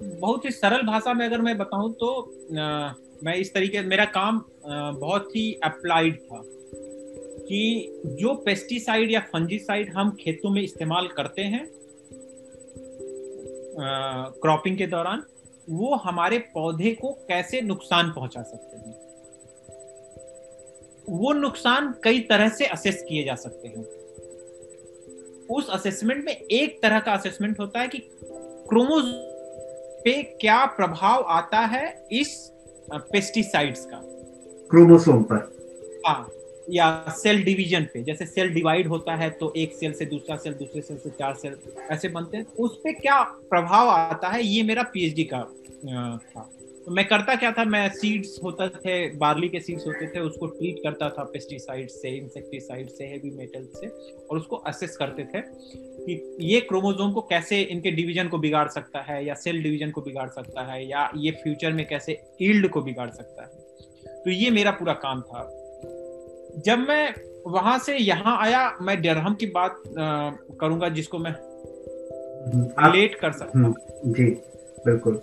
बहुत 0.04 0.44
ही 0.44 0.50
सरल 0.50 0.82
भाषा 0.82 1.14
में 1.14 1.26
अगर 1.26 1.40
मैं 1.40 1.58
बताऊँ 1.58 1.92
तो 1.92 2.32
आ, 2.58 2.92
मैं 3.24 3.34
इस 3.34 3.54
तरीके 3.54 3.80
मेरा 3.80 4.04
काम 4.04 4.44
आ, 4.66 4.90
बहुत 4.90 5.36
ही 5.36 5.60
अप्लाइड 5.64 6.16
था 6.16 6.42
कि 7.46 7.92
जो 8.06 8.34
पेस्टिसाइड 8.34 9.10
या 9.10 9.20
फंजीसाइड 9.20 9.92
हम 9.96 10.16
खेतों 10.20 10.50
में 10.50 10.62
इस्तेमाल 10.62 11.08
करते 11.08 11.42
हैं 11.42 11.70
क्रॉपिंग 14.42 14.78
के 14.78 14.86
दौरान 14.86 15.22
वो 15.70 15.94
हमारे 15.94 16.38
पौधे 16.38 16.94
को 16.94 17.12
कैसे 17.12 17.60
नुकसान 17.60 18.10
पहुँचा 18.10 18.42
सकते 18.42 18.76
हैं? 18.76 19.04
वो 21.08 21.32
नुकसान 21.32 21.94
कई 22.04 22.20
तरह 22.20 22.48
से 22.48 22.66
असेस 22.66 23.04
किए 23.08 23.24
जा 23.24 23.34
सकते 23.34 23.68
हैं। 23.68 23.84
उस 25.46 25.70
असेसमेंट 25.70 26.24
में 26.24 26.32
एक 26.32 26.82
तरह 26.82 27.00
का 27.00 27.12
असेसमेंट 27.12 27.60
होता 27.60 27.80
है 27.80 27.88
कि 27.88 27.98
क्रोमोज 28.68 29.33
पे 30.04 30.22
क्या 30.40 30.64
प्रभाव 30.66 31.24
आता 31.30 31.60
है 31.66 31.86
इस 32.12 32.36
पेस्टिसाइड्स 32.92 33.84
का? 33.86 34.00
क्रोमोसोम 34.70 35.22
पर। 35.22 36.02
हाँ 36.06 36.28
या 36.70 37.04
सेल 37.16 37.42
डिवीज़न 37.44 37.84
पे 37.84 38.02
जैसे 38.02 38.26
सेल 38.26 38.52
डिवाइड 38.54 38.86
होता 38.88 39.14
है 39.16 39.28
तो 39.30 39.52
एक 39.56 39.72
सेल 39.74 39.92
से 39.92 40.04
दूसरा 40.06 40.36
सेल 40.36 40.52
दूसरे 40.54 40.80
सेल 40.80 40.96
से 40.96 41.10
चार 41.10 41.34
सेल 41.34 41.56
ऐसे 41.90 42.08
बनते 42.08 42.36
हैं। 42.36 42.46
उस 42.58 42.78
पे 42.84 42.92
क्या 42.92 43.22
प्रभाव 43.50 43.88
आता 43.88 44.28
है? 44.28 44.42
ये 44.42 44.62
मेरा 44.62 44.82
पीएचडी 44.82 45.24
का 45.24 45.40
था। 46.18 46.48
तो 46.86 46.92
मैं 46.92 47.04
करता 47.08 47.34
क्या 47.34 47.50
था? 47.52 47.64
मैं 47.64 47.88
सीड्स 47.88 48.38
होता 48.44 48.68
थे 48.68 48.94
बार्ली 49.16 49.48
के 49.48 49.60
सीड्स 49.60 49.86
होते 49.86 50.06
थे 50.06 50.20
उसको 50.20 50.46
ट्रीट 50.46 50.78
करता 50.82 51.08
था 51.10 51.22
पेस्टिसाइड 51.24 51.88
से 51.88 52.08
इंसेक्टिसाइड 52.08 52.88
से 52.88 53.04
हेवी 53.04 53.30
मेटल 53.30 53.66
से 53.74 53.86
और 54.30 54.38
उसको 54.38 54.56
असेस 54.56 54.96
करते 54.96 55.24
थे 55.24 55.40
कि 55.40 56.36
ये 56.40 56.60
क्रोमोजोम 56.60 57.12
को 57.12 57.20
कैसे 57.20 57.60
इनके 57.62 57.90
डिवीज़न 57.90 58.28
को 58.28 58.38
बिगाड़ 58.38 58.68
सकता 58.68 59.00
है 59.00 59.24
या 59.26 59.34
सेल 59.34 59.62
डिवीज़न 59.62 59.90
को 59.90 60.00
बिगाड़ 60.00 60.28
सकता 60.28 60.62
है 60.72 60.84
या 60.88 61.10
ये 61.16 61.30
फ्यूचर 61.30 61.72
में 61.72 61.86
कैसे 61.88 62.20
ईल्ड 62.42 62.68
को 62.68 62.82
बिगाड़ 62.82 63.10
सकता 63.10 63.42
है। 63.42 63.48
तो 64.24 64.30
ये 64.30 64.50
मेरा 64.50 64.70
पूरा 64.70 64.92
काम 64.92 65.20
था। 65.20 65.44
जब 66.66 66.78
मैं 66.78 67.14
वहाँ 67.46 67.78
से 67.78 67.96
यहाँ 67.96 68.38
आया 68.42 68.78
मैं 68.82 69.02
डरहम 69.02 69.34
की 69.34 69.46
बात 69.46 69.82
करूँगा 70.60 70.88
जिसको 70.88 71.18
मैं 71.18 71.34
रिलेट 72.84 73.14
कर 73.14 73.32
सकता 73.32 73.58
हूँ। 73.58 73.74
जी 74.06 74.24
बिल्कुल। 74.86 75.20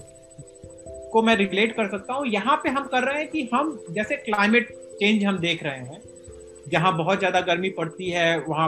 को 1.12 1.22
मैं 1.22 1.36
रिलेट 1.36 1.72
कर 1.72 1.88
सकता 1.88 2.14
हूँ। 2.14 2.28
यहाँ 2.28 2.56
पे 2.64 2.70
हम 2.70 2.88
कर 2.88 3.04
रहे 3.04 3.18
हैं 3.18 3.28
कि 3.28 3.50
हम, 3.54 3.78
जैसे 3.90 4.16
क्लाइमेट 4.16 4.72
चेंज 5.00 5.24
हम 5.26 5.38
देख 5.40 5.64
रहे 5.64 5.80
हैं 5.80 6.02
जहाँ 6.72 6.96
बहुत 6.98 7.20
ज़्यादा 7.20 7.40
गर्मी 7.42 7.70
पड़ती 7.70 8.10
है, 8.10 8.38
वहाँ 8.40 8.68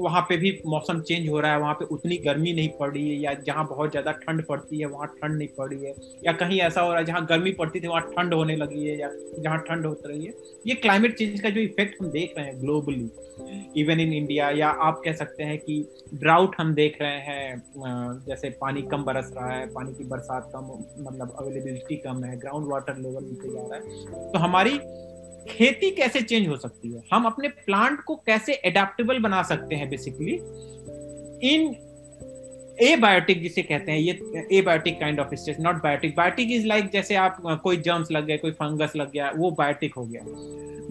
वहाँ 0.00 0.20
पे 0.28 0.36
भी 0.36 0.50
मौसम 0.66 1.00
चेंज 1.00 1.28
हो 1.28 1.40
रहा 1.40 1.52
है, 1.52 1.58
वहाँ 1.60 1.74
पे 1.74 1.84
उतनी 1.94 2.16
गर्मी 2.24 2.52
नहीं 2.52 2.68
पड़ 2.80 2.90
रही 2.92 3.08
है 3.08 3.16
या 3.16 3.34
जहाँ 3.46 3.66
बहुत 3.68 3.90
ज़्यादा 3.90 4.12
ठंड 4.22 4.44
पड़ती 4.46 4.80
है, 4.80 4.86
वहाँ 4.86 5.06
ठंड 5.14 5.36
नहीं 5.38 5.48
पड़ 5.58 5.68
रही 5.70 5.84
है 5.84 5.94
या 6.24 6.32
कहीं 6.34 6.60
ऐसा 6.60 6.80
हो 6.80 6.90
रहा 6.90 6.98
है 6.98 7.04
जहाँ 7.04 7.24
गर्मी 7.26 7.52
पड़ती 7.54 7.80
थी, 7.80 7.86
वहाँ 7.86 8.02
ठंड 8.10 8.34
होने 8.34 8.56
लगी 8.56 8.86
है 8.86 8.98
या 8.98 9.10
जहाँ 9.38 9.58
ठंड 9.68 9.86
होती 9.86 10.08
रही 10.08 10.24
है। 10.24 10.32
ये 10.66 10.74
क्लाइमेट 10.76 11.16
चेंज 11.18 11.40
का 11.40 11.50
जो 11.50 11.60
इफ़ेक्ट 11.60 12.02
हम 12.02 12.10
देख 12.10 12.34
रहे 12.38 12.46
हैं 12.46 12.60
ग्लोबली 12.60 13.10
इवन 13.76 14.00
इन 14.00 14.12
इंडिया 14.12 14.48
या 14.50 14.68
आप 14.86 15.00
कह 15.04 15.12
सकते 15.14 15.42
हैं 15.42 15.58
कि 15.58 15.84
ड्राउट 16.14 16.54
हम 16.58 16.74
देख 16.74 16.98
रहे 17.02 17.18
हैं 17.20 18.20
जैसे 18.26 18.50
पानी 18.60 18.82
कम 18.82 19.04
बरस 19.04 19.30
रहा 19.36 19.50
है, 19.50 19.66
पानी 19.66 19.92
की 19.94 20.04
बरसात 20.04 20.50
कम 20.54 20.66
मतलब 21.04 21.36
अवेलेबिलिटी 21.40 21.96
कम 21.96 22.24
है 22.24 22.38
ग्राउंड 22.40 22.70
वाटर 22.70 22.96
लेवल 22.98 23.24
नीचे 23.24 23.52
जा 23.54 23.66
रहा 23.66 23.74
है। 23.74 24.30
तो 24.32 24.38
हमारी 24.38 24.78
खेती 25.48 25.90
कैसे 25.90 26.20
चेंज 26.22 26.46
हो 26.48 26.56
सकती 26.56 26.92
है? 26.92 27.02
हम 27.12 27.24
अपने 27.24 27.48
प्लांट 27.48 28.00
को 28.00 28.14
कैसे 28.16 28.52
एडेप्टेबल 28.64 29.18
बना 29.18 29.42
सकते 29.42 29.74
हैं 29.74 29.88
बेसिकली 29.90 30.34
इन 31.48 31.74
ए 32.82 32.96
बायोटिक 32.96 33.42
जिसे 33.42 33.62
कहते 33.62 33.92
हैं, 33.92 33.98
ये 33.98 34.48
abiotic 34.62 34.98
kind 35.00 35.20
of 35.20 35.34
stage 35.34 35.56
not 35.60 35.82
biotic 35.82 36.14
biotic 36.16 36.52
is 36.52 36.66
like 36.66 36.90
जैसे 36.90 37.14
आप, 37.14 37.36
कोई 37.62 37.76
जर्म्स 37.76 38.10
लग 38.12 38.26
गया, 38.26 38.36
कोई 38.36 38.50
फंगस 38.52 38.92
लग 38.96 39.10
गया, 39.12 39.30
वो 39.36 39.50
बायोटिक 39.50 39.94
हो 39.94 40.04
गया। 40.06 40.22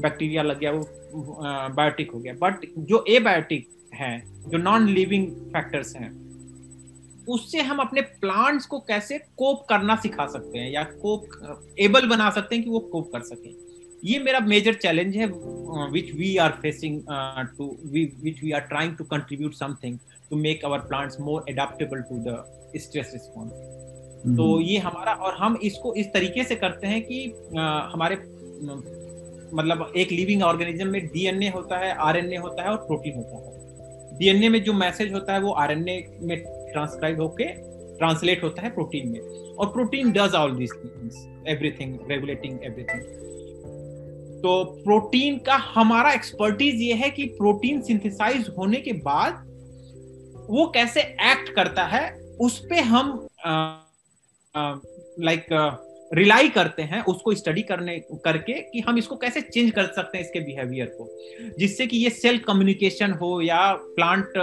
बैक्टीरिया 0.02 0.44
लग 0.44 0.60
गया, 0.60 0.72
वो 0.72 0.88
बायोटिक 1.76 2.12
हो 2.12 2.20
गया। 2.20 2.34
बट 2.34 2.66
जो 2.80 3.04
ए 3.10 3.20
बायोटिक 3.20 3.68
है, 3.94 4.20
जो 4.50 4.58
नॉन 4.58 4.88
लिविंग 4.88 5.28
फैक्टर्स 5.50 5.96
हैं, 5.96 6.12
उससे 7.28 7.62
हम 7.62 7.78
अपने 7.80 8.02
प्लांट्स 8.02 8.66
को 8.66 8.80
कैसे 8.80 9.18
कोप 9.18 9.66
करना 9.70 9.96
सिखा 9.96 10.26
सकते 10.28 10.60
हैं, 10.60 10.72
या 10.72 10.84
कोप 10.84 11.76
एबल 11.80 12.08
बना 12.08 12.30
सकते 12.30 12.56
हैं 12.56 12.64
कि 12.64 12.70
वो 12.70 12.80
कोप 12.80 13.12
कर 13.12 13.22
सकें। 13.24 13.52
ये 14.04 14.20
मेरा 14.20 14.40
मेजर 14.40 14.74
चैलेंज 14.74 15.16
है 15.16 15.26
which 15.92 16.14
we 16.16 16.36
are 16.38 16.52
facing 16.62 17.02
to 17.58 17.66
which 18.24 18.44
we 18.44 18.52
are 18.52 18.62
trying 18.62 18.96
to 18.98 19.04
contribute 19.04 19.54
something 19.54 19.98
to 20.30 20.36
make 20.38 20.66
our 20.66 20.80
plants 20.90 21.20
more 21.20 21.46
adaptable 21.50 22.02
to 22.02 22.18
the 22.28 22.44
stress 22.78 23.12
response 23.14 23.52
तो 24.38 24.60
ये 24.62 24.78
हमारा 24.78 25.14
और 25.14 25.34
हम 25.36 25.58
इसको 25.64 25.94
इस 25.94 26.08
तरीके 26.14 26.44
से 26.44 26.56
करते 26.56 26.88
हैं 26.88 27.02
कि 27.02 27.26
uh, 27.30 27.94
हमारे 27.94 28.16
मतलब 29.56 29.92
एक 29.98 30.12
लिविंग 30.12 30.44
ऑर्गेनिज्म 30.44 30.88
में 30.88 31.06
डीएनए 31.08 31.50
होता 31.50 31.78
है 31.78 31.94
आरएनए 32.02 32.38
होता 32.38 32.64
है 32.64 32.70
और 32.70 32.78
प्रोटीन 32.78 33.16
होता 33.16 33.38
है। 33.38 34.18
डीएनए 34.18 34.50
में 34.50 34.64
जो 34.64 34.74
मैसेज 34.74 35.14
होता 35.14 35.34
है 35.34 35.40
वो 35.42 35.52
आरएनए 35.64 35.98
में 36.22 36.38
ट्रांसक्राइब 36.46 37.22
होके 37.22 37.46
ट्रांसलेट 37.98 38.44
होता 38.44 38.62
है 38.62 38.70
प्रोटीन 38.70 39.10
में। 39.10 39.20
और 39.20 39.68
protein 39.74 40.12
does 40.12 40.36
all 40.36 40.56
this 40.56 40.72
things 40.74 41.28
everything 41.48 41.98
regulating 42.12 42.64
everything 42.64 43.22
तो 44.44 44.64
प्रोटीन 44.84 45.38
का 45.38 45.56
हमारा 45.56 46.12
एक्सपर्टीज 46.14 46.82
ये 46.82 46.94
है 46.94 47.10
कि 47.10 47.26
प्रोटीन 47.38 47.82
सिंथेसाइज 47.82 48.50
होने 48.58 48.78
के 48.78 48.94
बाद 48.94 49.34
वो 50.50 50.66
कैसे 50.68 51.02
एक्ट 51.02 51.50
करता 51.56 51.84
है, 51.86 52.02
उस 52.42 52.60
पर 52.66 52.80
हम 52.84 53.28
लाइक 55.20 55.46
रिलाई 56.14 56.50
करते 56.50 56.82
हैं 56.82 57.02
उसको 57.04 57.34
स्टडी 57.36 57.62
करने, 57.62 57.98
करके 58.26 58.54
कि 58.64 58.80
हम 58.80 58.98
इसको 58.98 59.16
कैसे 59.16 59.42
चेंज 59.44 59.72
कर 59.72 59.86
सकते 59.86 60.18
हैं 60.18 60.26
इसके 60.26 60.40
बिहेवियर 60.40 60.88
को। 60.98 61.08
जिससे 61.60 61.88
कि 61.88 61.98
ये 61.98 62.10
सेल 62.12 62.38
कम्युनिकेशन 62.40 63.12
हो 63.22 63.30
या 63.42 63.62
प्लांट 63.96 64.34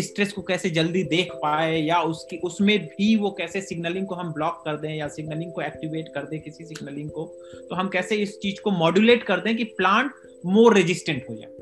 स्ट्रेस 0.00 0.32
को 0.32 0.42
कैसे 0.42 0.70
जल्दी 0.70 1.02
देख 1.04 1.32
पाए 1.34 1.76
या 1.78 2.00
उसकी, 2.02 2.36
उसमें 2.38 2.78
भी 2.78 3.14
वो 3.16 3.30
कैसे 3.30 3.60
सिग्नलिंग 3.60 4.06
को 4.06 4.14
हम 4.14 4.32
ब्लॉक 4.32 4.62
कर 4.64 4.76
दें 4.76 4.94
या 4.94 5.08
सिग्नलिंग 5.08 5.52
को 5.52 5.62
एक्टिवेट 5.62 6.08
कर 6.14 6.22
दें 6.22 6.40
किसी 6.40 6.64
सिग्नलिंग 6.64 7.10
को 7.10 7.24
तो 7.70 7.74
हम 7.74 7.88
कैसे 7.88 8.16
इस 8.16 8.38
चीज़ 8.38 8.60
को 8.60 8.70
मॉड्यूलेट 8.78 9.22
कर 9.22 9.40
दें 9.40 9.56
कि 9.56 9.64
प्लांट 9.76 10.12
मोर 10.46 10.74
रेजिस्टेंट 10.74 11.24
हो 11.30 11.34
जाए। 11.34 11.54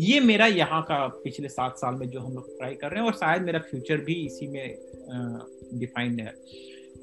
ये 0.00 0.20
मेरा 0.20 0.46
यहाँ 0.46 0.82
का 0.82 1.06
पिछले 1.24 1.48
सात 1.48 1.78
साल 1.78 1.94
में 1.94 2.08
जो 2.10 2.20
हम 2.20 2.34
लोग 2.34 2.58
ट्राई 2.58 2.74
कर 2.74 2.90
रहे 2.90 3.00
हैं 3.00 3.06
और 3.06 3.14
शायद 3.14 3.42
मेरा 3.42 3.58
फ्यूचर 3.60 3.96
भी 4.04 4.14
इसी 4.26 4.46
में 4.46 4.76
डिफाइंड 5.80 6.20
है। 6.20 6.34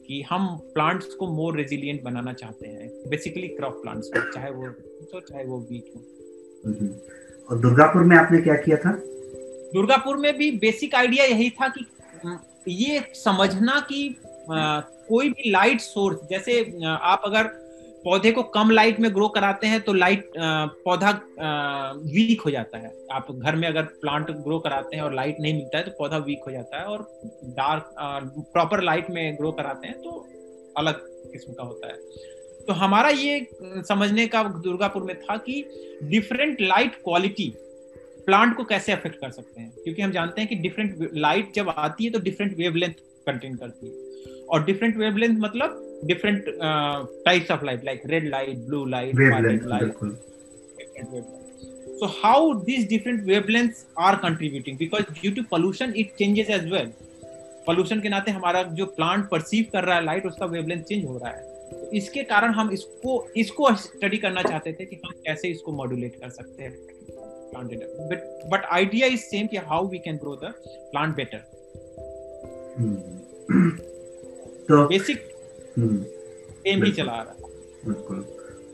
कि 0.10 0.22
हम 0.30 0.48
प्लांट्स 0.74 1.14
को 1.14 1.28
मोर 1.28 1.56
रेजिलियंट 1.58 2.02
बनाना 2.04 2.34
चाहते 2.34 2.68
हैं। 2.68 2.90
बेसिकली 3.10 3.48
क्रॉप 3.48 3.74
प्लांट्स 3.74 4.08
को 4.08 4.32
चाहे 4.32 4.52
वो 4.52 4.66
हो 5.14 5.20
चाहे 5.20 5.46
वो 5.46 5.60
वीट 5.60 5.92
हो। 5.96 6.02
और 7.50 7.60
दुर्गापुर 7.60 8.04
में 8.04 8.16
आपने 8.18 8.42
क्या 8.42 8.56
किया 8.56 8.78
था? 8.78 8.92
दुर्गापुर 9.74 10.18
में 10.18 10.38
भी 10.38 10.52
बेसिक 10.52 10.96
आइडिया 10.96 11.26
यही 11.26 11.50
था 11.50 11.68
कि 11.68 11.86
ये 12.68 13.00
समझना 13.16 13.80
कि 13.90 14.16
कोई 14.52 15.30
भी 15.30 15.52
लाइट 15.52 15.82
सोर्स 15.82 16.18
जैसे 16.30 16.62
आप 16.86 17.22
अगर 17.26 17.44
पौधे 18.04 18.32
को 18.32 18.44
कम 18.50 18.70
लाइट 18.72 19.00
में 19.00 19.14
ग्रो 19.14 19.28
कराते 19.30 19.68
हैं 19.68 19.80
तो 19.82 19.94
लाइट 19.94 20.32
पौधा 20.38 21.10
वीक 22.06 22.42
हो 22.42 22.52
जाता 22.52 22.78
है। 22.78 22.92
आप 23.12 23.32
घर 23.32 23.56
में 23.56 23.68
अगर 23.68 23.84
प्लांट 24.02 24.32
ग्रो 24.32 24.60
कराते 24.60 24.96
हैं 24.96 25.04
और 25.04 25.14
लाइट 25.16 25.38
नहीं 25.42 25.54
मिलता 25.54 25.78
है 25.78 25.84
तो 25.84 25.92
पौधा 26.00 26.18
वीक 26.18 26.44
हो 26.48 26.52
जाता 26.52 26.80
है 26.80 26.86
और 26.86 27.08
डार्क 27.58 27.94
प्रॉपर 28.54 28.84
लाइट 28.84 29.10
में 29.10 29.36
ग्रो 29.38 29.52
कराते 29.52 29.88
हैं 29.88 29.98
तो 30.02 30.12
अलग 30.78 31.02
किस्म 31.32 31.54
का 31.54 31.64
होता 31.64 31.88
है। 31.88 31.98
तो 32.68 32.74
हमारा 32.74 33.10
ये 33.10 33.48
समझने 33.88 34.28
का 34.28 34.44
दुर्गापुर 34.64 35.04
में 35.04 35.16
था 35.20 35.38
कि 35.40 35.64
डिफरेंट 36.04 36.62
लाइट 36.62 36.96
क्वालिटी 36.96 37.54
प्लांट 38.26 38.56
को 38.56 38.64
कैसे 38.64 38.92
अफेक्ट 38.92 39.16
कर 39.16 39.32
सकते 39.32 39.62
हैं? 39.62 39.70
क्योंकि 39.74 40.02
हम 40.02 40.12
जानते 40.12 40.42
हैं 40.42 40.50
कि 40.50 40.56
डिफरेंट 40.58 41.10
लाइट 41.16 41.54
जब 41.56 41.70
आती 41.70 42.06
है 42.06 42.12
तो 42.12 42.20
डिफरेंट 42.20 42.58
वेवलेंथ 42.58 42.94
कंटेन 43.30 43.56
करती 43.56 43.88
है 43.88 44.38
और 44.48 44.66
डिफरेंट 44.66 44.98
वेवलेंथ 44.98 45.40
मतलब 45.40 45.86
uh, 46.06 47.06
light 47.26 47.84
like 47.84 48.02
red 48.06 48.24
light 48.26 48.66
blue 48.68 48.86
light 48.86 49.14
violet 49.16 49.64
light 49.64 49.82
different 49.82 50.18
wavelengths. 51.12 52.00
so 52.00 52.08
how 52.08 52.54
these 52.62 52.88
different 52.88 53.26
wavelengths 53.26 53.86
are 53.98 54.18
contributing 54.18 54.78
because 54.78 55.04
due 55.22 55.34
to 55.34 55.44
pollution 55.44 55.94
it 55.96 56.18
changes 56.18 56.50
as 56.50 56.70
well 56.70 56.92
pollution 57.66 58.00
के 58.02 58.10
नाते 58.10 58.32
हमारा 58.32 58.62
जो 58.78 58.86
plant 58.98 59.26
perceive 59.32 59.66
कर 59.74 59.84
रहा 59.84 59.96
है 59.96 60.04
light 60.06 60.26
उसका 60.26 60.46
wavelength 60.46 60.84
change 60.84 61.04
हो 61.06 61.18
रहा 61.18 61.32
है 61.32 61.42
तो 61.72 61.92
इसके 61.98 62.24
कारण 62.24 62.54
हम 62.54 62.72
इसको 62.74 63.18
इसको 63.38 63.74
स्टडी 63.76 64.18
करना 64.18 64.44
चाहते 64.44 64.74
थे 64.74 64.86
कि 64.86 64.96
हम 65.06 65.12
कैसे 65.26 65.50
इसको 65.50 65.72
मॉड्यूलेट 65.72 66.16
कर 66.22 66.30
सकते 66.30 66.64
हैं 66.64 66.72
plant 67.52 67.74
but 68.12 68.50
but 68.52 68.66
idea 68.72 69.08
is 69.08 69.22
same 69.24 69.48
कि 69.48 69.58
how 69.70 69.88
we 69.90 70.00
can 70.08 70.18
grow 70.18 70.36
the 70.44 70.54
plant 70.66 71.16
better 71.16 71.44
तो 74.68 74.88
बेसिक 74.88 75.18
सेम 76.52 76.84
ही 76.84 76.92
चला 76.92 77.12
रहा 77.12 77.36
बिल्कुल। 77.86 78.18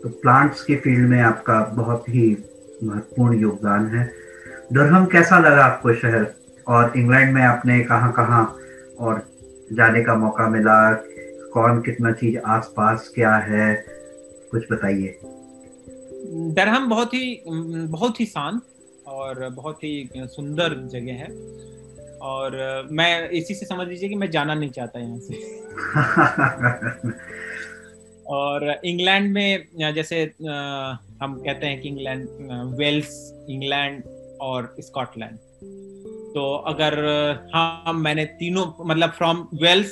तो 0.03 0.09
प्लांट्स 0.09 0.63
के 0.63 0.75
फ़ील्ड 0.75 1.09
में 1.09 1.21
आपका 1.21 1.61
बहुत 1.61 2.09
ही 2.09 2.37
महत्वपूर्ण 2.83 3.39
योगदान 3.39 3.87
है। 3.87 4.11
डरहम 4.73 5.05
कैसा 5.05 5.39
लगा 5.39 5.65
आपको 5.65 5.93
शहर? 5.93 6.33
और 6.67 6.93
इंग्लैंड 6.97 7.33
में 7.33 7.41
आपने 7.41 7.79
कहाँ 7.79 8.13
कहाँ 8.13 8.57
और 8.99 9.27
जाने 9.73 10.03
का 10.03 10.15
मौका 10.15 10.49
मिला? 10.49 10.93
कौन 11.53 11.81
कितना 11.81 12.11
चीज़ 12.11 12.37
आसपास 12.37 13.11
क्या 13.15 13.35
है? 13.35 13.85
कुछ 14.51 14.71
बताइए। 14.71 15.19
डरहम 16.53 16.89
बहुत 16.89 17.13
ही 17.13 17.43
बहुत 17.87 18.19
ही 18.19 18.25
शांत 18.25 18.61
और 19.07 19.49
बहुत 19.49 19.83
ही 19.83 20.09
सुंदर 20.17 20.73
जगह 20.73 21.13
है। 21.13 21.27
और 22.25 22.87
मैं 22.91 23.29
इसी 23.29 23.53
से 23.53 23.65
समझ 23.65 23.87
लीजिए 23.87 24.09
कि 24.09 24.15
मैं 24.15 24.29
जाना 24.31 24.53
नहीं 24.53 24.69
चाहता 24.69 24.99
यहाँ 24.99 25.19
से। 25.19 25.33
और 28.35 28.69
इंग्लैंड 28.85 29.31
में 29.33 29.93
जैसे 29.93 30.21
हम 31.21 31.35
कहते 31.45 31.65
हैं 31.65 31.81
कि 31.81 31.89
इंग्लैंड 31.89 32.27
वेल्स 32.77 33.09
इंग्लैंड 33.49 34.03
और 34.41 34.75
स्कॉटलैंड। 34.79 35.37
तो 36.35 36.55
अगर 36.67 36.99
हाँ 37.53 37.93
मैंने 37.93 38.25
तीनों 38.39 38.65
मतलब 38.85 39.11
from 39.11 39.47
Wales 39.61 39.91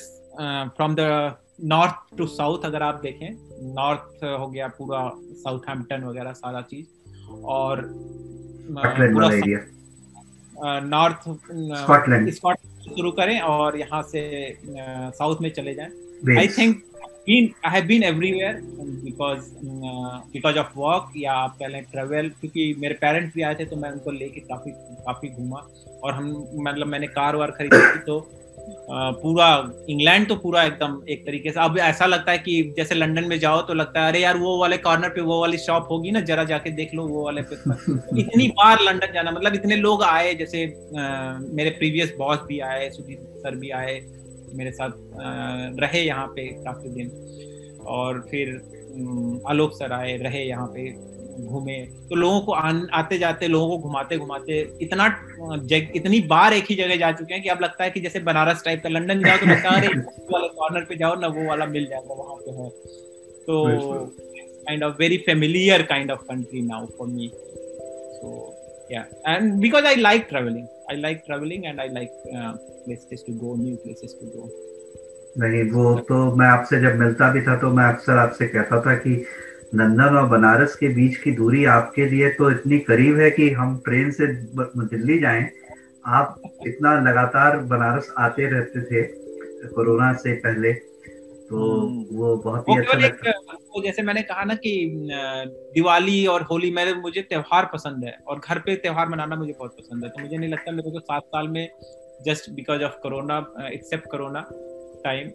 from 0.76 0.96
the 0.96 1.36
north 1.64 2.18
to 2.18 2.26
south 2.28 2.66
अगर 2.66 2.84
आप 2.84 3.00
देखें 3.04 3.30
नॉर्थ 3.76 4.24
हो 4.40 4.48
गया 4.48 4.68
पूरा 4.68 5.12
साउथहैम्पटन 5.18 6.04
वगैरह 6.04 6.32
सारा 6.34 6.62
चीज़ 6.62 6.88
और 7.56 7.82
पूरा 8.72 9.30
नॉर्थ 10.64 11.30
स्कॉटलैंड 11.30 12.30
स्कॉटलैंड 12.32 12.96
शुरू 12.96 13.12
करें 13.12 13.40
और 13.42 13.78
यहाँ 13.80 14.02
से 14.04 14.24
साउथ 14.64 15.42
में 15.42 15.50
चले 15.50 15.74
जाएँ। 15.76 16.38
I 16.38 16.48
think 16.58 16.82
been 17.28 17.46
I 17.68 17.70
have 17.74 17.86
been 17.90 18.04
everywhere 18.04 18.56
because 19.04 19.44
uh, 19.90 20.16
because 20.32 20.58
of 20.62 20.74
work 20.80 21.14
या 21.18 21.34
आप 21.34 21.56
कह 21.60 21.68
लें 21.68 21.84
ट्रेवल 21.92 22.28
क्योंकि 22.40 22.64
मेरे 22.80 22.94
पेरेंट्स 23.02 23.36
भी 23.36 23.42
आए 23.42 23.56
थे 23.56 23.66
तो 23.66 23.76
मैं 23.76 23.92
उनको 23.92 24.12
लेके 24.12 24.40
काफ़ी 24.50 24.72
काफ़ी 25.06 25.30
घूमा। 25.30 25.60
और 26.04 26.14
हम 26.14 26.26
मतलब 26.68 26.88
मैंने 26.88 27.08
कार 27.08 27.36
वार 27.36 27.52
खरीदी 27.52 27.78
थी 27.94 28.00
तो 28.08 28.18
पूरा 28.90 29.48
इंग्लैंड 29.90 30.28
तो 30.28 30.36
पूरा 30.36 30.64
एकदम 30.64 31.00
एक 31.10 31.26
तरीके 31.26 31.52
से 31.52 31.60
अब 31.60 31.78
ऐसा 31.78 32.06
लगता 32.06 32.32
है 32.32 32.38
कि 32.38 32.74
जैसे 32.78 32.96
लंदन 32.96 33.24
में 33.28 33.38
जाओ 33.40 33.62
तो 33.62 33.74
लगता 33.74 34.02
है 34.02 34.08
अरे 34.10 34.20
यार 34.20 34.38
वो 34.38 34.58
वाले 34.60 34.78
कॉर्नर 34.78 35.10
पे 35.10 35.22
वो 35.22 35.40
वाली 35.42 35.58
शॉप 35.58 35.88
होगी 35.92 36.12
ना 36.12 36.20
जरा 36.22 36.44
जाके 36.44 36.70
देख 36.72 36.94
लो 36.96 37.08
वो 37.08 37.24
वाले 37.26 37.42
पे। 37.42 37.56
इतनी 38.22 38.48
बार 38.60 38.82
लंदन 38.82 39.14
जाना 39.14 39.32
मतलब 39.32 39.56
इतने 39.56 39.76
लोग 39.76 40.04
आए 40.04 40.34
जैसे 40.36 40.66
आ, 41.00 41.38
मेरे 41.40 41.70
प्रीवियस 41.70 42.14
बॉस 42.18 42.40
भी 42.48 42.60
आए 42.70 42.90
सुजीत 42.90 43.20
सर 43.44 43.56
भी 43.56 43.70
आए 43.82 44.00
मेरे 44.56 44.72
साथ 44.72 44.90
आ, 44.90 45.32
रहे 45.82 46.02
यहाँ 46.02 46.28
पे 46.28 46.48
काफ़ी 46.64 46.90
दिन। 46.90 47.10
और 47.88 48.20
फिर 48.32 48.56
आलोक 49.50 49.74
सर 49.74 49.92
आए 49.94 50.18
रहे 50.18 50.44
यहाँ 50.44 50.68
पे। 50.68 50.90
घूमे 51.42 51.86
तो 52.10 52.16
लोगों 52.16 52.42
को 52.42 52.52
आन, 52.52 52.88
आते 52.94 53.18
जाते 53.18 53.48
लोगों 53.48 53.68
को 53.70 53.84
घुमाते 53.84 54.18
घुमाते 54.18 54.60
इतना 54.82 55.08
जग, 55.58 55.92
इतनी 55.96 56.20
बार 56.22 56.54
एक 56.54 56.66
ही 56.70 56.76
जगह 56.76 56.96
जा 56.96 57.12
चुके 57.12 57.34
हैं 57.34 57.44
कि 57.44 57.50
अब 57.50 57.62
लगता 57.62 57.84
है 57.84 57.90
कि 57.92 58.00
जैसे 58.00 58.20
बनारस 58.20 58.64
टाइप 58.66 58.84
का 58.84 58.90
लंदन 58.90 59.24
जाओ 59.24 59.38
तो 59.38 59.46
लगता 59.46 59.70
है 59.70 59.88
वाले 60.32 60.48
कॉर्नर 60.48 60.82
पे 60.82 60.96
जाओ 60.96 61.20
ना 61.20 61.28
वो 61.28 61.46
वाला 61.46 61.66
मिल 61.66 61.86
जाएगा 61.86 62.14
वहाँ 62.14 62.36
पे 62.36 62.52
है। 62.52 62.70
तो 63.44 63.66
kind 64.66 64.84
of 64.84 64.96
very 65.00 65.18
familiar 65.18 65.82
kind 65.82 66.12
of 66.12 66.20
country 66.20 66.62
now 66.62 66.86
for 66.98 67.08
me 67.08 67.32
so 67.34 68.54
yeah. 68.92 69.06
And 69.26 69.62
because 69.62 69.86
i 69.86 69.96
like 69.96 70.30
traveling 70.30 70.68
i 70.90 70.96
like 70.96 71.26
traveling 71.26 71.68
and 71.68 71.82
i 71.82 71.88
like 71.88 72.12
uh, 72.38 72.54
places 72.86 73.24
to 73.24 73.32
go 73.34 73.56
new 73.56 73.78
places 73.78 74.14
to 74.20 74.26
go. 74.36 74.50
नहीं 75.38 75.72
वो 75.72 76.00
तो 76.00 76.16
मैं 76.36 76.48
आपसे 76.48 76.80
जब 76.82 76.96
मिलता 76.96 77.32
भी 77.32 77.42
था 77.42 77.56
तो 77.58 77.70
मैं 77.70 77.84
अक्सर 77.84 78.18
आपसे 78.18 78.48
कहता 78.48 78.82
था 78.82 78.94
कि 78.96 79.14
लंदन 79.76 80.16
और 80.18 80.28
बनारस 80.30 80.76
के 80.76 80.88
बीच 80.88 81.16
की 81.18 81.32
दूरी 81.32 81.66
आपके 81.66 82.06
लिए 82.06 82.30
तो 82.30 82.50
इतनी 82.52 82.80
करीब 82.80 83.20
है 83.20 83.30
कि 83.32 83.50
हम 83.52 83.78
ट्रेन 83.86 84.12
से 84.12 84.28
दिल्ली 84.28 85.20
जाएँ। 85.20 85.50
आप 86.06 86.42
इतना 86.68 86.94
लगातार 87.02 87.58
बनारस 87.58 88.14
आते 88.20 88.46
रहते 88.46 88.82
थे 88.82 89.02
कोरोना 89.68 90.14
से 90.14 90.34
पहले 90.34 90.74
तो 90.74 91.70
हम्म। 91.82 92.18
वो 92.18 92.36
बहुत 92.36 92.70
ही 92.70 92.78
अच्छा 92.78 92.98
लगता। 92.98 93.32
वो 93.32 93.82
जैसे 93.84 94.02
मैंने 94.02 94.22
कहा 94.22 94.44
ना 94.44 94.54
कि 94.56 94.74
दिवाली 95.74 96.26
और 96.26 96.42
होली 96.42 96.72
मेरे 96.72 96.94
मुझे 96.94 97.22
त्योहार 97.22 97.70
पसंद 97.74 98.04
है 98.06 98.18
और 98.28 98.40
घर 98.40 98.60
पे 98.60 98.76
त्योहार 98.76 99.10
मनाना 99.10 99.36
मुझे 99.36 99.54
बहुत 99.60 99.76
पसंद 99.80 100.04
है। 100.04 100.10
तो 100.10 100.22
मुझे 100.22 100.38
नहीं 100.38 100.50
लगता 100.50 100.72
मेरे 100.72 100.92
को 100.92 101.00
सात 101.00 101.24
साल 101.26 101.48
में 101.48 101.68
just 102.26 102.50
because 102.50 102.84
of 102.84 103.00
corona 103.04 103.38
except 103.74 104.06
corona 104.12 104.46
time 105.06 105.32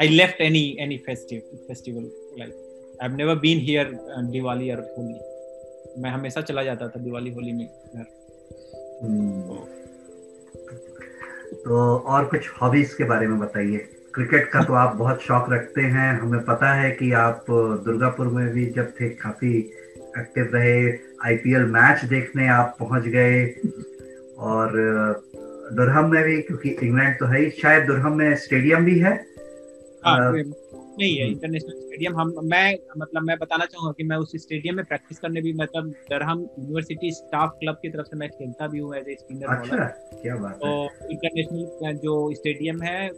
I 0.00 0.08
left 0.08 0.40
any 0.40 0.64
any 0.80 0.96
festive 0.96 1.40
festival 1.68 2.10
like 2.38 2.66
I 3.02 3.08
never 3.08 3.34
been 3.34 3.58
here 3.58 3.84
Diwali 4.32 4.70
और 4.70 4.80
होली 4.98 6.02
मैं 6.02 6.10
हमेशा 6.10 6.40
चला 6.40 6.62
जाता 6.62 6.88
था 6.88 7.00
दिवाली 7.00 7.30
होली 7.30 7.52
में 7.52 7.66
घर। 7.66 8.06
हम्म। 9.02 9.54
तो 11.56 11.98
और 11.98 12.24
कुछ 12.24 12.50
हॉबीज 12.62 12.94
के 12.94 13.04
बारे 13.04 13.26
में 13.26 13.38
बताइए। 13.38 13.78
क्रिकेट 14.14 14.48
का 14.48 14.64
तो 14.64 14.72
आप 14.72 14.96
बहुत 14.96 15.20
शौक 15.20 15.46
रखते 15.52 15.80
हैं। 15.80 16.20
हमें 16.20 16.44
पता 16.44 16.72
है 16.72 16.90
कि 16.90 17.12
आप 17.12 17.44
दुर्गापुर 17.84 18.26
में 18.26 18.48
भी 18.48 18.66
जब 18.66 18.92
थे 19.00 19.08
काफ़ी 19.08 19.58
एक्टिव 20.18 20.50
रहे। 20.54 20.92
आईपीएल 21.24 21.62
मैच 21.62 22.04
देखने 22.04 22.48
आप 22.48 22.76
पहुँच 22.78 23.02
गए। 23.02 23.46
और 24.38 24.72
दुरहम 25.72 26.10
में 26.10 26.24
भी 26.24 26.42
क्योंकि 26.42 26.68
इंग्लैंड 26.68 27.18
तो 27.18 27.26
है 27.26 27.40
ही 27.40 27.50
शायद 27.50 27.84
दुरहम 27.84 28.16
में 28.18 28.34
स्टेडियम 28.36 28.84
भी 28.84 28.98
है। 28.98 29.12
हाँ, 30.04 30.32
नहीं 31.00 31.16
है 31.18 31.26
इंटरनेशनल 31.30 31.74
स्टेडियम 31.80 32.16
हम 32.20 32.32
मैं 32.44 32.78
मतलब 32.98 33.22
मैं 33.22 33.36
बताना 33.38 33.64
चाहूँगा 33.64 33.92
कि 33.92 34.04
मैं 34.04 34.16
उस 34.16 34.32
स्टेडियम 34.36 34.76
में 34.76 34.84
प्रैक्टिस 34.84 35.18
करने 35.18 35.40
भी 35.42 35.52
मतलब 35.52 35.90
दरहम 36.10 36.40
यूनिवर्सिटी 36.40 37.10
स्टाफ 37.12 37.56
क्लब 37.60 37.78
की 37.82 37.88
तरफ़ 37.88 38.06
से 38.06 38.16
मैं 38.16 38.28
खेलता 38.28 38.66
भी 38.66 38.78
हूँ 38.78 38.94
एज 38.96 39.08
ए 39.08 39.14
स्पिनर 39.14 39.46
अच्छा 39.56 39.86
क्या 40.14 40.36
बात 40.36 40.58
तो 40.62 40.72
इंटरनेशनल 41.10 41.96
जो 41.96 42.14
स्टेडियम 42.34 42.82
है 42.82 43.10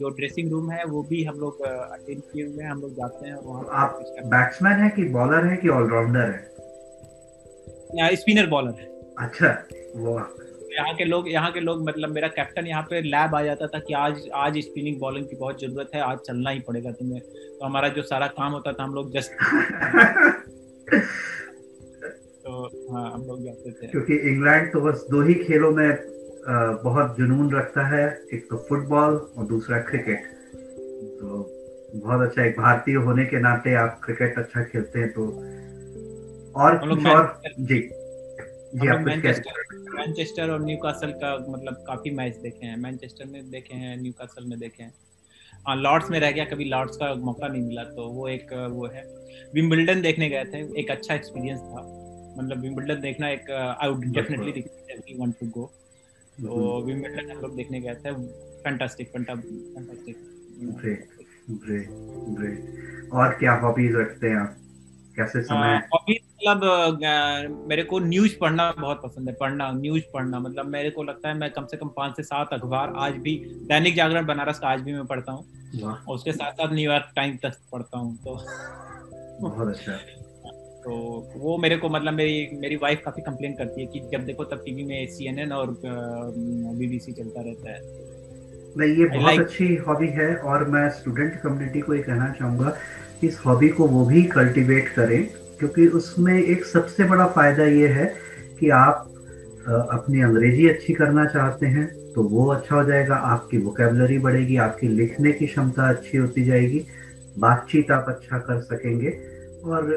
जो 0.00 0.08
ड्रेसिंग 0.10 0.50
रूम 0.50 0.70
है 0.70 0.84
वो 0.84 1.02
भी 1.02 1.22
हम 1.24 1.38
लोग 1.38 1.62
अटेंड 1.62 2.22
किए 2.22 2.46
हुए 2.46 2.64
हैं 2.64 2.70
हम 2.70 2.80
लोग 2.80 2.92
जाते 2.92 3.28
हैं 3.28 3.34
वहाँ 3.34 3.68
आप 3.84 3.98
बैट्समैन 4.26 4.80
है। 4.80 4.88
कि 4.90 5.04
बॉलर 5.08 5.46
है 5.46 5.56
कि 5.56 5.68
ऑलराउंडर 5.68 6.30
है? 6.30 8.16
स्पिनर 8.16 8.46
बॉलर 8.46 8.80
है। 8.80 8.86
अच्छा 9.18 9.48
वाह। 9.96 10.22
यहाँ 10.72 10.94
के 10.94 11.04
लोग 11.04 11.28
यहाँ 11.30 11.50
के 11.52 11.60
लोग 11.60 11.88
मतलब 11.88 12.08
मेरा 12.08 12.28
कैप्टन 12.28 12.66
यहाँ 12.66 12.82
पे 12.82 13.00
लैब 13.00 13.34
आ 13.34 13.42
जाता 13.42 13.66
था 13.66 13.78
कि 13.78 13.94
आज 13.94 14.28
आज 14.34 14.58
स्पिनिंग 14.58 14.98
बॉलिंग 15.00 15.26
की 15.26 15.36
बहुत 15.36 15.60
ज़रूरत 15.60 15.90
है 15.94 16.00
आज 16.00 16.18
चलना 16.18 16.50
ही 16.50 16.60
पड़ेगा 16.60 16.90
तुम्हें। 16.90 17.20
तो 17.20 17.64
हमारा 17.66 17.88
जो 17.88 18.02
सारा 18.02 18.26
काम 18.26 18.52
होता 18.52 18.72
था 18.72 18.82
हम 18.82 18.94
लोग 18.94 19.12
जस्ट 19.12 19.32
तो 22.44 22.64
हाँ 22.92 23.10
हम 23.12 23.22
लोग 23.22 23.44
जाते 23.44 23.70
थे। 23.70 23.86
क्योंकि 23.86 24.16
इंग्लैंड 24.30 24.72
तो 24.72 24.80
बस 24.80 25.06
दो 25.10 25.22
ही 25.22 25.34
खेलों 25.34 25.70
में 25.72 25.98
बहुत 26.84 27.16
जुनून 27.18 27.54
रखता 27.54 27.86
है 27.86 28.04
एक 28.34 28.46
तो 28.50 28.56
फुटबॉल 28.68 29.14
और 29.38 29.46
दूसरा 29.46 29.78
क्रिकेट 29.80 30.22
तो 31.20 31.42
बहुत 31.94 32.28
अच्छा 32.28 32.44
एक 32.44 32.58
भारतीय 32.58 32.94
होने 32.94 33.24
के 33.24 33.40
नाते 33.40 33.74
आप 33.74 34.00
क्रिकेट 34.04 34.38
अच्छा 34.38 34.62
खेलते 34.62 35.00
हैं 35.00 35.08
तो 35.12 35.26
और 36.60 36.76
कुछ 36.88 37.06
और? 37.06 37.42
जी। 37.60 37.78
जी 38.74 38.88
आप 38.88 38.98
मैनचेस्टर 39.98 40.50
और 40.50 40.64
न्यूकासल 40.64 41.12
का 41.22 41.36
मतलब 41.48 41.84
काफ़ी 41.86 42.10
मैच 42.14 42.36
देखे 42.42 42.66
हैं। 42.66 42.76
मैनचेस्टर 42.76 43.26
में 43.26 43.50
देखे 43.50 43.74
हैं 43.74 43.96
न्यूकासल 43.96 44.44
में 44.44 44.58
देखे 44.58 44.82
हैं। 44.82 44.92
हाँ 45.66 45.76
लॉर्ड्स 45.76 46.10
में 46.10 46.18
रह 46.20 46.30
गया 46.30 46.44
कभी 46.44 46.64
लॉर्ड्स 46.64 46.96
का 46.96 47.14
मौका 47.24 47.48
नहीं 47.48 47.62
मिला 47.62 47.84
तो 47.84 48.08
वो 48.10 48.28
एक 48.28 48.52
वो 48.72 48.86
है। 48.86 49.02
विम्बल्डन 49.54 50.00
देखने 50.02 50.28
गए 50.28 50.44
थे 50.44 50.58
एक 50.80 50.90
अच्छा 50.90 51.14
एक्सपीरियंस 51.14 51.60
था। 51.60 51.82
मतलब 52.38 52.60
विम्बल्डन 52.62 53.00
देखना 53.00 53.28
एक 53.28 53.50
I 53.50 53.88
would 53.88 54.04
definitely 54.14 55.16
want 55.18 55.34
to 55.40 55.46
go 55.50 55.64
तो 56.38 56.80
विम्बल्डन 56.86 57.30
हम 57.30 57.40
लोग 57.40 57.56
देखने 57.56 57.80
गए 57.80 57.94
थे। 57.96 58.12
Fantastic 58.62 59.08
fantastic 59.08 60.16
great 60.60 61.08
great 61.50 61.88
great 62.38 63.12
और 63.12 63.36
क्या 63.38 63.52
हॉबीज 63.60 63.94
रखते 63.96 64.28
हैं 64.28 64.36
आप? 64.36 64.56
कैसे 65.18 65.42
समय 65.42 65.74
हॉबीज 65.94 66.18
मतलब 66.38 67.64
मेरे 67.68 67.82
को 67.82 67.98
न्यूज़ 68.00 68.36
पढ़ना 68.40 68.70
बहुत 68.78 69.00
पसंद 69.04 69.28
है 69.28 69.34
पढ़ना 69.34 69.70
न्यूज़ 69.74 70.02
पढ़ना। 70.14 70.38
मतलब 70.40 70.66
मेरे 70.68 70.90
को 70.90 71.02
लगता 71.02 71.28
है 71.28 71.34
मैं 71.38 71.50
कम 71.50 71.66
से 71.66 71.76
कम 71.76 71.88
पाँच 71.96 72.16
से 72.16 72.22
सात 72.24 72.52
अखबार 72.52 72.92
आज 72.98 73.14
भी 73.22 73.34
दैनिक 73.68 73.96
जागरण 73.96 74.26
बनारस 74.26 74.58
का 74.58 74.68
आज 74.68 74.80
भी 74.80 74.92
मैं 74.92 75.06
पढ़ता 75.06 75.32
हूँ। 75.32 75.44
और 75.80 76.14
उसके 76.14 76.32
साथ 76.32 76.52
साथ 76.52 76.72
न्यूयॉर्क 76.72 77.12
टाइम 77.16 77.36
तक 77.42 77.56
पढ़ता 77.72 77.98
हूँ 77.98 78.16
तो 78.18 78.36
बहुत 79.40 79.68
अच्छा। 79.68 79.92
तो 80.82 80.92
वो 81.36 81.56
मेरे 81.58 81.76
को 81.76 81.88
मतलब 81.88 82.14
मेरी 82.14 82.58
मेरी 82.58 82.76
वाइफ 82.76 83.00
काफ़ी 83.04 83.22
कंप्लेन 83.22 83.54
करती 83.54 83.80
है 83.80 83.86
कि 83.86 84.00
जब 84.12 84.24
देखो 84.24 84.44
तब 84.44 84.62
टीवी 84.64 84.84
में 84.84 85.06
सीएनएन 85.08 85.52
और 85.52 85.74
बीबीसी 85.80 87.12
चलता 87.12 87.40
रहता 87.40 87.72
है। 87.72 87.80
नहीं 88.78 88.96
ये 88.96 89.04
बहुत 89.06 89.30
like... 89.30 89.40
अच्छी 89.40 89.74
हॉबी 89.86 90.08
है 90.12 90.34
और 90.36 90.64
मैं 90.68 90.88
स्टूडेंट 90.90 91.40
कम्युनिटी 91.42 91.80
को 91.80 91.94
ये 91.94 92.02
कहना 92.02 92.30
चाहूँगा 92.32 92.72
इस 93.24 93.38
हॉबी 93.46 93.68
को 93.68 93.86
वो 93.86 94.04
भी 94.06 94.22
कल्टीवेट 94.28 94.88
करें, 94.88 95.28
क्योंकि 95.58 95.86
उसमें 95.98 96.34
एक 96.34 96.64
सबसे 96.64 97.04
बड़ा 97.04 97.26
फ़ायदा 97.26 97.64
ये 97.64 97.88
है 97.88 98.06
कि 98.60 98.68
आप 98.70 99.04
अपनी 99.68 100.20
अंग्रेज़ी 100.22 100.68
अच्छी 100.68 100.94
करना 100.94 101.24
चाहते 101.26 101.66
हैं 101.66 101.86
तो 102.14 102.22
वो 102.24 102.46
अच्छा 102.46 102.76
हो 102.76 102.84
जाएगा, 102.84 103.14
आपकी 103.14 103.58
वोकेबलरी 103.58 104.18
बढ़ेगी, 104.18 104.56
आपकी 104.56 104.88
लिखने 104.88 105.32
की 105.32 105.46
क्षमता 105.46 105.88
अच्छी 105.88 106.18
होती 106.18 106.44
जाएगी, 106.44 106.84
बातचीत 107.38 107.90
आप 107.90 108.06
अच्छा 108.08 108.38
कर 108.38 108.60
सकेंगे, 108.62 109.10
और 109.64 109.92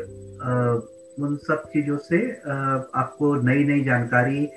उन 1.18 1.38
सब 1.38 1.64
चीज़ों 1.74 1.98
से 2.00 2.20
आपको 2.96 3.36
नई 3.44 3.64
नई 3.64 3.84
जानकारी, 3.84 4.48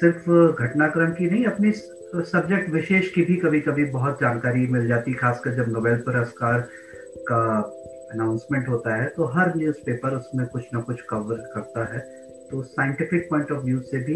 सिर्फ़ 0.00 0.30
घटनाक्रम 0.54 1.12
की 1.12 1.30
नहीं, 1.30 1.44
अपनी 1.46 1.72
सब्जेक्ट 1.72 2.70
विशेष 2.70 3.10
की 3.10 3.22
भी 3.22 3.36
कभी 3.36 3.60
कभी 3.60 3.84
बहुत 3.90 4.20
जानकारी 4.20 4.66
मिल 4.66 4.86
जाती, 4.88 5.14
खासकर 5.14 5.54
जब 5.56 5.72
नोबेल 5.72 5.96
पुरस्कार 5.98 6.68
का 7.30 7.60
अनाउंसमेंट 8.12 8.68
होता 8.68 8.94
है 8.96 9.06
तो 9.08 9.24
हर 9.34 9.52
न्यूज़पेपर 9.56 10.14
उसमें 10.16 10.46
कुछ 10.46 10.62
ना 10.74 10.80
कुछ 10.80 11.00
कवर 11.02 11.36
करता 11.54 11.84
है। 11.94 11.98
तो 12.50 12.62
साइंटिफिक 12.62 13.28
पॉइंट 13.30 13.50
ऑफ़ 13.52 13.64
व्यू 13.64 13.80
से 13.80 13.98
भी 14.04 14.14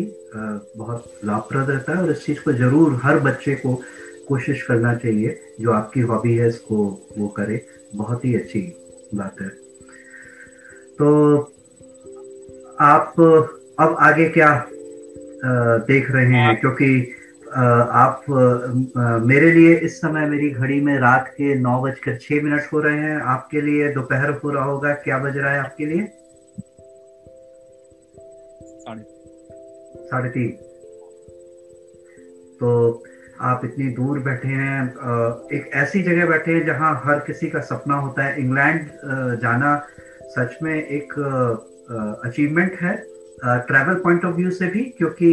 बहुत 0.76 1.04
लाभप्रद 1.24 1.70
रहता 1.70 1.92
है 1.92 2.02
और 2.02 2.10
इस 2.10 2.24
चीज़ 2.26 2.40
को 2.44 2.52
ज़रूर 2.52 2.98
हर 3.02 3.18
बच्चे 3.20 3.54
को 3.54 3.74
कोशिश 4.28 4.62
करना 4.62 4.94
चाहिए 4.94 5.38
जो 5.60 5.72
आपकी 5.72 6.00
हॉबी 6.02 6.36
है 6.36 6.48
इसको 6.48 6.76
वो 7.18 7.28
करे। 7.28 7.64
बहुत 7.94 8.24
ही 8.24 8.34
अच्छी 8.34 8.60
बात 9.14 9.40
है। 9.40 9.48
तो 10.98 11.08
आप 12.80 13.14
अब 13.80 13.96
आगे 14.00 14.28
क्या 14.28 14.50
देख 15.88 16.10
रहे 16.10 16.26
हैं। 16.26 16.56
क्योंकि 16.60 16.88
आप 17.54 18.24
मेरे 19.26 19.50
लिए 19.52 19.74
इस 19.76 20.00
समय 20.00 20.26
मेरी 20.28 20.48
घड़ी 20.50 20.80
में 20.80 20.96
रात 20.98 21.28
के 21.28 21.54
नौ 21.54 21.80
बजकर 21.82 22.16
छह 22.16 22.42
मिनट 22.42 22.72
हो 22.72 22.80
रहे 22.80 22.98
हैं। 22.98 23.20
आपके 23.22 23.60
लिए 23.60 23.92
दोपहर 23.92 24.30
हो 24.34 24.50
रहा 24.50 24.64
होगा। 24.64 24.94
क्या 25.04 25.18
बज 25.18 25.36
रहा 25.36 25.52
है 25.52 25.60
आपके 25.60 25.86
लिए? 25.86 26.06
साढ़े 30.06 30.28
तीन। 30.30 30.50
तो 32.60 33.02
आप 33.42 33.64
इतनी 33.64 33.86
दूर 33.94 34.18
बैठे 34.18 34.48
हैं 34.48 34.82
एक 35.52 35.70
ऐसी 35.74 36.02
जगह 36.02 36.26
बैठे 36.26 36.52
हैं 36.54 36.64
जहाँ 36.66 37.00
हर 37.04 37.18
किसी 37.18 37.48
का 37.50 37.60
सपना 37.62 37.94
होता 37.96 38.24
है। 38.24 38.38
इंग्लैंड 38.40 38.88
जाना 39.42 39.76
सच 40.30 40.56
में 40.62 40.74
एक 40.74 41.12
अचीवमेंट 42.24 42.76
है 42.82 42.94
ट्रैवल 43.44 43.94
पॉइंट 43.94 44.24
ऑफ़ 44.24 44.36
व्यू 44.36 44.50
से 44.50 44.66
भी 44.66 44.84
क्योंकि 44.98 45.30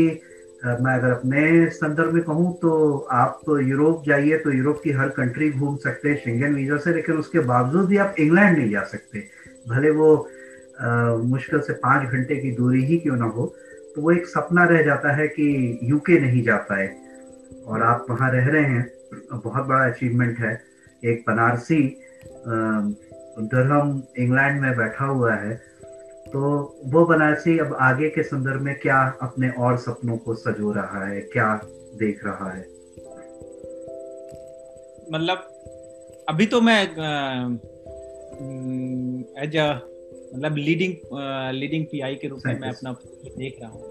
मैं 0.63 0.93
अगर 0.93 1.11
अपने 1.11 1.69
संदर्भ 1.71 2.13
में 2.13 2.23
कहूँ 2.23 2.53
तो 2.61 2.97
आप 3.11 3.39
तो 3.45 3.59
यूरोप 3.59 4.03
जाइए 4.07 4.37
तो 4.37 4.51
यूरोप 4.51 4.81
की 4.83 4.91
हर 4.91 5.09
कंट्री 5.09 5.49
घूम 5.51 5.75
सकते 5.77 6.09
हैं 6.09 6.17
शेंगन 6.17 6.53
वीज़ा 6.55 6.77
से 6.77 6.93
लेकिन 6.93 7.17
उसके 7.17 7.39
बावजूद 7.47 7.87
भी 7.87 7.97
आप 7.97 8.15
इंग्लैंड 8.19 8.57
नहीं 8.57 8.69
जा 8.71 8.83
सकते। 8.83 9.19
भले 9.69 9.89
वो 9.91 10.15
आ, 10.81 11.15
मुश्किल 11.15 11.59
से 11.61 11.73
पाँच 11.81 12.09
घंटे 12.09 12.35
की 12.35 12.51
दूरी 12.51 12.83
ही 12.85 12.97
क्यों 12.97 13.17
ना 13.17 13.25
हो 13.27 13.45
तो 13.95 14.01
वो 14.01 14.11
एक 14.11 14.25
सपना 14.27 14.63
रह 14.65 14.83
जाता 14.83 15.15
है 15.15 15.27
कि 15.27 15.79
यूके 15.83 16.19
नहीं 16.19 16.43
जा 16.43 16.55
पाए। 16.69 16.87
और 17.67 17.83
आप 17.83 18.05
वहाँ 18.09 18.31
रह 18.31 18.47
रहे 18.47 18.63
हैं 18.65 18.85
बहुत 19.33 19.65
बड़ा 19.65 19.83
अचीवमेंट 19.85 20.39
है। 20.39 20.53
एक 21.03 21.23
बनारसी 21.27 21.81
दरहम 22.47 24.01
इंग्लैंड 24.17 24.61
में 24.61 24.75
बैठा 24.77 25.05
हुआ 25.05 25.33
है। 25.35 25.59
तो 26.33 26.41
वो 26.85 27.05
बनारसी 27.05 27.57
अब 27.59 27.73
आगे 27.73 28.09
के 28.09 28.23
संदर्भ 28.23 28.61
में 28.61 28.79
क्या 28.79 29.19
अपने 29.21 29.49
और 29.49 29.77
सपनों 29.77 30.17
को 30.17 30.35
सजो 30.35 30.71
रहा 30.71 31.05
है 31.07 31.21
क्या 31.21 31.61
देख 31.95 32.25
रहा 32.25 32.51
है? 32.51 32.61
मतलब 35.13 35.37
अभी 36.29 36.45
तो 36.45 36.61
मैं 36.61 36.83
एज 39.43 39.57
अ 39.57 39.73
मतलब 40.35 40.57
लीडिंग 40.57 40.93
लीडिंग 41.55 41.85
पीआई 41.85 42.15
के 42.15 42.27
रूप 42.27 42.39
में 42.45 42.59
मैं 42.59 42.69
अपना 42.69 42.91
देख 43.37 43.57
रहा 43.61 43.71
हूँ 43.71 43.81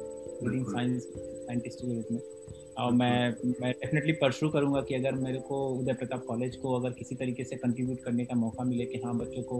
लीडिंग 0.42 0.66
साइंस 0.66 1.02
साइंटिस्ट 1.16 1.78
के 1.78 1.94
रूप 1.94 2.06
में। 2.12 2.39
और 2.78 2.92
मैं 2.92 3.34
मैं 3.60 3.70
डेफिनेटली 3.72 4.12
परसू 4.12 4.48
करूँगा 4.48 4.80
कि 4.80 4.94
अगर 4.94 5.12
मेरे 5.12 5.38
को 5.38 5.56
उदय 5.68 5.92
प्रताप 5.92 6.24
कॉलेज 6.26 6.56
को 6.56 6.74
अगर 6.74 6.90
किसी 6.90 7.14
तरीके 7.14 7.44
से 7.44 7.56
कंट्रीब्यूट 7.56 8.00
करने 8.04 8.24
का 8.24 8.34
मौका 8.34 8.64
मिले 8.64 8.84
कि 8.84 9.00
हाँ 9.04 9.16
बच्चों 9.18 9.42
को 9.42 9.58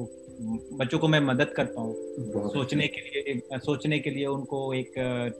बच्चों 0.77 0.99
को 0.99 1.09
मैं 1.09 1.20
मदद 1.20 1.53
कर 1.57 1.65
पाऊँ 1.77 1.95
सोचने 2.51 2.87
के 2.89 3.01
लिए 3.01 3.59
सोचने 3.59 3.99
के 3.99 4.11
लिए 4.11 4.27
उनको 4.27 4.62
एक 4.74 4.93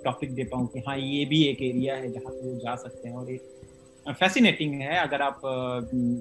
टॉपिक 0.05 0.35
दे 0.35 0.45
पाऊँ 0.45 0.67
कि 0.67 0.83
हाँ 0.89 0.99
ये 0.99 1.25
भी 1.25 1.43
एक 1.45 1.63
एरिया 1.63 1.97
है 1.97 2.13
जहाँ 2.13 2.33
पे 2.33 2.51
वो 2.51 2.59
जा 2.59 2.77
सकते 2.77 3.09
हैं 3.09 3.17
और 3.17 3.31
एक 3.31 3.60
फैसिनेटिंग 4.07 4.75
है, 4.75 4.97
अगर 4.99 5.23
आप 5.23 5.41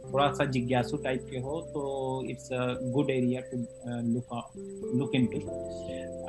थोड़ा 0.06 0.32
सा 0.34 0.46
जिज्ञासु 0.46 0.98
टाइप 0.98 1.28
के 1.32 1.40
हो 1.40 1.60
तो 1.74 1.82
it's 2.30 2.52
a 2.54 2.66
good 2.94 3.10
area 3.10 3.42
to 3.42 3.58
look 4.08 4.52
look 4.96 5.16
into 5.16 5.40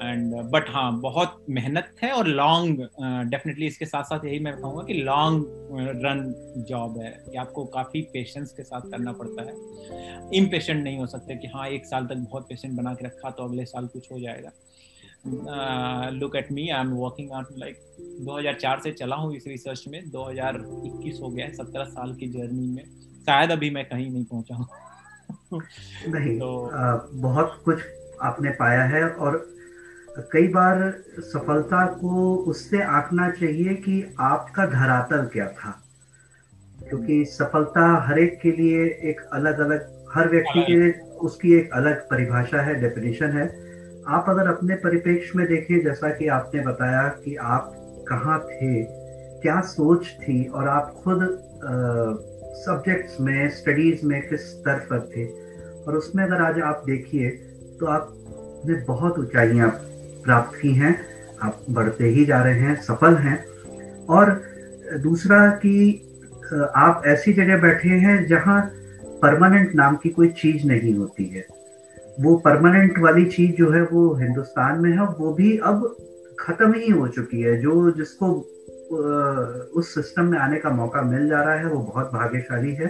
and 0.03 0.35
but 0.53 0.69
हाँ 0.69 0.93
बहुत 1.01 1.37
मेहनत 1.51 1.91
है 2.03 2.11
और 2.13 2.27
लॉन्ग 2.29 2.79
डेफिनेटली 3.31 3.67
इसके 3.67 3.85
साथ 3.87 4.05
साथ 4.05 4.25
यही 4.25 4.39
मैं 4.39 4.57
कहूँगा 4.57 4.83
कि 4.83 4.95
लॉन्ग 4.95 5.45
रन 6.05 6.65
जॉब 6.69 6.99
है, 6.99 7.11
कि 7.31 7.37
आपको 7.39 7.65
काफ़ी 7.75 8.03
पेशेंस 8.13 8.53
के 8.53 8.63
साथ 8.63 8.91
करना 8.91 9.13
पड़ता 9.13 9.43
है। 9.43 9.55
इम्पेशेंट 10.35 10.83
नहीं 10.85 10.99
हो 10.99 11.07
सकते 11.07 11.37
कि 11.37 11.49
हाँ 11.55 11.69
एक 11.69 11.87
साल 11.87 12.07
तक 12.07 12.27
बहुत 12.31 12.49
पेशेंट 12.49 12.75
बना 12.77 12.95
के 12.95 13.07
रखा 13.07 13.31
तो 13.31 13.45
अगले 13.45 13.65
साल 13.67 13.87
कुछ 13.87 14.11
हो 14.13 14.21
जाएगा। 14.21 14.51
Look 16.13 16.37
at 16.37 16.53
me 16.53 16.69
I 16.69 16.81
am 16.81 16.91
working 16.91 17.31
on 17.31 17.47
like 17.59 17.77
2004 18.29 18.83
से 18.83 18.93
चला 18.93 19.17
हूँ 19.17 19.37
इस 19.37 19.45
रिसर्च 19.47 19.85
में। 19.89 20.11
2021 20.11 21.23
हो 21.23 21.29
गया 21.29 21.47
है 21.47 21.53
सत्रह 21.53 21.85
साल 21.85 22.15
की 22.15 22.27
जर्नी 22.27 22.67
में। 22.67 22.85
शायद 23.27 23.51
अभी 23.51 23.71
मैं 23.71 23.85
कहीं 23.85 24.11
नहीं 24.11 24.25
पहुँचा 24.25 24.55
हूँ। 24.55 24.67
नहीं 26.09 26.39
तो 26.39 26.67
आ, 26.67 26.97
बहुत 27.13 27.63
कुछ 27.65 27.81
आपने 28.23 28.51
पाया 28.51 28.85
है 28.85 29.11
और 29.11 29.55
कई 30.19 30.49
बार 30.49 31.03
सफलता 31.19 31.87
को 31.87 32.37
उससे 32.37 32.83
आंकना 32.83 33.31
चाहिए 33.31 33.75
कि 33.75 34.15
आपका 34.21 34.67
धरातल 34.67 35.27
क्या 35.27 35.49
था। 35.49 35.83
क्योंकि 36.89 37.25
सफलता 37.25 38.07
हर 38.09 38.19
एक 38.19 38.41
के 38.41 38.53
लिए 38.53 38.85
एक 38.85 39.21
अलग 39.33 39.59
अलग 39.59 40.05
हर 40.15 40.29
व्यक्ति 40.29 40.63
के 40.63 40.73
लिए 40.73 40.93
उसकी 40.93 41.55
एक 41.55 41.71
अलग 41.73 42.01
परिभाषा 42.11 42.63
है 42.63 42.75
डेफिनेशन 42.81 43.31
है। 43.31 43.70
आप 44.09 44.25
अगर 44.29 44.49
अपने 44.49 44.75
परिप्रेक्ष्य 44.75 45.39
में 45.39 45.47
देखिए, 45.47 45.83
जैसा 45.83 46.11
कि 46.11 46.27
आपने 46.29 46.61
बताया 46.63 47.03
कि 47.25 47.35
आप 47.37 47.73
कहाँ 48.09 48.39
थे, 48.41 48.83
क्या 49.43 49.61
सोच 49.61 50.07
थी, 50.19 50.45
और 50.45 50.69
आप 50.69 50.95
खुद 51.05 51.19
सब्जेक्ट्स 52.57 53.21
में 53.21 53.51
स्टडीज़ 53.51 54.07
में 54.07 54.21
किस 54.29 54.51
स्तर 54.51 54.79
पर 54.91 55.01
थे, 55.11 55.27
और 55.85 55.97
उसमें 55.97 56.25
अगर 56.25 56.43
आज 56.43 56.61
आप 56.61 56.83
देखिए 56.87 57.31
तो 57.81 57.87
आपने 57.87 58.75
बहुत 58.85 59.19
ऊंचाइयाँ 59.19 59.69
प्राप्त 60.25 60.59
की 60.61 60.73
हैं। 60.75 60.95
आप 61.43 61.65
बढ़ते 61.71 62.05
ही 62.05 62.25
जा 62.25 62.43
रहे 62.43 62.61
हैं, 62.61 62.75
सफल 62.83 63.15
हैं। 63.17 63.39
और 64.07 64.31
दूसरा 65.03 65.47
कि 65.57 66.07
आप 66.77 67.03
ऐसी 67.07 67.33
जगह 67.33 67.61
बैठे 67.61 67.89
हैं 67.89 68.27
जहाँ 68.27 68.61
परमानेंट 69.23 69.75
नाम 69.75 69.97
की 69.97 70.09
कोई 70.09 70.29
चीज़ 70.33 70.67
नहीं 70.67 70.95
होती 70.95 71.25
है। 71.27 71.47
वो 72.21 72.37
परमानेंट 72.37 72.99
वाली 72.99 73.25
चीज़ 73.25 73.53
जो 73.53 73.71
है 73.71 73.83
वो 73.83 74.15
हिंदुस्तान 74.15 74.81
में 74.81 74.91
है, 74.93 75.01
वो 75.01 75.33
भी 75.35 75.59
अब 75.59 75.97
खत्म 76.41 76.73
ही 76.73 76.91
हो 76.91 77.09
चुकी 77.09 77.41
है। 77.43 77.57
जो 77.57 77.91
जिसको 77.91 78.33
उस 79.75 79.95
सिस्टम 79.95 80.25
में 80.25 80.39
आने 80.39 80.59
का 80.59 80.71
मौका 80.71 81.03
मिल 81.03 81.29
जा 81.29 81.43
रहा 81.43 81.55
है, 81.55 81.67
वो 81.67 81.79
बहुत 81.79 82.07
भाग्यशाली 82.07 82.75
है। 82.75 82.89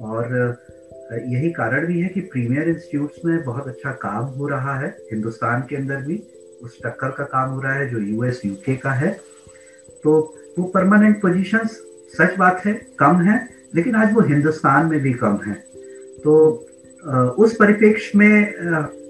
और 0.00 0.56
यही 1.26 1.50
कारण 1.50 1.86
भी 1.86 2.00
है 2.00 2.08
कि 2.08 2.20
प्रीमियर 2.20 2.68
इंस्टीट्यूट्स 2.68 3.24
में 3.24 3.42
बहुत 3.44 3.68
अच्छा 3.68 3.90
काम 3.90 4.24
हो 4.24 4.48
रहा 4.48 4.78
है, 4.78 4.88
हिंदुस्तान 5.12 5.62
के 5.68 5.76
अंदर 5.76 5.96
भी। 5.96 6.22
उस 6.62 6.78
टक्कर 6.84 7.10
का 7.10 7.24
काम 7.24 7.50
हो 7.50 7.60
रहा 7.60 7.72
है, 7.72 7.88
जो 7.90 7.98
यूएस 7.98 8.42
यूके 8.44 8.76
का 8.76 8.90
है। 8.90 9.10
तो 10.04 10.12
वो 10.58 10.64
परमानेंट 10.64 11.20
पोजीशंस 11.22 11.80
सच 12.18 12.36
बात 12.38 12.64
है, 12.66 12.72
कम 12.98 13.16
है, 13.16 13.48
लेकिन 13.74 13.94
आज 13.94 14.14
वो 14.14 14.20
हिंदुस्तान 14.20 14.86
में 14.86 15.00
भी 15.00 15.12
कम 15.12 15.38
है। 15.46 15.54
तो 16.24 16.66
उस 17.04 17.54
परिप्रेक्ष्य 17.56 18.18
में 18.18 18.54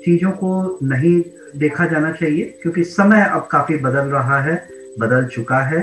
चीज़ों 0.04 0.30
को 0.30 0.78
नहीं 0.82 1.22
देखा 1.56 1.86
जाना 1.86 2.12
चाहिए, 2.12 2.44
क्योंकि 2.62 2.84
समय 2.84 3.22
अब 3.22 3.48
काफ़ी 3.50 3.76
बदल 3.76 4.10
रहा 4.10 4.40
है, 4.40 4.54
बदल 4.98 5.26
चुका 5.26 5.58
है, 5.58 5.82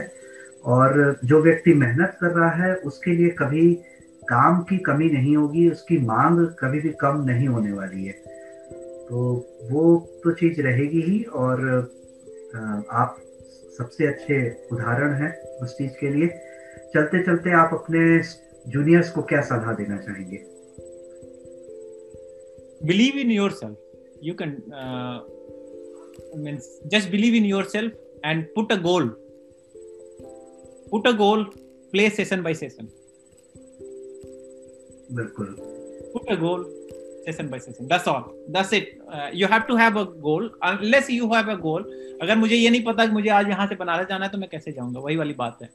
और 0.66 1.20
जो 1.26 1.42
व्यक्ति 1.42 1.74
मेहनत 1.74 2.18
कर 2.22 2.32
रहा 2.32 2.50
है, 2.50 2.74
उसके 2.76 3.12
लिए 3.12 3.30
कभी 3.30 3.74
काम 4.24 4.62
की 4.62 4.78
कमी 4.78 5.10
नहीं 5.10 5.36
होगी, 5.38 5.70
उसकी 5.70 5.98
मांग 5.98 6.46
कभी 6.60 6.80
भी 6.80 6.90
कम 7.02 7.24
नहीं 7.28 7.48
होने 7.48 7.72
वाली 7.72 8.06
है। 8.06 8.14
तो 9.10 9.34
वो 9.72 9.98
तो 10.24 10.32
चीज़ 10.32 10.62
रहेगी 10.62 11.02
ही, 11.02 11.22
और 11.24 11.80
आप 12.92 13.18
सबसे 13.78 14.08
अच्छे 14.08 14.68
उदाहरण 14.72 15.14
हैं 15.14 15.32
उस 15.58 15.78
चीज़ 15.78 15.92
के 15.92 16.10
लिए। 16.10 16.28
चलते 16.94 17.24
चलते 17.24 17.52
आप 17.52 17.70
अपने 17.74 18.22
जूनियर्स 18.68 19.10
को 19.12 19.22
क्या 19.22 19.42
सलाह 19.42 19.74
देना 19.74 19.98
चाहेंगे? 19.98 20.38
Believe 22.84 23.18
in 23.18 23.32
yourself 23.52 23.78
you 24.24 24.34
can 24.42 24.58
means 26.38 26.80
just 26.88 27.10
believe 27.12 27.36
in 27.36 27.46
yourself 27.64 27.94
and 28.26 28.46
put 28.56 28.72
a 28.72 28.76
goal 28.76 29.08
put 30.92 31.08
a 31.08 31.12
goal 31.12 31.44
play 31.92 32.10
session 32.10 32.44
by 32.44 32.54
session 32.54 32.88
बिल्कुल। 35.12 35.56
Put 36.14 36.30
a 36.34 36.36
goal 36.42 36.64
session 37.26 37.50
by 37.52 37.58
session. 37.60 37.88
That's 37.88 38.08
all. 38.08 38.24
That's 38.56 38.72
it. 38.74 38.88
Uh, 39.14 39.30
you 39.34 39.48
have 39.48 39.68
to 39.68 39.76
have 39.76 39.98
a 39.98 40.06
goal. 40.26 40.50
Unless 40.64 41.10
you 41.10 41.28
have 41.34 41.52
a 41.54 41.56
goal 41.66 41.86
अगर 42.22 42.36
मुझे 42.36 42.56
ये 42.56 42.70
नहीं 42.70 42.84
पता 42.84 43.06
कि 43.06 43.12
मुझे 43.12 43.30
आज 43.30 43.50
यहाँ 43.50 43.68
से 43.68 43.76
बनारस 43.76 44.08
जाना 44.08 44.26
है 44.26 44.32
तो 44.32 44.38
मैं 44.38 44.50
कैसे 44.50 44.72
जाऊँगा? 44.72 45.00
वही 45.00 45.16
वाली 45.16 45.34
बात 45.34 45.58
है। 45.62 45.70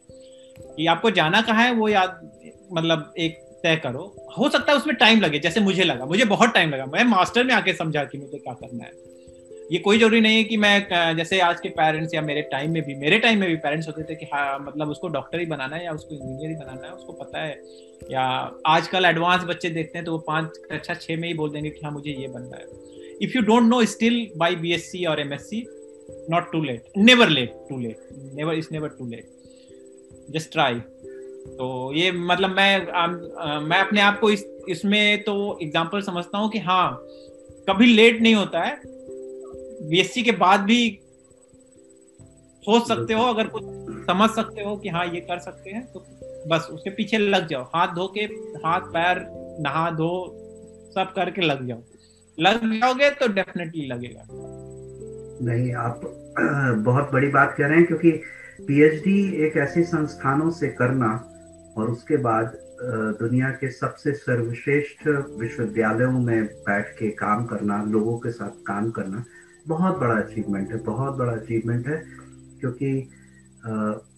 कि 0.77 0.87
आपको 0.87 1.11
जाना 1.11 1.41
कहाँ 1.43 1.65
है 1.65 1.75
वो 1.75 1.89
याद 1.89 2.41
मतलब 2.73 3.15
एक 3.19 3.52
तय 3.63 3.77
करो। 3.77 4.05
हो 4.39 4.49
सकता 4.49 4.73
है 4.73 4.79
उसमें 4.79 4.97
टाइम 4.97 5.21
लगे, 5.21 5.39
जैसे 5.39 5.61
मुझे 5.61 5.85
लगा। 5.85 6.05
मुझे 6.07 6.25
बहुत 6.25 6.55
टाइम 6.55 6.71
लगा। 6.71 6.87
मैं 6.87 7.05
मास्टर 7.05 7.45
में 7.45 7.55
आके 7.55 7.73
समझा 7.73 8.05
कि 8.05 8.19
मुझे 8.19 8.39
क्या 8.39 8.55
करना 8.55 8.85
है। 8.85 9.11
ये 9.73 9.79
कोई 9.79 9.99
ज़रूरी 9.99 10.21
नहीं 10.21 10.37
है 10.37 10.45
कि 10.45 10.57
मैं 10.57 11.15
जैसे 11.17 11.39
आज 11.41 11.61
के 11.61 11.69
पेरेंट्स 11.69 12.15
या 12.15 12.23
मेरे 12.23 12.43
टाइम 12.43 12.73
में 12.73 12.83
भी, 12.83 12.95
मेरे 12.95 13.19
टाइम 13.19 13.39
में 13.41 13.49
भी 13.49 13.57
पेरेंट्स 13.57 13.87
होते 13.89 14.03
थे 14.03 14.15
कि 14.15 14.27
हाँ 14.33 14.59
मतलब 14.61 14.89
उसको 14.89 15.09
डॉक्टर 15.09 15.41
ही 15.41 15.47
बनाना 15.47 15.77
है 15.77 15.85
या 15.85 15.93
उसको 15.93 16.15
इंजीनियर 16.15 16.51
ही 16.51 16.57
बनाना 16.57 16.87
है, 16.87 16.93
उसको 16.93 17.13
पता 17.13 17.43
है। 17.43 17.53
या 18.11 18.23
आजकल 18.67 19.05
एडवांस 19.05 19.45
बच्चे 19.45 19.71
देखते 19.71 19.99
हैं 19.99 20.05
तो 20.05 20.13
वो 20.13 20.19
पाँच 20.19 20.59
अच्छा 20.71 20.95
छह 20.95 21.17
में 21.17 21.29
ही 21.29 21.35
बोल 21.35 21.51
देंगे 21.51 21.71
कि 21.71 21.81
हाँ 21.85 21.93
मुझे 21.93 22.11
ये 22.11 22.29
बनना 22.29 22.57
है। 22.57 22.67
If 23.23 23.37
you 23.37 23.43
don't 23.43 23.63
know 23.63 23.85
still 23.85 24.27
by 24.37 24.57
B 24.57 24.73
S 24.73 24.91
C 24.93 25.05
और 25.05 25.21
M 25.21 25.33
S 25.33 25.49
C 25.51 25.67
not 26.31 26.53
too 26.53 26.63
late 26.65 26.93
never 26.97 27.29
late 27.29 27.55
too 27.69 27.79
late 27.79 28.09
never 28.35 28.55
is 28.55 28.69
never 28.73 28.89
too 28.89 29.07
late 29.07 29.31
just 30.31 30.53
try 30.53 30.81
तो 31.49 31.93
ये 31.95 32.11
मतलब 32.13 32.51
मैं 32.51 32.91
आ, 32.91 33.07
मैं 33.61 33.79
अपने 33.79 34.01
आप 34.01 34.19
को 34.21 34.31
इस 34.31 34.45
इसमें 34.69 35.23
तो 35.23 35.59
एग्ज़ाम्पल 35.63 36.03
समझता 36.03 36.39
हूँ 36.39 36.51
कि 36.51 36.59
हाँ 36.59 36.99
कभी 37.69 37.87
लेट 37.87 38.21
नहीं 38.23 38.35
होता 38.35 38.61
है। 38.61 38.81
बीएससी 39.89 40.23
के 40.23 40.33
बाद 40.33 40.61
भी 40.61 40.99
सोच 42.65 42.89
सकते 42.89 43.15
हो 43.15 43.23
अगर 43.25 43.47
कुछ 43.47 43.63
समझ 44.07 44.29
सकते 44.31 44.63
हो 44.63 44.77
कि 44.77 44.89
हाँ 44.89 45.07
ये 45.07 45.21
कर 45.21 45.39
सकते 45.39 45.71
हैं 45.71 45.85
तो 45.93 46.05
बस 46.49 46.69
उसके 46.73 46.91
पीछे 46.91 47.19
लग 47.19 47.47
जाओ। 47.49 47.63
हाथ 47.65 47.95
धो 47.95 48.07
के 48.09 48.21
हाथ 48.67 48.81
पैर 48.81 49.27
नहा 49.61 49.91
धो 49.91 50.11
सब 50.95 51.13
करके 51.17 51.41
लग 51.41 51.67
जाओ। 51.69 51.83
लग 52.39 52.73
जाओगे 52.73 53.11
तो 53.11 53.29
डेफिनेटली 53.29 53.87
लगेगा। 53.87 54.27
नहीं 55.45 55.73
आप 55.75 56.01
बहुत 56.85 57.11
बड़ी 57.13 57.29
बात 57.29 57.55
कह 57.59 57.67
रहे 57.67 57.77
हैं 57.77 57.87
क्योंकि 57.87 58.11
पीएचडी 58.61 59.45
एक 59.47 59.57
ऐसी 59.57 59.83
संस्थानों 59.85 60.51
से 60.51 60.69
करना 60.69 61.09
और 61.77 61.91
उसके 61.91 62.17
बाद 62.17 62.59
दुनिया 63.21 63.49
के 63.51 63.71
सबसे 63.71 64.13
सर्वश्रेष्ठ 64.13 65.07
विश्वविद्यालयों 65.41 66.13
में 66.13 66.45
बैठ 66.45 66.89
के 66.99 67.11
काम 67.19 67.45
करना, 67.47 67.83
लोगों 67.85 68.19
के 68.19 68.31
साथ 68.31 68.63
काम 68.67 68.91
करना, 68.91 69.25
बहुत 69.69 69.99
बड़ा 69.99 70.15
अचीवमेंट 70.15 70.73
है, 70.73 70.79
बहुत 70.85 71.17
बड़ा 71.19 71.33
अचीवमेंट 71.33 71.87
है, 71.89 72.03
क्योंकि 72.61 73.09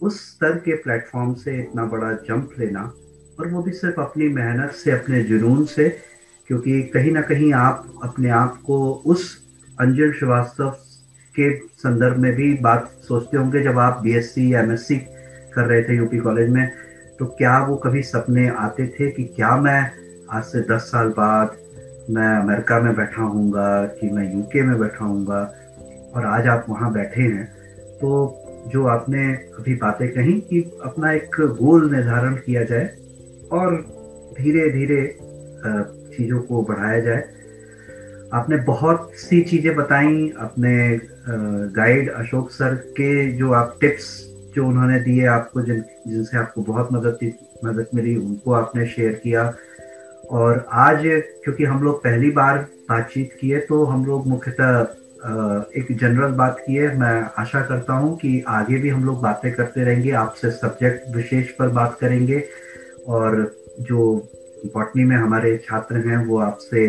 उस 0.01 0.19
स्तर 0.29 0.57
के 0.57 0.75
प्लेटफॉर्म 0.75 1.33
से 1.33 1.57
इतना 1.59 1.85
बड़ा 1.85 2.11
जंप 2.27 2.55
लेना 2.59 2.81
और 3.39 3.47
वो 3.47 3.61
भी 3.63 3.71
सिर्फ़ 3.71 3.99
अपनी 4.01 4.27
मेहनत 4.29 4.71
से, 4.73 4.91
अपने 4.91 5.21
जुनून 5.23 5.65
से, 5.65 5.89
क्योंकि 6.47 6.81
कहीं 6.93 7.11
ना 7.11 7.21
कहीं 7.21 7.51
आप 7.53 7.99
अपने 8.03 8.29
आप 8.29 8.61
को 8.65 8.79
उस 9.05 9.35
अंजल 9.77 10.11
श्रीवास्तव 10.13 10.69
के 11.35 11.55
संदर्भ 11.59 12.17
में 12.17 12.31
भी 12.35 12.53
बात 12.61 12.89
सोचते 13.03 13.37
होंगे 13.37 13.61
जब 13.63 13.79
आप 13.79 14.01
बीएससी 14.03 14.53
या 14.53 14.61
एमएससी 14.61 14.97
कर 15.55 15.65
रहे 15.65 15.83
थे 15.83 15.95
यूपी 15.95 16.19
कॉलेज 16.19 16.49
में। 16.49 16.69
तो 17.19 17.25
क्या 17.25 17.57
वो 17.65 17.75
कभी 17.75 18.01
सपने 18.03 18.47
आते 18.49 18.87
थे 18.87 19.11
कि 19.11 19.23
क्या 19.23 19.55
मैं 19.57 19.91
आज 20.31 20.43
से 20.43 20.61
दस 20.61 20.81
साल 20.81 21.09
बाद 21.09 21.55
मैं 22.09 22.27
अमेरिका 22.37 22.79
में 22.79 22.95
बैठा 22.95 23.21
हूँगा 23.21 23.85
कि 23.85 24.09
मैं 24.09 24.35
यूके 24.35 24.61
में 24.61 24.79
बैठा 24.79 25.05
हूँगा 25.05 25.53
और 26.15 26.25
आज 26.25 26.47
आप 26.47 26.65
वहाँ 26.69 26.93
बैठे 26.93 27.21
हैं? 27.21 27.45
तो 28.01 28.41
जो 28.67 28.85
आपने 28.85 29.27
अभी 29.33 29.75
बातें 29.75 30.09
कही 30.13 30.33
कि 30.33 30.79
अपना 30.83 31.11
एक 31.11 31.35
गोल 31.41 31.91
निर्धारण 31.95 32.35
किया 32.35 32.63
जाए 32.63 32.85
और 33.51 33.75
धीरे 34.37 34.69
धीरे 34.69 35.17
चीज़ों 36.17 36.39
को 36.39 36.61
बढ़ाया 36.61 36.99
जाए। 36.99 37.23
आपने 38.33 38.57
बहुत 38.57 39.11
सी 39.13 39.41
चीज़ें 39.41 39.75
बताई 39.75 40.33
अपने 40.39 41.01
गाइड 41.75 42.11
अशोक 42.11 42.51
सर 42.51 42.75
के 42.75 43.31
जो 43.31 43.51
आप 43.51 43.77
टिप्स 43.81 44.34
जो 44.55 44.67
उन्होंने 44.67 44.99
दिए 44.99 45.25
आपको, 45.27 45.61
जिन, 45.61 45.83
जिनसे 46.07 46.37
आपको 46.37 46.61
बहुत 46.63 46.89
मदद 46.93 47.31
मदद 47.65 47.87
मिली, 47.95 48.15
उनको 48.17 48.51
आपने 48.53 48.85
शेयर 48.87 49.13
किया। 49.23 49.53
और 50.31 50.65
आज 50.73 51.01
क्योंकि 51.43 51.63
हम 51.63 51.83
लोग 51.83 52.03
पहली 52.03 52.29
बार 52.33 52.57
बातचीत 52.89 53.37
किए 53.41 53.59
तो 53.61 53.83
हम 53.85 54.05
लोग 54.05 54.27
मुख्यतः 54.27 54.79
एक 55.75 55.87
जनरल 55.91 56.31
बात 56.33 56.57
की 56.59 56.75
है। 56.75 56.97
मैं 56.99 57.21
आशा 57.39 57.61
करता 57.61 57.93
हूँ 57.93 58.15
कि 58.17 58.39
आगे 58.49 58.77
भी 58.77 58.89
हम 58.89 59.05
लोग 59.05 59.21
बातें 59.21 59.51
करते 59.53 59.83
रहेंगे, 59.83 60.11
आपसे 60.13 60.51
सब्जेक्ट 60.51 61.15
विशेष 61.15 61.49
पर 61.51 61.69
बात 61.71 61.97
करेंगे। 62.01 62.43
और 63.07 63.51
जो 63.81 64.15
बॉटनी 64.73 65.03
में 65.03 65.15
हमारे 65.15 65.55
छात्र 65.65 65.97
हैं, 66.07 66.17
वो 66.25 66.37
आपसे 66.39 66.87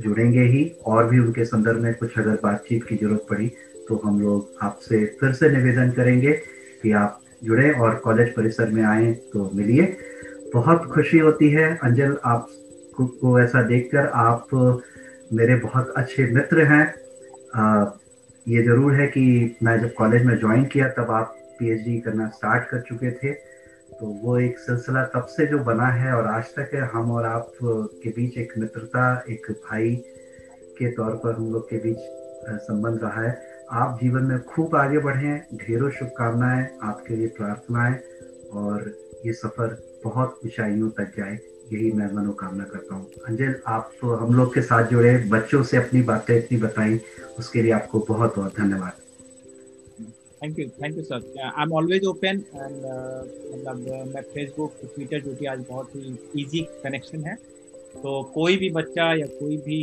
जुड़ेंगे 0.00 0.42
ही, 0.42 0.64
और 0.86 1.08
भी 1.08 1.18
उनके 1.18 1.44
संदर्भ 1.44 1.82
में 1.82 1.94
कुछ 1.94 2.18
अगर 2.18 2.38
बातचीत 2.42 2.84
की 2.84 2.96
ज़रूरत 2.96 3.26
पड़ी 3.30 3.48
तो 3.88 4.00
हम 4.04 4.20
लोग 4.20 4.48
आपसे 4.62 5.04
फिर 5.20 5.32
से 5.32 5.48
निवेदन 5.50 5.90
करेंगे। 5.90 6.32
कि 6.82 6.92
आप 6.94 7.20
जुड़े 7.44 7.70
और 7.72 7.94
कॉलेज 7.94 8.34
परिसर 8.34 8.68
में 8.70 8.82
आए 8.84 9.12
तो 9.32 9.50
मिलिए। 9.54 9.96
बहुत 10.54 10.84
खुशी 10.86 11.18
होती 11.18 11.48
है। 11.50 11.68
अंजल 11.76 12.16
आप 12.24 12.48
को 12.96 13.38
ऐसा 13.40 13.62
देखकर 13.62 14.06
आप 14.06 14.48
मेरे 15.32 15.54
बहुत 15.56 15.92
अच्छे 15.96 16.24
मित्र 16.34 16.64
हैं। 16.64 16.84
ये 18.46 18.62
ज़रूर 18.62 18.94
है 18.94 19.06
कि 19.06 19.56
मैं 19.62 19.78
जब 19.80 19.92
कॉलेज 19.94 20.24
में 20.26 20.36
ज्वाइन 20.38 20.64
किया 20.64 20.88
तब 20.88 21.10
आप 21.10 21.34
पीएचडी 21.58 21.98
करना 22.00 22.28
स्टार्ट 22.28 22.68
कर 22.70 22.80
चुके 22.80 23.10
थे। 23.12 23.32
तो 23.92 24.06
वो 24.22 24.38
एक 24.40 24.58
सिलसिला 24.58 25.04
तब 25.06 25.26
से 25.30 25.46
जो 25.46 25.58
बना 25.64 25.86
है 25.88 26.12
और 26.12 26.26
आज 26.26 26.54
तक 26.56 26.70
है। 26.74 26.80
हम 26.92 27.10
और 27.12 27.26
आप 27.26 27.52
के 27.62 28.10
बीच 28.10 28.38
एक 28.38 28.52
मित्रता, 28.58 29.24
एक 29.30 29.50
भाई 29.50 29.94
के 30.78 30.90
तौर 30.92 31.14
पर 31.24 31.34
हम 31.34 31.52
लोग 31.52 31.68
के 31.70 31.76
बीच 31.78 31.98
संबंध 32.62 33.00
रहा 33.02 33.22
है। 33.22 33.51
आप 33.72 33.98
जीवन 34.02 34.22
में 34.22 34.42
खूब 34.44 34.74
आगे 34.76 34.98
बढ़े, 34.98 35.34
ढेरों 35.56 35.90
शुभकामनाएँ 35.90 36.64
आपके 36.84 37.16
लिए, 37.16 37.26
प्रार्थनाएँ, 37.28 37.94
और 38.52 38.92
ये 39.26 39.32
सफ़र 39.32 39.76
बहुत 40.04 40.40
ऊंचाइयों 40.44 40.88
तक 40.90 41.12
जाए, 41.16 41.38
यही 41.72 41.92
मैं 41.92 42.10
मनोकामना 42.12 42.64
करता 42.64 42.94
हूँ। 42.94 43.06
अंजल 43.28 43.54
आप 43.66 43.92
तो 44.00 44.14
हम 44.14 44.34
लोग 44.34 44.54
के 44.54 44.62
साथ 44.62 44.90
जुड़े, 44.90 45.16
बच्चों 45.28 45.62
से 45.62 45.76
अपनी 45.76 46.02
बातें 46.02 46.36
इतनी 46.36 46.58
बताई, 46.58 47.00
उसके 47.38 47.62
लिए 47.62 47.72
आपको 47.72 47.98
बहुत 48.08 48.36
बहुत 48.36 48.56
धन्यवाद। 48.56 49.00
Thank 50.42 50.58
you 50.58 50.68
thank 50.82 50.96
you 50.96 51.02
sir 51.02 51.22
I 51.38 51.62
am 51.62 51.72
always 51.72 52.04
open 52.04 52.42
and 52.54 52.76
मतलब 53.54 54.12
मैं 54.14 54.22
फेसबुक 54.34 54.74
ट्विटर 54.84 55.20
जो 55.20 55.34
कि 55.34 55.46
आज 55.46 55.64
बहुत 55.68 55.94
ही 55.96 56.16
इजी 56.42 56.60
कनेक्शन 56.84 57.24
है। 57.24 57.34
तो 57.94 58.22
कोई 58.34 58.56
भी 58.56 58.70
बच्चा 58.72 59.12
या 59.14 59.26
कोई 59.40 59.56
भी 59.66 59.80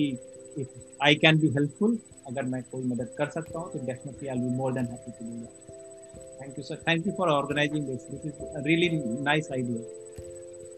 आई 1.03 1.15
कैन 1.15 1.39
बी 1.39 1.49
हेल्पफुल 1.49 1.97
अगर 2.29 2.43
मैं 2.53 2.61
कोई 2.71 2.83
मदद 2.85 3.13
कर 3.17 3.29
सकता 3.35 3.59
हूँ 3.59 3.71
तो 3.73 3.85
definitely 3.85 4.27
I 4.27 4.39
be 4.39 4.55
more 4.57 4.73
than 4.73 4.85
happy 4.91 5.11
to 5.19 5.25
do 5.25 5.35
that 5.41 6.41
thank 6.41 6.57
you 6.57 6.63
sir 6.63 6.83
thank 6.87 7.07
you 7.07 7.13
for 7.17 7.29
organising 7.29 7.87
this 7.87 8.07
this 8.11 8.25
is 8.25 8.67
really 8.67 8.89
nice 9.23 9.51
idea 9.51 9.79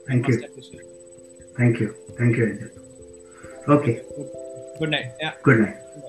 thank 0.10 0.30
you 0.30 0.38
thank 1.60 1.82
you 1.82 1.88
thank 2.20 2.40
you 2.40 3.76
okay 3.76 3.94
good 4.80 4.90
night 4.90 5.42
good 5.46 5.60
night. 5.60 5.92